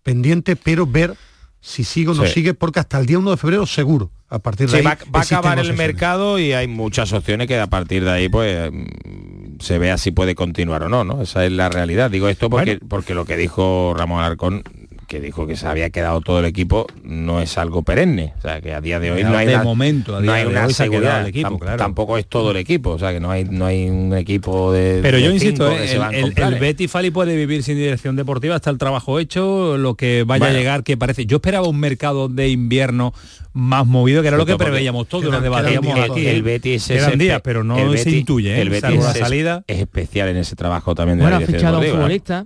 pendiente, 0.03 0.55
pero 0.55 0.87
ver 0.87 1.15
si 1.61 1.83
sigue 1.83 2.09
o 2.09 2.13
no 2.15 2.25
sigue, 2.25 2.53
porque 2.55 2.79
hasta 2.79 2.99
el 2.99 3.05
día 3.05 3.19
1 3.19 3.31
de 3.31 3.37
febrero 3.37 3.65
seguro. 3.65 4.11
A 4.29 4.39
partir 4.39 4.69
de 4.69 4.77
ahí 4.77 4.83
va, 4.83 4.97
a 5.13 5.21
acabar 5.21 5.59
el 5.59 5.73
mercado 5.73 6.39
y 6.39 6.53
hay 6.53 6.67
muchas 6.67 7.13
opciones 7.13 7.47
que 7.47 7.59
a 7.59 7.67
partir 7.67 8.03
de 8.03 8.11
ahí 8.11 8.29
pues 8.29 8.71
mm, 8.71 9.59
se 9.59 9.77
vea 9.77 9.97
si 9.97 10.11
puede 10.11 10.35
continuar 10.35 10.83
o 10.83 10.89
no, 10.89 11.03
¿no? 11.03 11.21
Esa 11.21 11.45
es 11.45 11.51
la 11.51 11.69
realidad. 11.69 12.09
Digo 12.09 12.29
esto 12.29 12.49
porque, 12.49 12.79
porque 12.79 13.13
lo 13.13 13.25
que 13.25 13.37
dijo 13.37 13.93
Ramón 13.95 14.19
Alarcón 14.19 14.63
que 15.11 15.19
dijo 15.19 15.45
que 15.45 15.57
se 15.57 15.67
había 15.67 15.89
quedado 15.89 16.21
todo 16.21 16.39
el 16.39 16.45
equipo 16.45 16.87
no 17.03 17.41
es 17.41 17.57
algo 17.57 17.81
perenne. 17.81 18.33
O 18.37 18.41
sea 18.41 18.61
que 18.61 18.73
a 18.73 18.79
día 18.79 18.97
de 18.97 19.11
hoy 19.11 19.25
no 19.25 19.35
hay 19.35 19.45
de 19.45 19.57
momento 19.57 20.21
no 20.21 20.31
hay 20.31 20.45
una 20.45 20.69
seguridad. 20.69 21.19
el 21.19 21.27
equipo, 21.27 21.59
tampoco 21.77 22.17
es 22.17 22.27
todo 22.27 22.51
el 22.51 22.57
equipo. 22.57 22.91
O 22.91 22.99
sea 22.99 23.11
que 23.11 23.19
no 23.19 23.29
hay 23.29 23.43
no 23.43 23.65
hay 23.65 23.89
un 23.89 24.15
equipo 24.15 24.71
de 24.71 24.99
pero 25.01 25.17
yo 25.19 25.29
insisto 25.29 25.69
eh, 25.69 25.99
el, 26.13 26.33
el, 26.33 26.59
Betty 26.59 26.87
Fali 26.87 27.11
puede 27.11 27.35
vivir 27.35 27.61
sin 27.61 27.75
dirección 27.75 28.15
deportiva 28.15 28.55
hasta 28.55 28.69
el 28.69 28.77
trabajo 28.77 29.19
hecho 29.19 29.77
lo 29.77 29.95
que 29.95 30.23
vaya 30.25 30.45
a 30.45 30.53
llegar 30.53 30.85
que 30.85 30.95
parece 30.95 31.25
yo 31.25 31.37
esperaba 31.37 31.67
un 31.67 31.81
mercado 31.81 32.29
de 32.29 32.47
invierno 32.47 33.13
más 33.51 33.85
movido 33.85 34.21
que 34.21 34.29
era 34.29 34.37
lo 34.37 34.45
que 34.45 34.55
preveíamos 34.55 35.09
todos 35.09 35.25
lo 35.25 35.41
debatíamos 35.41 35.99
aquí. 35.99 36.25
el, 36.25 36.41
Betis 36.41 36.89
es 36.89 37.17
días 37.17 37.41
pero 37.43 37.65
no 37.65 37.75
se 37.97 38.11
intuye 38.11 38.55
¿eh? 38.55 38.61
el 38.61 38.69
Betis 38.69 38.95
la 38.97 39.13
salida. 39.13 39.63
es 39.67 39.79
especial 39.79 40.29
en 40.29 40.37
ese 40.37 40.55
trabajo 40.55 40.95
también 40.95 41.17
de 41.17 41.25
bueno, 41.25 41.37
la 41.37 41.43
ha 41.43 41.47
fichado 41.47 41.79
un 41.79 41.85
futbolista 41.85 42.45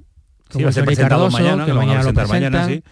Sí, 0.50 0.64
va 0.64 0.70
a 0.70 0.74
ser 0.74 0.86
presentado 0.86 1.30
mañana, 1.30 1.66
que, 1.66 1.74
mañana 1.74 2.04
lo 2.04 2.28
mañana, 2.28 2.66
sí. 2.68 2.84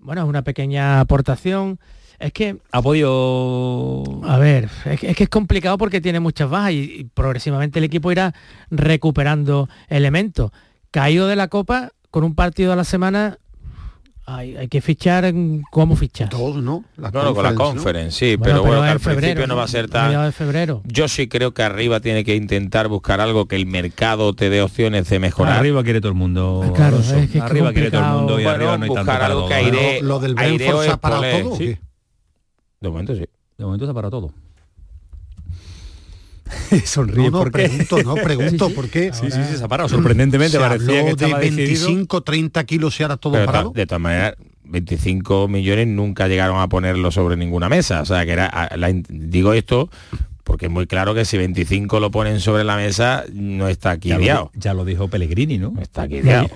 Bueno, 0.00 0.22
es 0.22 0.28
una 0.28 0.42
pequeña 0.42 1.00
aportación. 1.00 1.78
Es 2.18 2.32
que... 2.32 2.58
Ha 2.72 2.82
podido... 2.82 4.04
A 4.24 4.38
ver, 4.38 4.68
es 4.84 5.00
que 5.00 5.24
es, 5.24 5.28
complicado 5.28 5.78
porque 5.78 6.00
tiene 6.00 6.20
muchas 6.20 6.48
bajas 6.48 6.72
y, 6.72 7.10
progresivamente 7.14 7.78
el 7.78 7.84
equipo 7.84 8.12
irá 8.12 8.34
recuperando 8.70 9.68
elementos. 9.88 10.52
Caído 10.90 11.26
de 11.26 11.36
la 11.36 11.48
Copa, 11.48 11.90
con 12.10 12.22
un 12.22 12.34
partido 12.34 12.72
a 12.72 12.76
la 12.76 12.84
semana, 12.84 13.38
hay, 14.26 14.68
que 14.68 14.80
fichar 14.80 15.32
cómo 15.70 15.96
fichar. 15.96 16.28
Todos, 16.28 16.62
¿no? 16.62 16.84
La 16.96 17.12
con 17.12 17.42
la 17.42 17.54
conference, 17.54 18.18
sí, 18.18 18.36
pero, 18.42 18.62
bueno, 18.62 18.82
al 18.82 19.00
principio 19.00 19.46
no 19.46 19.56
va 19.56 19.64
a 19.64 19.68
ser 19.68 19.88
tan. 19.88 20.24
De 20.24 20.32
febrero. 20.32 20.82
Yo 20.84 21.08
sí 21.08 21.28
creo 21.28 21.52
que 21.52 21.62
arriba 21.62 22.00
tiene 22.00 22.24
que 22.24 22.34
intentar 22.34 22.88
buscar 22.88 23.20
algo 23.20 23.46
que 23.46 23.56
el 23.56 23.66
mercado 23.66 24.34
te 24.34 24.50
dé 24.50 24.62
opciones 24.62 25.08
de 25.08 25.18
mejorar. 25.18 25.58
Arriba 25.58 25.82
quiere 25.82 26.00
todo 26.00 26.10
el 26.10 26.18
mundo. 26.18 26.72
Claro, 26.74 26.98
es 26.98 27.30
que 27.30 27.40
arriba 27.40 27.72
quiere 27.72 27.90
todo 27.90 28.04
el 28.04 28.12
mundo 28.12 28.40
y 28.40 28.44
arriba 28.44 28.78
no 28.78 28.84
hay 28.84 28.90
buscar 28.90 29.22
algo 29.22 29.48
que 29.48 29.54
aire, 29.54 30.02
lo, 30.02 30.18
del 30.18 30.34
Brentford 30.34 30.86
se 30.86 30.96
para 30.96 31.16
todo. 31.16 31.56
¿sí? 31.56 31.76
De 32.80 32.88
momento 32.88 33.14
sí. 33.14 33.24
De 33.58 33.64
momento 33.64 33.86
se 33.86 33.94
para 33.94 34.10
todo. 34.10 34.32
Sonríe 36.84 37.30
no, 37.30 37.44
no, 37.44 37.50
pregunto, 37.50 38.02
no, 38.02 38.14
pregunto, 38.14 38.70
¿por 38.74 38.88
qué? 38.88 39.12
Sí, 39.12 39.30
sí, 39.30 39.38
sí, 39.50 39.56
se 39.58 39.64
ha 39.64 39.68
parado. 39.68 39.88
Sorprendentemente 39.88 40.58
parecía 40.58 41.04
que 41.04 41.10
estaba 41.10 41.38
de 41.38 41.50
25, 41.50 42.22
30 42.22 42.64
kilos 42.64 42.98
y 43.00 43.02
ahora 43.02 43.16
todo 43.16 43.44
parado. 43.44 43.70
De 43.70 43.86
todas 43.86 44.00
maneras, 44.00 44.34
25 44.64 45.48
millones 45.48 45.86
nunca 45.88 46.28
llegaron 46.28 46.60
a 46.60 46.68
ponerlo 46.68 47.10
sobre 47.10 47.36
ninguna 47.36 47.68
mesa. 47.68 48.02
O 48.02 48.04
sea, 48.04 48.24
que 48.24 48.32
era, 48.32 48.68
digo 49.08 49.52
esto 49.52 49.90
porque 50.44 50.66
es 50.66 50.72
muy 50.72 50.86
claro 50.86 51.14
que 51.14 51.24
si 51.24 51.38
25 51.38 52.00
lo 52.00 52.10
ponen 52.10 52.38
sobre 52.38 52.64
la 52.64 52.76
mesa 52.76 53.24
no 53.32 53.66
está 53.66 53.92
aquí 53.92 54.10
ya, 54.10 54.46
ya 54.54 54.74
lo 54.74 54.84
dijo 54.84 55.08
Pellegrini, 55.08 55.56
¿no? 55.56 55.72
Está 55.80 56.02
aquí 56.02 56.18
Lo, 56.18 56.22
claro. 56.22 56.48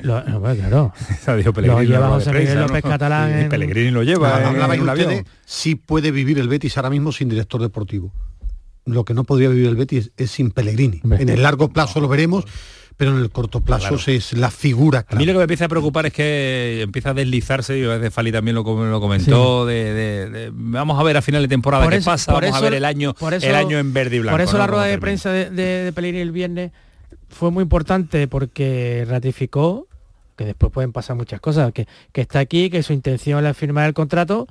lo 1.27 1.37
dijo 1.37 1.53
Pellegrini. 1.55 1.87
Lo 1.87 1.95
lleva 1.95 2.09
José 2.09 2.33
Miguel 2.33 2.61
López 2.61 2.83
Catalán. 2.83 3.49
Pellegrini 3.49 3.91
lo 3.91 4.03
lleva. 4.03 4.47
Hablaba 4.47 4.75
en 4.75 4.83
un 4.83 4.89
avión. 4.91 5.25
Sí 5.47 5.75
puede 5.75 6.11
vivir 6.11 6.39
el 6.39 6.49
Betis 6.49 6.77
ahora 6.77 6.91
mismo 6.91 7.13
sin 7.13 7.31
director 7.31 7.61
deportivo 7.63 8.13
lo 8.89 9.05
que 9.05 9.15
no 9.15 9.25
podría 9.25 9.49
vivir 9.49 9.69
el 9.69 9.77
Betis 9.77 10.11
es, 10.17 10.31
sin 10.31 10.51
Pellegrini. 10.51 11.01
En 11.19 11.29
el 11.29 11.43
largo 11.43 11.69
plazo 11.69 12.01
lo 12.01 12.09
veremos, 12.09 12.45
pero 12.97 13.13
en 13.17 13.23
el 13.23 13.31
corto 13.31 13.61
plazo 13.61 13.97
es 14.07 14.33
la 14.33 14.51
figura. 14.51 15.07
A 15.09 15.15
mí 15.15 15.25
lo 15.25 15.33
que 15.33 15.39
me 15.39 15.45
empieza 15.45 15.67
a 15.67 15.69
preocupar 15.69 16.07
es 16.07 16.13
que 16.13 16.83
empieza 16.83 17.11
a 17.11 17.15
deslizarse, 17.15 17.79
y 17.79 17.85
a 17.85 17.97
veces 17.97 18.13
Fali 18.13 18.33
también 18.33 18.57
lo, 18.57 18.65
comentó, 18.65 19.67
de, 19.67 20.51
vamos 20.53 20.99
a 20.99 21.03
ver 21.05 21.17
a 21.17 21.23
final 21.23 21.43
de 21.43 21.49
temporada 21.49 21.89
qué 21.89 22.01
pasa, 22.01 22.33
vamos 22.33 22.55
a 22.55 22.61
ver 22.61 22.75
el 22.75 22.85
año, 22.85 23.15
el 23.41 23.55
año 23.55 23.79
en 23.79 23.93
verde 23.93 24.17
y 24.17 24.19
blanco. 24.19 24.35
Por 24.35 24.41
eso 24.41 24.59
la 24.59 24.67
rueda 24.67 24.85
de 24.85 24.99
prensa 24.99 25.31
de, 25.31 25.93
Pellegrini 25.95 26.23
el 26.23 26.33
viernes 26.33 26.73
fue 27.29 27.51
muy 27.51 27.63
importante 27.63 28.27
porque 28.27 29.07
ratificó 29.09 29.87
que 30.37 30.45
después 30.45 30.73
pueden 30.73 30.93
pasar 30.93 31.17
muchas 31.17 31.41
cosas, 31.41 31.73
que, 31.73 31.87
que 32.13 32.21
está 32.21 32.39
aquí, 32.39 32.71
que 32.71 32.83
su 32.83 32.93
intención 32.93 33.45
es 33.45 33.57
firmar 33.57 33.87
el 33.89 33.95
contrato, 33.95 34.47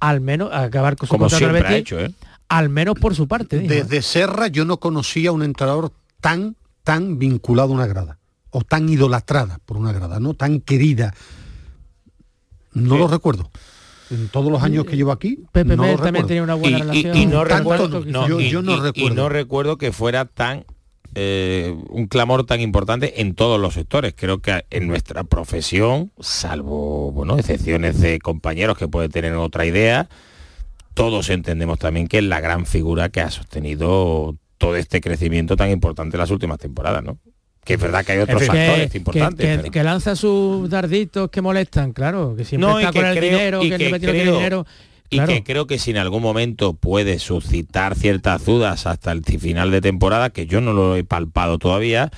al 0.00 0.20
menos 0.20 0.52
acabar 0.52 0.96
con 0.96 1.06
su 1.06 1.12
Como 1.12 1.24
contrato 1.24 1.50
siempre 1.50 1.74
ha 1.74 1.76
hecho, 1.76 2.00
¿eh? 2.00 2.10
Al 2.50 2.68
menos 2.68 2.96
por 2.98 3.14
su 3.14 3.28
parte. 3.28 3.60
Desde 3.60 4.02
Serra 4.02 4.48
yo 4.48 4.66
no 4.66 4.78
conocía 4.78 5.32
un 5.32 5.42
entrenador 5.42 5.92
tan, 6.20 6.56
tan 6.82 7.18
vinculado 7.18 7.70
a 7.70 7.74
una 7.76 7.86
grada, 7.86 8.18
o 8.50 8.62
tan 8.62 8.88
idolatrada 8.88 9.60
por 9.64 9.78
una 9.78 9.92
grada, 9.92 10.20
¿no? 10.20 10.34
Tan 10.34 10.60
querida. 10.60 11.14
No 12.72 12.98
lo 12.98 13.08
recuerdo. 13.08 13.50
En 14.10 14.28
todos 14.28 14.50
los 14.50 14.62
años 14.64 14.84
que 14.84 14.96
llevo 14.96 15.12
aquí, 15.12 15.44
Pepe 15.52 15.76
no 15.76 15.96
también 15.96 16.26
tenía 16.26 16.42
una 16.42 16.56
buena 16.56 16.78
relación. 16.78 17.16
Y, 17.16 17.26
no 17.26 17.44
recuerdo, 17.44 18.04
yo, 18.04 18.62
no 18.62 18.82
recuerdo. 18.82 19.14
no 19.14 19.28
recuerdo 19.28 19.78
que 19.78 19.92
fuera 19.92 20.24
tan 20.24 20.64
eh, 21.14 21.76
un 21.88 22.08
clamor 22.08 22.44
tan 22.44 22.60
importante 22.60 23.20
en 23.20 23.36
todos 23.36 23.60
los 23.60 23.74
sectores. 23.74 24.12
Creo 24.16 24.40
que 24.40 24.64
en 24.70 24.88
nuestra 24.88 25.22
profesión, 25.22 26.10
salvo 26.18 27.12
bueno, 27.12 27.38
excepciones 27.38 28.00
de 28.00 28.18
compañeros 28.18 28.76
que 28.76 28.88
pueden 28.88 29.12
tener 29.12 29.34
otra 29.34 29.64
idea, 29.64 30.08
todos 30.94 31.30
entendemos 31.30 31.78
también 31.78 32.06
que 32.08 32.18
es 32.18 32.24
la 32.24 32.40
gran 32.40 32.66
figura 32.66 33.08
que 33.08 33.20
ha 33.20 33.30
sostenido 33.30 34.36
todo 34.58 34.76
este 34.76 35.00
crecimiento 35.00 35.56
tan 35.56 35.70
importante 35.70 36.16
en 36.16 36.20
las 36.20 36.30
últimas 36.30 36.58
temporadas, 36.58 37.02
¿no? 37.02 37.18
Que 37.64 37.74
es 37.74 37.80
verdad 37.80 38.04
que 38.04 38.12
hay 38.12 38.18
otros 38.18 38.42
factores 38.42 38.94
importantes. 38.94 39.70
Que, 39.70 39.84
lanza 39.84 40.16
sus 40.16 40.68
darditos 40.68 41.30
que 41.30 41.40
molestan, 41.40 41.92
claro, 41.92 42.34
que 42.36 42.44
siempre 42.44 42.70
está 42.80 42.92
con 42.92 43.04
el 43.04 43.20
dinero, 43.20 43.60
que, 43.60 43.70
que 43.70 44.00
creo, 44.00 44.34
dinero. 44.34 44.66
Y 45.10 45.20
que 45.20 45.42
creo 45.42 45.66
que 45.66 45.78
si 45.78 45.90
en 45.90 45.96
algún 45.96 46.22
momento 46.22 46.74
puede 46.74 47.18
suscitar 47.18 47.96
ciertas 47.96 48.44
dudas 48.44 48.86
hasta 48.86 49.12
el 49.12 49.24
final 49.24 49.70
de 49.70 49.80
temporada, 49.80 50.30
que 50.30 50.46
yo 50.46 50.60
no 50.60 50.72
lo 50.72 50.96
he 50.96 51.04
palpado 51.04 51.58
todavía, 51.58 52.10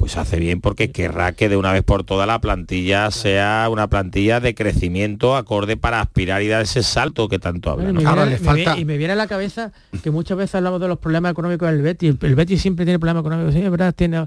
pues 0.00 0.16
hace 0.16 0.38
bien 0.40 0.62
porque 0.62 0.90
querrá 0.90 1.32
que 1.32 1.50
de 1.50 1.58
una 1.58 1.74
vez 1.74 1.82
por 1.82 2.04
todas 2.04 2.26
la 2.26 2.40
plantilla 2.40 3.10
sea 3.10 3.68
una 3.70 3.86
plantilla 3.88 4.40
de 4.40 4.54
crecimiento 4.54 5.36
acorde 5.36 5.76
para 5.76 6.00
aspirar 6.00 6.40
y 6.40 6.48
dar 6.48 6.62
ese 6.62 6.82
salto 6.82 7.28
que 7.28 7.38
tanto 7.38 7.68
habla. 7.68 7.90
y, 7.90 8.84
me 8.86 8.96
viene, 8.96 9.12
a 9.12 9.16
la 9.16 9.26
cabeza 9.26 9.72
que 10.02 10.10
muchas 10.10 10.38
veces 10.38 10.54
hablamos 10.54 10.80
de 10.80 10.88
los 10.88 10.98
problemas 10.98 11.32
económicos 11.32 11.70
del 11.70 11.82
Betis. 11.82 12.14
El 12.22 12.34
Betis 12.34 12.62
siempre 12.62 12.86
tiene 12.86 12.98
problemas 12.98 13.20
económicos, 13.20 13.52
sí, 13.52 13.60
es 13.60 13.70
verdad, 13.70 13.94
tiene... 13.94 14.26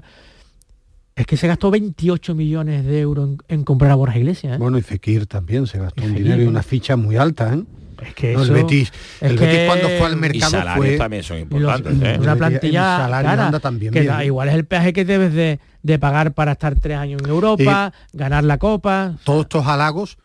Es 1.16 1.26
que 1.26 1.36
se 1.36 1.48
gastó 1.48 1.72
28 1.72 2.36
millones 2.36 2.84
de 2.84 3.00
euros 3.00 3.30
en, 3.48 3.64
comprar 3.64 3.90
a 3.90 3.96
Borja 3.96 4.16
Iglesias. 4.16 4.54
¿eh? 4.54 4.58
Bueno, 4.58 4.78
y 4.78 4.82
Fekir 4.82 5.26
también 5.26 5.66
se 5.66 5.78
gastó 5.78 6.04
un 6.04 6.14
dinero 6.14 6.40
y 6.40 6.46
una 6.46 6.62
ficha 6.62 6.94
muy 6.94 7.16
alta, 7.16 7.52
¿eh? 7.52 7.64
Es 8.02 8.14
que 8.14 8.34
el 8.34 8.50
Betis, 8.50 8.92
el 9.20 9.36
Betis 9.36 9.66
cuando 9.66 9.88
fue 9.88 10.06
al 10.06 10.16
mercado 10.16 10.58
y 10.58 10.76
fue 10.76 10.96
también 10.96 11.22
son 11.22 11.38
importantes. 11.38 11.94
¿eh? 12.02 12.18
Una 12.20 12.36
plantilla 12.36 13.08
cara, 13.08 13.60
también 13.60 13.92
que 13.92 14.24
igual 14.24 14.48
es 14.48 14.54
el 14.54 14.64
peaje 14.64 14.92
que 14.92 15.04
debes 15.04 15.32
de, 15.34 15.98
pagar 15.98 16.32
para 16.32 16.52
estar 16.52 16.78
tres 16.78 16.98
años 16.98 17.22
en 17.22 17.28
Europa, 17.28 17.92
ganar 18.12 18.44
la 18.44 18.58
Copa. 18.58 19.16
Todos 19.24 19.42
estos 19.42 19.66
halagos 19.66 20.18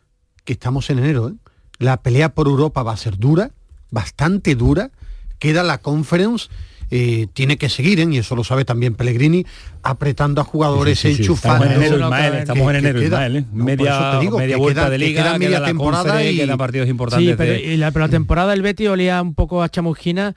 que 0.46 0.54
estamos 0.54 0.90
en 0.90 1.00
enero. 1.00 1.30
¿eh? 1.30 1.34
La 1.78 2.02
pelea 2.02 2.34
por 2.34 2.48
Europa 2.48 2.84
va 2.84 2.94
a 2.94 2.98
ser 2.98 3.18
dura, 3.18 3.52
bastante 3.92 4.56
dura. 4.56 4.92
Queda 5.38 5.64
la 5.64 5.78
Conference 5.78 6.50
eh, 6.92 7.28
tiene 7.34 7.58
que 7.58 7.70
seguir, 7.70 8.00
¿eh? 8.00 8.08
y 8.10 8.18
eso 8.18 8.36
lo 8.36 8.44
sabe 8.44 8.66
también 8.66 8.96
Pellegrini, 8.96 9.46
apretando 9.84 10.42
a 10.42 10.44
jugadores, 10.44 11.04
enchufando. 11.06 11.66
Estamos 11.66 11.78
en 11.78 11.84
enero, 11.84 12.06
Ismael, 12.06 12.34
estamos 12.36 12.70
en 12.70 12.76
enero, 12.76 13.04
Ismael, 13.04 13.46
media, 13.52 14.20
media 14.38 14.58
vuelta 14.58 14.90
de 14.90 14.98
liga, 14.98 15.38
media 15.38 15.64
temporada 15.64 16.24
y 16.24 16.38
quedan 16.38 16.58
partidos 16.58 16.90
importantes. 16.90 17.30
Sí, 17.30 17.36
pero, 17.38 17.78
la, 17.78 17.92
pero 17.92 18.06
la 18.06 18.12
temporada 18.12 18.52
del 18.52 18.62
Betty 18.62 18.88
olía 18.88 19.22
un 19.22 19.34
poco 19.34 19.64
a 19.64 19.70
chamusquina 19.70 20.36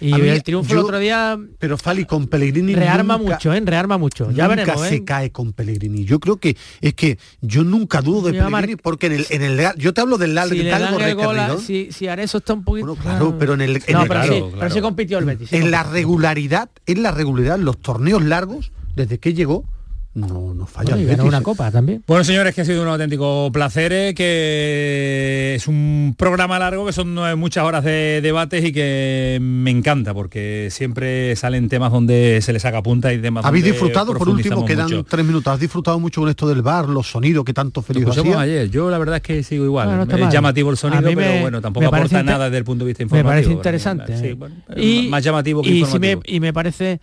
y 0.00 0.12
el 0.12 0.42
triunfo 0.42 0.72
el 0.72 0.78
otro 0.78 0.98
día. 0.98 1.38
Pero 1.58 1.76
Fali 1.76 2.04
con 2.04 2.26
Pellegrini. 2.26 2.74
Rearma 2.74 3.18
mucho, 3.18 3.52
¿eh? 3.52 3.60
Rearma 3.64 3.98
mucho. 3.98 4.30
Ya 4.30 4.48
nunca 4.48 4.76
se 4.78 4.96
¿eh? 4.96 5.04
cae 5.04 5.30
con 5.30 5.52
Pellegrini. 5.52 6.04
Yo 6.04 6.20
creo 6.20 6.38
que 6.38 6.56
es 6.80 6.94
que 6.94 7.18
yo 7.40 7.64
nunca 7.64 8.00
dudo 8.00 8.30
de 8.30 8.40
Pellegrini 8.40 8.76
porque 8.76 9.06
en 9.06 9.12
el, 9.12 9.26
en 9.30 9.42
el 9.42 9.60
yo 9.76 9.92
te 9.92 10.00
hablo 10.00 10.18
del 10.18 10.38
si 10.48 11.86
si, 11.86 11.92
si 11.92 12.08
Areso 12.08 12.38
está 12.38 12.54
un 12.54 12.64
poquito. 12.64 12.86
Bueno, 12.86 13.02
claro, 13.02 13.36
pero 13.38 13.54
en 13.54 13.60
el. 13.60 13.82
En 13.86 13.92
no, 13.92 14.02
el, 14.02 14.08
pero, 14.08 14.22
sí, 14.24 14.44
pero 14.58 14.70
se 14.70 14.82
compitió 14.82 15.18
el 15.18 15.24
Betis. 15.24 15.52
en 15.52 15.70
la 15.70 15.82
regularidad, 15.82 16.70
en 16.86 17.02
la 17.02 17.10
regularidad, 17.10 17.58
los 17.58 17.78
torneos 17.78 18.22
largos, 18.22 18.72
desde 18.94 19.18
que 19.18 19.34
llegó, 19.34 19.64
no, 20.12 20.54
no 20.54 20.66
falla. 20.66 20.96
una 21.22 21.40
copa 21.40 21.70
también. 21.70 22.02
Bueno, 22.04 22.24
señores, 22.24 22.52
que 22.52 22.62
ha 22.62 22.64
sido 22.64 22.82
un 22.82 22.88
auténtico 22.88 23.48
placer, 23.52 23.92
eh, 23.92 24.12
que 24.12 25.54
es 25.54 25.68
un 25.68 26.16
programa 26.18 26.58
largo, 26.58 26.84
que 26.84 26.92
son 26.92 27.14
muchas 27.38 27.62
horas 27.62 27.84
de 27.84 28.20
debates 28.20 28.64
y 28.64 28.72
que 28.72 29.38
me 29.40 29.70
encanta, 29.70 30.12
porque 30.12 30.66
siempre 30.72 31.36
salen 31.36 31.68
temas 31.68 31.92
donde 31.92 32.40
se 32.42 32.52
les 32.52 32.62
saca 32.62 32.82
punta 32.82 33.12
y 33.14 33.18
temas 33.18 33.44
¿Habéis 33.44 33.66
disfrutado, 33.66 34.12
por 34.14 34.28
último, 34.28 34.64
quedan 34.64 35.04
tres 35.04 35.24
minutos, 35.24 35.54
¿has 35.54 35.60
disfrutado 35.60 36.00
mucho 36.00 36.22
con 36.22 36.30
esto 36.30 36.48
del 36.48 36.62
bar, 36.62 36.88
los 36.88 37.08
sonidos 37.08 37.44
que 37.44 37.54
tanto 37.54 37.80
feliz 37.80 38.04
hacía? 38.08 38.40
ayer, 38.40 38.68
yo 38.68 38.90
la 38.90 38.98
verdad 38.98 39.16
es 39.16 39.22
que 39.22 39.42
sigo 39.44 39.64
igual. 39.64 40.10
es 40.10 40.32
llamativo 40.32 40.70
el 40.70 40.76
sonido, 40.76 41.02
pero 41.14 41.40
bueno, 41.40 41.60
tampoco 41.60 41.86
aporta 41.86 42.22
nada 42.24 42.46
desde 42.46 42.58
el 42.58 42.64
punto 42.64 42.84
de 42.84 42.88
vista 42.88 43.04
informativo. 43.04 43.28
Me 43.28 43.34
parece 43.36 43.52
interesante. 43.52 44.36
y, 44.76 45.08
más 45.08 45.22
llamativo 45.22 45.62
que 45.62 45.70
informativo. 45.70 46.22
y 46.26 46.40
me 46.40 46.52
parece 46.52 47.00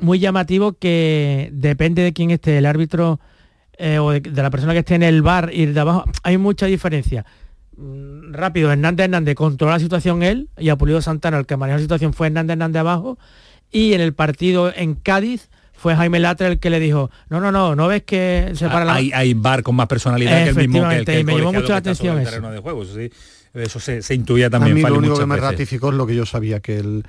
muy 0.00 0.18
llamativo 0.18 0.72
que 0.72 1.50
depende 1.52 2.02
de 2.02 2.12
quién 2.12 2.30
esté, 2.30 2.58
el 2.58 2.66
árbitro 2.66 3.20
eh, 3.78 3.98
o 3.98 4.10
de, 4.10 4.20
la 4.30 4.50
persona 4.50 4.72
que 4.72 4.80
esté 4.80 4.94
en 4.94 5.02
el 5.02 5.22
bar 5.22 5.50
y 5.52 5.66
de 5.66 5.80
abajo, 5.80 6.04
hay 6.22 6.38
mucha 6.38 6.66
diferencia. 6.66 7.24
Mm, 7.76 8.32
rápido, 8.32 8.70
Hernández 8.70 9.04
Hernández 9.04 9.34
controla 9.34 9.74
la 9.74 9.80
situación 9.80 10.22
él 10.22 10.48
y 10.58 10.68
a 10.68 10.76
Pulido 10.76 11.00
Santana 11.00 11.38
el 11.38 11.46
que 11.46 11.56
manejó 11.56 11.78
la 11.78 11.82
situación 11.82 12.12
fue 12.12 12.26
Hernández 12.26 12.52
Hernández 12.52 12.80
abajo 12.80 13.18
y 13.70 13.94
en 13.94 14.00
el 14.00 14.12
partido 14.12 14.72
en 14.74 14.94
Cádiz 14.94 15.48
fue 15.72 15.96
Jaime 15.96 16.20
Latre 16.20 16.48
el 16.48 16.58
que 16.60 16.68
le 16.68 16.78
dijo, 16.78 17.10
no, 17.30 17.40
no, 17.40 17.50
no, 17.50 17.74
no 17.74 17.88
ves 17.88 18.02
que 18.02 18.52
se 18.54 18.68
para 18.68 18.84
la... 18.84 18.94
Hay, 18.94 19.32
bar 19.32 19.62
con 19.62 19.76
más 19.76 19.86
personalidad 19.86 20.44
que 20.44 20.50
el 20.50 20.68
mismo 20.68 20.86
que, 20.88 21.20
y 21.20 21.24
me 21.24 21.38
llamó 21.38 21.54
mucho 21.54 21.68
la 21.68 21.78
atención 21.78 22.18
eso. 22.18 23.00
eso, 23.54 23.80
se, 23.80 24.02
se, 24.02 24.14
intuía 24.14 24.50
también. 24.50 24.72
A 24.72 24.74
mí 24.74 24.82
lo 24.82 24.98
único 24.98 25.18
que 25.18 25.24
me 25.24 25.38
ratificó 25.38 25.88
es 25.88 25.94
lo 25.94 26.06
que 26.06 26.14
yo 26.14 26.26
sabía, 26.26 26.60
que 26.60 26.78
el, 26.78 27.04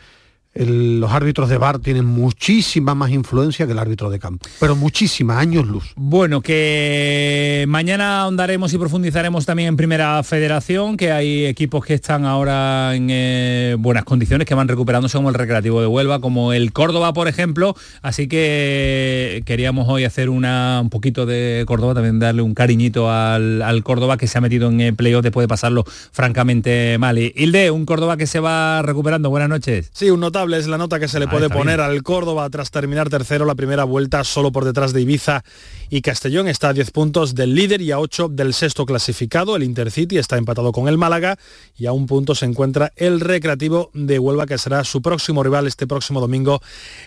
los 0.54 1.12
árbitros 1.12 1.48
de 1.50 1.58
bar 1.58 1.80
tienen 1.80 2.06
muchísima 2.06 2.94
más 2.94 3.12
influencia 3.12 3.66
que 3.66 3.72
el 3.72 3.80
árbitro 3.80 4.10
de 4.10 4.20
campo, 4.20 4.46
pero 4.60 4.76
muchísimas 4.76 5.38
años 5.38 5.66
luz. 5.66 5.94
Bueno, 5.96 6.42
que 6.42 7.66
mañana 7.70 8.22
ahondaremos 8.22 8.74
y 8.74 8.78
profundizaremos 8.78 9.46
también 9.46 9.70
en 9.70 9.78
Primera 9.78 10.22
Federación, 10.24 10.98
que 10.98 11.12
hay 11.12 11.46
equipos 11.46 11.86
que 11.86 11.94
están 11.94 12.26
ahora 12.26 12.94
en 12.96 13.08
eh, 13.10 13.76
buenas 13.80 14.04
condiciones, 14.04 14.46
que 14.46 14.54
van 14.54 14.68
recuperándose 14.68 15.18
como 15.18 15.30
el 15.30 15.36
Recreativo 15.36 15.80
de 15.80 15.88
Huelva, 15.88 16.20
como 16.20 16.52
el 16.52 16.74
Córdoba, 16.74 17.14
por 17.14 17.30
ejemplo, 17.30 17.74
así 18.02 18.28
que 18.28 19.44
queríamos 19.46 19.88
hoy 19.88 20.04
hacer 20.04 20.30
una, 20.30 20.80
un 20.82 20.90
poquito 20.90 21.26
de 21.26 21.64
Córdoba, 21.66 21.94
también 21.94 22.20
darle 22.20 22.42
un 22.42 22.54
cariñito 22.54 23.10
al, 23.10 23.82
Córdoba 23.84 24.18
que 24.18 24.28
se 24.28 24.38
ha 24.38 24.42
metido 24.42 24.70
en 24.70 24.82
el 24.82 24.96
playoff 24.96 25.24
después 25.24 25.46
de 25.46 25.48
pasarlo 25.48 25.86
francamente 25.86 26.98
mal. 27.00 27.18
Y 27.18 27.34
Hilde, 27.36 27.72
un 27.72 27.86
Córdoba 27.86 28.18
que 28.18 28.28
se 28.28 28.40
va 28.40 28.82
recuperando, 28.82 29.30
buenas 29.30 29.50
noches. 29.50 29.90
Sí, 29.94 30.10
un 30.10 30.20
notable 30.20 30.41
es 30.42 30.68
la 30.68 30.80
nota 30.80 31.00
que 31.00 31.08
se 31.08 31.20
le 31.20 31.28
puede 31.28 31.50
poner 31.50 31.80
al 31.82 32.02
Córdoba 32.02 32.50
tras 32.50 32.72
terminar 32.72 33.10
tercero 33.10 33.46
la 33.46 33.54
primera 33.54 33.84
vuelta 33.84 34.24
solo 34.24 34.52
por 34.52 34.66
detrás 34.66 34.92
de 34.92 35.02
Ibiza 35.02 35.44
y 35.92 36.02
Castellón. 36.02 36.48
Está 36.48 36.70
a 36.70 36.74
10 36.74 36.90
puntos 36.90 37.36
del 37.36 37.54
líder 37.54 37.80
y 37.80 37.92
a 37.92 38.00
8 38.00 38.30
del 38.30 38.56
sexto 38.56 38.88
clasificado. 38.88 39.56
El 39.56 39.62
Intercity 39.62 40.18
está 40.18 40.38
empatado 40.38 40.72
con 40.72 40.88
el 40.88 40.98
Málaga 40.98 41.38
y 41.78 41.86
a 41.86 41.92
un 41.92 42.08
punto 42.08 42.34
se 42.34 42.46
encuentra 42.46 42.92
el 42.96 43.20
Recreativo 43.20 43.92
de 43.94 44.18
Huelva 44.18 44.48
que 44.48 44.58
será 44.58 44.84
su 44.84 45.04
próximo 45.04 45.44
rival 45.44 45.68
este 45.68 45.86
próximo 45.86 46.20
domingo 46.20 46.60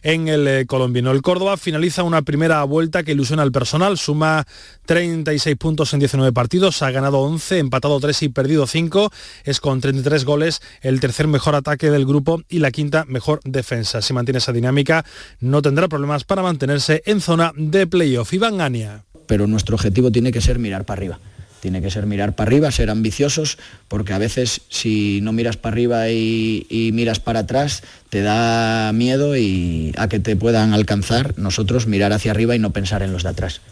en 0.03 0.29
el 0.29 0.47
eh, 0.47 0.67
Colombino. 0.67 1.11
El 1.11 1.23
Córdoba 1.23 1.57
finaliza 1.57 2.05
una 2.05 2.23
primera 2.23 2.63
vuelta 2.63 3.03
que 3.03 3.13
ilusiona 3.13 3.43
al 3.43 3.51
personal. 3.51 3.99
Suma 3.99 4.47
36 4.87 5.57
puntos 5.57 5.93
en 5.93 5.99
19 5.99 6.33
partidos. 6.33 6.83
Ha 6.83 6.93
ganado 6.93 7.19
11, 7.19 7.59
empatado 7.59 7.99
3 7.99 8.23
y 8.23 8.29
perdido 8.29 8.69
5. 8.69 9.11
Es 9.43 9.59
con 9.59 9.81
33 9.81 10.25
goles 10.25 10.63
el 10.83 11.01
tercer 11.01 11.27
mejor 11.27 11.57
ataque 11.57 11.91
del 11.91 12.07
grupo 12.07 12.43
y 12.49 12.61
la 12.61 12.71
quinta 12.71 13.05
mejor 13.07 13.24
defensa. 13.45 14.03
Si 14.03 14.13
mantiene 14.13 14.39
esa 14.39 14.53
dinámica, 14.53 15.05
no 15.41 15.63
tendrá 15.63 15.89
problemas 15.89 16.25
para 16.25 16.43
mantenerse 16.43 17.03
en 17.07 17.21
zona 17.21 17.53
de 17.57 17.87
playoff. 17.87 18.33
Iván 18.33 18.59
Gania. 18.59 19.05
Pero 19.27 19.47
nuestro 19.47 19.77
objetivo 19.77 20.11
tiene 20.11 20.33
que 20.33 20.41
ser 20.41 20.59
mirar 20.59 20.85
para 20.85 20.99
arriba 20.99 21.21
tiene 21.65 21.81
que 21.81 21.91
ser 21.91 22.05
mirar 22.05 22.35
para 22.35 22.49
arriba, 22.49 22.71
ser 22.71 22.91
ambiciosos, 22.91 23.57
porque 23.89 24.13
a 24.13 24.19
veces 24.19 24.61
si 24.69 25.21
no 25.23 25.33
miras 25.33 25.57
para 25.57 25.73
arriba 25.73 26.11
y, 26.11 26.67
y, 26.69 26.93
miras 26.93 27.21
para 27.21 27.39
atrás, 27.39 27.83
te 28.11 28.21
da 28.21 28.93
miedo 28.93 29.35
y 29.35 29.95
a 29.97 30.09
que 30.09 30.21
te 30.21 30.37
puedan 30.37 30.75
alcanzar, 30.75 31.33
nosotros 31.39 31.87
mirar 31.87 32.13
hacia 32.13 32.33
arriba 32.33 32.55
y 32.55 32.59
no 32.59 32.75
pensar 32.75 33.03
en 33.03 33.15
los 33.15 33.23
de 33.23 33.31
atrás. 33.31 33.63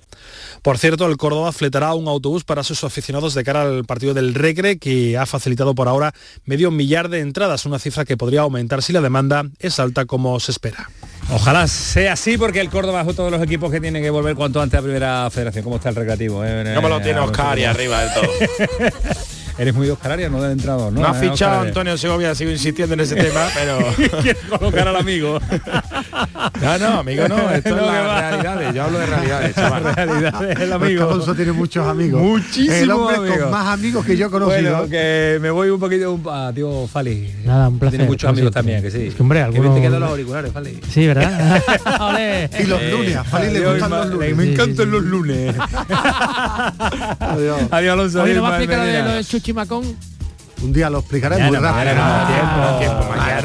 Por 0.63 0.79
cierto, 0.79 1.07
el 1.07 1.17
Córdoba 1.17 1.51
fletará 1.51 1.93
un 1.95 2.07
autobús 2.07 2.45
para 2.45 2.63
sus 2.63 2.85
aficionados 2.85 3.35
de 3.35 3.43
cara 3.43 3.63
al 3.63 3.85
partido 3.85 4.15
del 4.15 4.33
Regre, 4.33 4.79
que 4.79 5.19
ha 5.19 5.27
facilitado 5.27 5.75
por 5.75 5.89
ahora 5.89 6.15
medio 6.45 6.71
millar 6.71 7.09
de 7.09 7.19
entradas, 7.19 7.67
una 7.67 7.81
cifra 7.81 8.05
que 8.05 8.17
podría 8.17 8.43
aumentar 8.43 8.81
si 8.83 8.93
la 8.93 9.01
demanda 9.01 9.45
es 9.59 9.81
alta 9.81 10.05
como 10.05 10.39
se 10.39 10.53
espera. 10.53 10.89
Ojalá 11.31 11.67
sea 11.67 12.13
así 12.13 12.39
porque 12.39 12.61
el 12.61 12.71
Córdoba 12.71 13.01
es 13.01 13.09
uno 13.09 13.25
de 13.25 13.31
los 13.33 13.43
equipos 13.43 13.73
que 13.73 13.81
tiene 13.81 14.01
que 14.01 14.11
volver 14.11 14.37
cuanto 14.37 14.61
antes 14.61 14.79
a 14.79 14.83
primera 14.83 15.29
federación. 15.31 15.65
¿Cómo 15.65 15.77
está 15.77 15.89
el 15.89 15.97
recreativo? 15.97 16.45
Eh? 16.45 16.73
No 16.75 16.81
me 16.83 16.89
lo 16.89 17.01
tiene 17.01 17.19
Oscar 17.21 17.59
y 17.59 17.65
arriba 17.65 18.01
del 18.01 18.15
todo. 18.15 18.33
Eres 19.59 19.75
muy 19.75 19.89
Oscar 19.91 20.13
Arias, 20.13 20.31
no 20.31 20.41
del 20.41 20.53
entrado, 20.53 20.91
¿no? 20.91 21.01
No 21.01 21.07
ha 21.07 21.15
fichado 21.15 21.61
Antonio 21.61 21.97
Segovia, 21.99 22.35
sigo 22.35 22.51
insistiendo 22.51 22.95
en 22.95 23.01
ese 23.01 23.15
tema, 23.23 23.47
pero... 23.55 23.79
colocar 24.59 24.89
al 24.89 24.97
amigo. 24.97 25.39
no, 26.61 26.79
no, 26.79 26.99
amigo 26.99 27.29
no, 27.29 27.51
esto 27.51 27.69
es 27.69 27.77
la 27.77 28.31
realidades, 28.31 28.75
yo 28.75 28.83
hablo 28.83 28.99
de 28.99 29.07
realidades, 29.07 29.55
chaval. 29.55 29.95
realidades, 29.95 30.61
el 30.61 30.73
amigo. 30.73 31.03
Alonso 31.05 31.35
tiene 31.35 31.53
muchos 31.53 31.87
amigos. 31.87 32.23
Muchísimos 32.23 32.77
El 32.77 32.91
hombre 32.91 33.39
con 33.39 33.51
más 33.51 33.67
amigos 33.69 34.05
que 34.05 34.17
yo 34.17 34.27
he 34.27 34.31
conocido. 34.31 34.73
Bueno, 34.77 34.89
que 34.89 35.39
me 35.41 35.51
voy 35.51 35.71
un 35.71 35.81
poquito 35.81 36.21
a 36.31 36.49
ah, 36.49 36.53
tío 36.53 36.87
Fali. 36.87 37.33
Nada, 37.45 37.69
un 37.69 37.79
placer. 37.79 37.99
Tiene 37.99 38.11
muchos 38.11 38.31
amigos 38.31 38.53
también, 38.53 38.83
que 38.83 38.91
sí. 38.91 39.07
Es 39.09 39.15
que, 39.15 39.23
hombre, 39.23 39.43
alguno... 39.43 39.75
Que 39.75 39.81
te 39.81 39.87
quedan 39.87 40.01
los 40.01 40.11
auriculares, 40.11 40.53
Fali. 40.53 40.81
Sí, 40.89 41.07
¿verdad? 41.07 41.63
y 42.59 42.65
los 42.65 42.83
lunes, 42.83 43.17
a 43.17 43.25
Fali 43.25 43.51
le 43.53 43.67
gustan 43.67 43.91
los 43.91 44.09
lunes. 44.09 44.37
Me 44.37 44.53
encantan 44.53 44.91
los 44.91 45.03
lunes. 45.03 45.55
Adiós. 47.19 47.61
Adiós, 47.71 47.93
Alonso. 47.93 48.23
Hoy 48.23 48.35
no 48.35 48.43
va 48.43 48.57
a 48.57 48.59
explicar 48.59 49.05
lo 49.07 49.13
de 49.13 49.25
Chuchimacón. 49.43 49.97
Un 50.63 50.73
día 50.73 50.89
lo 50.89 51.01
explicaré 51.01 51.43
muy 51.43 51.57
rápido. 51.57 51.95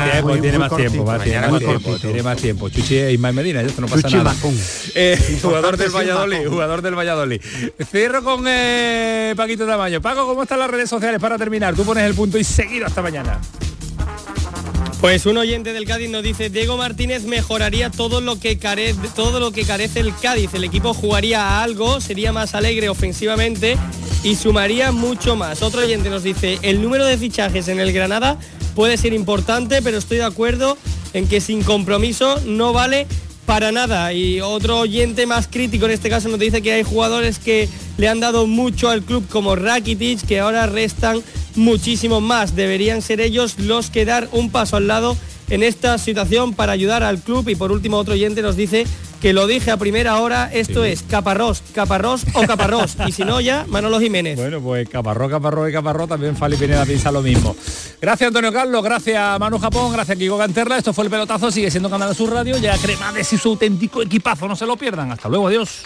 tiempo, 0.03 0.37
tiene 0.37 0.59
más 0.59 0.75
tiempo, 0.75 1.99
tiene 1.99 2.21
más 2.21 2.37
tiempo. 2.37 2.69
Chuchi 2.69 2.97
e 2.97 3.13
Ismael 3.13 3.33
Medina, 3.33 3.61
esto 3.61 3.81
no 3.81 3.87
pasa 3.87 4.07
nada. 4.07 4.35
Eh, 4.93 5.39
jugador 5.41 5.75
del 5.75 5.89
Valladolid, 5.89 6.47
jugador 6.47 6.83
del 6.83 6.95
Valladolid. 6.95 7.41
Cierro 7.89 8.23
con 8.23 8.45
eh, 8.47 9.33
Paquito 9.35 9.65
Tamaño. 9.65 9.99
Paco, 9.99 10.27
¿cómo 10.27 10.43
están 10.43 10.59
las 10.59 10.69
redes 10.69 10.87
sociales 10.87 11.19
para 11.19 11.39
terminar? 11.39 11.73
Tú 11.73 11.83
pones 11.83 12.03
el 12.03 12.13
punto 12.13 12.37
y 12.37 12.43
seguido 12.43 12.85
hasta 12.85 13.01
mañana. 13.01 13.39
Pues 14.99 15.27
un 15.27 15.37
oyente 15.37 15.73
del 15.73 15.85
Cádiz 15.85 16.09
nos 16.09 16.23
dice, 16.23 16.49
Diego 16.49 16.75
Martínez 16.75 17.23
mejoraría 17.23 17.91
todo 17.91 18.19
lo 18.19 18.39
que 18.39 18.57
carece, 18.57 18.99
todo 19.15 19.39
lo 19.39 19.51
que 19.51 19.63
carece 19.63 19.99
el 19.99 20.15
Cádiz. 20.15 20.53
El 20.55 20.63
equipo 20.63 20.93
jugaría 20.95 21.43
a 21.43 21.63
algo, 21.63 22.01
sería 22.01 22.33
más 22.33 22.55
alegre 22.55 22.89
ofensivamente 22.89 23.77
y 24.23 24.35
sumaría 24.35 24.91
mucho 24.91 25.35
más. 25.35 25.61
Otro 25.61 25.81
oyente 25.81 26.09
nos 26.09 26.23
dice, 26.23 26.57
el 26.63 26.81
número 26.81 27.05
de 27.05 27.15
fichajes 27.17 27.67
en 27.67 27.79
el 27.79 27.93
Granada 27.93 28.39
puede 28.75 28.97
ser 28.97 29.13
importante, 29.13 29.83
pero 29.83 29.99
estoy 29.99 30.17
de 30.17 30.25
acuerdo 30.25 30.79
en 31.13 31.27
que 31.27 31.41
sin 31.41 31.61
compromiso 31.61 32.41
no 32.45 32.73
vale 32.73 33.05
para 33.47 33.71
nada. 33.71 34.13
Y 34.13 34.41
otro 34.41 34.81
oyente 34.81 35.25
más 35.25 35.47
crítico 35.47 35.85
en 35.85 35.91
este 35.91 36.09
caso 36.09 36.27
nos 36.27 36.37
dice 36.37 36.61
que 36.61 36.73
hay 36.73 36.83
jugadores 36.83 37.39
que 37.39 37.67
le 37.97 38.09
han 38.09 38.19
dado 38.19 38.45
mucho 38.45 38.89
al 38.89 39.01
club 39.01 39.25
como 39.29 39.55
Rakitic, 39.55 40.27
que 40.27 40.41
ahora 40.41 40.67
restan 40.67 41.23
muchísimo 41.55 42.19
más. 42.21 42.55
Deberían 42.55 43.01
ser 43.01 43.21
ellos 43.21 43.57
los 43.57 43.89
que 43.89 44.05
dar 44.05 44.27
un 44.33 44.51
paso 44.51 44.75
al 44.75 44.87
lado 44.87 45.17
en 45.49 45.63
esta 45.63 45.97
situación 45.97 46.53
para 46.53 46.71
ayudar 46.71 47.03
al 47.03 47.19
club. 47.19 47.47
Y 47.49 47.55
por 47.55 47.71
último, 47.71 47.97
otro 47.97 48.13
oyente 48.13 48.41
nos 48.41 48.55
dice 48.55 48.85
que 49.21 49.33
lo 49.33 49.47
dije 49.47 49.71
a 49.71 49.77
primera 49.77 50.19
hora, 50.19 50.49
esto 50.53 50.85
es 50.85 51.01
Caparrós, 51.03 51.63
Caparrós 51.73 52.23
o 52.33 52.41
Caparrós. 52.45 52.95
y 53.07 53.11
si 53.11 53.23
no, 53.23 53.41
ya 53.41 53.65
Manolo 53.67 53.99
Jiménez. 53.99 54.37
Bueno, 54.37 54.61
pues 54.61 54.87
Caparrós, 54.87 55.31
Caparrós 55.31 55.69
y 55.69 55.73
Caparrós 55.73 56.07
también 56.07 56.35
Fali 56.35 56.55
Pineda 56.55 56.85
piensa 56.85 57.11
lo 57.11 57.21
mismo. 57.21 57.55
Gracias 57.99 58.27
Antonio 58.27 58.53
Carlos, 58.53 58.83
gracias 58.83 59.39
Manu 59.39 59.57
Japón, 59.57 59.91
gracias 59.91 60.17
Kiko 60.17 60.37
Canterla. 60.37 60.77
Esto 60.77 60.93
fue 60.93 61.05
el 61.05 61.09
pelotazo, 61.09 61.49
sigue 61.49 61.71
siendo 61.71 61.89
Canal 61.89 62.15
Sur 62.15 62.31
Radio. 62.31 62.57
Ya 62.57 62.77
Cremades 62.77 63.33
y 63.33 63.37
su 63.37 63.49
auténtico 63.49 64.03
equipazo, 64.03 64.47
no 64.47 64.55
se 64.55 64.65
lo 64.65 64.77
pierdan. 64.77 65.11
Hasta 65.11 65.29
luego, 65.29 65.47
adiós. 65.47 65.85